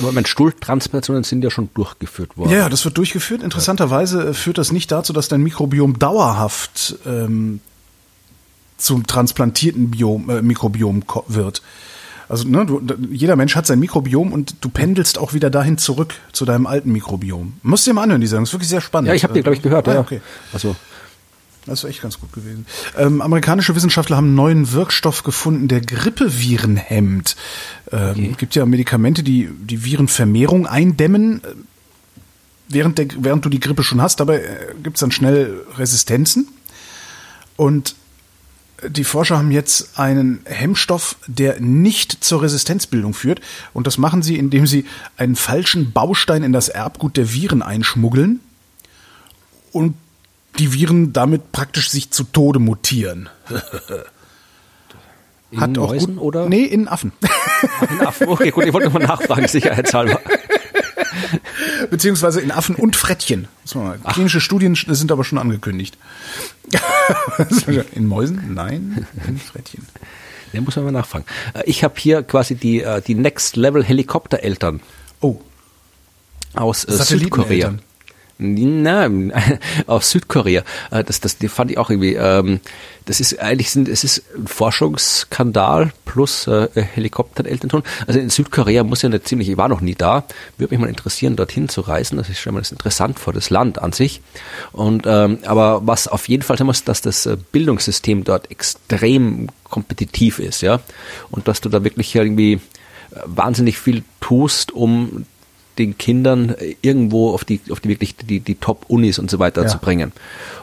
Aber 0.01 0.13
meine 0.13 0.27
Stuhltransplantationen 0.27 1.25
sind 1.25 1.43
ja 1.45 1.51
schon 1.51 1.69
durchgeführt 1.75 2.37
worden. 2.37 2.51
Ja, 2.51 2.69
das 2.69 2.85
wird 2.85 2.99
durchgeführt. 2.99 3.43
Interessanterweise 3.43 4.35
führt 4.35 4.59
das 4.59 4.73
nicht 4.73 4.91
dazu, 4.91 5.13
dass 5.13 5.29
dein 5.29 5.43
Mikrobiom 5.43 5.99
dauerhaft 5.99 6.97
ähm, 7.07 7.61
zum 8.77 9.07
transplantierten 9.07 9.91
Biom, 9.91 10.29
äh, 10.31 10.43
Mikrobiom 10.43 11.05
wird. 11.29 11.63
Also 12.29 12.49
ne, 12.49 12.65
du, 12.65 12.81
jeder 13.11 13.37
Mensch 13.37 13.57
hat 13.57 13.67
sein 13.67 13.79
Mikrobiom 13.79 14.33
und 14.33 14.57
du 14.63 14.71
pendelst 14.71 15.19
auch 15.19 15.35
wieder 15.35 15.51
dahin 15.51 15.77
zurück 15.77 16.15
zu 16.33 16.45
deinem 16.45 16.67
alten 16.67 16.91
Mikrobiom. 16.91 17.55
Musst 17.63 17.87
du 17.87 17.91
dir 17.91 17.95
mal 17.95 18.05
anhören, 18.05 18.21
die 18.21 18.27
Sendung. 18.27 18.45
Das 18.45 18.51
ist 18.51 18.55
wirklich 18.55 18.71
sehr 18.71 18.81
spannend. 18.81 19.09
Ja, 19.09 19.15
ich 19.15 19.23
habe 19.23 19.35
die, 19.35 19.43
glaube 19.43 19.57
ich, 19.57 19.63
gehört. 19.63 19.87
Ah, 19.89 19.95
ja, 19.95 20.01
okay. 20.01 20.23
Also 20.53 20.75
Das 21.67 21.83
wäre 21.83 21.93
echt 21.93 22.03
ganz 22.03 22.19
gut 22.19 22.33
gewesen. 22.33 22.67
Ähm, 22.99 23.21
amerikanische 23.21 23.75
Wissenschaftler 23.77 24.17
haben 24.17 24.27
einen 24.27 24.35
neuen 24.35 24.73
Wirkstoff 24.73 25.23
gefunden, 25.23 25.69
der 25.69 25.81
Grippeviren 25.81 26.77
hemmt. 26.77 27.37
Ähm, 27.93 28.11
okay. 28.11 28.35
gibt 28.37 28.55
ja 28.55 28.67
Medikamente, 28.67 29.23
die 29.23 29.49
die 29.49 29.85
Virenvermehrung 29.85 30.67
eindämmen, 30.67 31.43
äh, 31.45 31.49
während, 32.69 32.99
der, 32.99 33.07
während 33.19 33.45
du 33.45 33.49
die 33.49 33.61
Grippe 33.61 33.85
schon 33.85 34.03
hast. 34.03 34.19
Dabei 34.19 34.39
äh, 34.39 34.75
gibt 34.83 34.97
es 34.97 35.01
dann 35.01 35.13
schnell 35.13 35.61
Resistenzen. 35.79 36.49
Und 37.57 37.95
die 38.89 39.05
Forscher 39.05 39.39
haben 39.39 39.53
jetzt 39.53 39.99
einen 39.99 40.41
Hemmstoff, 40.45 41.17
der 41.29 41.61
nicht 41.61 42.25
zur 42.25 42.43
Resistenzbildung 42.43 43.15
führt. 43.15 43.41
Und 43.73 43.87
das 43.87 43.99
machen 43.99 44.23
sie, 44.23 44.37
indem 44.37 44.67
sie 44.67 44.85
einen 45.17 45.37
falschen 45.37 45.93
Baustein 45.93 46.43
in 46.43 46.53
das 46.53 46.69
Erbgut 46.69 47.17
der 47.17 47.33
Viren 47.33 47.63
einschmuggeln 47.63 48.41
und 49.71 49.95
die 50.59 50.73
Viren 50.73 51.13
damit 51.13 51.53
praktisch 51.53 51.91
sich 51.91 52.11
zu 52.11 52.25
Tode 52.25 52.59
mutieren. 52.59 53.29
In 55.51 55.61
Hat 55.61 55.77
auch 55.77 55.91
Mäusen 55.91 56.17
gut, 56.17 56.25
oder? 56.25 56.49
Nee, 56.49 56.65
in 56.65 56.89
Affen. 56.89 57.13
in 57.91 58.07
Affen, 58.07 58.27
okay, 58.27 58.51
gut, 58.51 58.65
ich 58.65 58.73
wollte 58.73 58.89
nochmal 58.89 59.07
nachfragen, 59.07 59.47
sicherheitshalber. 59.47 60.19
Beziehungsweise 61.91 62.41
in 62.41 62.51
Affen 62.51 62.75
und 62.75 62.97
Frettchen. 62.97 63.49
Klinische 64.15 64.41
Studien 64.41 64.75
sind 64.75 65.13
aber 65.13 65.25
schon 65.25 65.37
angekündigt. 65.37 65.99
in 67.95 68.07
Mäusen? 68.07 68.55
Nein, 68.55 69.07
in 69.29 69.39
Frettchen. 69.39 69.87
Da 70.53 70.61
muss 70.61 70.77
man 70.77 70.87
mal 70.87 70.93
nachfragen. 70.93 71.25
Äh, 71.55 71.65
ich 71.67 71.85
habe 71.85 71.95
hier 71.97 72.23
quasi 72.23 72.55
die, 72.55 72.83
äh, 72.83 73.01
die 73.01 73.15
Next 73.15 73.57
Level 73.57 73.85
Helikoptereltern. 73.85 74.81
Oh. 75.21 75.41
Aus 76.55 76.85
äh, 76.85 76.93
Südkorea. 76.93 77.75
Na, 78.39 79.09
aus 79.87 80.11
Südkorea. 80.11 80.63
Äh, 80.91 81.05
das, 81.05 81.21
das 81.21 81.37
fand 81.49 81.71
ich 81.71 81.79
auch 81.79 81.91
irgendwie. 81.91 82.15
Ähm, 82.15 82.61
das 83.05 83.21
ist 83.21 83.41
eigentlich 83.41 83.71
sind, 83.71 83.89
es 83.89 84.05
ist 84.05 84.23
ein 84.37 84.47
Forschungsskandal 84.47 85.93
plus 86.05 86.47
äh, 86.47 86.69
Helikopterelternton. 86.75 87.83
Also 88.07 88.21
in 88.21 88.31
Südkorea 88.31 88.85
muss 88.85 89.03
ja 89.03 89.09
eine 89.09 89.23
ziemlich, 89.23 89.49
ich 89.49 89.57
war 89.57 89.69
noch 89.69 89.81
nie 89.81 89.95
da, 89.95 90.25
würde 90.57 90.75
mich 90.75 90.81
mal 90.81 90.89
interessieren, 90.89 91.35
dorthin 91.35 91.69
zu 91.69 91.81
reisen. 91.81 92.17
Das 92.17 92.29
ist 92.29 92.39
schon 92.39 92.55
mal 92.55 92.61
das 92.61 92.71
interessant 92.71 93.19
vor 93.19 93.33
das 93.33 93.51
Land 93.51 93.81
an 93.81 93.93
sich. 93.93 94.21
Und 94.73 95.05
ähm, 95.07 95.39
aber 95.45 95.87
was 95.87 96.07
auf 96.07 96.29
jeden 96.29 96.43
Fall 96.43 96.57
sagen 96.57 96.67
muss, 96.67 96.85
dass 96.85 97.03
das 97.03 97.27
äh, 97.27 97.37
Bildungssystem 97.51 98.25
dort 98.25 98.51
extrem 98.51 99.49
kompetitiv 99.65 100.39
ist, 100.39 100.61
ja, 100.61 100.81
und 101.31 101.49
dass 101.49 101.61
du 101.61 101.69
da 101.69 101.83
wirklich 101.83 102.15
irgendwie 102.15 102.55
äh, 102.55 102.59
wahnsinnig 103.25 103.79
viel 103.79 104.05
tust, 104.21 104.71
um 104.73 105.27
den 105.79 105.99
Kindern 105.99 106.55
irgendwo 106.83 107.31
auf 107.31 107.45
die, 107.45 107.61
auf 107.71 107.81
die 107.81 107.89
wirklich 107.89 108.17
die, 108.17 108.41
die 108.41 108.55
Top-Unis 108.57 109.19
und 109.19 109.31
so 109.31 109.39
weiter 109.39 109.63
ja. 109.63 109.69
zu 109.69 109.79
bringen. 109.79 110.13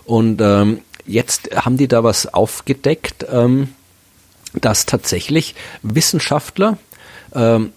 Und 0.05 0.41
ähm, 0.41 0.80
jetzt 1.05 1.49
haben 1.55 1.78
die 1.78 1.88
da 1.88 2.03
was 2.03 2.34
aufgedeckt, 2.34 3.26
ähm, 3.32 3.70
dass 4.53 4.86
tatsächlich 4.86 5.55
Wissenschaftler 5.82 6.78
ähm, 7.34 7.72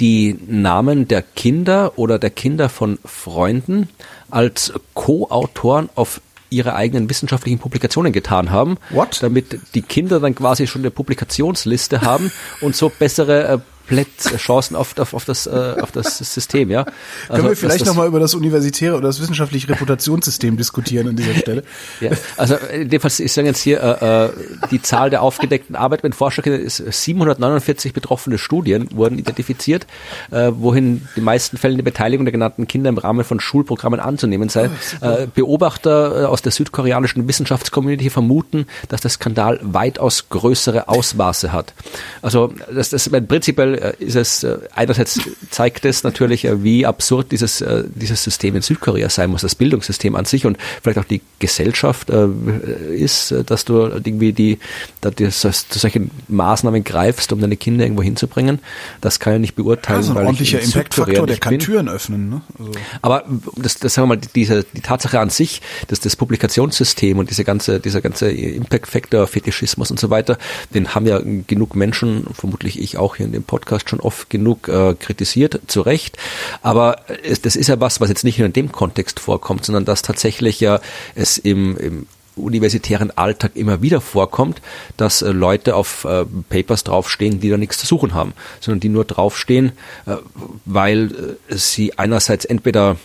die 0.00 0.38
Namen 0.46 1.06
der 1.06 1.22
Kinder 1.22 1.92
oder 1.96 2.18
der 2.18 2.30
Kinder 2.30 2.68
von 2.68 2.98
Freunden 3.04 3.88
als 4.30 4.72
Co-Autoren 4.94 5.88
auf 5.94 6.20
ihre 6.50 6.74
eigenen 6.74 7.10
wissenschaftlichen 7.10 7.58
Publikationen 7.58 8.12
getan 8.12 8.50
haben, 8.50 8.76
What? 8.90 9.22
damit 9.22 9.58
die 9.74 9.82
Kinder 9.82 10.20
dann 10.20 10.34
quasi 10.34 10.66
schon 10.66 10.82
eine 10.82 10.90
Publikationsliste 10.90 12.02
haben 12.02 12.30
und 12.60 12.76
so 12.76 12.88
bessere 12.88 13.62
äh, 13.84 13.88
Plätze, 13.88 14.36
Chancen 14.36 14.76
auf, 14.76 14.98
auf, 14.98 15.14
auf, 15.14 15.24
das, 15.24 15.46
äh, 15.46 15.76
auf 15.80 15.92
das 15.92 16.18
System, 16.18 16.70
ja. 16.70 16.84
Also, 17.28 17.42
Können 17.42 17.48
wir 17.48 17.56
vielleicht 17.56 17.86
nochmal 17.86 18.06
über 18.06 18.20
das 18.20 18.34
universitäre 18.34 18.96
oder 18.96 19.08
das 19.08 19.20
wissenschaftliche 19.20 19.68
Reputationssystem 19.68 20.56
diskutieren 20.56 21.08
an 21.08 21.16
dieser 21.16 21.34
Stelle? 21.34 21.64
ja, 22.00 22.10
also 22.36 22.56
in 22.56 22.88
dem 22.88 23.00
Fall, 23.00 23.10
ich 23.18 23.32
sage 23.32 23.48
jetzt 23.48 23.60
hier, 23.60 23.82
äh, 23.82 24.26
äh, 24.26 24.30
die 24.70 24.82
Zahl 24.82 25.10
der 25.10 25.22
aufgedeckten 25.22 25.76
Arbeit 25.76 26.02
mit 26.02 26.14
Forscherkindern 26.14 26.62
ist 26.62 26.76
749 26.76 27.92
betroffene 27.92 28.38
Studien 28.38 28.88
wurden 28.92 29.18
identifiziert, 29.18 29.86
äh, 30.30 30.50
wohin 30.54 31.06
die 31.16 31.20
meisten 31.20 31.56
Fälle 31.56 31.76
die 31.76 31.82
Beteiligung 31.82 32.24
der 32.24 32.32
genannten 32.32 32.66
Kinder 32.66 32.88
im 32.88 32.98
Rahmen 32.98 33.24
von 33.24 33.40
Schulprogrammen 33.40 34.00
anzunehmen 34.00 34.48
sei. 34.48 34.70
Oh, 35.00 35.06
äh, 35.06 35.26
Beobachter 35.32 36.22
äh, 36.22 36.24
aus 36.26 36.42
der 36.42 36.52
südkoreanischen 36.52 37.28
Wissenschaftscommunity 37.28 38.10
vermuten, 38.10 38.66
dass 38.88 39.00
der 39.00 39.10
Skandal 39.10 39.58
weitaus 39.62 40.28
größere 40.28 40.88
Ausmaße 40.88 41.52
hat. 41.52 41.74
Also 42.22 42.52
das, 42.72 42.90
das 42.90 43.08
prinzipiell 43.28 43.73
äh, 43.74 43.94
ist 43.98 44.16
es, 44.16 44.44
äh, 44.44 44.58
einerseits 44.74 45.20
zeigt 45.50 45.84
es 45.84 46.02
natürlich, 46.02 46.44
äh, 46.44 46.62
wie 46.62 46.86
absurd 46.86 47.32
dieses, 47.32 47.64
dieses 47.94 48.22
System 48.22 48.56
in 48.56 48.62
Südkorea 48.62 49.08
sein 49.08 49.30
muss, 49.30 49.42
das 49.42 49.54
Bildungssystem 49.54 50.16
an 50.16 50.24
sich 50.24 50.46
und 50.46 50.58
vielleicht 50.82 50.98
auch 50.98 51.04
die 51.04 51.20
Gesellschaft 51.38 52.10
ist, 52.10 53.34
dass 53.46 53.64
du 53.64 53.86
irgendwie 53.86 54.32
die, 54.32 54.58
dass 55.00 55.14
du 55.14 55.30
solche 55.30 56.02
Maßnahmen 56.28 56.84
greifst, 56.84 57.32
um 57.32 57.40
deine 57.40 57.56
Kinder 57.56 57.84
irgendwo 57.84 58.02
hinzubringen. 58.02 58.60
Das 59.00 59.20
kann 59.20 59.34
ich 59.34 59.40
nicht 59.40 59.54
beurteilen. 59.54 59.98
Also 59.98 60.12
ein 60.12 60.16
weil 60.16 60.26
ordentlicher 60.26 60.60
Impact-Faktor, 60.60 61.26
der 61.26 61.38
kann 61.38 61.50
bin. 61.50 61.60
Türen 61.60 61.88
öffnen. 61.88 62.28
Ne? 62.28 62.42
Also. 62.58 62.72
Aber 63.02 63.24
das, 63.56 63.78
das 63.78 63.94
sagen 63.94 64.08
wir 64.08 64.16
mal, 64.16 64.22
diese, 64.34 64.64
die 64.64 64.80
Tatsache 64.80 65.20
an 65.20 65.30
sich, 65.30 65.62
dass 65.88 66.00
das 66.00 66.16
Publikationssystem 66.16 67.18
und 67.18 67.30
diese 67.30 67.44
ganze, 67.44 67.80
dieser 67.80 68.00
ganze 68.00 68.30
Impact-Faktor, 68.30 69.26
Fetischismus 69.26 69.90
und 69.90 70.00
so 70.00 70.10
weiter, 70.10 70.38
den 70.74 70.94
haben 70.94 71.06
ja 71.06 71.20
genug 71.46 71.74
Menschen, 71.76 72.26
vermutlich 72.32 72.80
ich 72.80 72.96
auch 72.96 73.16
hier 73.16 73.26
in 73.26 73.32
dem 73.32 73.42
Podcast, 73.42 73.63
Podcast 73.64 73.88
schon 73.88 74.00
oft 74.00 74.28
genug 74.28 74.68
äh, 74.68 74.94
kritisiert, 74.94 75.60
zu 75.68 75.80
Recht. 75.80 76.18
Aber 76.62 76.96
es, 77.22 77.40
das 77.40 77.56
ist 77.56 77.68
ja 77.68 77.80
was, 77.80 78.00
was 78.00 78.10
jetzt 78.10 78.24
nicht 78.24 78.38
nur 78.38 78.46
in 78.46 78.52
dem 78.52 78.72
Kontext 78.72 79.20
vorkommt, 79.20 79.64
sondern 79.64 79.86
dass 79.86 80.02
tatsächlich 80.02 80.60
ja 80.60 80.80
es 81.14 81.38
im, 81.38 81.76
im 81.78 82.06
universitären 82.36 83.10
Alltag 83.16 83.52
immer 83.54 83.80
wieder 83.80 84.00
vorkommt, 84.00 84.60
dass 84.96 85.22
äh, 85.22 85.30
Leute 85.30 85.76
auf 85.76 86.04
äh, 86.04 86.26
Papers 86.48 86.84
draufstehen, 86.84 87.40
die 87.40 87.48
da 87.48 87.56
nichts 87.56 87.78
zu 87.78 87.86
suchen 87.86 88.12
haben, 88.12 88.34
sondern 88.60 88.80
die 88.80 88.88
nur 88.88 89.04
draufstehen, 89.04 89.72
äh, 90.06 90.16
weil 90.64 91.38
äh, 91.48 91.56
sie 91.56 91.98
einerseits 91.98 92.44
entweder 92.44 92.96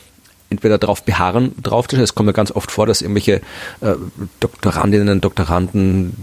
entweder 0.49 0.77
darauf 0.77 1.03
beharren, 1.03 1.53
drauf 1.61 1.87
zu 1.87 1.95
stehen. 1.95 2.03
Es 2.03 2.15
kommt 2.15 2.27
ja 2.27 2.33
ganz 2.33 2.51
oft 2.51 2.71
vor, 2.71 2.85
dass 2.85 3.01
irgendwelche 3.01 3.41
äh, 3.81 3.95
Doktorandinnen, 4.39 5.21
Doktoranden, 5.21 6.13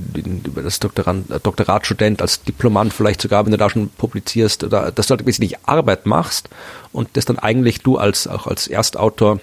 das 0.55 0.81
Doktorand, 0.81 1.31
äh, 1.31 1.41
Doktoratstudent 1.41 2.23
als 2.23 2.43
Diplomant 2.43 2.93
vielleicht 2.93 3.23
sogar, 3.23 3.45
wenn 3.45 3.53
du 3.53 3.59
da 3.59 3.71
schon 3.71 3.89
publizierst, 3.91 4.65
oder 4.65 4.91
dass 4.91 5.07
du 5.07 5.13
halt 5.13 5.27
wesentlich 5.27 5.59
Arbeit 5.67 6.07
machst 6.07 6.49
und 6.93 7.09
das 7.15 7.25
dann 7.25 7.39
eigentlich 7.39 7.83
du 7.83 7.99
als 7.99 8.27
auch 8.27 8.47
als 8.47 8.67
Erstautor 8.67 9.41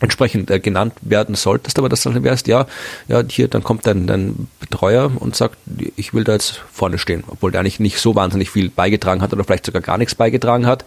entsprechend 0.00 0.50
äh, 0.50 0.60
genannt 0.60 0.94
werden 1.02 1.34
solltest, 1.34 1.78
aber 1.78 1.88
das 1.88 2.02
dann 2.02 2.22
wärst, 2.24 2.46
ja, 2.46 2.66
ja, 3.08 3.22
hier, 3.28 3.48
dann 3.48 3.62
kommt 3.62 3.86
dann 3.86 4.06
dein 4.06 4.48
Betreuer 4.58 5.10
und 5.14 5.36
sagt, 5.36 5.56
ich 5.96 6.14
will 6.14 6.24
da 6.24 6.32
jetzt 6.32 6.62
vorne 6.72 6.98
stehen, 6.98 7.24
obwohl 7.28 7.52
der 7.52 7.60
eigentlich 7.60 7.80
nicht 7.80 8.00
so 8.00 8.14
wahnsinnig 8.14 8.50
viel 8.50 8.70
beigetragen 8.70 9.22
hat 9.22 9.32
oder 9.32 9.44
vielleicht 9.44 9.66
sogar 9.66 9.82
gar 9.82 9.98
nichts 9.98 10.14
beigetragen 10.14 10.66
hat. 10.66 10.84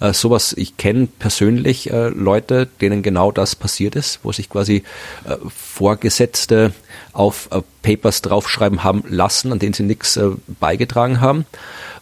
Äh, 0.00 0.12
sowas, 0.12 0.52
ich 0.56 0.76
kenne 0.76 1.08
persönlich 1.18 1.90
äh, 1.90 2.08
Leute, 2.08 2.66
denen 2.80 3.02
genau 3.02 3.32
das 3.32 3.54
passiert 3.54 3.96
ist, 3.96 4.20
wo 4.22 4.32
sich 4.32 4.50
quasi 4.50 4.82
äh, 5.24 5.36
Vorgesetzte 5.48 6.72
auf 7.12 7.48
äh, 7.52 7.62
Papers 7.82 8.22
draufschreiben 8.22 8.82
haben 8.82 9.04
lassen, 9.08 9.52
an 9.52 9.58
denen 9.58 9.72
sie 9.72 9.84
nichts 9.84 10.16
äh, 10.16 10.30
beigetragen 10.60 11.20
haben. 11.20 11.46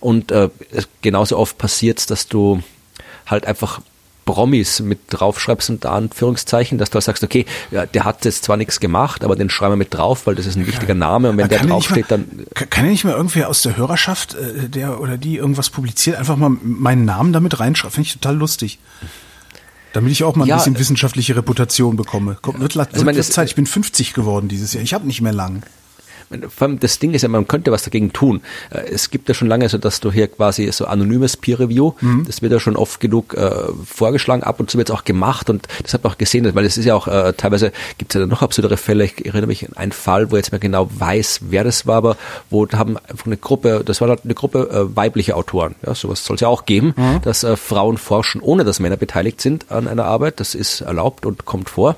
Und 0.00 0.32
äh, 0.32 0.48
genauso 1.02 1.38
oft 1.38 1.58
passiert 1.58 1.94
dass 2.10 2.28
du 2.28 2.62
halt 3.26 3.46
einfach 3.46 3.80
Promis 4.24 4.80
mit 4.80 5.00
draufschreibst 5.10 5.70
unter 5.70 5.92
Anführungszeichen, 5.92 6.78
dass 6.78 6.90
du 6.90 6.94
halt 6.94 7.04
sagst, 7.04 7.24
okay, 7.24 7.46
ja, 7.70 7.86
der 7.86 8.04
hat 8.04 8.24
jetzt 8.24 8.44
zwar 8.44 8.56
nichts 8.56 8.80
gemacht, 8.80 9.24
aber 9.24 9.36
den 9.36 9.50
schreiben 9.50 9.72
wir 9.72 9.76
mit 9.76 9.94
drauf, 9.94 10.26
weil 10.26 10.34
das 10.34 10.46
ist 10.46 10.56
ein 10.56 10.66
wichtiger 10.66 10.94
Name 10.94 11.30
und 11.30 11.36
wenn 11.36 11.48
der 11.48 11.60
draufsteht, 11.60 12.06
dann... 12.08 12.46
Kann 12.54 12.84
ja 12.84 12.90
nicht 12.90 13.04
mal 13.04 13.12
irgendwer 13.14 13.48
aus 13.48 13.62
der 13.62 13.76
Hörerschaft, 13.76 14.34
äh, 14.34 14.68
der 14.68 15.00
oder 15.00 15.18
die 15.18 15.36
irgendwas 15.36 15.70
publiziert, 15.70 16.16
einfach 16.16 16.36
mal 16.36 16.50
meinen 16.62 17.04
Namen 17.04 17.32
damit 17.32 17.60
reinschreiben? 17.60 17.94
Finde 17.94 18.06
ich 18.06 18.14
total 18.14 18.36
lustig. 18.36 18.78
Damit 19.92 20.10
ich 20.10 20.24
auch 20.24 20.34
mal 20.34 20.44
ein 20.44 20.48
ja, 20.48 20.56
bisschen 20.56 20.78
wissenschaftliche 20.78 21.36
Reputation 21.36 21.96
bekomme. 21.96 22.36
Kommt, 22.42 22.60
wird, 22.60 22.74
wird, 22.74 22.92
also 22.92 23.04
meine, 23.04 23.16
wird 23.16 23.26
Zeit, 23.26 23.48
ich 23.48 23.54
bin 23.54 23.66
50 23.66 24.12
geworden 24.12 24.48
dieses 24.48 24.72
Jahr. 24.72 24.82
Ich 24.82 24.92
habe 24.92 25.06
nicht 25.06 25.20
mehr 25.20 25.32
lang 25.32 25.62
das 26.80 26.98
Ding 26.98 27.14
ist 27.14 27.22
ja, 27.22 27.28
man 27.28 27.48
könnte 27.48 27.72
was 27.72 27.82
dagegen 27.82 28.12
tun. 28.12 28.42
Äh, 28.70 28.90
es 28.92 29.10
gibt 29.10 29.28
ja 29.28 29.34
schon 29.34 29.48
lange 29.48 29.68
so, 29.68 29.78
dass 29.78 30.00
du 30.00 30.12
hier 30.12 30.28
quasi 30.28 30.70
so 30.72 30.86
anonymes 30.86 31.36
Peer 31.36 31.60
Review, 31.60 31.92
mhm. 32.00 32.24
das 32.26 32.42
wird 32.42 32.52
ja 32.52 32.60
schon 32.60 32.76
oft 32.76 33.00
genug 33.00 33.34
äh, 33.34 33.50
vorgeschlagen, 33.84 34.42
ab 34.42 34.60
und 34.60 34.70
zu 34.70 34.78
wird 34.78 34.90
es 34.90 34.94
auch 34.94 35.04
gemacht 35.04 35.50
und 35.50 35.68
das 35.82 35.94
hat 35.94 36.04
man 36.04 36.12
auch 36.12 36.18
gesehen, 36.18 36.54
weil 36.54 36.64
es 36.64 36.76
ist 36.76 36.84
ja 36.84 36.94
auch 36.94 37.08
äh, 37.08 37.32
teilweise 37.34 37.72
gibt 37.98 38.14
es 38.14 38.20
ja 38.20 38.26
noch 38.26 38.42
absurdere 38.42 38.76
Fälle. 38.76 39.04
Ich 39.04 39.24
erinnere 39.24 39.46
mich 39.46 39.66
an 39.68 39.76
einen 39.76 39.92
Fall, 39.92 40.30
wo 40.30 40.36
jetzt 40.36 40.52
mehr 40.52 40.58
genau 40.58 40.88
weiß, 40.92 41.40
wer 41.48 41.64
das 41.64 41.86
war, 41.86 41.96
aber 41.96 42.16
wo 42.50 42.66
da 42.66 42.78
haben 42.78 42.96
einfach 42.96 43.26
eine 43.26 43.36
Gruppe, 43.36 43.82
das 43.84 44.00
war 44.00 44.10
eine 44.10 44.34
Gruppe 44.34 44.70
äh, 44.70 44.96
weiblicher 44.96 45.36
Autoren. 45.36 45.74
Ja, 45.86 45.94
sowas 45.94 46.24
soll 46.24 46.36
es 46.36 46.40
ja 46.40 46.48
auch 46.48 46.66
geben, 46.66 46.94
mhm. 46.96 47.22
dass 47.22 47.44
äh, 47.44 47.56
Frauen 47.56 47.98
forschen, 47.98 48.40
ohne 48.40 48.64
dass 48.64 48.80
Männer 48.80 48.96
beteiligt 48.96 49.40
sind 49.40 49.70
an 49.70 49.88
einer 49.88 50.04
Arbeit. 50.04 50.40
Das 50.40 50.54
ist 50.54 50.80
erlaubt 50.80 51.26
und 51.26 51.44
kommt 51.44 51.70
vor. 51.70 51.96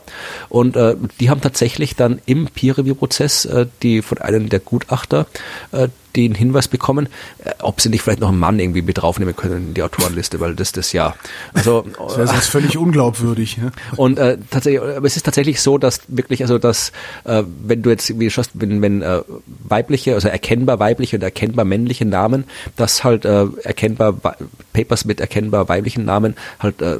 Und 0.48 0.76
äh, 0.76 0.96
die 1.20 1.30
haben 1.30 1.40
tatsächlich 1.40 1.96
dann 1.96 2.20
im 2.26 2.46
Peer 2.46 2.78
Review 2.78 2.94
Prozess 2.94 3.44
äh, 3.44 3.66
die 3.82 4.02
von 4.02 4.18
einen 4.34 4.48
der 4.48 4.60
Gutachter 4.60 5.26
äh, 5.72 5.88
den 6.16 6.34
Hinweis 6.34 6.68
bekommen, 6.68 7.08
äh, 7.44 7.50
ob 7.60 7.80
sie 7.80 7.90
nicht 7.90 8.02
vielleicht 8.02 8.20
noch 8.20 8.30
einen 8.30 8.38
Mann 8.38 8.58
irgendwie 8.58 8.82
mit 8.82 8.98
draufnehmen 8.98 9.36
können 9.36 9.68
in 9.68 9.74
die 9.74 9.82
Autorenliste, 9.82 10.40
weil 10.40 10.54
das 10.54 10.72
das 10.72 10.92
ja. 10.92 11.14
Also 11.52 11.84
das 11.98 12.30
sonst 12.30 12.46
völlig 12.46 12.76
unglaubwürdig. 12.76 13.58
Ne? 13.58 13.72
Und 13.96 14.18
äh, 14.18 14.38
tatsächlich, 14.50 14.82
aber 14.82 15.06
es 15.06 15.16
ist 15.16 15.24
tatsächlich 15.26 15.60
so, 15.60 15.78
dass 15.78 16.00
wirklich, 16.08 16.42
also 16.42 16.58
dass 16.58 16.90
äh, 17.24 17.42
wenn 17.62 17.82
du 17.82 17.90
jetzt 17.90 18.18
wie 18.18 18.30
schaust, 18.30 18.52
wenn, 18.54 18.82
wenn 18.82 19.02
äh, 19.02 19.20
weibliche, 19.68 20.14
also 20.14 20.28
erkennbar 20.28 20.78
weibliche 20.80 21.16
und 21.16 21.22
erkennbar 21.22 21.64
männliche 21.64 22.06
Namen, 22.06 22.44
dass 22.76 23.04
halt 23.04 23.24
äh, 23.24 23.46
erkennbar 23.62 24.14
Papers 24.72 25.04
mit 25.04 25.20
erkennbar 25.20 25.68
weiblichen 25.68 26.04
Namen 26.04 26.34
halt 26.58 26.80
äh, 26.82 26.98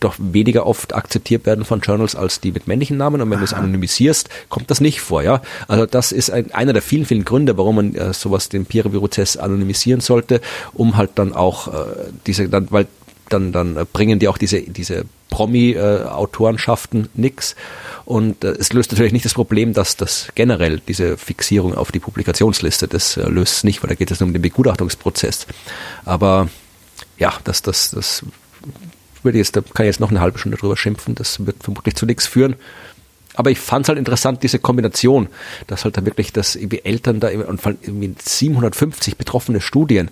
doch 0.00 0.16
weniger 0.18 0.66
oft 0.66 0.94
akzeptiert 0.94 1.46
werden 1.46 1.64
von 1.64 1.80
Journals 1.80 2.16
als 2.16 2.40
die 2.40 2.52
mit 2.52 2.66
männlichen 2.66 2.96
Namen. 2.96 3.20
Und 3.20 3.30
wenn 3.30 3.38
du 3.38 3.44
es 3.44 3.54
anonymisierst, 3.54 4.28
kommt 4.48 4.70
das 4.70 4.80
nicht 4.80 5.00
vor. 5.00 5.22
Ja, 5.22 5.42
also 5.68 5.86
das 5.86 6.12
ist 6.12 6.30
ein, 6.30 6.52
einer 6.52 6.72
der 6.72 6.82
vielen, 6.82 7.06
vielen 7.06 7.24
Gründe, 7.24 7.56
warum 7.58 7.76
man 7.76 7.94
äh, 7.94 8.12
sowas 8.12 8.48
den 8.48 8.66
Peer-Review-Prozess 8.66 9.36
anonymisieren 9.36 10.00
sollte, 10.00 10.40
um 10.72 10.96
halt 10.96 11.12
dann 11.16 11.34
auch 11.34 11.68
äh, 11.68 11.86
diese, 12.26 12.48
dann, 12.48 12.68
weil 12.70 12.86
dann, 13.28 13.52
dann 13.52 13.86
bringen 13.92 14.18
die 14.18 14.28
auch 14.28 14.38
diese, 14.38 14.60
diese 14.62 15.04
Promi-Autorenschaften 15.30 17.08
nix. 17.14 17.54
Und 18.04 18.44
äh, 18.44 18.48
es 18.52 18.72
löst 18.72 18.92
natürlich 18.92 19.12
nicht 19.12 19.24
das 19.24 19.34
Problem, 19.34 19.72
dass 19.72 19.96
das 19.96 20.28
generell 20.34 20.80
diese 20.80 21.16
Fixierung 21.16 21.74
auf 21.74 21.92
die 21.92 22.00
Publikationsliste, 22.00 22.88
das 22.88 23.16
äh, 23.16 23.28
löst 23.28 23.58
es 23.58 23.64
nicht, 23.64 23.82
weil 23.82 23.88
da 23.88 23.94
geht 23.94 24.10
es 24.10 24.20
nur 24.20 24.26
um 24.26 24.32
den 24.32 24.42
Begutachtungsprozess. 24.42 25.46
Aber 26.04 26.48
ja, 27.18 27.32
das, 27.44 27.62
das, 27.62 27.92
das 27.92 28.24
würde 29.24 29.38
jetzt, 29.38 29.56
da 29.56 29.60
kann 29.60 29.86
ich 29.86 29.90
jetzt 29.90 30.00
noch 30.00 30.10
eine 30.10 30.20
halbe 30.20 30.38
Stunde 30.38 30.56
drüber 30.56 30.76
schimpfen, 30.76 31.14
das 31.14 31.44
wird 31.46 31.62
vermutlich 31.62 31.96
zu 31.96 32.06
nichts 32.06 32.26
führen. 32.26 32.56
Aber 33.34 33.50
ich 33.50 33.58
fand 33.58 33.84
es 33.84 33.88
halt 33.88 33.98
interessant, 33.98 34.42
diese 34.42 34.58
Kombination, 34.58 35.28
dass 35.66 35.84
halt 35.84 35.96
da 35.96 36.04
wirklich 36.04 36.32
das 36.32 36.56
irgendwie 36.56 36.82
Eltern 36.84 37.20
da 37.20 37.28
und 37.28 37.64
irgendwie 37.64 38.14
750 38.22 39.16
betroffene 39.16 39.60
Studien. 39.60 40.10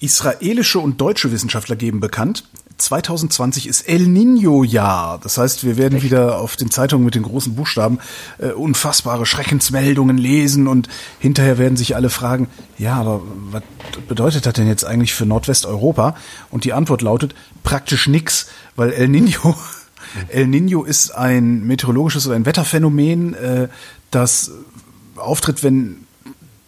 Israelische 0.00 0.78
und 0.78 1.00
deutsche 1.00 1.30
Wissenschaftler 1.32 1.76
geben 1.76 2.00
bekannt, 2.00 2.44
2020 2.78 3.66
ist 3.66 3.88
El 3.88 4.06
Nino-Jahr. 4.06 5.18
Das 5.22 5.36
heißt, 5.36 5.64
wir 5.64 5.76
werden 5.76 5.96
Echt? 5.96 6.04
wieder 6.04 6.38
auf 6.38 6.56
den 6.56 6.70
Zeitungen 6.70 7.04
mit 7.04 7.14
den 7.14 7.24
großen 7.24 7.54
Buchstaben 7.54 7.98
äh, 8.38 8.48
unfassbare 8.48 9.26
Schreckensmeldungen 9.26 10.16
lesen 10.16 10.68
und 10.68 10.88
hinterher 11.18 11.58
werden 11.58 11.76
sich 11.76 11.96
alle 11.96 12.08
fragen, 12.08 12.48
ja, 12.78 12.94
aber 12.94 13.20
was 13.50 13.62
bedeutet 14.06 14.46
das 14.46 14.54
denn 14.54 14.68
jetzt 14.68 14.84
eigentlich 14.84 15.12
für 15.12 15.26
Nordwesteuropa? 15.26 16.16
Und 16.50 16.64
die 16.64 16.72
Antwort 16.72 17.02
lautet 17.02 17.34
praktisch 17.64 18.06
nix, 18.06 18.48
weil 18.76 18.92
El 18.92 19.08
Nino 19.08 19.56
El 20.28 20.46
Nino 20.46 20.84
ist 20.84 21.10
ein 21.10 21.66
meteorologisches 21.66 22.26
oder 22.26 22.36
ein 22.36 22.46
Wetterphänomen, 22.46 23.34
äh, 23.34 23.68
das 24.10 24.52
auftritt, 25.16 25.62
wenn 25.62 26.06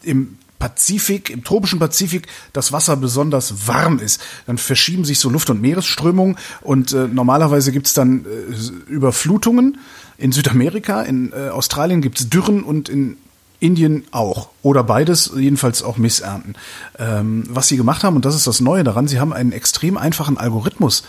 im 0.02 0.36
Pazifik, 0.60 1.30
im 1.30 1.42
tropischen 1.42 1.80
Pazifik 1.80 2.28
das 2.52 2.70
Wasser 2.70 2.96
besonders 2.96 3.66
warm 3.66 3.98
ist. 3.98 4.20
Dann 4.46 4.58
verschieben 4.58 5.04
sich 5.04 5.18
so 5.18 5.28
Luft- 5.28 5.50
und 5.50 5.60
Meeresströmungen 5.60 6.36
und 6.60 6.92
äh, 6.92 7.08
normalerweise 7.08 7.72
gibt's 7.72 7.94
dann 7.94 8.24
äh, 8.24 8.90
Überflutungen 8.92 9.78
in 10.18 10.30
Südamerika, 10.30 11.02
in 11.02 11.32
äh, 11.32 11.48
Australien 11.48 12.02
gibt's 12.02 12.28
Dürren 12.28 12.62
und 12.62 12.88
in 12.88 13.16
Indien 13.58 14.04
auch. 14.10 14.50
Oder 14.62 14.84
beides, 14.84 15.32
jedenfalls 15.36 15.82
auch 15.82 15.96
Missernten. 15.96 16.54
Ähm, 16.98 17.44
was 17.48 17.68
sie 17.68 17.76
gemacht 17.76 18.04
haben, 18.04 18.16
und 18.16 18.24
das 18.24 18.36
ist 18.36 18.46
das 18.46 18.60
Neue 18.60 18.84
daran, 18.84 19.08
sie 19.08 19.18
haben 19.18 19.32
einen 19.32 19.52
extrem 19.52 19.96
einfachen 19.96 20.38
Algorithmus 20.38 21.04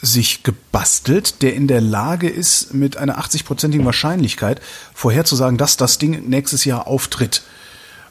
sich 0.00 0.42
gebastelt, 0.42 1.42
der 1.42 1.54
in 1.54 1.66
der 1.66 1.80
Lage 1.80 2.28
ist, 2.28 2.74
mit 2.74 2.96
einer 2.96 3.18
80-prozentigen 3.18 3.84
Wahrscheinlichkeit 3.84 4.60
vorherzusagen, 4.92 5.56
dass 5.56 5.76
das 5.76 5.98
Ding 5.98 6.28
nächstes 6.28 6.64
Jahr 6.64 6.86
auftritt. 6.86 7.42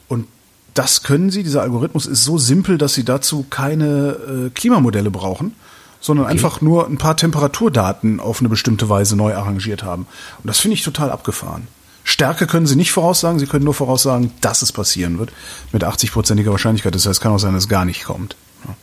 Und 0.07 0.27
das 0.73 1.03
können 1.03 1.29
sie. 1.29 1.43
Dieser 1.43 1.61
Algorithmus 1.61 2.05
ist 2.05 2.23
so 2.23 2.37
simpel, 2.37 2.77
dass 2.77 2.93
sie 2.93 3.05
dazu 3.05 3.45
keine 3.49 4.47
äh, 4.47 4.49
Klimamodelle 4.49 5.11
brauchen, 5.11 5.53
sondern 5.99 6.25
okay. 6.25 6.33
einfach 6.33 6.61
nur 6.61 6.87
ein 6.87 6.97
paar 6.97 7.17
Temperaturdaten 7.17 8.19
auf 8.19 8.39
eine 8.39 8.49
bestimmte 8.49 8.89
Weise 8.89 9.15
neu 9.15 9.35
arrangiert 9.35 9.83
haben. 9.83 10.07
Und 10.39 10.47
das 10.47 10.59
finde 10.59 10.75
ich 10.75 10.83
total 10.83 11.11
abgefahren. 11.11 11.67
Stärke 12.03 12.47
können 12.47 12.67
sie 12.67 12.75
nicht 12.75 12.91
voraussagen, 12.91 13.39
sie 13.39 13.47
können 13.47 13.63
nur 13.63 13.73
voraussagen, 13.73 14.31
dass 14.41 14.61
es 14.61 14.71
passieren 14.71 15.19
wird. 15.19 15.31
Mit 15.71 15.83
80-prozentiger 15.83 16.51
Wahrscheinlichkeit. 16.51 16.93
Das 16.93 17.05
heißt, 17.05 17.17
es 17.17 17.21
kann 17.21 17.31
auch 17.31 17.39
sein, 17.39 17.53
dass 17.53 17.63
es 17.63 17.69
gar 17.69 17.85
nicht 17.85 18.03
kommt. 18.03 18.35
Ja. 18.67 18.75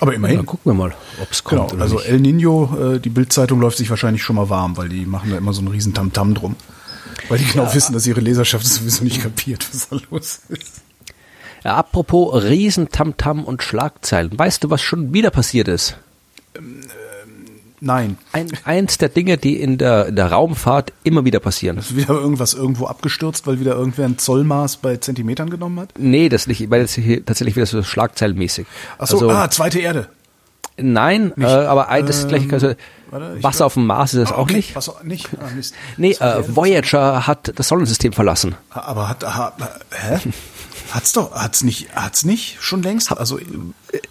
Aber 0.00 0.14
immerhin. 0.14 0.38
dann 0.38 0.46
gucken 0.46 0.72
wir 0.72 0.74
mal, 0.74 0.94
ob 1.22 1.30
es 1.30 1.44
kommt. 1.44 1.70
Genau, 1.70 1.82
also 1.82 1.96
nicht. 1.96 2.08
El 2.08 2.20
Nino, 2.20 2.94
äh, 2.94 3.00
die 3.00 3.10
Bildzeitung 3.10 3.60
läuft 3.60 3.78
sich 3.78 3.90
wahrscheinlich 3.90 4.24
schon 4.24 4.36
mal 4.36 4.48
warm, 4.48 4.76
weil 4.76 4.88
die 4.88 5.06
machen 5.06 5.30
da 5.30 5.38
immer 5.38 5.52
so 5.52 5.60
einen 5.60 5.68
riesen 5.68 5.94
Tamtam 5.94 6.30
-Tam 6.30 6.34
drum. 6.34 6.56
Weil 7.28 7.38
die 7.38 7.44
genau 7.44 7.64
ja. 7.64 7.74
wissen, 7.74 7.92
dass 7.92 8.06
ihre 8.06 8.20
Leserschaft 8.20 8.66
sowieso 8.66 9.04
nicht 9.04 9.22
kapiert, 9.22 9.66
was 9.72 9.88
da 9.88 9.96
los 10.10 10.40
ist. 10.48 10.82
Ja, 11.64 11.76
apropos 11.76 12.44
Riesen, 12.44 12.88
Tamtam 12.88 13.44
und 13.44 13.62
Schlagzeilen. 13.62 14.38
Weißt 14.38 14.62
du, 14.64 14.70
was 14.70 14.80
schon 14.80 15.12
wieder 15.12 15.30
passiert 15.30 15.68
ist? 15.68 15.96
Ähm, 16.56 16.80
nein. 17.80 18.18
Ein, 18.32 18.50
eins 18.64 18.98
der 18.98 19.08
Dinge, 19.08 19.38
die 19.38 19.60
in 19.60 19.76
der, 19.76 20.06
in 20.06 20.16
der 20.16 20.30
Raumfahrt 20.30 20.92
immer 21.02 21.24
wieder 21.24 21.40
passieren. 21.40 21.78
Ist 21.78 21.96
wieder 21.96 22.10
irgendwas 22.14 22.54
irgendwo 22.54 22.86
abgestürzt, 22.86 23.46
weil 23.46 23.58
wieder 23.60 23.74
irgendwer 23.74 24.06
ein 24.06 24.18
Zollmaß 24.18 24.78
bei 24.78 24.96
Zentimetern 24.98 25.50
genommen 25.50 25.80
hat? 25.80 25.90
Nee, 25.98 26.28
das 26.28 26.46
nicht, 26.46 26.70
weil 26.70 26.82
es 26.82 26.94
hier 26.94 27.24
tatsächlich 27.24 27.56
wieder 27.56 27.66
so 27.66 27.82
schlagzeilenmäßig. 27.82 28.66
Ach 28.98 29.06
so, 29.08 29.16
also, 29.16 29.30
ah, 29.30 29.50
zweite 29.50 29.80
Erde. 29.80 30.08
Nein, 30.80 31.32
äh, 31.38 31.44
aber 31.44 31.88
ein, 31.88 32.06
das 32.06 32.20
ist 32.20 32.28
gleich, 32.28 32.52
also, 32.52 32.74
Warte, 33.10 33.42
Wasser 33.42 33.58
glaub, 33.58 33.66
auf 33.66 33.74
dem 33.74 33.86
Mars 33.86 34.14
ist 34.14 34.24
es 34.24 34.32
ah, 34.32 34.38
okay. 34.38 34.40
auch 34.40 34.56
nicht. 34.56 34.76
Wasser 34.76 34.94
nicht? 35.02 35.28
Ah. 35.38 35.48
Nee, 35.96 36.12
äh, 36.12 36.42
Voyager 36.46 37.26
hat 37.26 37.52
das 37.54 37.68
Sonnensystem 37.68 38.12
verlassen. 38.12 38.54
Aber 38.70 39.08
hat, 39.08 39.24
ha, 39.24 39.52
hä? 39.90 40.20
Hat's 40.90 41.12
doch, 41.12 41.32
hat's 41.32 41.62
nicht, 41.62 41.94
hat's 41.94 42.24
nicht 42.24 42.56
schon 42.60 42.82
längst? 42.82 43.12
Also 43.12 43.38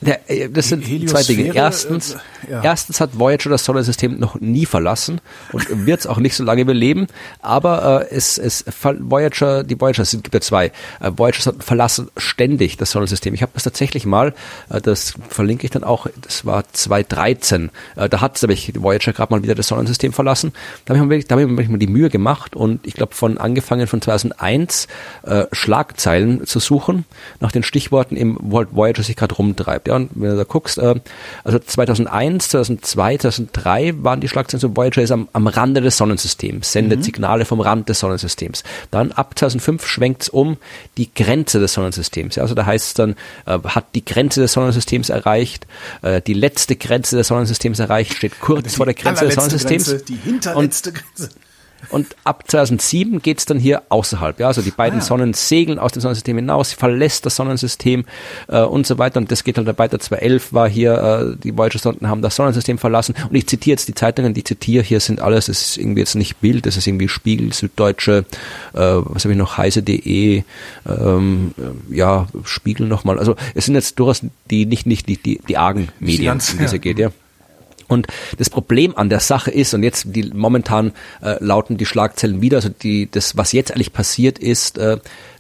der, 0.02 0.30
äh, 0.30 0.50
das 0.50 0.70
sind 0.70 0.82
Heliosphäre, 0.82 1.24
zwei 1.24 1.34
Dinge. 1.34 1.56
Erstens, 1.56 2.14
äh, 2.14 2.52
ja. 2.52 2.64
erstens 2.64 3.02
hat 3.02 3.18
Voyager 3.18 3.50
das 3.50 3.66
Sonnensystem 3.66 4.20
noch 4.20 4.40
nie 4.40 4.66
verlassen 4.66 5.22
und 5.52 5.86
wird 5.86 6.02
es 6.02 6.08
auch 6.08 6.18
nicht 6.18 6.36
so 6.36 6.44
lange 6.44 6.62
überleben. 6.62 7.08
Aber 7.42 8.08
äh, 8.12 8.16
es, 8.16 8.38
es 8.38 8.66
Voyager, 8.82 9.64
die 9.64 9.80
Voyager, 9.80 10.04
es 10.04 10.12
gibt 10.12 10.34
ja 10.34 10.42
zwei. 10.42 10.68
Äh, 11.00 11.12
Voyager 11.16 11.54
verlassen 11.60 12.10
ständig 12.18 12.78
das 12.78 12.92
Sonnensystem. 12.92 13.34
Ich 13.34 13.42
habe 13.42 13.52
das 13.54 13.64
tatsächlich 13.64 14.06
mal, 14.06 14.34
äh, 14.70 14.82
das 14.82 15.14
verlinke 15.30 15.66
ich 15.66 15.72
dann 15.72 15.84
auch. 15.84 16.08
Das 16.22 16.46
war 16.46 16.64
2013. 16.72 17.72
Äh, 17.96 18.10
da 18.10 18.22
hat 18.22 18.42
nämlich 18.42 18.74
Voyager 18.76 19.14
gerade 19.14 19.34
mal 19.34 19.44
wieder 19.44 19.56
das 19.56 19.68
Sonnensystem 19.68 20.14
verlassen. 20.14 20.54
Da 20.86 20.96
habe 20.96 21.16
ich, 21.16 21.24
mir, 21.24 21.28
da 21.28 21.36
hab 21.36 21.60
ich 21.60 21.70
mir 21.70 21.80
die 21.80 21.88
Mühe 21.88 22.10
gemacht 22.10 22.56
und 22.56 22.86
ich 22.86 22.94
glaube 22.94 23.16
von 23.16 23.38
angefangen 23.38 23.88
von 23.88 24.02
2001 24.02 24.88
äh, 25.24 25.46
Schlagzeilen 25.52 26.46
zu 26.46 26.60
suchen 26.68 27.06
nach 27.40 27.52
den 27.52 27.64
Stichworten 27.64 28.16
im 28.16 28.38
Voyager 28.40 29.02
sich 29.02 29.16
gerade 29.16 29.36
rumtreibt. 29.36 29.88
Ja, 29.88 29.96
und 29.96 30.10
wenn 30.14 30.32
du 30.32 30.38
da 30.38 30.44
guckst, 30.44 30.78
äh, 30.78 30.96
also 31.44 31.60
2001, 31.60 32.50
2002, 32.50 33.18
2003 33.18 34.04
waren 34.04 34.22
die 34.22 34.28
Schlagzeilen 34.28 34.62
so 34.62 34.76
Voyager 34.76 35.02
ist 35.02 35.12
am, 35.12 35.28
am 35.34 35.48
Rande 35.48 35.82
des 35.82 35.98
Sonnensystems, 35.98 36.72
sendet 36.72 37.00
mhm. 37.00 37.04
Signale 37.04 37.46
vom 37.46 37.60
Rand 37.60 37.90
des 37.90 38.00
Sonnensystems. 38.00 38.64
Dann 38.92 39.12
ab 39.12 39.38
2005 39.38 39.86
schwenkt 39.88 40.24
es 40.24 40.30
um 40.30 40.58
die 40.98 41.14
Grenze 41.14 41.60
des 41.60 41.74
Sonnensystems. 41.74 42.36
Ja, 42.36 42.44
also 42.44 42.54
da 42.54 42.66
heißt 42.66 42.88
es 42.88 42.94
dann, 42.94 43.16
äh, 43.46 43.60
hat 43.64 43.96
die 43.96 44.06
Grenze 44.06 44.42
des 44.42 44.54
Sonnensystems 44.54 45.10
erreicht, 45.10 45.68
äh, 46.02 46.22
die 46.22 46.34
letzte 46.34 46.76
Grenze 46.76 47.16
des 47.16 47.28
Sonnensystems 47.28 47.80
erreicht, 47.80 48.14
steht 48.14 48.40
kurz 48.40 48.76
vor 48.76 48.86
der 48.86 48.96
Grenze 48.96 49.26
des 49.26 49.36
Sonnensystems. 49.36 49.86
Grenze, 49.86 50.06
die 50.06 50.16
hinterletzte 50.16 50.90
und, 50.90 50.96
Grenze. 50.96 51.30
Und 51.90 52.16
ab 52.24 52.44
2007 52.48 53.22
geht's 53.22 53.46
dann 53.46 53.60
hier 53.60 53.84
außerhalb. 53.90 54.40
Ja, 54.40 54.48
also 54.48 54.62
die 54.62 54.72
beiden 54.72 55.00
ah. 55.00 55.02
Sonnen 55.02 55.34
segeln 55.34 55.80
aus 55.80 55.92
dem 55.92 56.02
Sonnensystem 56.02 56.36
hinaus, 56.38 56.74
verlässt 56.74 57.26
das 57.26 57.36
Sonnensystem 57.36 58.06
äh, 58.48 58.62
und 58.62 58.86
so 58.86 58.98
weiter. 58.98 59.20
Und 59.20 59.32
das 59.32 59.44
geht 59.44 59.58
halt 59.58 59.68
weiter. 59.78 60.00
2011 60.00 60.54
war 60.54 60.70
hier, 60.70 61.36
äh, 61.38 61.38
die 61.42 61.58
Voyager-Sonden 61.58 62.08
haben 62.10 62.22
das 62.22 62.36
Sonnensystem 62.36 62.78
verlassen. 62.78 63.16
Und 63.30 63.36
ich 63.36 63.48
zitiere 63.48 63.74
jetzt 63.74 63.88
die 63.88 63.96
Zeitungen, 63.96 64.34
die 64.34 64.44
zitiere 64.44 64.84
hier 64.84 65.00
sind 65.00 65.22
alles, 65.22 65.48
es 65.48 65.70
ist 65.70 65.78
irgendwie 65.78 66.02
jetzt 66.02 66.16
nicht 66.16 66.42
Bild, 66.42 66.66
das 66.66 66.78
ist 66.78 66.88
irgendwie 66.88 67.08
Spiegel, 67.08 67.54
Süddeutsche, 67.54 68.26
äh, 68.74 68.80
was 68.80 69.24
habe 69.24 69.34
ich 69.34 69.38
noch, 69.38 69.58
heise.de, 69.58 70.44
ähm, 70.88 71.54
ja, 71.90 72.28
Spiegel 72.44 72.88
nochmal. 72.88 73.20
Also 73.20 73.36
es 73.56 73.66
sind 73.66 73.76
jetzt 73.76 74.00
durchaus 74.00 74.22
die 74.50 74.66
nicht, 74.66 74.86
nicht 74.86 75.08
die, 75.08 75.18
die, 75.18 75.40
die 75.48 75.58
argen 75.58 75.90
Medien, 76.00 76.34
um 76.34 76.58
diese 76.60 76.76
ja. 76.76 76.78
geht, 76.78 77.00
ja. 77.00 77.12
Und 77.88 78.08
das 78.38 78.50
Problem 78.50 78.96
an 78.98 79.10
der 79.10 79.20
Sache 79.20 79.52
ist, 79.52 79.74
und 79.74 79.84
jetzt 79.84 80.06
die 80.08 80.32
momentan 80.34 80.94
äh, 81.22 81.44
lauten 81.44 81.78
die 81.78 81.86
Schlagzeilen 81.86 82.42
wieder, 82.42 82.58
also 82.58 82.70
die, 82.70 83.10
das, 83.10 83.38
was 83.38 83.52
jetzt 83.52 83.72
eigentlich 83.72 83.94
passiert 83.94 84.40
ist, 84.40 84.78
äh, 84.78 84.98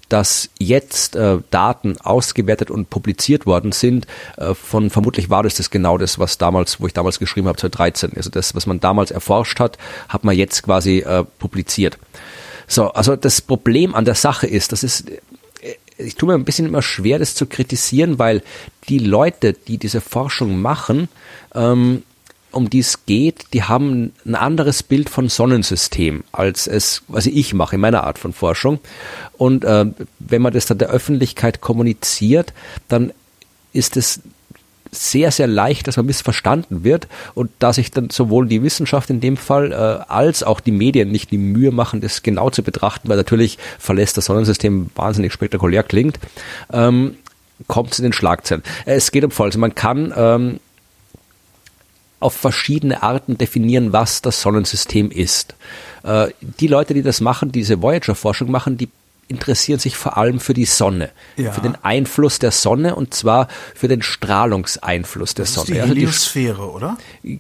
dass 0.10 0.50
jetzt 0.58 1.16
äh, 1.16 1.39
Daten 1.52 1.98
ausgewertet 2.00 2.72
und 2.72 2.89
publiziert 2.89 3.45
worden 3.45 3.72
sind. 3.72 4.08
Äh, 4.38 4.54
von 4.54 4.89
vermutlich 4.89 5.30
war 5.30 5.43
das 5.43 5.56
das 5.56 5.70
genau 5.70 5.98
das, 5.98 6.18
was 6.18 6.38
damals, 6.38 6.80
wo 6.80 6.88
ich 6.88 6.93
damals 6.93 7.20
geschrieben 7.20 7.48
habe, 7.48 7.58
2013. 7.58 8.14
Also 8.16 8.30
das, 8.30 8.56
was 8.56 8.66
man 8.66 8.80
damals 8.80 9.12
erforscht 9.12 9.60
hat, 9.60 9.78
hat 10.08 10.24
man 10.24 10.36
jetzt 10.36 10.64
quasi 10.64 11.00
äh, 11.00 11.26
publiziert. 11.39 11.98
So, 12.68 12.89
also 12.91 13.16
das 13.16 13.41
Problem 13.41 13.95
an 13.95 14.06
der 14.06 14.16
Sache 14.16 14.48
ist, 14.48 14.72
das 14.72 14.84
ist 14.84 15.10
äh, 15.10 15.18
ich 16.00 16.16
tue 16.16 16.28
mir 16.28 16.36
ein 16.36 16.45
bisschen 16.45 16.68
immer 16.68 16.84
schwer, 16.84 17.18
das 17.18 17.34
zu 17.34 17.48
kritisieren, 17.48 18.20
weil 18.20 18.43
die 18.88 19.00
Leute, 19.00 19.54
die 19.54 19.80
diese 19.80 20.00
Forschung 20.00 20.62
machen, 20.62 21.10
ähm, 21.56 22.04
um 22.52 22.70
die 22.70 22.80
es 22.80 23.06
geht, 23.06 23.54
die 23.54 23.64
haben 23.64 24.14
ein 24.26 24.36
anderes 24.36 24.84
Bild 24.84 25.10
von 25.10 25.30
Sonnensystem, 25.30 26.24
als 26.32 26.68
es, 26.68 27.04
was 27.08 27.26
ich 27.26 27.54
mache 27.54 27.76
in 27.76 27.82
meiner 27.82 28.04
Art 28.04 28.18
von 28.18 28.34
Forschung. 28.34 28.80
Und 29.38 29.64
äh, 29.64 29.86
wenn 30.20 30.41
man 30.41 30.54
das 30.54 30.66
dann 30.66 30.78
der 30.78 30.89
Öffentlichkeit 30.89 31.62
kommuniziert, 31.62 32.54
dann 32.88 33.12
ist 33.74 33.98
es 33.98 34.22
sehr, 34.91 35.32
sehr 35.32 35.48
leicht, 35.48 35.88
dass 35.88 35.98
man 35.98 36.06
missverstanden 36.06 36.84
wird 36.84 37.08
und 37.36 37.52
da 37.60 37.74
sich 37.74 37.91
dann 37.91 38.10
sowohl 38.10 38.48
die 38.48 38.64
Wissenschaft 38.64 39.10
in 39.10 39.20
dem 39.22 39.38
Fall 39.38 39.72
äh, 39.72 39.76
als 40.12 40.43
auch 40.43 40.60
die 40.60 40.72
Medien 40.72 41.12
nicht 41.12 41.32
die 41.32 41.38
Mühe 41.38 41.72
machen, 41.72 42.02
das 42.02 42.24
genau 42.24 42.50
zu 42.50 42.64
betrachten, 42.64 43.10
weil 43.10 43.18
natürlich 43.18 43.58
verlässt 43.80 44.18
das 44.18 44.26
Sonnensystem 44.26 44.89
wahnsinnig 44.95 45.34
spektakulär 45.34 45.84
klingt, 45.84 46.20
ähm, 46.72 47.16
kommt 47.68 47.93
es 47.93 48.00
in 48.00 48.04
den 48.04 48.14
Schlagzeilen. 48.14 48.64
Es 48.86 49.12
geht 49.12 49.24
um 49.24 49.32
Folgendes. 49.32 49.60
Man 49.60 49.76
kann 49.76 50.14
ähm, 50.16 50.60
auf 52.20 52.34
verschiedene 52.34 53.03
Arten 53.03 53.38
definieren, 53.38 53.93
was 53.93 54.22
das 54.22 54.41
Sonnensystem 54.41 55.11
ist. 55.11 55.55
Äh, 56.03 56.30
die 56.59 56.68
Leute, 56.68 56.93
die 56.93 57.03
das 57.03 57.22
machen, 57.22 57.51
diese 57.51 57.82
Voyager-Forschung 57.82 58.49
machen, 58.49 58.78
die 58.78 58.89
interessieren 59.28 59.80
sich 59.80 59.98
vor 59.98 60.18
allem 60.18 60.40
für 60.40 60.54
die 60.54 60.66
Sonne, 60.66 61.10
ja. 61.36 61.52
für 61.52 61.62
den 61.62 61.76
Einfluss 61.84 62.40
der 62.40 62.52
Sonne 62.52 62.96
und 62.96 63.14
zwar 63.14 63.48
für 63.76 63.88
den 63.88 64.02
Strahlungseinfluss 64.02 65.34
der 65.34 65.46
das 65.46 65.54
Sonne. 65.54 65.78
Ist 65.78 65.86
die 65.86 65.90
Heliosphäre, 65.90 66.62
also 66.62 66.70
die, 66.70 66.76
oder? 66.76 66.98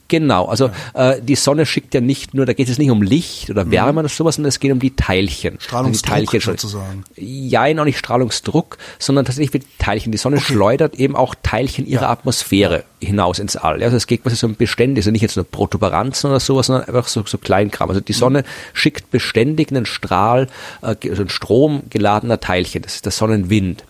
Genau, 0.07 0.45
also 0.45 0.69
ja. 0.93 1.11
äh, 1.11 1.21
die 1.21 1.35
Sonne 1.35 1.65
schickt 1.65 1.93
ja 1.93 2.01
nicht 2.01 2.33
nur, 2.33 2.45
da 2.45 2.53
geht 2.53 2.69
es 2.69 2.77
nicht 2.77 2.91
um 2.91 3.01
Licht 3.01 3.49
oder 3.49 3.71
Wärme 3.71 3.93
mhm. 3.93 3.97
oder 3.99 4.09
sowas, 4.09 4.35
sondern 4.35 4.49
es 4.49 4.59
geht 4.59 4.71
um 4.71 4.79
die 4.79 4.95
Teilchen. 4.95 5.59
Strahlungsdruck 5.59 6.15
die 6.17 6.25
Teilchen 6.25 6.41
sozusagen. 6.41 7.03
Ja, 7.15 7.63
auch 7.63 7.85
nicht 7.85 7.97
Strahlungsdruck, 7.97 8.77
sondern 8.99 9.25
tatsächlich 9.25 9.51
für 9.51 9.59
die 9.59 9.67
Teilchen. 9.79 10.11
Die 10.11 10.17
Sonne 10.17 10.37
okay. 10.37 10.45
schleudert 10.45 10.95
eben 10.95 11.15
auch 11.15 11.35
Teilchen 11.41 11.85
ihrer 11.85 12.03
ja. 12.03 12.09
Atmosphäre 12.09 12.83
hinaus 12.99 13.39
ins 13.39 13.55
All. 13.55 13.83
Also 13.83 13.95
es 13.95 14.07
geht 14.07 14.23
quasi 14.23 14.35
so 14.35 14.47
um 14.47 14.55
Bestände, 14.55 14.99
also 14.99 15.11
nicht 15.11 15.21
jetzt 15.21 15.35
nur 15.35 15.45
Protuberanzen 15.45 16.29
oder 16.29 16.39
sowas, 16.39 16.67
sondern 16.67 16.85
einfach 16.85 17.07
so, 17.07 17.23
so 17.25 17.37
Kleinkram. 17.37 17.89
Also 17.89 18.01
die 18.01 18.13
mhm. 18.13 18.17
Sonne 18.17 18.39
mhm. 18.39 18.45
schickt 18.73 19.11
beständig 19.11 19.69
einen 19.69 19.85
Strahl, 19.85 20.47
äh, 20.81 20.95
also 21.09 21.21
einen 21.21 21.29
Strom 21.29 21.76
geladener 21.89 22.39
Teilchen. 22.39 22.81
Das 22.81 22.95
ist 22.95 23.05
der 23.05 23.11
Sonnenwind. 23.11 23.83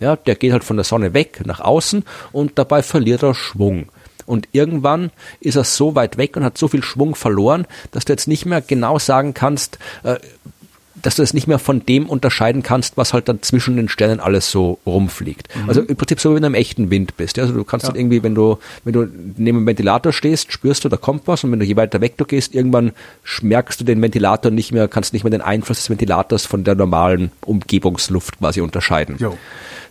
Ja, 0.00 0.16
der 0.16 0.34
geht 0.34 0.52
halt 0.52 0.64
von 0.64 0.76
der 0.76 0.84
Sonne 0.84 1.14
weg 1.14 1.42
nach 1.44 1.60
außen 1.60 2.04
und 2.32 2.58
dabei 2.58 2.82
verliert 2.82 3.22
er 3.22 3.34
Schwung. 3.34 3.88
Und 4.26 4.48
irgendwann 4.52 5.10
ist 5.40 5.56
er 5.56 5.64
so 5.64 5.94
weit 5.94 6.16
weg 6.16 6.36
und 6.36 6.44
hat 6.44 6.58
so 6.58 6.68
viel 6.68 6.82
Schwung 6.82 7.14
verloren, 7.14 7.66
dass 7.90 8.04
du 8.04 8.12
jetzt 8.12 8.28
nicht 8.28 8.46
mehr 8.46 8.60
genau 8.60 8.98
sagen 8.98 9.34
kannst, 9.34 9.78
äh, 10.02 10.16
dass 11.04 11.16
du 11.16 11.22
es 11.22 11.34
nicht 11.34 11.46
mehr 11.46 11.58
von 11.58 11.84
dem 11.84 12.08
unterscheiden 12.08 12.62
kannst, 12.62 12.96
was 12.96 13.12
halt 13.12 13.28
dann 13.28 13.42
zwischen 13.42 13.76
den 13.76 13.88
Sternen 13.88 14.20
alles 14.20 14.50
so 14.50 14.78
rumfliegt. 14.86 15.48
Mhm. 15.54 15.68
Also 15.68 15.82
im 15.82 15.96
Prinzip 15.96 16.18
so 16.18 16.30
wie 16.30 16.36
wenn 16.36 16.42
du 16.42 16.48
im 16.48 16.54
echten 16.54 16.90
Wind 16.90 17.16
bist. 17.16 17.38
Also 17.38 17.52
du 17.52 17.62
kannst 17.62 17.84
ja. 17.84 17.90
dann 17.90 18.00
irgendwie, 18.00 18.22
wenn 18.22 18.34
du, 18.34 18.58
wenn 18.84 18.94
du 18.94 19.06
neben 19.36 19.58
dem 19.58 19.66
Ventilator 19.66 20.12
stehst, 20.12 20.50
spürst 20.50 20.84
du, 20.84 20.88
da 20.88 20.96
kommt 20.96 21.28
was 21.28 21.44
und 21.44 21.52
wenn 21.52 21.60
du 21.60 21.66
je 21.66 21.76
weiter 21.76 22.00
weg 22.00 22.16
du 22.16 22.24
gehst, 22.24 22.54
irgendwann 22.54 22.92
merkst 23.42 23.80
du 23.80 23.84
den 23.84 24.00
Ventilator 24.00 24.50
nicht 24.50 24.72
mehr, 24.72 24.88
kannst 24.88 25.12
nicht 25.12 25.24
mehr 25.24 25.30
den 25.30 25.42
Einfluss 25.42 25.78
des 25.78 25.90
Ventilators 25.90 26.46
von 26.46 26.64
der 26.64 26.74
normalen 26.74 27.30
Umgebungsluft 27.44 28.38
quasi 28.38 28.62
unterscheiden. 28.62 29.16
Jo. 29.18 29.36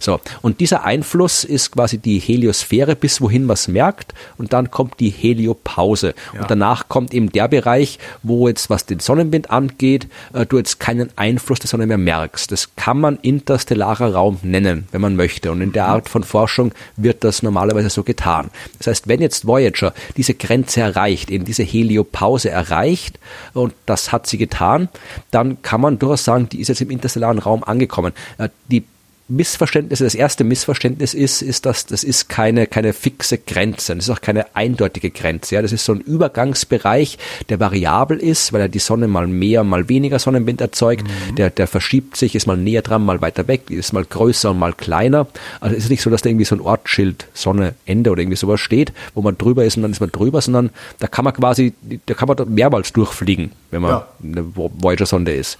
So, 0.03 0.19
und 0.41 0.59
dieser 0.59 0.83
Einfluss 0.83 1.45
ist 1.45 1.71
quasi 1.71 1.97
die 1.97 2.19
Heliosphäre, 2.19 2.95
bis 2.95 3.21
wohin 3.21 3.45
man 3.45 3.53
es 3.53 3.69
merkt, 3.69 4.13
und 4.37 4.51
dann 4.51 4.69
kommt 4.69 4.99
die 4.99 5.09
Heliopause. 5.09 6.13
Ja. 6.33 6.41
Und 6.41 6.51
danach 6.51 6.89
kommt 6.89 7.13
eben 7.13 7.31
der 7.31 7.47
Bereich, 7.47 7.99
wo 8.21 8.49
jetzt, 8.49 8.69
was 8.69 8.85
den 8.85 8.99
Sonnenwind 8.99 9.49
angeht, 9.49 10.07
äh, 10.33 10.45
du 10.45 10.57
jetzt 10.57 10.81
keinen 11.03 11.17
Einfluss 11.17 11.59
der 11.59 11.67
Sonne 11.67 11.87
mehr 11.87 11.97
merkst. 11.97 12.51
Das 12.51 12.75
kann 12.75 12.99
man 12.99 13.17
interstellarer 13.17 14.13
Raum 14.13 14.39
nennen, 14.43 14.87
wenn 14.91 15.01
man 15.01 15.15
möchte. 15.15 15.51
Und 15.51 15.61
in 15.61 15.71
der 15.71 15.87
Art 15.87 16.09
von 16.09 16.23
Forschung 16.23 16.73
wird 16.95 17.23
das 17.23 17.43
normalerweise 17.43 17.89
so 17.89 18.03
getan. 18.03 18.49
Das 18.77 18.87
heißt, 18.87 19.07
wenn 19.07 19.21
jetzt 19.21 19.45
Voyager 19.45 19.93
diese 20.17 20.33
Grenze 20.33 20.81
erreicht, 20.81 21.31
eben 21.31 21.45
diese 21.45 21.63
Heliopause 21.63 22.49
erreicht, 22.49 23.19
und 23.53 23.73
das 23.85 24.11
hat 24.11 24.27
sie 24.27 24.37
getan, 24.37 24.89
dann 25.31 25.61
kann 25.61 25.81
man 25.81 25.99
durchaus 25.99 26.23
sagen, 26.23 26.49
die 26.49 26.61
ist 26.61 26.67
jetzt 26.67 26.81
im 26.81 26.91
interstellaren 26.91 27.39
Raum 27.39 27.63
angekommen. 27.63 28.13
Äh, 28.37 28.49
die 28.69 28.83
Missverständnisse, 29.29 30.03
das 30.03 30.15
erste 30.15 30.43
Missverständnis 30.43 31.13
ist, 31.13 31.41
ist, 31.41 31.65
dass 31.65 31.85
das 31.85 32.03
ist 32.03 32.27
keine, 32.27 32.67
keine 32.67 32.91
fixe 32.91 33.37
Grenze. 33.37 33.95
Das 33.95 34.05
ist 34.05 34.09
auch 34.09 34.19
keine 34.19 34.53
eindeutige 34.55 35.11
Grenze. 35.11 35.55
Ja, 35.55 35.61
das 35.61 35.71
ist 35.71 35.85
so 35.85 35.93
ein 35.93 36.01
Übergangsbereich, 36.01 37.17
der 37.47 37.59
variabel 37.59 38.17
ist, 38.17 38.51
weil 38.51 38.61
er 38.61 38.69
die 38.69 38.79
Sonne 38.79 39.07
mal 39.07 39.27
mehr, 39.27 39.63
mal 39.63 39.87
weniger 39.87 40.19
Sonnenwind 40.19 40.59
erzeugt. 40.59 41.07
Mhm. 41.07 41.35
Der, 41.35 41.49
der 41.49 41.67
verschiebt 41.67 42.17
sich, 42.17 42.35
ist 42.35 42.47
mal 42.47 42.57
näher 42.57 42.81
dran, 42.81 43.05
mal 43.05 43.21
weiter 43.21 43.47
weg, 43.47 43.69
ist 43.69 43.93
mal 43.93 44.03
größer 44.03 44.51
und 44.51 44.59
mal 44.59 44.73
kleiner. 44.73 45.27
Also 45.61 45.75
es 45.75 45.85
ist 45.85 45.89
nicht 45.89 46.01
so, 46.01 46.09
dass 46.09 46.21
da 46.21 46.29
irgendwie 46.29 46.45
so 46.45 46.55
ein 46.55 46.61
Ortsschild 46.61 47.27
Sonne 47.33 47.75
Ende 47.85 48.11
oder 48.11 48.21
irgendwie 48.21 48.37
sowas 48.37 48.59
steht, 48.59 48.91
wo 49.15 49.21
man 49.21 49.37
drüber 49.37 49.63
ist 49.63 49.77
und 49.77 49.83
dann 49.83 49.91
ist 49.91 50.01
man 50.01 50.11
drüber, 50.11 50.41
sondern 50.41 50.69
da 50.99 51.07
kann 51.07 51.23
man 51.23 51.33
quasi, 51.33 51.73
da 52.05 52.13
kann 52.13 52.27
man 52.27 52.53
mehrmals 52.53 52.91
durchfliegen, 52.91 53.51
wenn 53.71 53.81
man 53.81 53.91
ja. 53.91 54.07
eine 54.21 54.45
Voyager-Sonde 54.55 55.33
ist. 55.33 55.57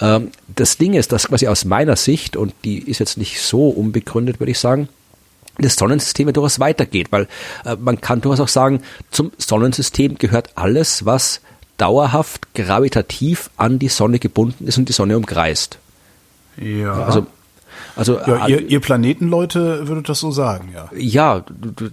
Ähm, 0.00 0.30
das 0.54 0.76
Ding 0.76 0.94
ist, 0.94 1.12
dass 1.12 1.28
quasi 1.28 1.46
aus 1.46 1.64
meiner 1.64 1.96
Sicht, 1.96 2.36
und 2.36 2.52
die 2.64 2.78
ist 2.78 2.98
jetzt 2.98 3.07
nicht 3.16 3.40
so 3.40 3.68
unbegründet, 3.68 4.40
würde 4.40 4.52
ich 4.52 4.58
sagen, 4.58 4.88
das 5.58 5.74
Sonnensystem 5.74 6.28
ja 6.28 6.32
durchaus 6.32 6.60
weitergeht, 6.60 7.08
weil 7.10 7.26
äh, 7.64 7.76
man 7.76 8.00
kann 8.00 8.20
durchaus 8.20 8.40
auch 8.40 8.48
sagen, 8.48 8.82
zum 9.10 9.32
Sonnensystem 9.38 10.16
gehört 10.18 10.50
alles, 10.54 11.04
was 11.04 11.40
dauerhaft 11.76 12.54
gravitativ 12.54 13.50
an 13.56 13.78
die 13.78 13.88
Sonne 13.88 14.18
gebunden 14.18 14.66
ist 14.66 14.78
und 14.78 14.88
die 14.88 14.92
Sonne 14.92 15.16
umkreist. 15.16 15.78
Ja. 16.56 17.04
Also 17.04 17.26
also 17.98 18.16
ja, 18.26 18.46
ihr, 18.46 18.68
ihr 18.68 18.80
Planetenleute 18.80 19.88
würdet 19.88 20.08
das 20.08 20.20
so 20.20 20.30
sagen, 20.30 20.72
ja. 20.72 20.88
Ja, 20.96 21.44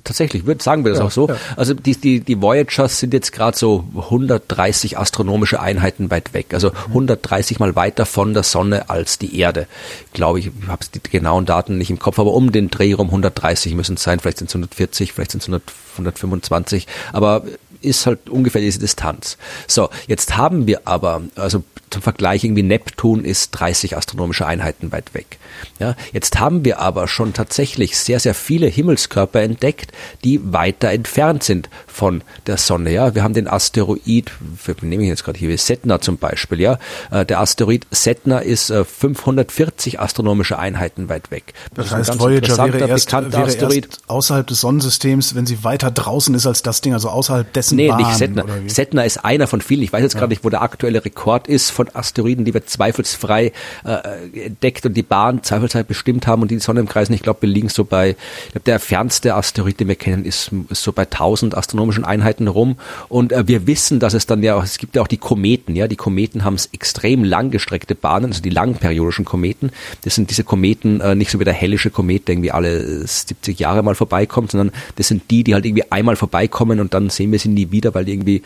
tatsächlich, 0.04 0.46
würd, 0.46 0.62
sagen 0.62 0.86
wir 0.86 0.92
das 0.92 1.00
ja, 1.00 1.06
auch 1.06 1.12
so. 1.12 1.28
Ja. 1.28 1.36
Also 1.56 1.74
die, 1.74 1.96
die, 1.96 2.20
die 2.20 2.42
Voyagers 2.42 3.00
sind 3.00 3.12
jetzt 3.12 3.32
gerade 3.32 3.58
so 3.58 3.86
130 3.96 5.00
astronomische 5.00 5.60
Einheiten 5.60 6.12
weit 6.12 6.34
weg, 6.36 6.54
also 6.54 6.72
130 6.90 7.60
mal 7.60 7.76
weiter 7.76 8.06
von 8.06 8.36
der 8.36 8.44
Sonne 8.44 8.92
als 8.92 9.18
die 9.18 9.40
Erde. 9.40 9.66
Glaube 10.14 10.38
ich, 10.38 10.48
ich 10.48 10.68
habe 10.68 10.86
die 10.94 11.02
genauen 11.02 11.48
Daten 11.48 11.80
nicht 11.80 11.90
im 11.90 11.98
Kopf, 11.98 12.20
aber 12.20 12.34
um 12.34 12.52
den 12.52 12.70
Dreh 12.70 12.94
rum 12.94 13.08
130 13.08 13.74
müssen 13.74 13.96
es 13.96 14.04
sein, 14.04 14.20
vielleicht 14.20 14.38
sind 14.38 14.50
es 14.50 14.56
140, 14.56 15.12
vielleicht 15.12 15.32
sind 15.32 15.42
es 15.42 15.50
125, 15.94 16.86
aber 17.14 17.44
ist 17.86 18.06
halt 18.06 18.30
ungefähr 18.30 18.62
diese 18.62 18.80
Distanz. 18.80 19.38
So, 19.68 19.90
jetzt 20.08 20.38
haben 20.38 20.68
wir 20.68 20.88
aber, 20.88 21.22
also 21.36 21.64
zum 21.90 22.02
Vergleich 22.02 22.44
irgendwie 22.44 22.64
Neptun 22.64 23.24
ist 23.24 23.52
30 23.52 23.96
astronomische 23.96 24.46
Einheiten 24.46 24.92
weit 24.92 25.14
weg. 25.14 25.38
Ja, 25.80 25.96
jetzt 26.12 26.40
haben 26.40 26.66
wir 26.66 26.80
aber 26.80 27.08
schon 27.08 27.34
tatsächlich 27.34 27.98
sehr, 27.98 28.20
sehr 28.20 28.34
viele 28.34 28.68
Himmelskörper 28.68 29.42
entdeckt, 29.42 29.92
die 30.24 30.54
weiter 30.54 30.90
entfernt 30.90 31.44
sind 31.44 31.70
von 31.88 32.24
der 32.48 32.58
Sonne. 32.58 32.92
Ja, 32.92 33.16
wir 33.16 33.24
haben 33.24 33.34
den 33.34 33.48
Asteroid, 33.48 34.32
wir 34.66 34.76
nehmen 34.82 35.04
jetzt 35.04 35.24
gerade 35.24 35.40
hier 35.40 35.50
wie 35.50 35.58
Setna 35.58 36.02
zum 36.02 36.18
Beispiel. 36.18 36.60
Ja, 36.60 36.80
äh, 37.12 37.26
der 37.26 37.40
Asteroid 37.40 37.88
Setna 37.92 38.40
ist 38.40 38.68
540 38.74 39.94
äh, 39.94 39.98
astronomische 39.98 40.60
Einheiten 40.60 41.08
weit 41.08 41.32
weg. 41.32 41.54
Das, 41.74 41.90
das 41.90 42.10
heißt, 42.10 42.20
Voyager 42.20 42.58
wäre 42.74 42.90
erst, 42.90 43.12
wäre 43.12 43.50
erst 43.64 44.00
außerhalb 44.08 44.48
des 44.48 44.62
Sonnensystems, 44.62 45.36
wenn 45.36 45.46
sie 45.46 45.64
weiter 45.64 45.92
draußen 45.92 46.36
ist 46.36 46.46
als 46.46 46.62
das 46.64 46.82
Ding, 46.82 46.94
also 46.94 47.10
außerhalb 47.10 47.52
dessen 47.54 47.75
Nee, 47.76 47.88
Bahn, 47.90 47.98
nicht 47.98 48.16
Setna. 48.16 48.46
Setna 48.68 49.04
ist 49.04 49.24
einer 49.24 49.48
von 49.48 49.62
vielen. 49.62 49.84
Ich 49.84 49.94
weiß 49.94 50.02
jetzt 50.02 50.14
ja. 50.14 50.20
gerade 50.20 50.32
nicht, 50.32 50.44
wo 50.44 50.50
der 50.50 50.62
aktuelle 50.62 51.04
Rekord 51.04 51.48
ist 51.48 51.72
von 51.72 51.90
Asteroiden, 51.94 52.46
die 52.46 52.54
wir 52.54 52.66
zweifelsfrei 52.66 53.52
äh, 53.84 54.46
entdeckt 54.46 54.86
und 54.86 54.96
die 54.96 55.04
Bahn 55.04 55.44
zweifelsfrei 55.44 55.84
bestimmt 55.84 56.28
haben 56.28 56.42
und 56.42 56.52
die 56.52 56.60
Sonne 56.60 56.80
im 56.80 56.88
Kreis. 56.88 57.10
Ich 57.10 57.22
glaube, 57.22 57.44
wir 57.44 57.50
liegen 57.50 57.70
so 57.70 57.84
bei, 57.86 58.10
ich 58.46 58.52
glaube, 58.52 58.66
der 58.66 58.80
fernste 58.80 59.36
Asteroid, 59.36 59.80
den 59.80 59.88
wir 59.88 59.96
kennen, 59.96 60.26
ist, 60.26 60.52
ist 60.70 60.84
so 60.84 60.92
bei 60.92 61.04
1000 61.04 61.56
astronomischen 61.56 62.06
Einheiten 62.06 62.48
rum. 62.48 62.78
Und 63.10 63.32
äh, 63.32 63.48
wir 63.48 63.68
wissen, 63.68 64.00
dass 64.00 64.14
es 64.14 64.26
dann 64.26 64.44
ja, 64.44 64.62
es 64.62 64.78
gibt 64.78 64.96
ja 64.96 65.02
auch 65.02 65.08
die 65.08 65.18
Kometen, 65.18 65.76
ja, 65.76 65.88
die 65.88 65.96
Kometen 65.96 66.44
haben 66.44 66.58
extrem 66.72 67.24
langgestreckte 67.24 67.96
Bahnen, 67.96 68.32
also 68.32 68.42
die 68.42 68.50
langperiodischen 68.50 69.26
Kometen. 69.26 69.72
Das 70.04 70.16
sind 70.16 70.30
diese 70.30 70.44
Kometen, 70.44 71.02
äh, 71.02 71.16
nicht 71.16 71.32
so 71.32 71.40
wie 71.40 71.44
der 71.44 71.54
hellische 71.54 71.90
Komet, 71.90 72.28
der 72.28 72.34
irgendwie 72.34 72.52
alle 72.52 73.06
70 73.08 73.60
Jahre 73.60 73.84
mal 73.84 73.96
vorbeikommt, 73.96 74.52
sondern 74.52 74.72
das 74.96 75.08
sind 75.08 75.30
die, 75.32 75.44
die 75.44 75.54
halt 75.54 75.66
irgendwie 75.66 75.92
einmal 75.92 76.16
vorbeikommen 76.16 76.80
und 76.80 76.94
dann 76.94 77.10
sehen 77.10 77.32
wir 77.32 77.40
sie 77.40 77.50
nie 77.50 77.65
wieder, 77.72 77.94
weil 77.94 78.06
die 78.06 78.14
irgendwie 78.14 78.44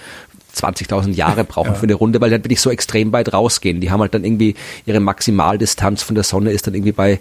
20.000 0.55 1.13
Jahre 1.13 1.43
brauchen 1.43 1.71
ja. 1.71 1.75
für 1.75 1.83
eine 1.83 1.93
Runde, 1.93 2.19
weil 2.21 2.29
die 2.29 2.35
halt 2.35 2.43
wirklich 2.43 2.61
so 2.61 2.69
extrem 2.69 3.11
weit 3.11 3.33
rausgehen. 3.33 3.81
Die 3.81 3.91
haben 3.91 4.01
halt 4.01 4.13
dann 4.13 4.23
irgendwie 4.23 4.55
ihre 4.85 4.99
Maximaldistanz 4.99 6.03
von 6.03 6.15
der 6.15 6.23
Sonne 6.23 6.51
ist 6.51 6.67
dann 6.67 6.73
irgendwie 6.73 6.91
bei 6.91 7.19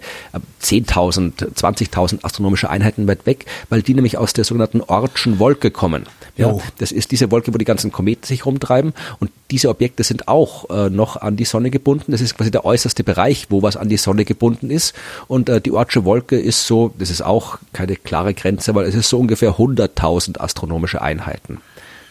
10.000, 0.61 1.43
äh, 1.43 1.51
20.000 1.51 2.23
astronomische 2.23 2.69
Einheiten 2.69 3.07
weit 3.07 3.25
weg, 3.25 3.45
weil 3.69 3.81
die 3.81 3.93
nämlich 3.93 4.17
aus 4.17 4.33
der 4.33 4.43
sogenannten 4.43 4.81
Ortschen 4.81 5.39
Wolke 5.39 5.71
kommen. 5.71 6.05
Ja, 6.35 6.57
das 6.77 6.93
ist 6.93 7.11
diese 7.11 7.31
Wolke, 7.31 7.53
wo 7.53 7.57
die 7.57 7.65
ganzen 7.65 7.91
Kometen 7.91 8.25
sich 8.25 8.45
rumtreiben 8.45 8.93
und 9.19 9.29
diese 9.51 9.67
Objekte 9.67 10.03
sind 10.03 10.29
auch 10.29 10.69
äh, 10.69 10.89
noch 10.89 11.17
an 11.17 11.35
die 11.35 11.43
Sonne 11.43 11.69
gebunden. 11.69 12.13
Das 12.13 12.21
ist 12.21 12.37
quasi 12.37 12.49
der 12.49 12.63
äußerste 12.63 13.03
Bereich, 13.03 13.47
wo 13.49 13.61
was 13.61 13.75
an 13.75 13.89
die 13.89 13.97
Sonne 13.97 14.23
gebunden 14.23 14.69
ist 14.69 14.95
und 15.27 15.49
äh, 15.49 15.59
die 15.59 15.71
Ortsche 15.71 16.05
Wolke 16.05 16.39
ist 16.39 16.65
so, 16.65 16.93
das 16.97 17.09
ist 17.09 17.21
auch 17.21 17.57
keine 17.73 17.97
klare 17.97 18.33
Grenze, 18.33 18.71
aber 18.71 18.85
es 18.85 18.95
ist 18.95 19.09
so 19.09 19.19
ungefähr 19.19 19.55
100.000 19.55 20.39
astronomische 20.39 21.01
Einheiten 21.01 21.59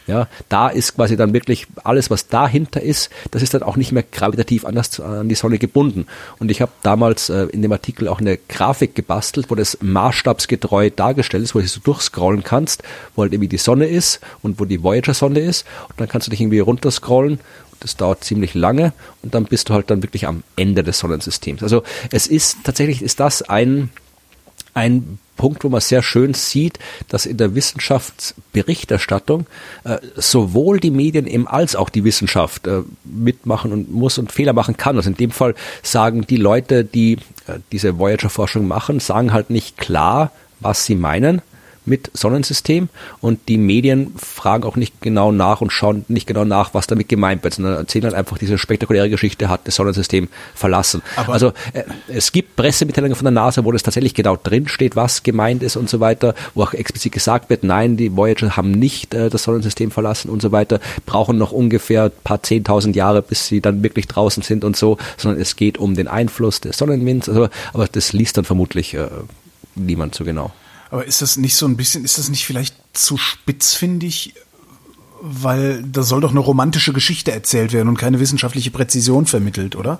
Ja, 0.08 0.26
da 0.48 0.68
ist 0.68 0.96
quasi 0.96 1.16
dann 1.16 1.34
wirklich 1.34 1.66
alles, 1.84 2.10
was 2.10 2.28
dahinter 2.28 2.80
ist, 2.80 3.10
das 3.30 3.42
ist 3.42 3.52
dann 3.52 3.62
auch 3.62 3.76
nicht 3.76 3.92
mehr 3.92 4.02
gravitativ 4.02 4.64
anders 4.64 4.98
an 5.00 5.28
die 5.28 5.34
Sonne 5.34 5.58
gebunden. 5.58 6.06
Und 6.38 6.50
ich 6.50 6.62
habe 6.62 6.72
damals 6.82 7.28
äh, 7.28 7.44
in 7.52 7.60
dem 7.60 7.72
Artikel 7.72 8.08
auch 8.08 8.18
eine 8.18 8.38
Grafik 8.38 8.94
gebastelt, 8.94 9.50
wo 9.50 9.54
das 9.54 9.76
maßstabsgetreu 9.82 10.88
dargestellt 10.88 11.44
ist, 11.44 11.54
wo 11.54 11.60
du 11.60 11.68
so 11.68 11.80
durchscrollen 11.80 12.42
kannst, 12.42 12.82
wo 13.14 13.22
halt 13.22 13.34
irgendwie 13.34 13.48
die 13.48 13.58
Sonne 13.58 13.86
ist 13.86 14.20
und 14.42 14.58
wo 14.58 14.64
die 14.64 14.82
Voyager-Sonde 14.82 15.40
ist. 15.40 15.66
Und 15.90 16.00
dann 16.00 16.08
kannst 16.08 16.26
du 16.26 16.30
dich 16.30 16.40
irgendwie 16.40 16.60
runterscrollen 16.60 17.38
das 17.80 17.96
dauert 17.96 18.24
ziemlich 18.24 18.54
lange 18.54 18.92
und 19.22 19.34
dann 19.34 19.44
bist 19.44 19.68
du 19.68 19.74
halt 19.74 19.88
dann 19.90 20.02
wirklich 20.02 20.26
am 20.26 20.42
Ende 20.56 20.82
des 20.82 20.98
Sonnensystems. 20.98 21.62
Also 21.62 21.84
es 22.10 22.26
ist 22.26 22.58
tatsächlich 22.64 23.02
ist 23.02 23.20
das 23.20 23.42
ein 23.42 23.90
ein 24.78 25.18
Punkt, 25.36 25.64
wo 25.64 25.68
man 25.68 25.80
sehr 25.80 26.02
schön 26.02 26.34
sieht, 26.34 26.78
dass 27.08 27.24
in 27.24 27.36
der 27.36 27.54
Wissenschaftsberichterstattung 27.54 29.46
äh, 29.84 29.98
sowohl 30.16 30.80
die 30.80 30.90
Medien 30.90 31.26
eben 31.26 31.46
als 31.46 31.76
auch 31.76 31.88
die 31.88 32.04
Wissenschaft 32.04 32.66
äh, 32.66 32.82
mitmachen 33.04 33.72
und 33.72 33.90
muss 33.90 34.18
und 34.18 34.32
Fehler 34.32 34.52
machen 34.52 34.76
kann. 34.76 34.96
Also 34.96 35.10
in 35.10 35.16
dem 35.16 35.30
Fall 35.30 35.54
sagen 35.82 36.26
die 36.26 36.36
Leute, 36.36 36.84
die 36.84 37.14
äh, 37.46 37.58
diese 37.72 37.98
Voyager-Forschung 37.98 38.66
machen, 38.66 39.00
sagen 39.00 39.32
halt 39.32 39.50
nicht 39.50 39.78
klar, 39.78 40.32
was 40.60 40.84
sie 40.84 40.96
meinen, 40.96 41.40
mit 41.88 42.10
Sonnensystem 42.14 42.88
und 43.20 43.40
die 43.48 43.58
Medien 43.58 44.14
fragen 44.16 44.64
auch 44.64 44.76
nicht 44.76 45.00
genau 45.00 45.32
nach 45.32 45.60
und 45.60 45.72
schauen 45.72 46.04
nicht 46.08 46.26
genau 46.26 46.44
nach, 46.44 46.74
was 46.74 46.86
damit 46.86 47.08
gemeint 47.08 47.42
wird, 47.44 47.54
sondern 47.54 47.74
erzählen 47.74 48.04
halt 48.04 48.14
einfach 48.14 48.38
diese 48.38 48.58
spektakuläre 48.58 49.10
Geschichte, 49.10 49.48
hat 49.48 49.66
das 49.66 49.76
Sonnensystem 49.76 50.28
verlassen. 50.54 51.02
Aber 51.16 51.32
also 51.32 51.48
äh, 51.72 51.84
es 52.08 52.32
gibt 52.32 52.56
Pressemitteilungen 52.56 53.16
von 53.16 53.24
der 53.24 53.32
NASA, 53.32 53.64
wo 53.64 53.72
das 53.72 53.82
tatsächlich 53.82 54.14
genau 54.14 54.36
drin 54.36 54.68
steht, 54.68 54.96
was 54.96 55.22
gemeint 55.22 55.62
ist 55.62 55.76
und 55.76 55.88
so 55.88 56.00
weiter, 56.00 56.34
wo 56.54 56.62
auch 56.62 56.74
explizit 56.74 57.12
gesagt 57.12 57.50
wird, 57.50 57.64
nein, 57.64 57.96
die 57.96 58.16
Voyager 58.16 58.56
haben 58.56 58.70
nicht 58.70 59.14
äh, 59.14 59.30
das 59.30 59.44
Sonnensystem 59.44 59.90
verlassen 59.90 60.30
und 60.30 60.42
so 60.42 60.52
weiter, 60.52 60.80
brauchen 61.06 61.38
noch 61.38 61.52
ungefähr 61.52 62.04
ein 62.04 62.12
paar 62.24 62.42
zehntausend 62.42 62.96
Jahre, 62.96 63.22
bis 63.22 63.46
sie 63.46 63.60
dann 63.60 63.82
wirklich 63.82 64.06
draußen 64.06 64.42
sind 64.42 64.64
und 64.64 64.76
so, 64.76 64.98
sondern 65.16 65.40
es 65.40 65.56
geht 65.56 65.78
um 65.78 65.94
den 65.94 66.08
Einfluss 66.08 66.60
des 66.60 66.76
Sonnenwinds, 66.76 67.28
also, 67.28 67.48
aber 67.72 67.86
das 67.86 68.12
liest 68.12 68.36
dann 68.36 68.44
vermutlich 68.44 68.94
äh, 68.94 69.08
niemand 69.74 70.14
so 70.14 70.24
genau. 70.24 70.52
Aber 70.90 71.04
ist 71.04 71.22
das 71.22 71.36
nicht 71.36 71.56
so 71.56 71.66
ein 71.66 71.76
bisschen, 71.76 72.04
ist 72.04 72.18
das 72.18 72.28
nicht 72.28 72.46
vielleicht 72.46 72.74
zu 72.92 73.16
spitzfindig? 73.16 74.34
Weil 75.20 75.82
da 75.82 76.04
soll 76.04 76.20
doch 76.20 76.30
eine 76.30 76.38
romantische 76.38 76.92
Geschichte 76.92 77.32
erzählt 77.32 77.72
werden 77.72 77.88
und 77.88 77.98
keine 77.98 78.20
wissenschaftliche 78.20 78.70
Präzision 78.70 79.26
vermittelt, 79.26 79.74
oder? 79.74 79.98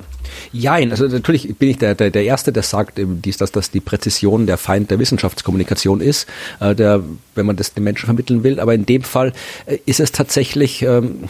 Ja, 0.53 0.75
also 0.75 1.09
natürlich 1.09 1.57
bin 1.57 1.71
ich 1.71 1.79
der, 1.79 1.97
der, 1.97 2.11
der 2.11 2.23
Erste, 2.23 2.53
der 2.53 2.63
sagt, 2.63 3.01
dies, 3.03 3.37
dass 3.37 3.51
das 3.51 3.73
die 3.73 3.81
Präzision 3.81 4.47
der 4.47 4.59
Feind 4.59 4.93
der 4.93 5.01
Wissenschaftskommunikation 5.01 6.01
ist, 6.01 6.29
äh, 6.61 6.73
der, 6.77 7.03
wenn 7.35 7.47
man 7.47 7.57
das 7.57 7.75
den 7.75 7.83
Menschen 7.83 8.05
vermitteln 8.05 8.45
will. 8.45 8.61
Aber 8.61 8.75
in 8.75 8.87
dem 8.87 9.03
Fall 9.03 9.33
äh, 9.67 9.79
ist 9.87 9.99
es 9.99 10.13
tatsächlich. 10.13 10.83
Ähm, 10.83 11.25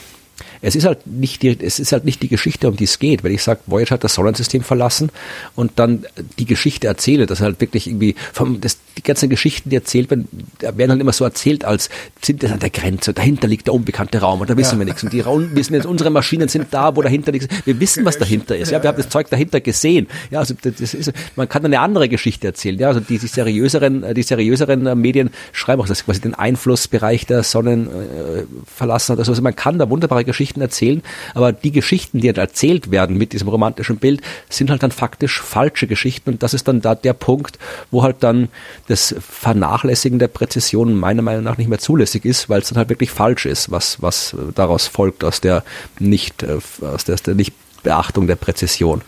es 0.60 0.76
ist 0.76 0.84
halt 0.84 1.06
nicht 1.06 1.42
die, 1.42 1.58
es 1.60 1.78
ist 1.78 1.92
halt 1.92 2.04
nicht 2.04 2.22
die 2.22 2.28
Geschichte, 2.28 2.68
um 2.68 2.76
die 2.76 2.84
es 2.84 2.98
geht. 2.98 3.24
Wenn 3.24 3.32
ich 3.32 3.42
sage, 3.42 3.60
Voyager 3.66 3.94
hat 3.94 4.04
das 4.04 4.14
Sonnensystem 4.14 4.62
verlassen 4.62 5.10
und 5.54 5.72
dann 5.76 6.06
die 6.38 6.44
Geschichte 6.44 6.86
erzähle, 6.86 7.26
dass 7.26 7.40
halt 7.40 7.60
wirklich 7.60 7.86
irgendwie 7.86 8.14
vom, 8.32 8.60
das, 8.60 8.78
die 8.96 9.02
ganzen 9.02 9.28
Geschichten, 9.28 9.70
die 9.70 9.76
erzählt 9.76 10.10
werden, 10.10 10.28
werden 10.60 10.90
halt 10.90 11.00
immer 11.00 11.12
so 11.12 11.24
erzählt, 11.24 11.64
als 11.64 11.88
sind 12.22 12.42
das 12.42 12.52
an 12.52 12.58
der 12.58 12.70
Grenze, 12.70 13.12
dahinter 13.12 13.48
liegt 13.48 13.66
der 13.66 13.74
unbekannte 13.74 14.18
Raum 14.18 14.40
und 14.40 14.50
da 14.50 14.56
wissen 14.56 14.74
ja. 14.74 14.78
wir 14.80 14.84
nichts. 14.86 15.02
Und 15.02 15.12
die 15.12 15.20
Raum 15.20 15.54
wissen 15.54 15.74
jetzt, 15.74 15.86
unsere 15.86 16.10
Maschinen 16.10 16.48
sind 16.48 16.66
da, 16.70 16.96
wo 16.96 17.02
dahinter 17.02 17.32
liegt. 17.32 17.66
Wir 17.66 17.78
wissen, 17.80 18.04
was 18.04 18.18
dahinter 18.18 18.56
ist. 18.56 18.70
Ja, 18.70 18.82
wir 18.82 18.88
haben 18.88 18.98
das 18.98 19.08
Zeug 19.08 19.30
dahinter 19.30 19.60
gesehen. 19.60 20.08
Ja, 20.30 20.40
also 20.40 20.54
das 20.60 20.94
ist, 20.94 21.12
man 21.36 21.48
kann 21.48 21.64
eine 21.64 21.80
andere 21.80 22.08
Geschichte 22.08 22.48
erzählen. 22.48 22.78
Ja, 22.78 22.88
also 22.88 23.00
die, 23.00 23.18
die 23.18 23.26
seriöseren, 23.26 24.14
die 24.14 24.22
seriöseren 24.22 25.00
Medien 25.00 25.30
schreiben 25.52 25.82
auch, 25.82 25.86
dass 25.86 26.04
quasi 26.04 26.20
den 26.20 26.34
Einflussbereich 26.34 27.26
der 27.26 27.42
Sonnen 27.42 27.86
äh, 27.86 27.90
verlassen 28.66 29.12
hat. 29.12 29.18
Also 29.18 29.40
man 29.42 29.54
kann 29.54 29.78
da 29.78 29.88
wunderbare 29.88 30.24
Geschichten 30.24 30.47
Geschichten 30.48 30.60
erzählen, 30.60 31.02
aber 31.34 31.52
die 31.52 31.72
Geschichten, 31.72 32.20
die 32.20 32.28
erzählt 32.28 32.90
werden 32.90 33.16
mit 33.16 33.32
diesem 33.32 33.48
romantischen 33.48 33.98
Bild, 33.98 34.22
sind 34.48 34.70
halt 34.70 34.82
dann 34.82 34.90
faktisch 34.90 35.40
falsche 35.40 35.86
Geschichten 35.86 36.30
und 36.30 36.42
das 36.42 36.54
ist 36.54 36.68
dann 36.68 36.80
da 36.80 36.94
der 36.94 37.12
Punkt, 37.12 37.58
wo 37.90 38.02
halt 38.02 38.16
dann 38.20 38.48
das 38.86 39.14
Vernachlässigen 39.20 40.18
der 40.18 40.28
Präzision 40.28 40.94
meiner 40.94 41.22
Meinung 41.22 41.44
nach 41.44 41.58
nicht 41.58 41.68
mehr 41.68 41.78
zulässig 41.78 42.24
ist, 42.24 42.48
weil 42.48 42.62
es 42.62 42.68
dann 42.68 42.78
halt 42.78 42.88
wirklich 42.88 43.10
falsch 43.10 43.46
ist, 43.46 43.70
was, 43.70 44.00
was 44.00 44.34
daraus 44.54 44.86
folgt 44.86 45.24
aus 45.24 45.40
der 45.40 45.64
nicht, 45.98 46.42
äh, 46.42 46.58
aus 46.80 47.04
der, 47.04 47.14
aus 47.14 47.22
der 47.22 47.34
Nichtbeachtung 47.78 48.26
der 48.26 48.36
Präzision. 48.36 49.02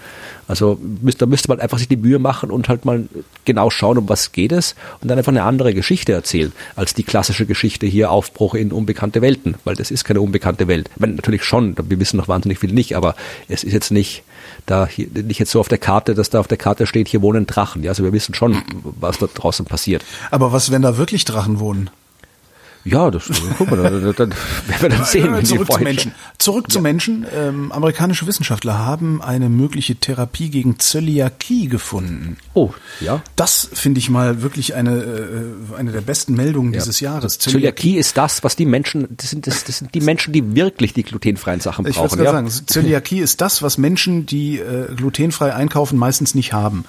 Also 0.49 0.81
da 1.17 1.27
müsste 1.27 1.49
man 1.49 1.61
einfach 1.61 1.79
sich 1.79 1.87
die 1.87 1.97
Mühe 1.97 2.19
machen 2.19 2.51
und 2.51 2.69
halt 2.69 2.85
mal 2.85 3.09
genau 3.45 3.71
schauen, 3.71 3.99
um 3.99 4.09
was 4.09 4.33
geht 4.33 4.51
es 4.51 4.75
und 5.01 5.09
dann 5.09 5.17
einfach 5.17 5.31
eine 5.31 5.45
andere 5.45 5.75
Geschichte 5.75 6.13
erzählen, 6.13 6.53
als 6.75 6.93
die 6.93 7.05
klassische 7.05 7.47
Geschichte 7.47 7.87
hier 7.87 8.11
Aufbruch 8.11 8.55
in 8.55 8.73
unbekannte 8.73 9.23
Welten, 9.23 9.55
weil 9.63 9.77
das 9.77 9.93
ist 9.93 10.03
keine 10.03 10.21
unbekannte 10.21 10.67
Welt. 10.67 10.91
Ich 10.93 11.01
meine, 11.01 11.15
natürlich 11.15 11.45
schon, 11.45 11.77
wir 11.89 12.01
wissen 12.01 12.17
noch 12.17 12.27
wahnsinnig 12.27 12.59
viel 12.59 12.73
nicht, 12.73 12.97
aber 12.97 13.15
es 13.47 13.63
ist 13.63 13.73
jetzt 13.73 13.93
nicht 13.93 14.25
da 14.67 14.89
hier, 14.89 15.07
nicht 15.15 15.39
jetzt 15.39 15.53
so 15.53 15.61
auf 15.61 15.69
der 15.69 15.79
Karte, 15.79 16.17
dass 16.17 16.31
da 16.31 16.41
auf 16.41 16.49
der 16.49 16.59
Karte 16.59 16.89
steht, 16.89 17.07
hier 17.07 17.23
wohnen 17.23 17.47
Drachen. 17.47 17.85
Ja, 17.85 17.91
also 17.91 18.03
wir 18.03 18.13
wissen 18.13 18.35
schon, 18.35 18.61
was 18.83 19.19
da 19.19 19.29
draußen 19.33 19.67
passiert. 19.67 20.05
Aber 20.33 20.51
was, 20.51 20.73
wenn 20.73 20.83
da 20.83 20.97
wirklich 20.97 21.25
Drachen 21.25 21.61
wohnen? 21.61 21.91
Ja, 22.85 23.11
das 23.11 23.31
guck 23.59 23.71
mal, 23.71 23.77
dann, 23.77 24.15
dann 24.15 24.31
werden 24.31 24.81
wir 24.81 24.89
dann 24.89 25.05
sehen. 25.05 25.35
Wenn 25.35 25.45
zurück 25.45 25.71
zu 25.71 25.81
Menschen. 25.81 26.13
Zurück 26.39 26.65
ja. 26.69 26.75
zu 26.75 26.81
Menschen. 26.81 27.27
Ähm, 27.35 27.73
amerikanische 27.73 28.27
Wissenschaftler 28.27 28.79
haben 28.79 29.21
eine 29.21 29.51
mögliche 29.51 29.97
Therapie 29.97 30.49
gegen 30.49 30.79
Zöliakie 30.79 31.69
gefunden. 31.69 32.39
Oh, 32.55 32.71
ja. 33.01 33.23
Das 33.37 33.69
finde 33.73 33.99
ich 33.99 34.09
mal 34.09 34.41
wirklich 34.43 34.75
eine 34.75 34.97
äh, 34.97 35.77
eine 35.77 35.93
der 35.93 36.01
besten 36.01 36.35
Meldungen 36.35 36.73
ja. 36.73 36.81
dieses 36.81 37.01
Jahres. 37.01 37.39
Zöliakie, 37.39 37.61
Zöliakie, 37.61 37.99
ist 37.99 38.17
das, 38.17 38.43
was 38.45 38.57
die 38.57 38.67
Menschen, 38.67 39.09
das 39.17 39.31
sind, 39.31 39.47
das, 39.47 39.65
das 39.65 39.79
sind 39.79 39.95
die 39.95 40.01
Menschen, 40.01 40.33
die 40.33 40.55
wirklich 40.55 40.95
die 40.95 41.03
glutenfreien 41.03 41.61
Sachen 41.61 41.85
brauchen. 41.85 42.19
Ich 42.19 42.25
ja? 42.25 42.33
sagen, 42.33 42.49
Zöliakie 42.49 43.21
ist 43.21 43.41
das, 43.41 43.63
was 43.63 43.77
Menschen, 43.77 44.25
die 44.25 44.59
äh, 44.59 44.95
glutenfrei 44.95 45.55
einkaufen, 45.55 45.99
meistens 45.99 46.35
nicht 46.35 46.53
haben. 46.53 46.85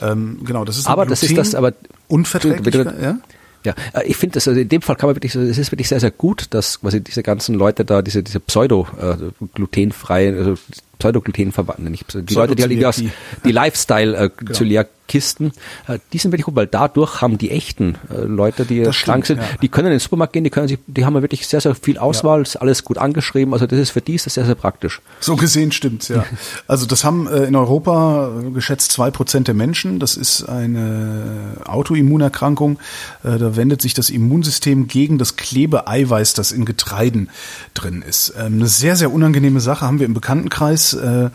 Ähm, 0.00 0.40
genau, 0.44 0.64
das 0.64 0.78
ist 0.78 0.86
aber 0.86 1.06
Gluten 1.06 1.10
das 1.10 1.22
ist 1.22 1.38
das 1.38 1.54
aber 1.54 1.72
Unverträglichkeit, 2.08 3.02
ja? 3.02 3.18
Ja, 3.66 3.74
äh, 3.94 4.06
ich 4.06 4.16
finde 4.16 4.36
also 4.36 4.52
in 4.52 4.68
dem 4.68 4.80
Fall 4.80 4.94
kann 4.94 5.08
man 5.08 5.16
wirklich, 5.16 5.34
es 5.34 5.58
ist 5.58 5.72
wirklich 5.72 5.88
sehr, 5.88 5.98
sehr 5.98 6.12
gut, 6.12 6.46
dass 6.50 6.80
quasi 6.80 7.00
diese 7.00 7.24
ganzen 7.24 7.56
Leute 7.56 7.84
da, 7.84 8.00
diese, 8.00 8.22
diese 8.22 8.38
pseudo-glutenfreie, 8.38 10.52
äh, 10.52 10.56
also 11.02 11.20
Pseudoglutenverband, 11.20 11.78
nicht 11.90 12.14
die 12.14 12.34
Leute, 12.34 12.54
die 12.54 12.62
halt 12.62 12.72
die, 12.72 12.86
aus, 12.86 13.02
die 13.44 13.52
Lifestyle-Zöliak 13.52 14.86
äh, 14.86 14.90
Kisten, 15.08 15.52
äh, 15.86 15.98
die 16.12 16.18
sind 16.18 16.32
wirklich 16.32 16.46
gut, 16.46 16.56
weil 16.56 16.66
dadurch 16.66 17.20
haben 17.20 17.38
die 17.38 17.50
echten 17.50 17.96
äh, 18.10 18.22
Leute, 18.22 18.64
die 18.64 18.82
das 18.82 18.96
krank 18.98 19.24
stimmt, 19.24 19.40
sind, 19.40 19.50
ja. 19.50 19.58
die 19.62 19.68
können 19.68 19.86
in 19.86 19.92
den 19.92 20.00
Supermarkt 20.00 20.32
gehen, 20.32 20.44
die 20.44 20.50
können 20.50 20.68
sich, 20.68 20.78
die 20.86 21.04
haben 21.04 21.20
wirklich 21.22 21.46
sehr, 21.46 21.60
sehr 21.60 21.74
viel 21.74 21.98
Auswahl, 21.98 22.38
ja. 22.38 22.42
ist 22.42 22.56
alles 22.56 22.84
gut 22.84 22.98
angeschrieben, 22.98 23.52
also 23.52 23.66
das 23.66 23.78
ist 23.78 23.90
für 23.90 24.00
die 24.00 24.14
ist 24.14 24.26
das 24.26 24.34
sehr, 24.34 24.44
sehr 24.44 24.54
praktisch. 24.54 25.00
So 25.20 25.36
gesehen 25.36 25.72
stimmt's, 25.72 26.08
ja. 26.08 26.24
Also 26.66 26.86
das 26.86 27.04
haben 27.04 27.28
in 27.28 27.54
Europa 27.54 28.30
geschätzt 28.52 28.92
zwei 28.92 29.10
Prozent 29.10 29.48
der 29.48 29.54
Menschen, 29.54 30.00
das 30.00 30.16
ist 30.16 30.42
eine 30.44 31.56
Autoimmunerkrankung, 31.64 32.78
da 33.22 33.56
wendet 33.56 33.82
sich 33.82 33.94
das 33.94 34.10
Immunsystem 34.10 34.88
gegen 34.88 35.18
das 35.18 35.36
Klebeeiweiß, 35.36 36.34
das 36.34 36.52
in 36.52 36.64
Getreiden 36.64 37.30
drin 37.74 38.02
ist. 38.02 38.34
Ähm, 38.38 38.54
eine 38.54 38.66
sehr, 38.66 38.96
sehr 38.96 39.12
unangenehme 39.12 39.60
Sache 39.60 39.84
haben 39.84 39.98
wir 39.98 40.06
im 40.06 40.14
Bekanntenkreis, 40.14 40.85
äh, 40.94 41.30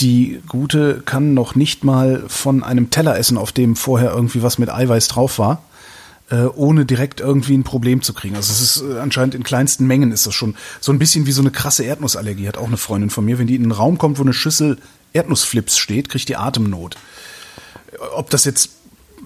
die 0.00 0.40
Gute 0.46 1.02
kann 1.04 1.34
noch 1.34 1.54
nicht 1.54 1.84
mal 1.84 2.24
von 2.28 2.62
einem 2.62 2.90
Teller 2.90 3.18
essen, 3.18 3.36
auf 3.36 3.52
dem 3.52 3.76
vorher 3.76 4.12
irgendwie 4.12 4.42
was 4.42 4.58
mit 4.58 4.70
Eiweiß 4.70 5.08
drauf 5.08 5.38
war, 5.38 5.62
äh, 6.30 6.44
ohne 6.44 6.86
direkt 6.86 7.20
irgendwie 7.20 7.56
ein 7.56 7.64
Problem 7.64 8.02
zu 8.02 8.12
kriegen. 8.14 8.36
Also 8.36 8.52
es 8.52 8.60
ist 8.60 8.82
äh, 8.82 9.00
anscheinend 9.00 9.34
in 9.34 9.42
kleinsten 9.42 9.86
Mengen 9.86 10.12
ist 10.12 10.26
das 10.26 10.34
schon 10.34 10.54
so 10.80 10.92
ein 10.92 10.98
bisschen 10.98 11.26
wie 11.26 11.32
so 11.32 11.42
eine 11.42 11.50
krasse 11.50 11.84
Erdnussallergie, 11.84 12.46
hat 12.46 12.58
auch 12.58 12.66
eine 12.66 12.76
Freundin 12.76 13.10
von 13.10 13.24
mir. 13.24 13.38
Wenn 13.38 13.46
die 13.46 13.56
in 13.56 13.62
einen 13.62 13.72
Raum 13.72 13.98
kommt, 13.98 14.18
wo 14.18 14.22
eine 14.22 14.32
Schüssel 14.32 14.78
Erdnussflips 15.12 15.78
steht, 15.78 16.08
kriegt 16.08 16.28
die 16.28 16.36
Atemnot. 16.36 16.96
Ob 18.14 18.30
das 18.30 18.44
jetzt 18.44 18.70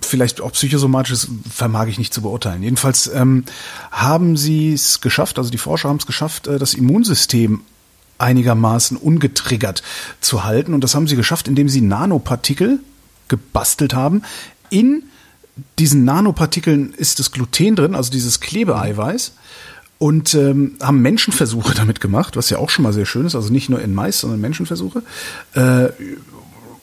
vielleicht 0.01 0.41
auch 0.41 0.53
psychosomatisch 0.53 1.13
ist, 1.13 1.29
vermag 1.51 1.87
ich 1.89 1.99
nicht 1.99 2.15
zu 2.15 2.23
beurteilen. 2.23 2.63
Jedenfalls 2.63 3.09
ähm, 3.09 3.45
haben 3.91 4.37
sie 4.37 4.73
es 4.73 5.01
geschafft, 5.01 5.39
also 5.39 5.51
die 5.51 5.59
Forscher 5.59 5.89
haben 5.89 5.99
es 5.99 6.07
geschafft, 6.07 6.47
äh, 6.47 6.59
das 6.59 6.75
Immunsystem 6.75 7.61
einigermaßen 8.23 8.97
ungetriggert 8.97 9.83
zu 10.21 10.45
halten. 10.45 10.75
Und 10.75 10.83
das 10.83 10.95
haben 10.95 11.09
sie 11.09 11.17
geschafft, 11.17 11.49
indem 11.49 11.69
sie 11.69 11.81
Nanopartikel 11.81 12.81
gebastelt 13.29 13.95
haben. 13.95 14.23
In 14.71 15.05
diesen 15.79 16.05
Nanopartikeln 16.05 16.95
ist 16.95 17.19
das 17.19 17.33
Gluten 17.33 17.77
drin, 17.77 17.95
also 17.95 18.11
dieses 18.11 18.41
Klebeeiweiß. 18.41 19.35
Und 19.99 20.35
ähm, 20.35 20.77
haben 20.83 21.01
Menschenversuche 21.01 21.75
damit 21.77 22.01
gemacht, 22.01 22.37
was 22.37 22.51
ja 22.51 22.59
auch 22.59 22.71
schon 22.71 22.83
mal 22.83 22.93
sehr 22.93 23.07
schön 23.07 23.27
ist, 23.27 23.35
also 23.35 23.53
nicht 23.53 23.69
nur 23.69 23.81
in 23.81 23.95
Mais, 23.95 24.21
sondern 24.21 24.41
Menschenversuche. 24.41 25.03
Äh, 25.55 25.89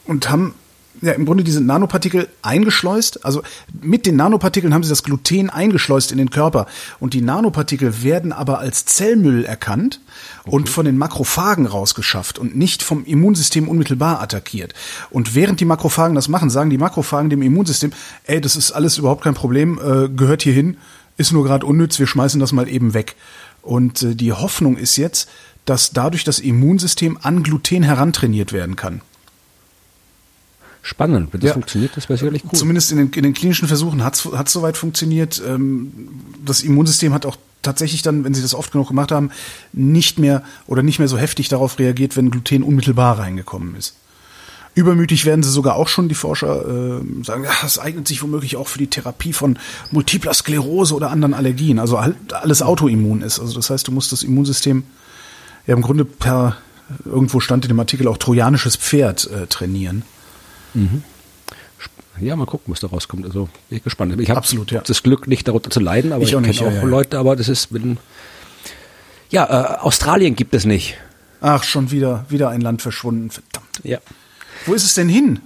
und 0.05 0.29
haben 0.29 0.53
ja, 1.01 1.13
im 1.13 1.25
Grunde 1.25 1.43
diese 1.43 1.61
Nanopartikel 1.61 2.27
eingeschleust. 2.41 3.25
Also 3.25 3.41
mit 3.81 4.05
den 4.05 4.15
Nanopartikeln 4.15 4.73
haben 4.73 4.83
sie 4.83 4.89
das 4.89 5.03
Gluten 5.03 5.49
eingeschleust 5.49 6.11
in 6.11 6.17
den 6.17 6.29
Körper. 6.29 6.67
Und 6.99 7.13
die 7.13 7.21
Nanopartikel 7.21 8.03
werden 8.03 8.31
aber 8.33 8.59
als 8.59 8.85
Zellmüll 8.85 9.45
erkannt 9.45 10.01
okay. 10.45 10.55
und 10.55 10.69
von 10.69 10.85
den 10.85 10.97
Makrophagen 10.97 11.65
rausgeschafft 11.65 12.39
und 12.39 12.55
nicht 12.55 12.83
vom 12.83 13.05
Immunsystem 13.05 13.67
unmittelbar 13.67 14.21
attackiert. 14.21 14.73
Und 15.09 15.35
während 15.35 15.59
die 15.59 15.65
Makrophagen 15.65 16.15
das 16.15 16.27
machen, 16.27 16.49
sagen 16.49 16.69
die 16.69 16.77
Makrophagen 16.77 17.29
dem 17.29 17.41
Immunsystem, 17.41 17.91
ey, 18.25 18.41
das 18.41 18.55
ist 18.55 18.71
alles 18.71 18.97
überhaupt 18.97 19.23
kein 19.23 19.33
Problem, 19.33 19.79
äh, 19.79 20.09
gehört 20.09 20.43
hier 20.43 20.53
hin, 20.53 20.77
ist 21.17 21.31
nur 21.31 21.43
gerade 21.43 21.65
unnütz, 21.65 21.99
wir 21.99 22.07
schmeißen 22.07 22.39
das 22.39 22.51
mal 22.51 22.69
eben 22.69 22.93
weg. 22.93 23.15
Und 23.61 24.03
äh, 24.03 24.15
die 24.15 24.33
Hoffnung 24.33 24.77
ist 24.77 24.97
jetzt, 24.97 25.29
dass 25.65 25.91
dadurch 25.91 26.23
das 26.23 26.39
Immunsystem 26.39 27.19
an 27.21 27.43
Gluten 27.43 27.83
herantrainiert 27.83 28.53
werden 28.53 28.75
kann. 28.75 29.01
Spannend, 30.81 31.33
wenn 31.33 31.41
das 31.41 31.49
ja. 31.49 31.53
funktioniert, 31.53 31.95
das 31.95 32.07
wäre 32.07 32.17
sicherlich 32.17 32.43
cool. 32.45 32.51
Zumindest 32.53 32.91
in 32.91 32.97
den, 32.97 33.11
in 33.11 33.23
den 33.23 33.33
klinischen 33.33 33.67
Versuchen 33.67 34.03
hat 34.03 34.15
es 34.15 34.53
soweit 34.53 34.77
funktioniert. 34.77 35.41
Ähm, 35.45 36.09
das 36.45 36.61
Immunsystem 36.61 37.13
hat 37.13 37.25
auch 37.25 37.37
tatsächlich 37.61 38.01
dann, 38.01 38.23
wenn 38.23 38.33
sie 38.33 38.41
das 38.41 38.55
oft 38.55 38.71
genug 38.71 38.87
gemacht 38.87 39.11
haben, 39.11 39.31
nicht 39.73 40.19
mehr 40.19 40.43
oder 40.67 40.83
nicht 40.83 40.99
mehr 40.99 41.07
so 41.07 41.17
heftig 41.17 41.49
darauf 41.49 41.79
reagiert, 41.79 42.15
wenn 42.15 42.31
Gluten 42.31 42.63
unmittelbar 42.63 43.19
reingekommen 43.19 43.75
ist. 43.75 43.95
Übermütig 44.75 45.25
werden 45.25 45.43
sie 45.43 45.49
sogar 45.49 45.75
auch 45.75 45.89
schon, 45.89 46.07
die 46.07 46.15
Forscher 46.15 46.61
äh, 46.61 47.23
sagen, 47.23 47.43
ja, 47.43 47.51
das 47.61 47.79
eignet 47.79 48.07
sich 48.07 48.21
womöglich 48.21 48.55
auch 48.55 48.67
für 48.67 48.77
die 48.77 48.87
Therapie 48.87 49.33
von 49.33 49.57
multipler 49.91 50.33
Sklerose 50.33 50.95
oder 50.95 51.09
anderen 51.09 51.33
Allergien, 51.33 51.79
also 51.79 51.97
alles 51.97 52.61
autoimmun 52.61 53.21
ist. 53.21 53.39
Also 53.39 53.55
das 53.55 53.69
heißt, 53.69 53.87
du 53.87 53.91
musst 53.91 54.11
das 54.11 54.23
Immunsystem 54.23 54.83
ja 55.67 55.75
im 55.75 55.81
Grunde 55.81 56.05
per, 56.05 56.57
irgendwo 57.03 57.41
stand 57.41 57.65
in 57.65 57.69
dem 57.69 57.79
Artikel 57.79 58.07
auch 58.07 58.17
trojanisches 58.17 58.77
Pferd 58.77 59.29
äh, 59.29 59.47
trainieren. 59.47 60.03
Mhm. 60.73 61.03
Ja, 62.19 62.35
mal 62.35 62.45
gucken, 62.45 62.73
was 62.73 62.81
da 62.81 62.87
rauskommt. 62.87 63.25
Also 63.25 63.47
bin 63.69 63.77
ich 63.77 63.83
gespannt. 63.83 64.19
Ich 64.19 64.29
habe 64.29 64.45
ja. 64.69 64.81
das 64.81 65.03
Glück, 65.03 65.27
nicht 65.27 65.47
darunter 65.47 65.69
zu 65.69 65.79
leiden, 65.79 66.11
aber 66.11 66.23
ich, 66.23 66.33
ich 66.33 66.41
kenne 66.41 66.49
auch, 66.49 66.73
ja, 66.73 66.81
ja. 66.81 66.83
Leute, 66.83 67.17
aber 67.17 67.35
das 67.35 67.47
ist, 67.47 67.73
wenn, 67.73 67.97
ja, 69.29 69.45
äh, 69.45 69.77
Australien 69.79 70.35
gibt 70.35 70.53
es 70.53 70.65
nicht. 70.65 70.97
Ach, 71.41 71.63
schon 71.63 71.91
wieder, 71.91 72.25
wieder 72.27 72.49
ein 72.49 72.61
Land 72.61 72.81
verschwunden, 72.81 73.29
verdammt. 73.29 73.79
Ja. 73.83 73.99
Wo 74.65 74.73
ist 74.73 74.83
es 74.83 74.95
denn 74.95 75.07
hin? 75.07 75.39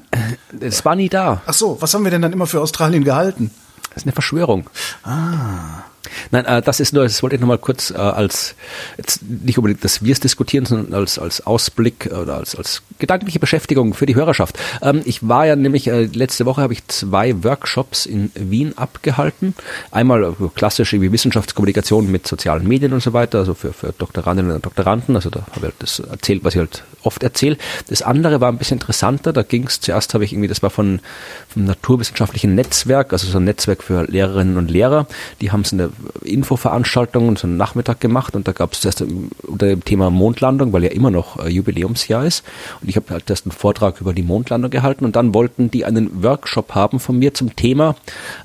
Es 0.60 0.84
war 0.86 0.96
nie 0.96 1.10
da. 1.10 1.44
Ach 1.46 1.54
so, 1.54 1.78
was 1.80 1.94
haben 1.94 2.04
wir 2.04 2.12
denn 2.12 2.24
dann 2.24 2.34
immer 2.34 2.48
für 2.48 2.62
Australien 2.62 3.04
gehalten? 3.04 3.52
Das 3.90 3.98
ist 3.98 4.04
eine 4.04 4.14
Verschwörung. 4.14 4.70
Ah. 5.04 5.84
Nein, 6.32 6.46
äh, 6.46 6.62
das 6.62 6.80
ist 6.80 6.94
nur, 6.94 7.04
das 7.04 7.22
wollte 7.24 7.36
ich 7.36 7.42
nochmal 7.42 7.58
kurz 7.58 7.92
äh, 7.92 7.96
als, 7.96 8.56
jetzt 8.98 9.22
nicht 9.24 9.58
unbedingt, 9.58 9.84
dass 9.84 10.04
wir 10.04 10.12
es 10.12 10.20
diskutieren, 10.20 10.66
sondern 10.66 10.94
als, 10.94 11.18
als 11.18 11.46
Ausblick 11.46 12.10
oder 12.12 12.38
als, 12.38 12.56
als 12.56 12.82
gedankliche 13.00 13.40
Beschäftigung 13.40 13.94
für 13.94 14.06
die 14.06 14.16
Hörerschaft. 14.16 14.60
Ähm, 14.82 15.02
ich 15.06 15.28
war 15.28 15.46
ja 15.46 15.56
nämlich, 15.56 15.88
äh, 15.88 16.06
letzte 16.06 16.46
Woche 16.46 16.62
habe 16.62 16.74
ich 16.74 16.88
zwei 16.88 17.44
Workshops 17.44 18.06
in 18.06 18.32
Wien 18.36 18.78
abgehalten. 18.78 19.56
Einmal 19.92 20.24
äh, 20.24 20.34
klassische 20.56 21.02
wie 21.02 21.12
Wissenschaftskommunikation 21.12 22.12
mit 22.12 22.28
sozialen 22.28 22.68
Medien 22.68 22.94
und 22.94 23.02
so 23.02 23.14
weiter, 23.14 23.40
also 23.40 23.54
für, 23.54 23.74
für 23.74 23.94
Doktorandinnen 23.98 24.52
und 24.52 24.66
Doktoranden. 24.66 25.16
Also 25.16 25.30
da 25.30 25.42
habe 25.42 25.58
ich 25.58 25.64
halt 25.64 25.76
das 25.80 26.00
erzählt, 26.00 26.44
was 26.44 26.56
ich 26.56 26.60
halt 26.60 26.84
oft 27.04 27.24
erzähle. 27.24 27.58
Das 27.88 28.02
andere 28.02 28.42
war 28.42 28.52
ein 28.52 28.58
bisschen 28.58 28.78
interessanter. 28.80 29.34
Da 29.34 29.44
ging 29.44 29.68
es, 29.68 29.80
zuerst 29.80 30.14
habe 30.14 30.26
ich 30.26 30.34
irgendwie, 30.34 30.48
das 30.48 30.64
war 30.64 30.70
von, 30.70 31.00
vom 31.48 31.66
naturwissenschaftlichen 31.66 32.56
Netzwerk, 32.56 33.14
also 33.14 33.28
so 33.28 33.38
ein 33.38 33.44
Netzwerk 33.44 33.84
für 33.84 34.04
Lehrerinnen 34.04 34.58
und 34.58 34.70
Lehrer. 34.70 35.08
Die 35.42 35.52
haben 35.52 35.62
es 35.62 35.74
eine 35.74 35.90
Infoveranstaltung 36.24 37.36
so 37.38 37.48
einen 37.48 37.58
Nachmittag 37.58 38.00
gemacht 38.00 38.36
und 38.36 38.48
da 38.48 38.52
gab 38.52 38.74
es 38.74 38.84
erst 38.86 39.02
unter 39.02 39.68
dem 39.68 39.84
Thema 39.84 40.10
Mondlandung, 40.10 40.74
weil 40.74 40.84
ja 40.84 40.92
immer 40.92 41.12
noch 41.12 41.44
äh, 41.44 41.50
Jubiläumsjahr 41.50 42.26
ist. 42.26 42.44
Und 42.82 42.90
ich 42.90 42.96
habe 42.96 43.10
halt 43.12 43.30
erst 43.30 43.46
einen 43.46 43.52
Vortrag 43.52 44.02
über 44.02 44.14
die 44.14 44.24
Mondlandung 44.24 44.72
gehalten 44.72 45.06
und 45.06 45.16
dann 45.16 45.34
wollten 45.34 45.72
die 45.72 45.86
einen 45.86 46.24
Workshop 46.24 46.76
haben 46.76 47.00
von 47.00 47.18
mir 47.18 47.34
zum 47.34 47.56
Thema 47.56 47.96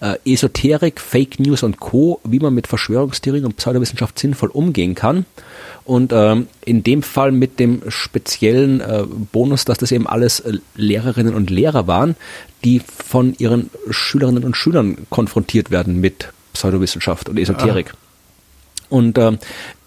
äh, 0.00 0.16
Esoterik, 0.24 1.00
Fake 1.00 1.40
News 1.40 1.62
und 1.62 1.80
Co., 1.80 2.20
wie 2.24 2.40
man 2.40 2.54
mit 2.54 2.66
Verschwörungstheorien 2.66 3.44
und 3.44 3.56
Pseudowissenschaft 3.56 4.18
sinnvoll 4.18 4.50
umgehen 4.50 4.94
kann. 4.94 5.26
Und 5.84 6.12
ähm, 6.12 6.48
in 6.66 6.84
dem 6.84 7.02
Fall 7.02 7.32
mit 7.32 7.58
dem 7.58 7.82
speziellen 7.88 8.82
äh, 8.82 9.04
Bonus, 9.32 9.64
dass 9.64 9.78
das 9.78 9.90
eben 9.90 10.06
alles 10.06 10.40
äh, 10.40 10.58
Lehrerinnen 10.76 11.34
und 11.34 11.48
Lehrer 11.48 11.86
waren, 11.86 12.14
die 12.64 12.80
von 12.80 13.34
ihren 13.38 13.70
Schülerinnen 13.88 14.44
und 14.44 14.56
Schülern 14.56 14.98
konfrontiert 15.08 15.70
werden 15.70 16.00
mit 16.00 16.28
Pseudowissenschaft 16.58 17.28
und 17.28 17.38
Esoterik. 17.38 17.88
Ja. 17.88 17.94
Und 18.90 19.18
ähm, 19.18 19.38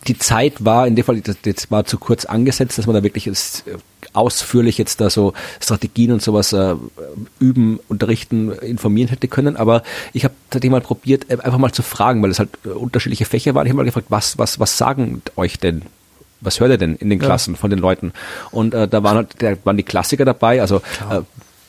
die 0.07 0.17
Zeit 0.17 0.63
war 0.63 0.87
in 0.87 0.95
dem 0.95 1.03
Fall, 1.03 1.21
das, 1.21 1.37
das 1.41 1.69
war 1.69 1.85
zu 1.85 1.97
kurz 1.97 2.25
angesetzt, 2.25 2.77
dass 2.77 2.85
man 2.85 2.95
da 2.95 3.03
wirklich 3.03 3.27
ist, 3.27 3.67
äh, 3.67 3.77
ausführlich 4.13 4.77
jetzt 4.77 5.01
da 5.01 5.09
so 5.09 5.33
Strategien 5.59 6.11
und 6.11 6.21
sowas 6.21 6.53
äh, 6.53 6.75
üben, 7.39 7.79
unterrichten, 7.87 8.51
informieren 8.51 9.09
hätte 9.09 9.27
können. 9.27 9.57
Aber 9.57 9.83
ich 10.13 10.23
habe 10.23 10.33
tatsächlich 10.49 10.71
mal 10.71 10.81
probiert, 10.81 11.29
äh, 11.29 11.37
einfach 11.39 11.57
mal 11.57 11.71
zu 11.71 11.83
fragen, 11.83 12.21
weil 12.21 12.31
es 12.31 12.39
halt 12.39 12.49
äh, 12.65 12.69
unterschiedliche 12.69 13.25
Fächer 13.25 13.53
waren. 13.55 13.65
Ich 13.65 13.71
habe 13.71 13.77
mal 13.77 13.85
gefragt, 13.85 14.07
was, 14.09 14.37
was, 14.37 14.59
was 14.59 14.77
sagen 14.77 15.21
euch 15.35 15.59
denn 15.59 15.83
was 16.43 16.59
hört 16.59 16.71
ihr 16.71 16.77
denn 16.79 16.95
in 16.95 17.11
den 17.11 17.19
Klassen 17.19 17.53
ja. 17.53 17.59
von 17.59 17.69
den 17.69 17.77
Leuten? 17.77 18.13
Und 18.49 18.73
äh, 18.73 18.87
da 18.87 19.03
waren 19.03 19.17
halt, 19.17 19.35
da 19.37 19.53
waren 19.63 19.77
die 19.77 19.83
Klassiker 19.83 20.25
dabei, 20.25 20.59
also 20.59 20.77
äh, 21.07 21.21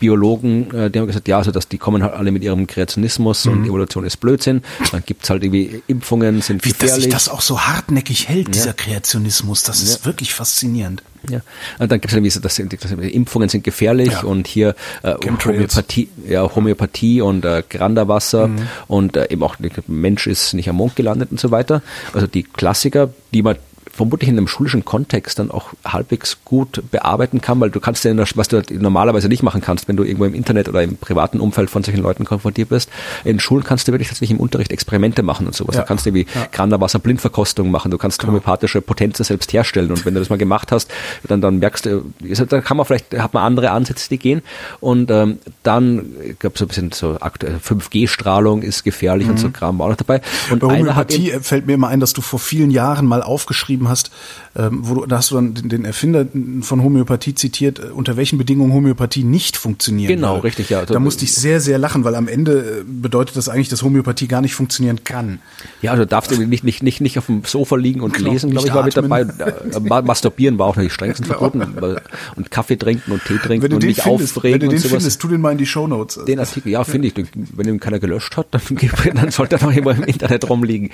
Biologen, 0.02 0.74
äh, 0.74 0.90
die 0.90 0.98
haben 0.98 1.06
gesagt, 1.06 1.28
ja, 1.28 1.38
also 1.38 1.52
dass 1.52 1.68
die 1.68 1.78
kommen 1.78 2.02
halt 2.02 2.14
alle 2.14 2.32
mit 2.32 2.42
ihrem 2.42 2.66
Kreationismus 2.66 3.44
mhm. 3.44 3.52
und 3.52 3.66
Evolution 3.66 4.04
ist 4.04 4.16
Blödsinn. 4.16 4.62
Dann 4.90 5.04
gibt's 5.06 5.30
halt 5.30 5.44
irgendwie 5.44 5.80
Impfungen, 5.86 6.42
sind 6.42 6.64
Wie, 6.64 6.70
gefährlich. 6.70 7.04
Wie 7.04 7.10
dass 7.10 7.24
sich 7.24 7.26
das 7.26 7.28
auch 7.28 7.40
so 7.40 7.60
hartnäckig 7.60 8.28
hält, 8.28 8.48
ja. 8.48 8.52
dieser 8.52 8.72
Kreationismus, 8.72 9.62
das 9.62 9.80
ist 9.80 10.00
ja. 10.00 10.06
wirklich 10.06 10.34
faszinierend. 10.34 11.04
Ja, 11.30 11.40
und 11.78 11.92
dann 11.92 12.00
gibt 12.00 12.06
es 12.06 12.14
irgendwie 12.14 12.30
so, 12.30 12.40
dass, 12.40 12.58
Impfungen 12.58 13.48
sind 13.48 13.62
gefährlich 13.62 14.10
ja. 14.10 14.22
und 14.22 14.48
hier 14.48 14.74
äh, 15.04 15.14
Homöopathie, 15.24 16.08
ja, 16.28 16.52
Homöopathie 16.52 17.20
und 17.20 17.44
äh, 17.44 17.62
Granderwasser 17.70 18.48
mhm. 18.48 18.66
und 18.88 19.16
äh, 19.16 19.28
eben 19.30 19.44
auch 19.44 19.54
Mensch 19.86 20.26
ist 20.26 20.52
nicht 20.54 20.68
am 20.68 20.74
Mond 20.74 20.96
gelandet 20.96 21.30
und 21.30 21.38
so 21.38 21.52
weiter. 21.52 21.80
Also 22.12 22.26
die 22.26 22.42
Klassiker, 22.42 23.10
die 23.32 23.42
man 23.42 23.54
vermutlich 23.92 24.28
in 24.28 24.36
einem 24.36 24.48
schulischen 24.48 24.84
Kontext 24.84 25.38
dann 25.38 25.50
auch 25.50 25.70
halbwegs 25.84 26.38
gut 26.44 26.82
bearbeiten 26.90 27.40
kann, 27.40 27.60
weil 27.60 27.70
du 27.70 27.80
kannst 27.80 28.04
ja, 28.04 28.16
was 28.16 28.48
du 28.48 28.62
normalerweise 28.70 29.28
nicht 29.28 29.42
machen 29.42 29.60
kannst, 29.60 29.88
wenn 29.88 29.96
du 29.96 30.04
irgendwo 30.04 30.24
im 30.24 30.34
Internet 30.34 30.68
oder 30.68 30.82
im 30.82 30.96
privaten 30.96 31.40
Umfeld 31.40 31.70
von 31.70 31.82
solchen 31.82 32.02
Leuten 32.02 32.24
konfrontiert 32.24 32.70
bist. 32.70 32.90
In 33.24 33.38
Schulen 33.38 33.64
kannst 33.64 33.88
du 33.88 33.92
wirklich 33.92 34.08
tatsächlich 34.08 34.30
im 34.30 34.40
Unterricht 34.40 34.72
Experimente 34.72 35.22
machen 35.22 35.46
und 35.46 35.54
sowas. 35.54 35.74
Ja. 35.74 35.82
Da 35.82 35.86
kannst 35.86 36.06
du 36.06 36.14
wie 36.14 36.22
ja. 36.22 36.48
Granderwasser 36.50 36.98
Blindverkostung 36.98 37.70
machen, 37.70 37.90
du 37.90 37.98
kannst 37.98 38.18
genau. 38.18 38.32
homöopathische 38.32 38.80
Potenzen 38.80 39.24
selbst 39.24 39.52
herstellen 39.52 39.90
und 39.90 40.04
wenn 40.06 40.14
du 40.14 40.20
das 40.20 40.30
mal 40.30 40.38
gemacht 40.38 40.72
hast, 40.72 40.90
dann, 41.28 41.40
dann 41.40 41.58
merkst 41.58 41.86
du, 41.86 42.12
da 42.48 42.60
kann 42.60 42.76
man 42.76 42.86
vielleicht, 42.86 43.16
hat 43.18 43.34
man 43.34 43.42
andere 43.42 43.70
Ansätze, 43.70 44.08
die 44.08 44.18
gehen 44.18 44.42
und 44.80 45.10
ähm, 45.10 45.38
dann 45.62 46.06
gab 46.38 46.54
es 46.54 46.60
so 46.60 46.64
ein 46.64 46.68
bisschen 46.68 46.92
so 46.92 47.18
aktuell 47.20 47.56
5G-Strahlung 47.56 48.62
ist 48.62 48.84
gefährlich 48.84 49.26
mhm. 49.26 49.32
und 49.32 49.38
so 49.38 49.50
Kram 49.50 49.78
war 49.78 49.86
auch 49.86 49.90
noch 49.90 49.96
dabei. 49.96 50.20
Und 50.50 50.60
Bei 50.60 50.78
Homöopathie 50.78 51.32
fällt 51.40 51.66
mir 51.66 51.74
immer 51.74 51.88
ein, 51.88 52.00
dass 52.00 52.12
du 52.12 52.22
vor 52.22 52.38
vielen 52.38 52.70
Jahren 52.70 53.06
mal 53.06 53.22
aufgeschrieben 53.22 53.81
geschrieben 53.82 53.88
hast, 53.88 54.10
ähm, 54.56 54.80
wo 54.82 54.94
du, 54.94 55.06
da 55.06 55.18
hast 55.18 55.30
du 55.30 55.34
dann 55.36 55.54
den, 55.54 55.84
Erfinder 55.84 56.26
von 56.60 56.82
Homöopathie 56.82 57.34
zitiert, 57.34 57.78
äh, 57.78 57.82
unter 57.92 58.16
welchen 58.16 58.38
Bedingungen 58.38 58.72
Homöopathie 58.72 59.24
nicht 59.24 59.56
funktioniert. 59.56 60.08
Genau, 60.08 60.34
würde. 60.34 60.44
richtig, 60.44 60.70
ja. 60.70 60.84
Da 60.84 60.98
musste 61.00 61.24
ich 61.24 61.34
sehr, 61.34 61.60
sehr 61.60 61.78
lachen, 61.78 62.04
weil 62.04 62.14
am 62.14 62.28
Ende 62.28 62.80
äh, 62.80 62.84
bedeutet 62.86 63.36
das 63.36 63.48
eigentlich, 63.48 63.68
dass 63.68 63.82
Homöopathie 63.82 64.28
gar 64.28 64.40
nicht 64.40 64.54
funktionieren 64.54 65.04
kann. 65.04 65.40
Ja, 65.80 65.92
also 65.92 66.04
darfst 66.04 66.30
du 66.30 66.36
nicht, 66.36 66.64
nicht, 66.64 66.82
nicht, 66.82 67.00
nicht 67.00 67.18
auf 67.18 67.26
dem 67.26 67.44
Sofa 67.44 67.76
liegen 67.76 68.00
und 68.00 68.14
genau, 68.14 68.32
lesen, 68.32 68.50
glaube 68.50 68.68
ich, 68.68 68.74
war 68.74 68.84
mit 68.84 68.96
dabei. 68.96 69.22
Äh, 69.22 70.02
masturbieren 70.02 70.58
war 70.58 70.66
auch 70.66 70.76
noch 70.76 70.82
die 70.82 70.90
strengsten 70.90 71.26
genau. 71.26 71.38
verboten. 71.50 72.00
Und 72.36 72.50
Kaffee 72.50 72.76
trinken 72.76 73.12
und 73.12 73.24
Tee 73.24 73.38
trinken 73.38 73.72
und 73.72 73.82
nicht 73.82 74.02
findest, 74.02 74.36
aufregen 74.36 74.60
wenn 74.60 74.60
du 74.60 74.66
den 74.68 74.76
und 74.76 74.82
sowas. 74.82 75.02
Findest, 75.02 75.20
tu 75.20 75.28
den 75.28 75.40
mal 75.40 75.52
in 75.52 75.58
die 75.58 75.66
Shownotes. 75.66 76.24
Den 76.26 76.38
Artikel, 76.38 76.70
ja, 76.70 76.84
finde 76.84 77.08
ich. 77.08 77.14
Wenn 77.34 77.68
ihn 77.68 77.80
keiner 77.80 77.98
gelöscht 77.98 78.36
hat, 78.36 78.48
dann, 78.50 78.62
dann 79.14 79.30
sollte 79.30 79.56
er 79.56 79.62
noch 79.62 79.74
immer 79.74 79.92
im 79.92 80.04
Internet 80.04 80.48
rumliegen. 80.48 80.90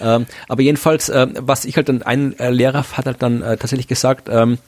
Ähm, 0.00 0.26
aber 0.48 0.62
jedenfalls, 0.62 1.08
äh, 1.08 1.26
was 1.40 1.64
ich 1.64 1.76
halt 1.76 1.88
dann, 1.88 2.02
ein 2.32 2.38
äh, 2.38 2.50
Lehrer 2.50 2.84
hat 2.92 3.06
halt 3.06 3.22
dann 3.22 3.42
äh, 3.42 3.56
tatsächlich 3.56 3.88
gesagt, 3.88 4.28
ähm, 4.30 4.58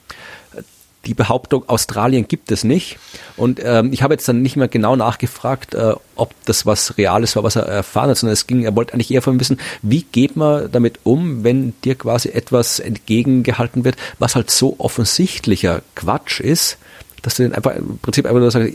die 1.06 1.14
Behauptung, 1.14 1.68
Australien 1.68 2.26
gibt 2.28 2.50
es 2.50 2.64
nicht. 2.64 2.98
Und 3.36 3.60
ähm, 3.62 3.92
ich 3.92 4.02
habe 4.02 4.14
jetzt 4.14 4.28
dann 4.28 4.42
nicht 4.42 4.56
mehr 4.56 4.68
genau 4.68 4.96
nachgefragt, 4.96 5.74
äh, 5.74 5.94
ob 6.16 6.34
das 6.44 6.66
was 6.66 6.98
Reales 6.98 7.36
war, 7.36 7.44
was 7.44 7.56
er 7.56 7.62
erfahren 7.62 8.10
hat, 8.10 8.18
sondern 8.18 8.32
es 8.32 8.46
ging, 8.46 8.64
er 8.64 8.74
wollte 8.74 8.92
eigentlich 8.92 9.10
eher 9.10 9.22
von 9.22 9.38
wissen, 9.38 9.58
wie 9.82 10.02
geht 10.02 10.36
man 10.36 10.70
damit 10.70 11.00
um, 11.04 11.44
wenn 11.44 11.74
dir 11.84 11.94
quasi 11.94 12.30
etwas 12.30 12.80
entgegengehalten 12.80 13.84
wird, 13.84 13.96
was 14.18 14.34
halt 14.34 14.50
so 14.50 14.76
offensichtlicher 14.78 15.82
Quatsch 15.94 16.40
ist, 16.40 16.78
dass 17.22 17.36
du 17.36 17.44
den 17.44 17.54
einfach 17.54 17.74
im 17.74 17.98
Prinzip 17.98 18.26
einfach 18.26 18.40
nur 18.40 18.50
sagst, 18.50 18.72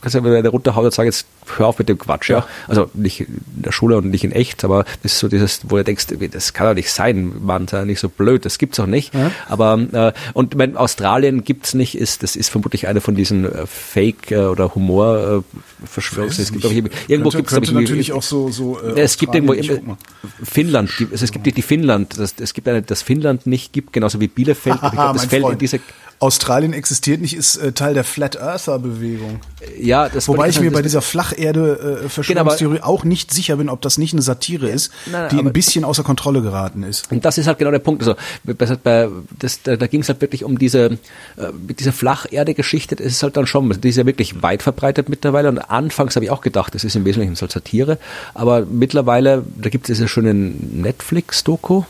kannst 0.00 0.14
ja 0.14 0.24
wieder 0.24 0.48
runterhauen 0.48 0.86
und 0.86 0.94
sagen, 0.94 1.06
jetzt 1.06 1.26
hör 1.56 1.66
auf 1.68 1.78
mit 1.78 1.88
dem 1.88 1.98
Quatsch, 1.98 2.30
ja. 2.30 2.38
ja. 2.38 2.46
Also 2.68 2.90
nicht 2.94 3.20
in 3.20 3.42
der 3.56 3.72
Schule 3.72 3.96
und 3.96 4.10
nicht 4.10 4.24
in 4.24 4.32
echt, 4.32 4.64
aber 4.64 4.84
das 5.02 5.12
ist 5.12 5.18
so 5.18 5.28
dieses, 5.28 5.60
wo 5.68 5.76
du 5.76 5.84
denkst, 5.84 6.06
das 6.32 6.52
kann 6.52 6.66
doch 6.66 6.74
nicht 6.74 6.90
sein, 6.90 7.32
man 7.40 7.68
sei 7.68 7.84
nicht 7.84 8.00
so 8.00 8.08
blöd, 8.08 8.44
das 8.44 8.58
gibt's 8.58 8.80
auch 8.80 8.86
nicht. 8.86 9.14
Ja. 9.14 9.30
Aber 9.48 9.78
äh, 9.92 10.12
und 10.32 10.58
wenn 10.58 10.76
Australien 10.76 11.44
gibt's 11.44 11.74
nicht, 11.74 11.96
ist 11.96 12.22
das 12.22 12.36
ist 12.36 12.48
vermutlich 12.48 12.86
eine 12.88 13.00
von 13.00 13.14
diesen 13.14 13.44
äh, 13.44 13.66
Fake 13.66 14.30
äh, 14.30 14.36
oder 14.36 14.74
Humor 14.74 15.44
äh, 15.44 15.86
Verschwörungs. 15.86 16.38
Es 16.38 16.52
gibt 16.52 16.64
auch 16.64 16.70
irgendwo 16.70 17.30
könnte, 17.30 17.36
gibt's 17.36 17.52
könnte 17.52 17.74
natürlich 17.74 18.12
auch 18.12 18.22
so 18.22 18.50
so. 18.50 18.80
Äh, 18.80 19.00
es 19.00 19.18
gibt 19.18 19.34
irgendwo 19.34 19.52
immer, 19.52 19.96
Finnland, 20.42 20.90
also 21.10 21.24
es 21.24 21.32
gibt 21.32 21.46
die, 21.46 21.52
die 21.52 21.62
Finnland, 21.62 22.18
das, 22.18 22.34
es 22.40 22.54
gibt 22.54 22.68
eine, 22.68 22.82
das 22.82 23.02
Finnland 23.02 23.46
nicht 23.46 23.72
gibt, 23.72 23.92
genauso 23.92 24.20
wie 24.20 24.28
Bielefeld. 24.28 24.80
glaub, 24.80 24.92
das 25.14 25.26
fällt 25.26 25.48
in 25.48 25.58
diese 25.58 25.80
Australien 26.24 26.72
existiert 26.72 27.20
nicht, 27.20 27.36
ist 27.36 27.56
äh, 27.56 27.72
Teil 27.72 27.94
der 27.94 28.04
Flat 28.04 28.36
Earther 28.36 28.78
Bewegung. 28.78 29.40
Ja, 29.78 30.08
das 30.08 30.28
Wobei 30.28 30.48
ich 30.48 30.60
mir 30.60 30.70
bei 30.70 30.82
dieser 30.82 31.02
Flacherde 31.02 32.02
äh, 32.04 32.08
Verschwörungstheorie 32.08 32.76
genau, 32.76 32.86
auch 32.86 33.04
nicht 33.04 33.32
sicher 33.32 33.56
bin, 33.56 33.68
ob 33.68 33.82
das 33.82 33.98
nicht 33.98 34.12
eine 34.12 34.22
Satire 34.22 34.68
ist, 34.68 34.90
nein, 35.10 35.28
die 35.30 35.38
ein 35.38 35.52
bisschen 35.52 35.84
außer 35.84 36.02
Kontrolle 36.02 36.42
geraten 36.42 36.82
ist. 36.82 37.10
Und 37.10 37.24
das 37.24 37.38
ist 37.38 37.46
halt 37.46 37.58
genau 37.58 37.70
der 37.70 37.78
Punkt. 37.78 38.02
Also 38.02 38.16
bei, 38.44 39.08
das, 39.38 39.62
da, 39.62 39.76
da 39.76 39.86
ging 39.86 40.00
es 40.00 40.08
halt 40.08 40.20
wirklich 40.20 40.44
um 40.44 40.58
diese 40.58 40.98
äh, 41.36 41.52
diese 41.78 41.92
Flacherde-Geschichte. 41.92 42.96
Das 42.96 43.06
ist 43.06 43.22
halt 43.22 43.36
dann 43.36 43.46
schon, 43.46 43.80
die 43.80 43.88
ist 43.88 43.96
ja 43.96 44.06
wirklich 44.06 44.42
weit 44.42 44.62
verbreitet 44.62 45.08
mittlerweile. 45.08 45.48
Und 45.48 45.58
anfangs 45.58 46.16
habe 46.16 46.24
ich 46.24 46.30
auch 46.30 46.40
gedacht, 46.40 46.74
das 46.74 46.84
ist 46.84 46.96
im 46.96 47.04
Wesentlichen 47.04 47.36
so 47.36 47.46
Satire, 47.46 47.98
aber 48.34 48.64
mittlerweile, 48.66 49.44
da 49.56 49.68
gibt 49.68 49.88
es 49.88 49.96
diese 49.96 50.08
schöne 50.08 50.34
Netflix-Doku 50.34 51.84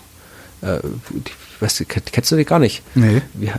äh, 0.62 0.78
weißt 1.64 1.80
du, 1.80 1.84
kennst 1.86 2.30
du 2.30 2.36
die 2.36 2.44
gar 2.44 2.58
nicht? 2.58 2.82
Nee. 2.94 3.22
Wie, 3.32 3.46
äh, 3.46 3.52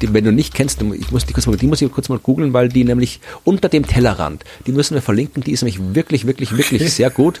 die, 0.00 0.12
wenn 0.12 0.24
du 0.24 0.32
nicht 0.32 0.54
kennst, 0.54 0.80
ich 0.80 1.10
muss 1.10 1.26
die 1.26 1.32
kurz 1.32 1.46
mal, 1.46 1.56
die 1.56 1.66
muss 1.66 1.82
ich 1.82 1.92
kurz 1.92 2.08
mal 2.08 2.18
googeln, 2.18 2.52
weil 2.52 2.68
die 2.68 2.84
nämlich 2.84 3.20
unter 3.44 3.68
dem 3.68 3.86
Tellerrand, 3.86 4.44
die 4.66 4.72
müssen 4.72 4.94
wir 4.94 5.02
verlinken, 5.02 5.42
die 5.42 5.52
ist 5.52 5.62
nämlich 5.62 5.94
wirklich, 5.94 6.26
wirklich, 6.26 6.56
wirklich 6.56 6.80
okay. 6.80 6.90
sehr 6.90 7.10
gut. 7.10 7.40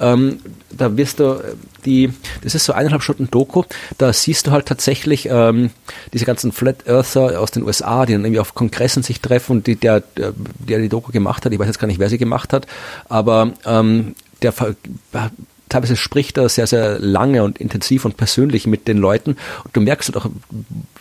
Ähm, 0.00 0.40
da 0.70 0.96
wirst 0.96 1.20
du 1.20 1.40
die, 1.84 2.12
das 2.42 2.54
ist 2.54 2.64
so 2.64 2.72
eineinhalb 2.72 3.02
Stunden 3.02 3.30
Doku, 3.30 3.62
da 3.98 4.12
siehst 4.12 4.46
du 4.46 4.50
halt 4.50 4.66
tatsächlich 4.66 5.28
ähm, 5.30 5.70
diese 6.12 6.24
ganzen 6.24 6.52
Flat 6.52 6.86
Earther 6.86 7.40
aus 7.40 7.52
den 7.52 7.62
USA, 7.62 8.06
die 8.06 8.12
dann 8.12 8.24
irgendwie 8.24 8.40
auf 8.40 8.54
Kongressen 8.54 9.02
sich 9.02 9.20
treffen 9.20 9.58
und 9.58 9.66
die, 9.66 9.76
der, 9.76 10.00
der, 10.00 10.32
der 10.36 10.80
die 10.80 10.88
Doku 10.88 11.12
gemacht 11.12 11.44
hat, 11.44 11.52
ich 11.52 11.58
weiß 11.58 11.68
jetzt 11.68 11.78
gar 11.78 11.86
nicht, 11.86 12.00
wer 12.00 12.08
sie 12.08 12.18
gemacht 12.18 12.52
hat, 12.52 12.66
aber 13.08 13.52
ähm, 13.64 14.14
der 14.42 14.52
teilweise 15.74 15.96
spricht 15.96 16.38
er 16.38 16.48
sehr, 16.48 16.68
sehr 16.68 17.00
lange 17.00 17.42
und 17.42 17.58
intensiv 17.58 18.04
und 18.04 18.16
persönlich 18.16 18.68
mit 18.68 18.86
den 18.86 18.96
Leuten. 18.96 19.32
Und 19.64 19.74
du 19.74 19.80
merkst 19.80 20.08
halt 20.08 20.24
auch, 20.24 20.30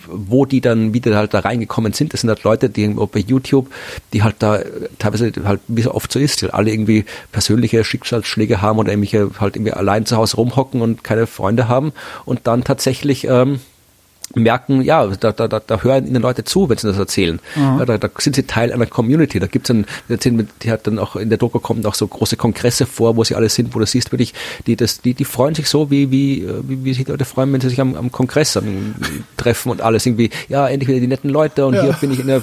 wo 0.07 0.45
die 0.45 0.61
dann 0.61 0.95
wieder 0.95 1.15
halt 1.15 1.35
da 1.35 1.39
reingekommen 1.41 1.93
sind. 1.93 2.13
Das 2.13 2.21
sind 2.21 2.29
halt 2.29 2.43
Leute, 2.43 2.71
die 2.71 2.87
bei 2.87 3.19
YouTube, 3.19 3.71
die 4.13 4.23
halt 4.23 4.37
da 4.39 4.59
teilweise 4.97 5.31
halt, 5.45 5.61
wie 5.67 5.83
so 5.83 5.93
oft 5.93 6.11
so 6.11 6.17
ist, 6.17 6.41
die 6.41 6.45
halt 6.45 6.55
alle 6.55 6.71
irgendwie 6.71 7.05
persönliche 7.31 7.83
Schicksalsschläge 7.83 8.63
haben 8.63 8.79
oder 8.79 8.91
irgendwelche 8.91 9.29
halt 9.39 9.55
irgendwie 9.55 9.73
allein 9.73 10.07
zu 10.07 10.17
Hause 10.17 10.37
rumhocken 10.37 10.81
und 10.81 11.03
keine 11.03 11.27
Freunde 11.27 11.67
haben 11.67 11.93
und 12.25 12.41
dann 12.45 12.63
tatsächlich 12.63 13.27
ähm, 13.27 13.59
merken, 14.35 14.81
ja, 14.81 15.05
da, 15.07 15.31
da, 15.31 15.47
da, 15.47 15.59
da 15.59 15.81
hören 15.81 16.07
ihnen 16.07 16.21
Leute 16.21 16.43
zu, 16.43 16.69
wenn 16.69 16.77
sie 16.77 16.87
das 16.87 16.97
erzählen. 16.97 17.39
Mhm. 17.55 17.83
Da, 17.85 17.97
da 17.97 18.09
sind 18.17 18.35
sie 18.35 18.43
Teil 18.43 18.71
einer 18.71 18.85
Community. 18.85 19.39
Da 19.39 19.47
gibt's 19.47 19.67
dann, 19.67 19.85
die 20.09 20.71
hat 20.71 20.87
dann 20.87 20.99
auch 20.99 21.15
in 21.15 21.29
der 21.29 21.37
Doku 21.37 21.59
kommen 21.59 21.85
auch 21.85 21.95
so 21.95 22.07
große 22.07 22.37
Kongresse 22.37 22.85
vor, 22.85 23.15
wo 23.15 23.23
sie 23.23 23.35
alle 23.35 23.49
sind, 23.49 23.75
wo 23.75 23.79
du 23.79 23.85
siehst 23.85 24.11
wirklich, 24.11 24.33
die, 24.67 24.75
das, 24.75 25.01
die, 25.01 25.13
die 25.13 25.25
freuen 25.25 25.55
sich 25.55 25.67
so, 25.67 25.91
wie, 25.91 26.11
wie, 26.11 26.47
wie, 26.63 26.83
wie 26.83 26.93
sich 26.93 27.07
Leute 27.07 27.25
freuen, 27.25 27.51
wenn 27.53 27.61
sie 27.61 27.69
sich 27.69 27.81
am, 27.81 27.95
am 27.95 28.11
Kongress 28.11 28.57
am, 28.57 28.95
treffen 29.37 29.69
und 29.69 29.81
alles 29.81 30.05
irgendwie, 30.05 30.29
ja, 30.49 30.67
endlich 30.67 30.89
wieder 30.89 30.99
die 30.99 31.07
netten 31.07 31.29
Leute 31.29 31.65
und 31.65 31.75
ja. 31.75 31.83
hier 31.83 31.93
bin 31.93 32.11
ich 32.11 32.19
in 32.19 32.27
der, 32.27 32.41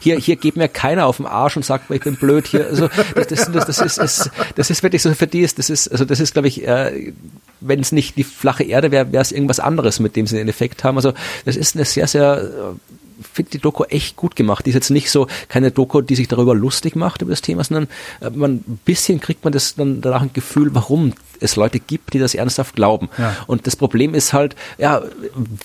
hier, 0.00 0.18
hier 0.18 0.36
geht 0.36 0.56
mir 0.56 0.68
keiner 0.68 1.06
auf 1.06 1.16
den 1.16 1.26
Arsch 1.26 1.56
und 1.56 1.64
sagt 1.64 1.90
mir, 1.90 1.96
ich 1.96 2.02
bin 2.02 2.16
blöd 2.16 2.46
hier. 2.46 2.66
Also, 2.66 2.88
das, 3.14 3.26
das, 3.26 3.52
das, 3.52 3.66
das 3.66 3.78
ist, 3.80 3.98
ist, 3.98 4.30
das 4.56 4.70
ist 4.70 4.82
wirklich 4.82 5.02
so 5.02 5.12
für 5.14 5.26
die 5.26 5.40
ist, 5.40 5.58
das 5.58 5.70
ist, 5.70 5.88
also 5.88 6.04
das 6.04 6.20
ist, 6.20 6.32
glaube 6.32 6.48
ich, 6.48 6.66
äh, 6.66 7.12
wenn 7.60 7.80
es 7.80 7.92
nicht 7.92 8.16
die 8.16 8.24
flache 8.24 8.64
Erde 8.64 8.90
wäre, 8.90 9.12
wäre 9.12 9.22
es 9.22 9.32
irgendwas 9.32 9.60
anderes, 9.60 10.00
mit 10.00 10.16
dem 10.16 10.26
sie 10.26 10.36
den 10.36 10.48
Effekt 10.48 10.84
haben. 10.84 10.96
Also 10.96 11.12
das 11.44 11.56
ist 11.56 11.76
eine 11.76 11.84
sehr, 11.84 12.06
sehr 12.06 12.76
finde 13.22 13.50
die 13.52 13.58
Doku 13.58 13.84
echt 13.84 14.16
gut 14.16 14.36
gemacht. 14.36 14.66
Die 14.66 14.70
ist 14.70 14.74
jetzt 14.74 14.90
nicht 14.90 15.10
so 15.10 15.26
keine 15.48 15.70
Doku, 15.70 16.00
die 16.00 16.14
sich 16.14 16.28
darüber 16.28 16.54
lustig 16.54 16.96
macht 16.96 17.22
über 17.22 17.30
das 17.30 17.42
Thema, 17.42 17.64
sondern 17.64 17.88
äh, 18.20 18.30
man 18.30 18.56
ein 18.56 18.80
bisschen 18.84 19.20
kriegt 19.20 19.44
man 19.44 19.52
das 19.52 19.74
dann 19.74 20.00
danach 20.00 20.22
ein 20.22 20.32
Gefühl, 20.32 20.74
warum 20.74 21.12
es 21.40 21.56
Leute 21.56 21.80
gibt, 21.80 22.14
die 22.14 22.18
das 22.18 22.34
ernsthaft 22.34 22.76
glauben. 22.76 23.08
Ja. 23.18 23.36
Und 23.46 23.66
das 23.66 23.76
Problem 23.76 24.14
ist 24.14 24.32
halt, 24.32 24.56
ja, 24.78 25.02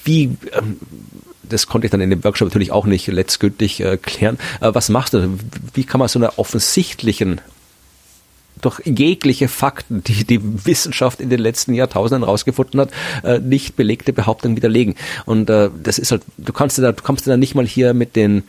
wie 0.04 0.38
ähm, 0.54 0.80
das 1.44 1.68
konnte 1.68 1.88
ich 1.88 1.92
dann 1.92 2.02
in 2.02 2.10
dem 2.10 2.24
Workshop 2.24 2.48
natürlich 2.48 2.72
auch 2.72 2.86
nicht 2.86 3.08
letztgültig 3.08 3.80
äh, 3.80 3.98
klären. 3.98 4.38
Äh, 4.60 4.74
was 4.74 4.90
machst 4.90 5.14
du? 5.14 5.38
Wie 5.74 5.84
kann 5.84 6.00
man 6.00 6.10
so 6.10 6.20
einer 6.20 6.38
offensichtlichen 6.38 7.42
doch 8.62 8.80
jegliche 8.84 9.48
Fakten, 9.48 10.04
die 10.04 10.26
die 10.26 10.40
Wissenschaft 10.66 11.22
in 11.22 11.30
den 11.30 11.40
letzten 11.40 11.74
Jahrtausenden 11.74 12.24
rausgefunden 12.24 12.80
hat, 12.80 12.92
äh, 13.24 13.40
nicht 13.40 13.76
belegte 13.76 14.14
Behauptungen 14.14 14.58
widerlegen. 14.58 14.96
Und 15.26 15.50
äh, 15.50 15.70
das 15.82 16.00
ist 16.00 16.12
halt, 16.12 16.24
du 16.38 16.54
kannst 16.54 16.78
da, 16.80 16.92
du 16.92 17.04
kommst 17.04 17.28
da 17.28 17.38
nicht 17.38 17.56
mal 17.56 17.66
hier 17.66 17.94
mit 17.94 18.16
den 18.16 18.44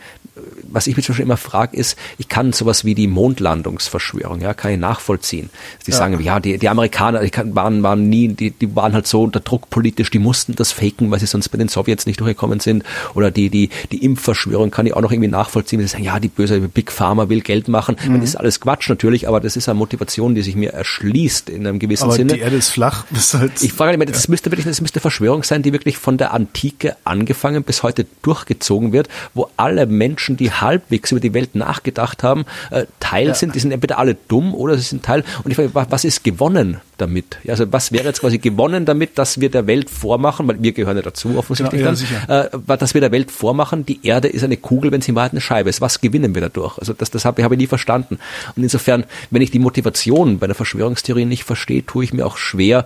was 0.63 0.87
ich 0.87 0.95
mich 0.95 1.05
schon 1.05 1.17
immer 1.17 1.37
frage, 1.37 1.75
ist, 1.75 1.97
ich 2.17 2.27
kann 2.27 2.53
sowas 2.53 2.85
wie 2.85 2.95
die 2.95 3.07
Mondlandungsverschwörung, 3.07 4.41
ja, 4.41 4.53
kann 4.53 4.71
ich 4.71 4.79
nachvollziehen. 4.79 5.49
Die 5.85 5.91
ja. 5.91 5.97
sagen, 5.97 6.19
ja, 6.21 6.39
die, 6.39 6.57
die 6.57 6.69
Amerikaner, 6.69 7.21
die 7.21 7.31
waren, 7.55 7.83
waren 7.83 8.09
nie, 8.09 8.29
die, 8.29 8.51
die 8.51 8.75
waren 8.75 8.93
halt 8.93 9.07
so 9.07 9.23
unter 9.23 9.39
Druck 9.39 9.69
politisch, 9.69 10.11
die 10.11 10.19
mussten 10.19 10.55
das 10.55 10.71
faken, 10.71 11.11
weil 11.11 11.19
sie 11.19 11.25
sonst 11.25 11.49
bei 11.49 11.57
den 11.57 11.67
Sowjets 11.67 12.05
nicht 12.05 12.19
durchgekommen 12.19 12.59
sind. 12.59 12.83
Oder 13.13 13.31
die, 13.31 13.49
die, 13.49 13.69
die 13.91 14.03
Impfverschwörung 14.03 14.71
kann 14.71 14.85
ich 14.85 14.93
auch 14.93 15.01
noch 15.01 15.11
irgendwie 15.11 15.29
nachvollziehen, 15.29 15.79
wenn 15.79 15.87
sie 15.87 15.93
sagen, 15.93 16.03
ja, 16.03 16.19
die 16.19 16.27
böse 16.27 16.59
Big 16.59 16.91
Pharma 16.91 17.29
will 17.29 17.41
Geld 17.41 17.67
machen. 17.67 17.95
Mhm. 18.05 18.19
Das 18.19 18.29
ist 18.29 18.35
alles 18.35 18.59
Quatsch 18.59 18.89
natürlich, 18.89 19.27
aber 19.27 19.39
das 19.39 19.55
ist 19.55 19.69
eine 19.69 19.77
Motivation, 19.77 20.35
die 20.35 20.41
sich 20.41 20.55
mir 20.55 20.73
erschließt 20.73 21.49
in 21.49 21.65
einem 21.65 21.79
gewissen 21.79 22.05
aber 22.05 22.13
Sinne. 22.13 22.33
Die 22.33 22.39
Erde 22.39 22.55
ist 22.55 22.69
flach. 22.69 23.05
Ist 23.19 23.33
halt, 23.33 23.61
ich 23.61 23.73
frage 23.73 23.97
mich, 23.97 24.09
das 24.09 24.27
ja. 24.27 24.31
müsste 24.31 24.49
wirklich, 24.49 24.65
das 24.65 24.79
müsste 24.81 24.99
Verschwörung 24.99 25.43
sein, 25.43 25.61
die 25.61 25.73
wirklich 25.73 25.97
von 25.97 26.17
der 26.17 26.33
Antike 26.33 26.95
angefangen 27.03 27.63
bis 27.63 27.83
heute 27.83 28.05
durchgezogen 28.21 28.93
wird, 28.93 29.09
wo 29.33 29.49
alle 29.57 29.85
Menschen, 29.87 30.28
die 30.37 30.51
halbwegs 30.51 31.11
über 31.11 31.19
die 31.19 31.33
Welt 31.33 31.55
nachgedacht 31.55 32.23
haben, 32.23 32.45
äh, 32.71 32.85
Teil 32.99 33.27
ja. 33.27 33.33
sind. 33.33 33.55
Die 33.55 33.59
sind 33.59 33.71
entweder 33.71 33.97
alle 33.97 34.15
dumm 34.15 34.53
oder 34.53 34.77
sie 34.77 34.83
sind 34.83 35.03
Teil. 35.03 35.23
Und 35.43 35.51
ich 35.51 35.55
frage, 35.55 35.71
was 35.73 36.03
ist 36.03 36.23
gewonnen 36.23 36.77
damit? 36.97 37.37
Also 37.47 37.71
was 37.71 37.91
wäre 37.91 38.05
jetzt 38.05 38.21
quasi 38.21 38.37
gewonnen 38.37 38.85
damit, 38.85 39.17
dass 39.17 39.39
wir 39.39 39.49
der 39.49 39.67
Welt 39.67 39.89
vormachen, 39.89 40.47
weil 40.47 40.61
wir 40.61 40.71
gehören 40.71 40.97
ja 40.97 41.03
dazu 41.03 41.37
offensichtlich 41.37 41.81
genau, 41.81 41.93
ja, 41.93 42.47
dann, 42.49 42.61
äh, 42.67 42.77
dass 42.77 42.93
wir 42.93 43.01
der 43.01 43.11
Welt 43.11 43.31
vormachen, 43.31 43.85
die 43.85 43.99
Erde 44.03 44.27
ist 44.27 44.43
eine 44.43 44.57
Kugel, 44.57 44.91
wenn 44.91 45.01
sie 45.01 45.15
Wahrheit 45.15 45.31
eine 45.31 45.41
Scheibe 45.41 45.69
ist. 45.69 45.81
Was 45.81 46.01
gewinnen 46.01 46.35
wir 46.35 46.41
dadurch? 46.41 46.77
Also 46.77 46.93
das, 46.93 47.11
das 47.11 47.25
habe 47.25 47.43
hab 47.43 47.51
ich 47.51 47.57
nie 47.57 47.67
verstanden. 47.67 48.19
Und 48.55 48.63
insofern, 48.63 49.05
wenn 49.31 49.41
ich 49.41 49.51
die 49.51 49.59
Motivation 49.59 50.39
bei 50.39 50.47
der 50.47 50.55
Verschwörungstheorie 50.55 51.25
nicht 51.25 51.43
verstehe, 51.43 51.85
tue 51.85 52.03
ich 52.03 52.13
mir 52.13 52.25
auch 52.25 52.37
schwer, 52.37 52.85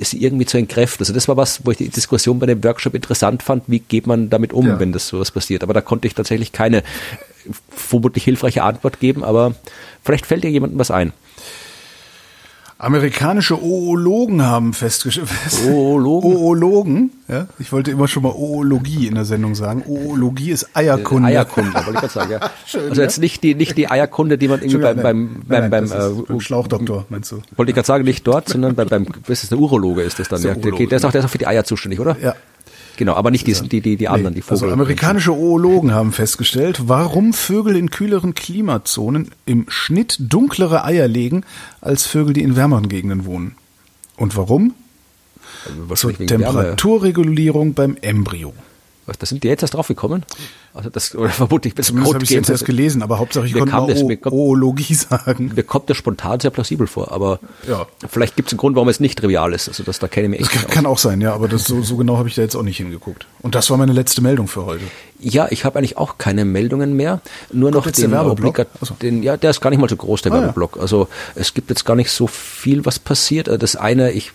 sie 0.00 0.22
irgendwie 0.22 0.46
zu 0.46 0.58
entkräften. 0.58 1.02
Also 1.02 1.12
das 1.12 1.28
war 1.28 1.36
was, 1.36 1.64
wo 1.64 1.70
ich 1.70 1.78
die 1.78 1.88
Diskussion 1.88 2.38
bei 2.38 2.46
dem 2.46 2.62
Workshop 2.62 2.94
interessant 2.94 3.42
fand. 3.42 3.64
Wie 3.66 3.80
geht 3.80 4.06
man 4.06 4.30
damit 4.30 4.52
um, 4.52 4.66
ja. 4.66 4.80
wenn 4.80 4.92
das 4.92 5.08
sowas 5.08 5.30
passiert? 5.30 5.62
Aber 5.62 5.74
da 5.74 5.80
konnte 5.80 6.06
ich 6.06 6.14
tatsächlich 6.14 6.52
keine 6.52 6.82
vermutlich 7.70 8.24
hilfreiche 8.24 8.62
Antwort 8.62 9.00
geben, 9.00 9.24
aber 9.24 9.54
vielleicht 10.04 10.26
fällt 10.26 10.44
dir 10.44 10.50
jemandem 10.50 10.78
was 10.78 10.90
ein. 10.90 11.12
Amerikanische 12.82 13.62
Oologen 13.62 14.42
haben 14.42 14.72
festgestellt. 14.72 15.28
Oologen? 15.68 16.36
Oologen, 16.36 17.10
ja. 17.28 17.46
Ich 17.60 17.70
wollte 17.70 17.92
immer 17.92 18.08
schon 18.08 18.24
mal 18.24 18.32
Oologie 18.32 19.06
in 19.06 19.14
der 19.14 19.24
Sendung 19.24 19.54
sagen. 19.54 19.84
Oologie 19.86 20.50
ist 20.50 20.68
Eierkunde. 20.74 21.28
Eierkunde, 21.28 21.74
wollte 21.74 21.90
ich 21.90 22.00
gerade 22.00 22.12
sagen, 22.12 22.32
ja. 22.32 22.40
Schön, 22.66 22.90
also 22.90 23.00
jetzt 23.00 23.18
nicht 23.18 23.44
die, 23.44 23.54
nicht 23.54 23.78
die 23.78 23.88
Eierkunde, 23.88 24.36
die 24.36 24.48
man 24.48 24.60
irgendwie 24.62 24.78
beim, 24.78 24.96
beim, 24.96 25.42
beim, 25.46 25.70
beim, 25.70 25.88
beim, 25.88 26.36
äh, 26.36 26.40
Schlauchdoktor, 26.40 27.06
meinst 27.08 27.30
du? 27.30 27.40
Wollte 27.54 27.70
ich 27.70 27.76
gerade 27.76 27.86
sagen, 27.86 28.02
nicht 28.02 28.26
dort, 28.26 28.48
sondern 28.48 28.74
beim, 28.74 28.88
beim, 28.88 29.06
was 29.28 29.44
ist 29.44 29.52
der 29.52 29.60
Urologe 29.60 30.02
ist 30.02 30.18
das 30.18 30.28
dann, 30.28 30.42
ja. 30.42 30.54
Der, 30.54 30.72
der 30.72 30.96
ist 30.96 31.04
auch, 31.04 31.12
der 31.12 31.20
ist 31.20 31.26
auch 31.26 31.30
für 31.30 31.38
die 31.38 31.46
Eier 31.46 31.62
zuständig, 31.62 32.00
oder? 32.00 32.16
Ja. 32.20 32.34
Genau, 32.96 33.14
aber 33.14 33.30
nicht 33.30 33.46
die, 33.46 33.54
die, 33.54 33.80
die, 33.80 33.96
die 33.96 34.08
anderen, 34.08 34.34
die 34.34 34.42
Vogel. 34.42 34.64
Also 34.64 34.72
amerikanische 34.72 35.34
Oologen 35.34 35.92
haben 35.92 36.12
festgestellt, 36.12 36.82
warum 36.88 37.32
Vögel 37.32 37.76
in 37.76 37.90
kühleren 37.90 38.34
Klimazonen 38.34 39.30
im 39.46 39.66
Schnitt 39.68 40.16
dunklere 40.20 40.84
Eier 40.84 41.08
legen 41.08 41.44
als 41.80 42.06
Vögel, 42.06 42.34
die 42.34 42.42
in 42.42 42.56
wärmeren 42.56 42.88
Gegenden 42.88 43.24
wohnen. 43.24 43.56
Und 44.16 44.36
warum? 44.36 44.74
Also 45.88 46.10
Zur 46.10 46.26
Temperaturregulierung 46.26 47.74
beim 47.74 47.96
Embryo. 48.00 48.52
Was, 49.06 49.18
da 49.18 49.26
sind 49.26 49.42
die 49.42 49.48
jetzt 49.48 49.62
erst 49.62 49.74
drauf 49.74 49.88
gekommen? 49.88 50.24
Also 50.74 50.88
das, 50.88 51.14
oder 51.14 51.28
vermutlich 51.30 51.74
bis 51.74 51.88
Zumindest 51.88 52.14
habe 52.14 52.24
ich 52.24 52.30
jetzt 52.30 52.48
erst 52.48 52.64
gelesen, 52.64 53.02
aber 53.02 53.18
Hauptsache 53.18 53.46
ich 53.46 53.52
konnte 53.52 53.72
mal 53.72 54.18
o 54.30 54.52
Oologie 54.52 54.94
sagen. 54.94 55.52
Mir 55.54 55.62
kommt 55.62 55.90
das 55.90 55.96
spontan 55.96 56.40
sehr 56.40 56.50
plausibel 56.50 56.86
vor, 56.86 57.12
aber 57.12 57.40
ja. 57.68 57.86
vielleicht 58.08 58.36
gibt 58.36 58.48
es 58.48 58.52
einen 58.54 58.58
Grund, 58.58 58.76
warum 58.76 58.88
es 58.88 58.98
nicht 58.98 59.18
trivial 59.18 59.52
ist. 59.52 59.68
Also 59.68 59.82
das, 59.82 59.98
da 59.98 60.08
kenne 60.08 60.26
ich 60.26 60.30
mich 60.30 60.40
echt 60.40 60.54
Das 60.54 60.62
kann, 60.62 60.70
kann 60.70 60.86
auch 60.86 60.98
sein, 60.98 61.20
ja, 61.20 61.34
aber 61.34 61.48
das, 61.48 61.64
so, 61.64 61.82
so 61.82 61.96
genau 61.96 62.16
habe 62.16 62.28
ich 62.28 62.34
da 62.34 62.42
jetzt 62.42 62.56
auch 62.56 62.62
nicht 62.62 62.78
hingeguckt. 62.78 63.26
Und 63.42 63.54
das 63.54 63.68
war 63.70 63.76
meine 63.76 63.92
letzte 63.92 64.22
Meldung 64.22 64.48
für 64.48 64.64
heute. 64.64 64.84
Ja, 65.18 65.46
ich 65.50 65.64
habe 65.64 65.78
eigentlich 65.78 65.98
auch 65.98 66.18
keine 66.18 66.44
Meldungen 66.44 66.94
mehr. 66.94 67.20
Nur 67.52 67.70
noch 67.70 67.88
den 67.88 68.14
Obligat, 68.14 68.68
den, 69.02 69.22
ja, 69.22 69.36
der 69.36 69.50
ist 69.50 69.60
gar 69.60 69.70
nicht 69.70 69.78
mal 69.78 69.88
so 69.88 69.96
groß, 69.96 70.22
der 70.22 70.32
ah, 70.32 70.40
Werbeblock. 70.40 70.76
Ja. 70.76 70.82
Also 70.82 71.08
es 71.34 71.54
gibt 71.54 71.70
jetzt 71.70 71.84
gar 71.84 71.94
nicht 71.94 72.10
so 72.10 72.26
viel, 72.26 72.84
was 72.84 72.98
passiert. 72.98 73.48
Das 73.62 73.76
eine, 73.76 74.10
ich, 74.12 74.32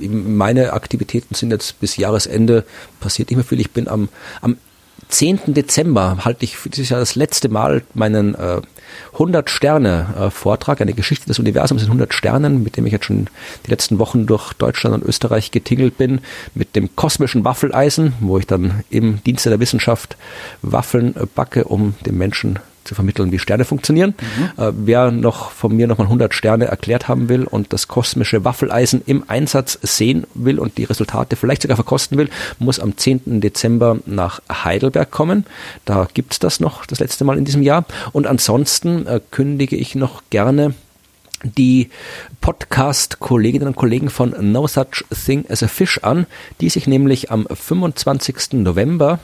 meine 0.00 0.72
Aktivitäten 0.72 1.34
sind 1.34 1.52
jetzt 1.52 1.78
bis 1.78 1.96
Jahresende 1.96 2.64
passiert 3.00 3.30
nicht 3.30 3.36
mehr 3.36 3.44
viel. 3.44 3.60
Ich 3.60 3.70
bin 3.70 3.86
am, 3.86 4.08
am 4.40 4.56
10. 5.14 5.54
Dezember 5.54 6.24
halte 6.24 6.44
ich 6.44 6.56
dieses 6.64 6.88
Jahr 6.88 6.98
das 6.98 7.14
letzte 7.14 7.48
Mal 7.48 7.82
meinen 7.94 8.34
äh, 8.34 8.60
100 9.12 9.48
Sterne 9.48 10.06
äh, 10.18 10.30
Vortrag, 10.30 10.80
eine 10.80 10.92
Geschichte 10.92 11.26
des 11.26 11.38
Universums 11.38 11.82
in 11.82 11.88
100 11.88 12.12
Sternen, 12.12 12.64
mit 12.64 12.76
dem 12.76 12.84
ich 12.84 12.92
jetzt 12.92 13.04
schon 13.04 13.28
die 13.64 13.70
letzten 13.70 14.00
Wochen 14.00 14.26
durch 14.26 14.54
Deutschland 14.54 14.96
und 14.96 15.08
Österreich 15.08 15.52
getingelt 15.52 15.96
bin, 15.98 16.20
mit 16.56 16.74
dem 16.74 16.96
kosmischen 16.96 17.44
Waffeleisen, 17.44 18.14
wo 18.18 18.38
ich 18.38 18.48
dann 18.48 18.82
im 18.90 19.22
Dienste 19.22 19.50
der 19.50 19.60
Wissenschaft 19.60 20.16
Waffeln 20.62 21.14
backe, 21.36 21.64
um 21.64 21.94
den 22.04 22.18
Menschen 22.18 22.58
zu 22.84 22.94
vermitteln, 22.94 23.32
wie 23.32 23.38
Sterne 23.38 23.64
funktionieren. 23.64 24.14
Mhm. 24.20 24.62
Äh, 24.62 24.72
wer 24.76 25.10
noch 25.10 25.50
von 25.50 25.74
mir 25.74 25.86
nochmal 25.86 26.06
100 26.06 26.34
Sterne 26.34 26.66
erklärt 26.66 27.08
haben 27.08 27.28
will 27.28 27.44
und 27.44 27.72
das 27.72 27.88
kosmische 27.88 28.44
Waffeleisen 28.44 29.02
im 29.06 29.24
Einsatz 29.28 29.78
sehen 29.82 30.26
will 30.34 30.58
und 30.58 30.78
die 30.78 30.84
Resultate 30.84 31.36
vielleicht 31.36 31.62
sogar 31.62 31.76
verkosten 31.76 32.18
will, 32.18 32.28
muss 32.58 32.80
am 32.80 32.96
10. 32.96 33.40
Dezember 33.40 33.98
nach 34.06 34.40
Heidelberg 34.50 35.10
kommen. 35.10 35.46
Da 35.84 36.08
gibt's 36.12 36.38
das 36.38 36.60
noch 36.60 36.86
das 36.86 37.00
letzte 37.00 37.24
Mal 37.24 37.38
in 37.38 37.44
diesem 37.44 37.62
Jahr. 37.62 37.84
Und 38.12 38.26
ansonsten 38.26 39.06
äh, 39.06 39.20
kündige 39.30 39.76
ich 39.76 39.94
noch 39.94 40.22
gerne 40.30 40.74
die 41.44 41.90
Podcast-Kolleginnen 42.40 43.68
und 43.68 43.76
Kollegen 43.76 44.10
von 44.10 44.34
No 44.52 44.66
Such 44.66 45.04
Thing 45.24 45.44
as 45.48 45.62
a 45.62 45.68
Fish 45.68 45.98
an, 46.02 46.26
die 46.60 46.68
sich 46.68 46.86
nämlich 46.86 47.30
am 47.30 47.46
25. 47.46 48.54
November 48.54 49.20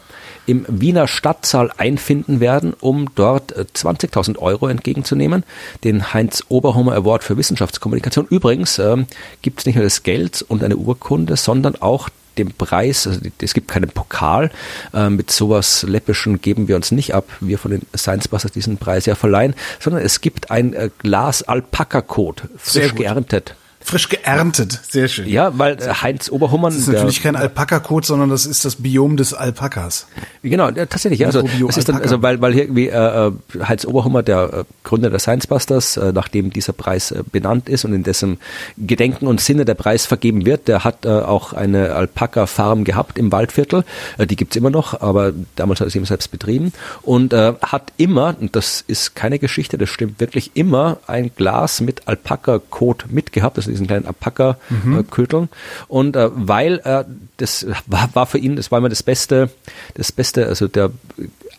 im 0.47 0.65
Wiener 0.69 1.07
Stadtsaal 1.07 1.71
einfinden 1.77 2.41
werden, 2.41 2.75
um 2.81 3.11
dort 3.15 3.53
20.000 3.53 4.35
äh, 4.35 4.39
Euro 4.39 4.69
entgegenzunehmen. 4.69 5.45
Den 5.85 6.13
Heinz 6.13 6.45
Oberhommer 6.49 6.95
Award 6.95 7.25
für 7.25 7.37
Wissenschaftskommunikation. 7.37 8.27
Übrigens 8.29 8.79
äh, 8.79 8.97
gibt 9.43 9.61
es 9.61 9.67
nicht 9.67 9.77
nur 9.77 9.85
das 9.85 10.03
Geld 10.03 10.43
und 10.43 10.65
eine 10.65 10.77
Urkunde, 10.77 11.37
sondern 11.37 11.77
auch 11.77 12.09
dem 12.39 12.53
Preis, 12.53 13.07
also 13.07 13.21
es 13.41 13.55
gibt 13.55 13.69
keinen 13.69 13.91
Pokal, 13.91 14.51
äh, 14.95 15.11
mit 15.11 15.31
sowas 15.31 15.83
Läppischen 15.83 16.41
geben 16.41 16.69
wir 16.69 16.77
uns 16.77 16.91
nicht 16.91 17.15
ab, 17.15 17.29
wir 17.41 17.59
von 17.59 17.71
den 17.71 17.83
Science 17.97 18.29
Busters 18.29 18.53
diesen 18.53 18.79
Preis 18.79 19.07
ja 19.07 19.15
verleihen, 19.15 19.55
sondern 19.79 20.03
es 20.03 20.21
gibt 20.21 20.51
ein 20.51 20.73
äh, 20.75 20.91
Glas 20.99 21.43
Alpaka-Kot, 21.43 22.45
frisch 22.57 22.95
geerntet. 22.95 23.55
Frisch 23.83 24.11
geerntet, 24.11 24.79
sehr 24.89 25.09
schön. 25.09 25.27
Ja, 25.27 25.59
weil 25.59 25.75
äh, 25.75 25.95
Heinz 26.03 26.31
Oberhummern. 26.31 26.73
Das 26.73 26.83
ist 26.83 26.89
natürlich 26.89 27.23
kein 27.23 27.35
Alpaka-Kot, 27.35 28.05
sondern 28.05 28.29
das 28.29 28.45
ist 28.45 28.65
das 28.65 28.77
Biom 28.77 29.17
des 29.17 29.33
Alpakas. 29.33 30.07
Genau, 30.43 30.71
tatsächlich. 30.71 31.21
Ja, 31.21 31.29
also 31.29 31.43
das 31.43 31.77
ist 31.79 31.89
dann, 31.89 31.97
also 31.97 32.21
weil, 32.23 32.41
weil 32.43 32.53
hier 32.53 32.65
irgendwie 32.65 32.89
äh, 32.89 33.29
äh, 33.29 33.33
Heinz 33.65 33.87
Oberhummer, 33.87 34.23
der 34.23 34.53
äh, 34.53 34.65
Gründer 34.85 35.09
der 35.09 35.19
Science 35.19 35.47
Busters, 35.47 35.97
äh, 35.97 36.13
nachdem 36.13 36.51
dieser 36.51 36.75
Preis 36.75 37.11
äh, 37.11 37.23
benannt 37.33 37.69
ist 37.69 37.85
und 37.85 37.95
in 37.95 38.03
dessen 38.03 38.39
Gedenken 38.77 39.27
und 39.27 39.41
Sinne 39.41 39.65
der 39.65 39.75
Preis 39.75 40.05
vergeben 40.05 40.45
wird, 40.45 40.69
der 40.69 40.85
hat 40.85 41.07
äh, 41.07 41.09
auch 41.09 41.55
eine 41.55 41.95
Alpaka-Farm 41.95 42.85
gehabt 42.85 43.19
im 43.19 43.33
Waldviertel. 43.33 43.85
Äh, 44.19 44.27
die 44.27 44.37
gibt's 44.37 44.57
immer 44.57 44.71
noch, 44.71 45.01
aber 45.01 45.33
damals 45.57 45.81
hat 45.81 45.89
er 45.89 45.91
sie 45.91 45.99
eben 45.99 46.07
selbst 46.07 46.31
betrieben 46.31 46.73
und 47.03 47.33
äh, 47.33 47.55
hat 47.63 47.93
immer, 47.97 48.37
und 48.39 48.55
das 48.57 48.85
ist 48.87 49.17
keine 49.17 49.39
Geschichte, 49.39 49.79
das 49.79 49.89
stimmt 49.89 50.21
wirklich, 50.21 50.51
immer 50.55 50.99
ein 51.07 51.31
Glas 51.35 51.81
mit 51.81 52.07
Alpaka-Kot 52.07 53.07
mitgehabt. 53.11 53.57
Das 53.57 53.70
diesen 53.71 53.87
kleinen 53.87 54.07
Alpaka-Köteln. 54.07 55.43
Mhm. 55.43 55.49
Und 55.89 56.17
äh, 56.17 56.31
weil 56.33 56.81
äh, 56.85 57.05
das 57.37 57.67
war, 57.87 58.09
war 58.15 58.27
für 58.27 58.39
ihn, 58.39 58.57
das 58.57 58.71
war 58.71 58.79
immer 58.79 58.89
das 58.89 59.03
Beste, 59.03 59.51
das 59.95 60.13
Beste, 60.13 60.47
also 60.47 60.69
der 60.69 60.91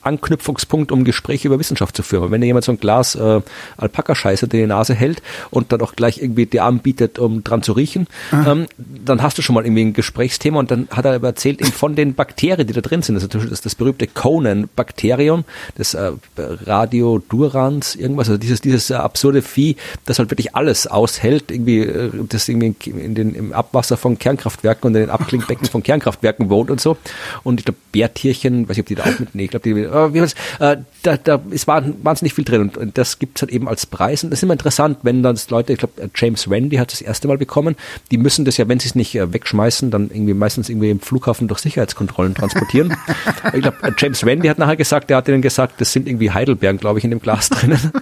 Anknüpfungspunkt, 0.02 0.91
um 0.91 1.03
Gespräche 1.03 1.48
über 1.48 1.60
Wissenschaft 1.60 1.95
zu 1.95 2.03
führen. 2.03 2.32
Wenn 2.32 2.41
dir 2.41 2.48
jemand 2.48 2.65
so 2.65 2.72
ein 2.72 2.80
Glas 2.80 3.15
äh, 3.15 3.41
Alpaka-Scheiße 3.78 4.45
in 4.45 4.49
die 4.49 4.65
Nase 4.65 4.94
hält 4.94 5.22
und 5.49 5.72
dann 5.72 5.82
auch 5.82 5.95
gleich 5.95 6.22
irgendwie 6.22 6.45
dir 6.45 6.64
anbietet, 6.64 7.19
um 7.19 7.44
dran 7.44 7.64
zu 7.64 7.73
riechen, 7.73 8.07
ah. 8.32 8.52
ähm, 8.52 8.65
dann 8.78 9.22
hast 9.22 9.38
du 9.38 9.41
schon 9.41 9.56
mal 9.56 9.65
irgendwie 9.65 9.86
ein 9.86 9.94
Gesprächsthema 9.94 10.60
und 10.60 10.72
dann 10.72 10.88
hat 10.91 11.06
er 11.06 11.14
aber 11.14 11.28
erzählt 11.28 11.61
eben 11.61 11.72
von 11.72 11.95
den 11.95 12.15
Bakterien, 12.15 12.68
die 12.68 12.73
da 12.73 12.82
drin 12.82 13.02
sind. 13.02 13.15
Das 13.15 13.23
ist 13.23 13.34
das, 13.34 13.61
das 13.61 13.76
berühmte 13.76 14.07
Conan-Bakterium, 14.07 15.45
das 15.76 15.94
äh, 15.94 16.11
Radiodurans, 16.38 17.95
irgendwas, 17.95 18.30
also 18.30 18.38
dieses, 18.38 18.61
dieses 18.61 18.90
äh, 18.90 18.95
absurde 18.95 19.41
Vieh, 19.41 19.76
das 20.06 20.19
halt 20.19 20.30
wirklich 20.32 20.56
alles 20.56 20.88
aushält, 20.88 21.52
irgendwie, 21.52 21.80
äh, 21.80 22.11
das 22.30 22.49
irgendwie 22.49 22.76
in 22.90 23.15
den, 23.15 23.36
im 23.36 23.53
Abwasser 23.53 23.98
von 23.98 24.18
Kernkraftwerken 24.18 24.88
und 24.88 24.95
in 24.95 25.02
den 25.02 25.10
Abklingbecken 25.10 25.68
von 25.68 25.84
Kernkraftwerken 25.84 26.49
wohnt 26.49 26.72
und 26.72 26.82
so. 26.82 26.98
Und 27.44 27.60
ich 27.60 27.65
glaube, 27.65 27.80
Bärtierchen, 27.91 28.68
weiß 28.68 28.78
ich, 28.78 28.82
ob 28.82 28.88
die 28.88 28.95
da 28.95 29.03
auch 29.03 29.19
mit, 29.19 29.36
nee, 29.36 29.45
ich 29.45 29.52
glaube, 29.52 29.64
die 29.64 29.90
äh, 29.91 30.13
wie 30.13 30.19
äh, 30.19 30.77
da, 31.03 31.18
da 31.18 31.41
ist 31.49 31.68
wahnsinnig 31.68 32.34
viel 32.34 32.43
drin 32.43 32.61
und, 32.61 32.77
und 32.77 32.97
das 32.97 33.19
gibt's 33.19 33.41
halt 33.41 33.51
eben 33.51 33.68
als 33.68 33.85
Preis 33.85 34.23
und 34.23 34.30
das 34.30 34.39
ist 34.39 34.43
immer 34.43 34.53
interessant, 34.53 34.99
wenn 35.03 35.23
dann 35.23 35.38
Leute, 35.49 35.73
ich 35.73 35.80
glaube 35.80 36.09
James 36.15 36.49
Randy 36.49 36.77
hat 36.77 36.91
das 36.91 37.01
erste 37.01 37.27
Mal 37.27 37.38
bekommen, 37.38 37.76
die 38.11 38.18
müssen 38.18 38.45
das 38.45 38.57
ja, 38.57 38.68
wenn 38.68 38.80
sie 38.80 38.88
es 38.88 38.95
nicht 38.95 39.15
äh, 39.15 39.34
wegschmeißen, 39.34 39.91
dann 39.91 40.09
irgendwie 40.11 40.34
meistens 40.34 40.69
irgendwie 40.69 40.89
im 40.89 40.99
Flughafen 40.99 41.47
durch 41.47 41.59
Sicherheitskontrollen 41.59 42.35
transportieren. 42.35 42.95
ich 43.53 43.61
glaube 43.61 43.77
James 43.97 44.26
Randy 44.26 44.47
hat 44.47 44.59
nachher 44.59 44.77
gesagt, 44.77 45.09
der 45.09 45.18
hat 45.18 45.27
ihnen 45.27 45.41
gesagt, 45.41 45.81
das 45.81 45.91
sind 45.91 46.07
irgendwie 46.07 46.31
Heidelbeeren, 46.31 46.77
glaube 46.77 46.99
ich, 46.99 47.05
in 47.05 47.11
dem 47.11 47.22
Glas 47.22 47.49
drinnen. 47.49 47.91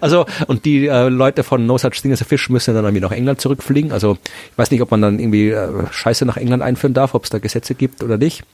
Also, 0.00 0.26
und 0.46 0.64
die 0.64 0.86
äh, 0.86 1.08
Leute 1.08 1.42
von 1.42 1.66
No 1.66 1.78
Such 1.78 1.92
Thing 2.02 2.12
as 2.12 2.22
a 2.22 2.24
Fish 2.24 2.50
müssen 2.50 2.74
dann 2.74 2.84
irgendwie 2.84 3.00
nach 3.00 3.12
England 3.12 3.40
zurückfliegen. 3.40 3.92
Also, 3.92 4.18
ich 4.50 4.58
weiß 4.58 4.70
nicht, 4.70 4.82
ob 4.82 4.90
man 4.90 5.00
dann 5.00 5.18
irgendwie 5.18 5.50
äh, 5.50 5.68
Scheiße 5.90 6.24
nach 6.26 6.36
England 6.36 6.62
einführen 6.62 6.94
darf, 6.94 7.14
ob 7.14 7.24
es 7.24 7.30
da 7.30 7.38
Gesetze 7.38 7.74
gibt 7.74 8.02
oder 8.02 8.18
nicht. 8.18 8.44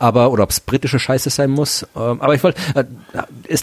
Aber, 0.00 0.32
oder 0.32 0.42
ob 0.42 0.50
es 0.50 0.58
britische 0.58 0.98
Scheiße 0.98 1.30
sein 1.30 1.50
muss. 1.50 1.86
Ähm, 1.94 2.20
aber 2.20 2.34
ich 2.34 2.42
wollte, 2.42 2.60
äh, 2.74 2.84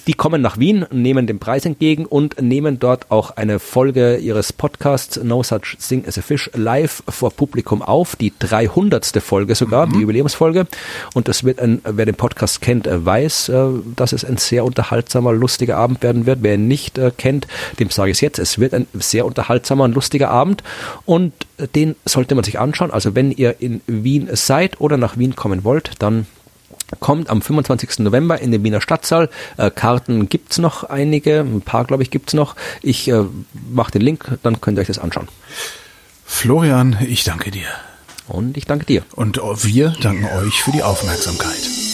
die 0.08 0.14
kommen 0.14 0.42
nach 0.42 0.58
Wien, 0.58 0.86
nehmen 0.92 1.28
den 1.28 1.40
Preis 1.40 1.66
entgegen 1.66 2.06
und 2.06 2.42
nehmen 2.42 2.80
dort 2.80 3.12
auch 3.12 3.32
eine 3.32 3.60
Folge 3.60 4.18
ihres 4.18 4.54
Podcasts 4.54 5.20
No 5.22 5.44
Such 5.44 5.78
Thing 5.86 6.06
as 6.08 6.18
a 6.18 6.22
Fish 6.22 6.50
live 6.54 7.04
vor 7.10 7.32
Publikum 7.32 7.82
auf. 7.82 8.16
Die 8.16 8.32
300. 8.38 9.06
Folge 9.22 9.56
sogar, 9.56 9.88
mhm. 9.88 9.94
die 9.94 10.00
Jubiläumsfolge. 10.02 10.68
Und 11.14 11.28
das 11.28 11.44
wird 11.44 11.60
ein, 11.60 11.82
wer 11.84 12.06
den 12.06 12.16
Podcast 12.16 12.62
kennt, 12.62 12.88
äh, 12.88 13.04
weiß, 13.04 13.50
äh, 13.50 13.68
dass 13.96 14.14
es 14.14 14.24
ein 14.24 14.38
sehr 14.38 14.64
unterhaltsamer, 14.64 15.34
lustiger 15.34 15.78
Abend 15.78 16.04
werden 16.04 16.26
wird. 16.26 16.40
Wer 16.42 16.54
ihn 16.54 16.68
nicht 16.68 16.98
äh, 16.98 17.12
kennt, 17.16 17.48
dem 17.80 17.90
sage 17.90 18.12
ich 18.12 18.18
es 18.18 18.22
jetzt. 18.22 18.40
Es 18.40 18.60
wird 18.60 18.74
ein 18.74 18.88
sehr 18.94 19.26
unterhaltsamer 19.26 19.86
und 19.86 19.96
lustiger 19.96 20.30
Abend 20.30 20.64
und 21.06 21.34
äh, 21.58 21.68
den 21.68 21.96
sollte 22.06 22.36
man 22.36 22.44
sich 22.44 22.60
anschauen. 22.60 22.92
Also 22.92 23.16
wenn 23.16 23.32
ihr 23.32 23.56
in 23.60 23.82
Wien 23.88 24.30
seid 24.34 24.80
oder 24.80 24.98
nach 24.98 25.18
Wien 25.18 25.36
kommen 25.36 25.64
wollt, 25.64 25.92
dann 26.00 26.27
kommt 27.00 27.30
am 27.30 27.42
25. 27.42 28.00
November 28.00 28.40
in 28.40 28.52
den 28.52 28.64
Wiener 28.64 28.82
Stadtsaal. 28.82 29.30
Äh, 29.58 29.72
Karten 29.72 30.30
gibt's 30.30 30.58
noch 30.58 30.84
einige, 30.84 31.40
ein 31.42 31.62
paar 31.62 31.86
glaube 31.86 32.04
ich 32.04 32.12
gibt's 32.12 32.34
noch. 32.34 32.56
Ich 32.82 33.08
äh, 33.10 33.24
mache 33.70 33.92
den 33.92 34.02
Link, 34.02 34.38
dann 34.44 34.62
könnt 34.62 34.78
ihr 34.78 34.82
euch 34.82 34.88
das 34.88 35.00
anschauen. 35.00 35.28
Florian, 36.26 36.98
ich 37.08 37.24
danke 37.24 37.52
dir. 37.52 37.68
Und 38.28 38.58
ich 38.58 38.66
danke 38.66 38.86
dir. 38.86 39.04
Und 39.16 39.40
wir 39.64 39.94
danken 40.02 40.26
euch 40.26 40.62
für 40.62 40.72
die 40.72 40.84
Aufmerksamkeit. 40.84 41.87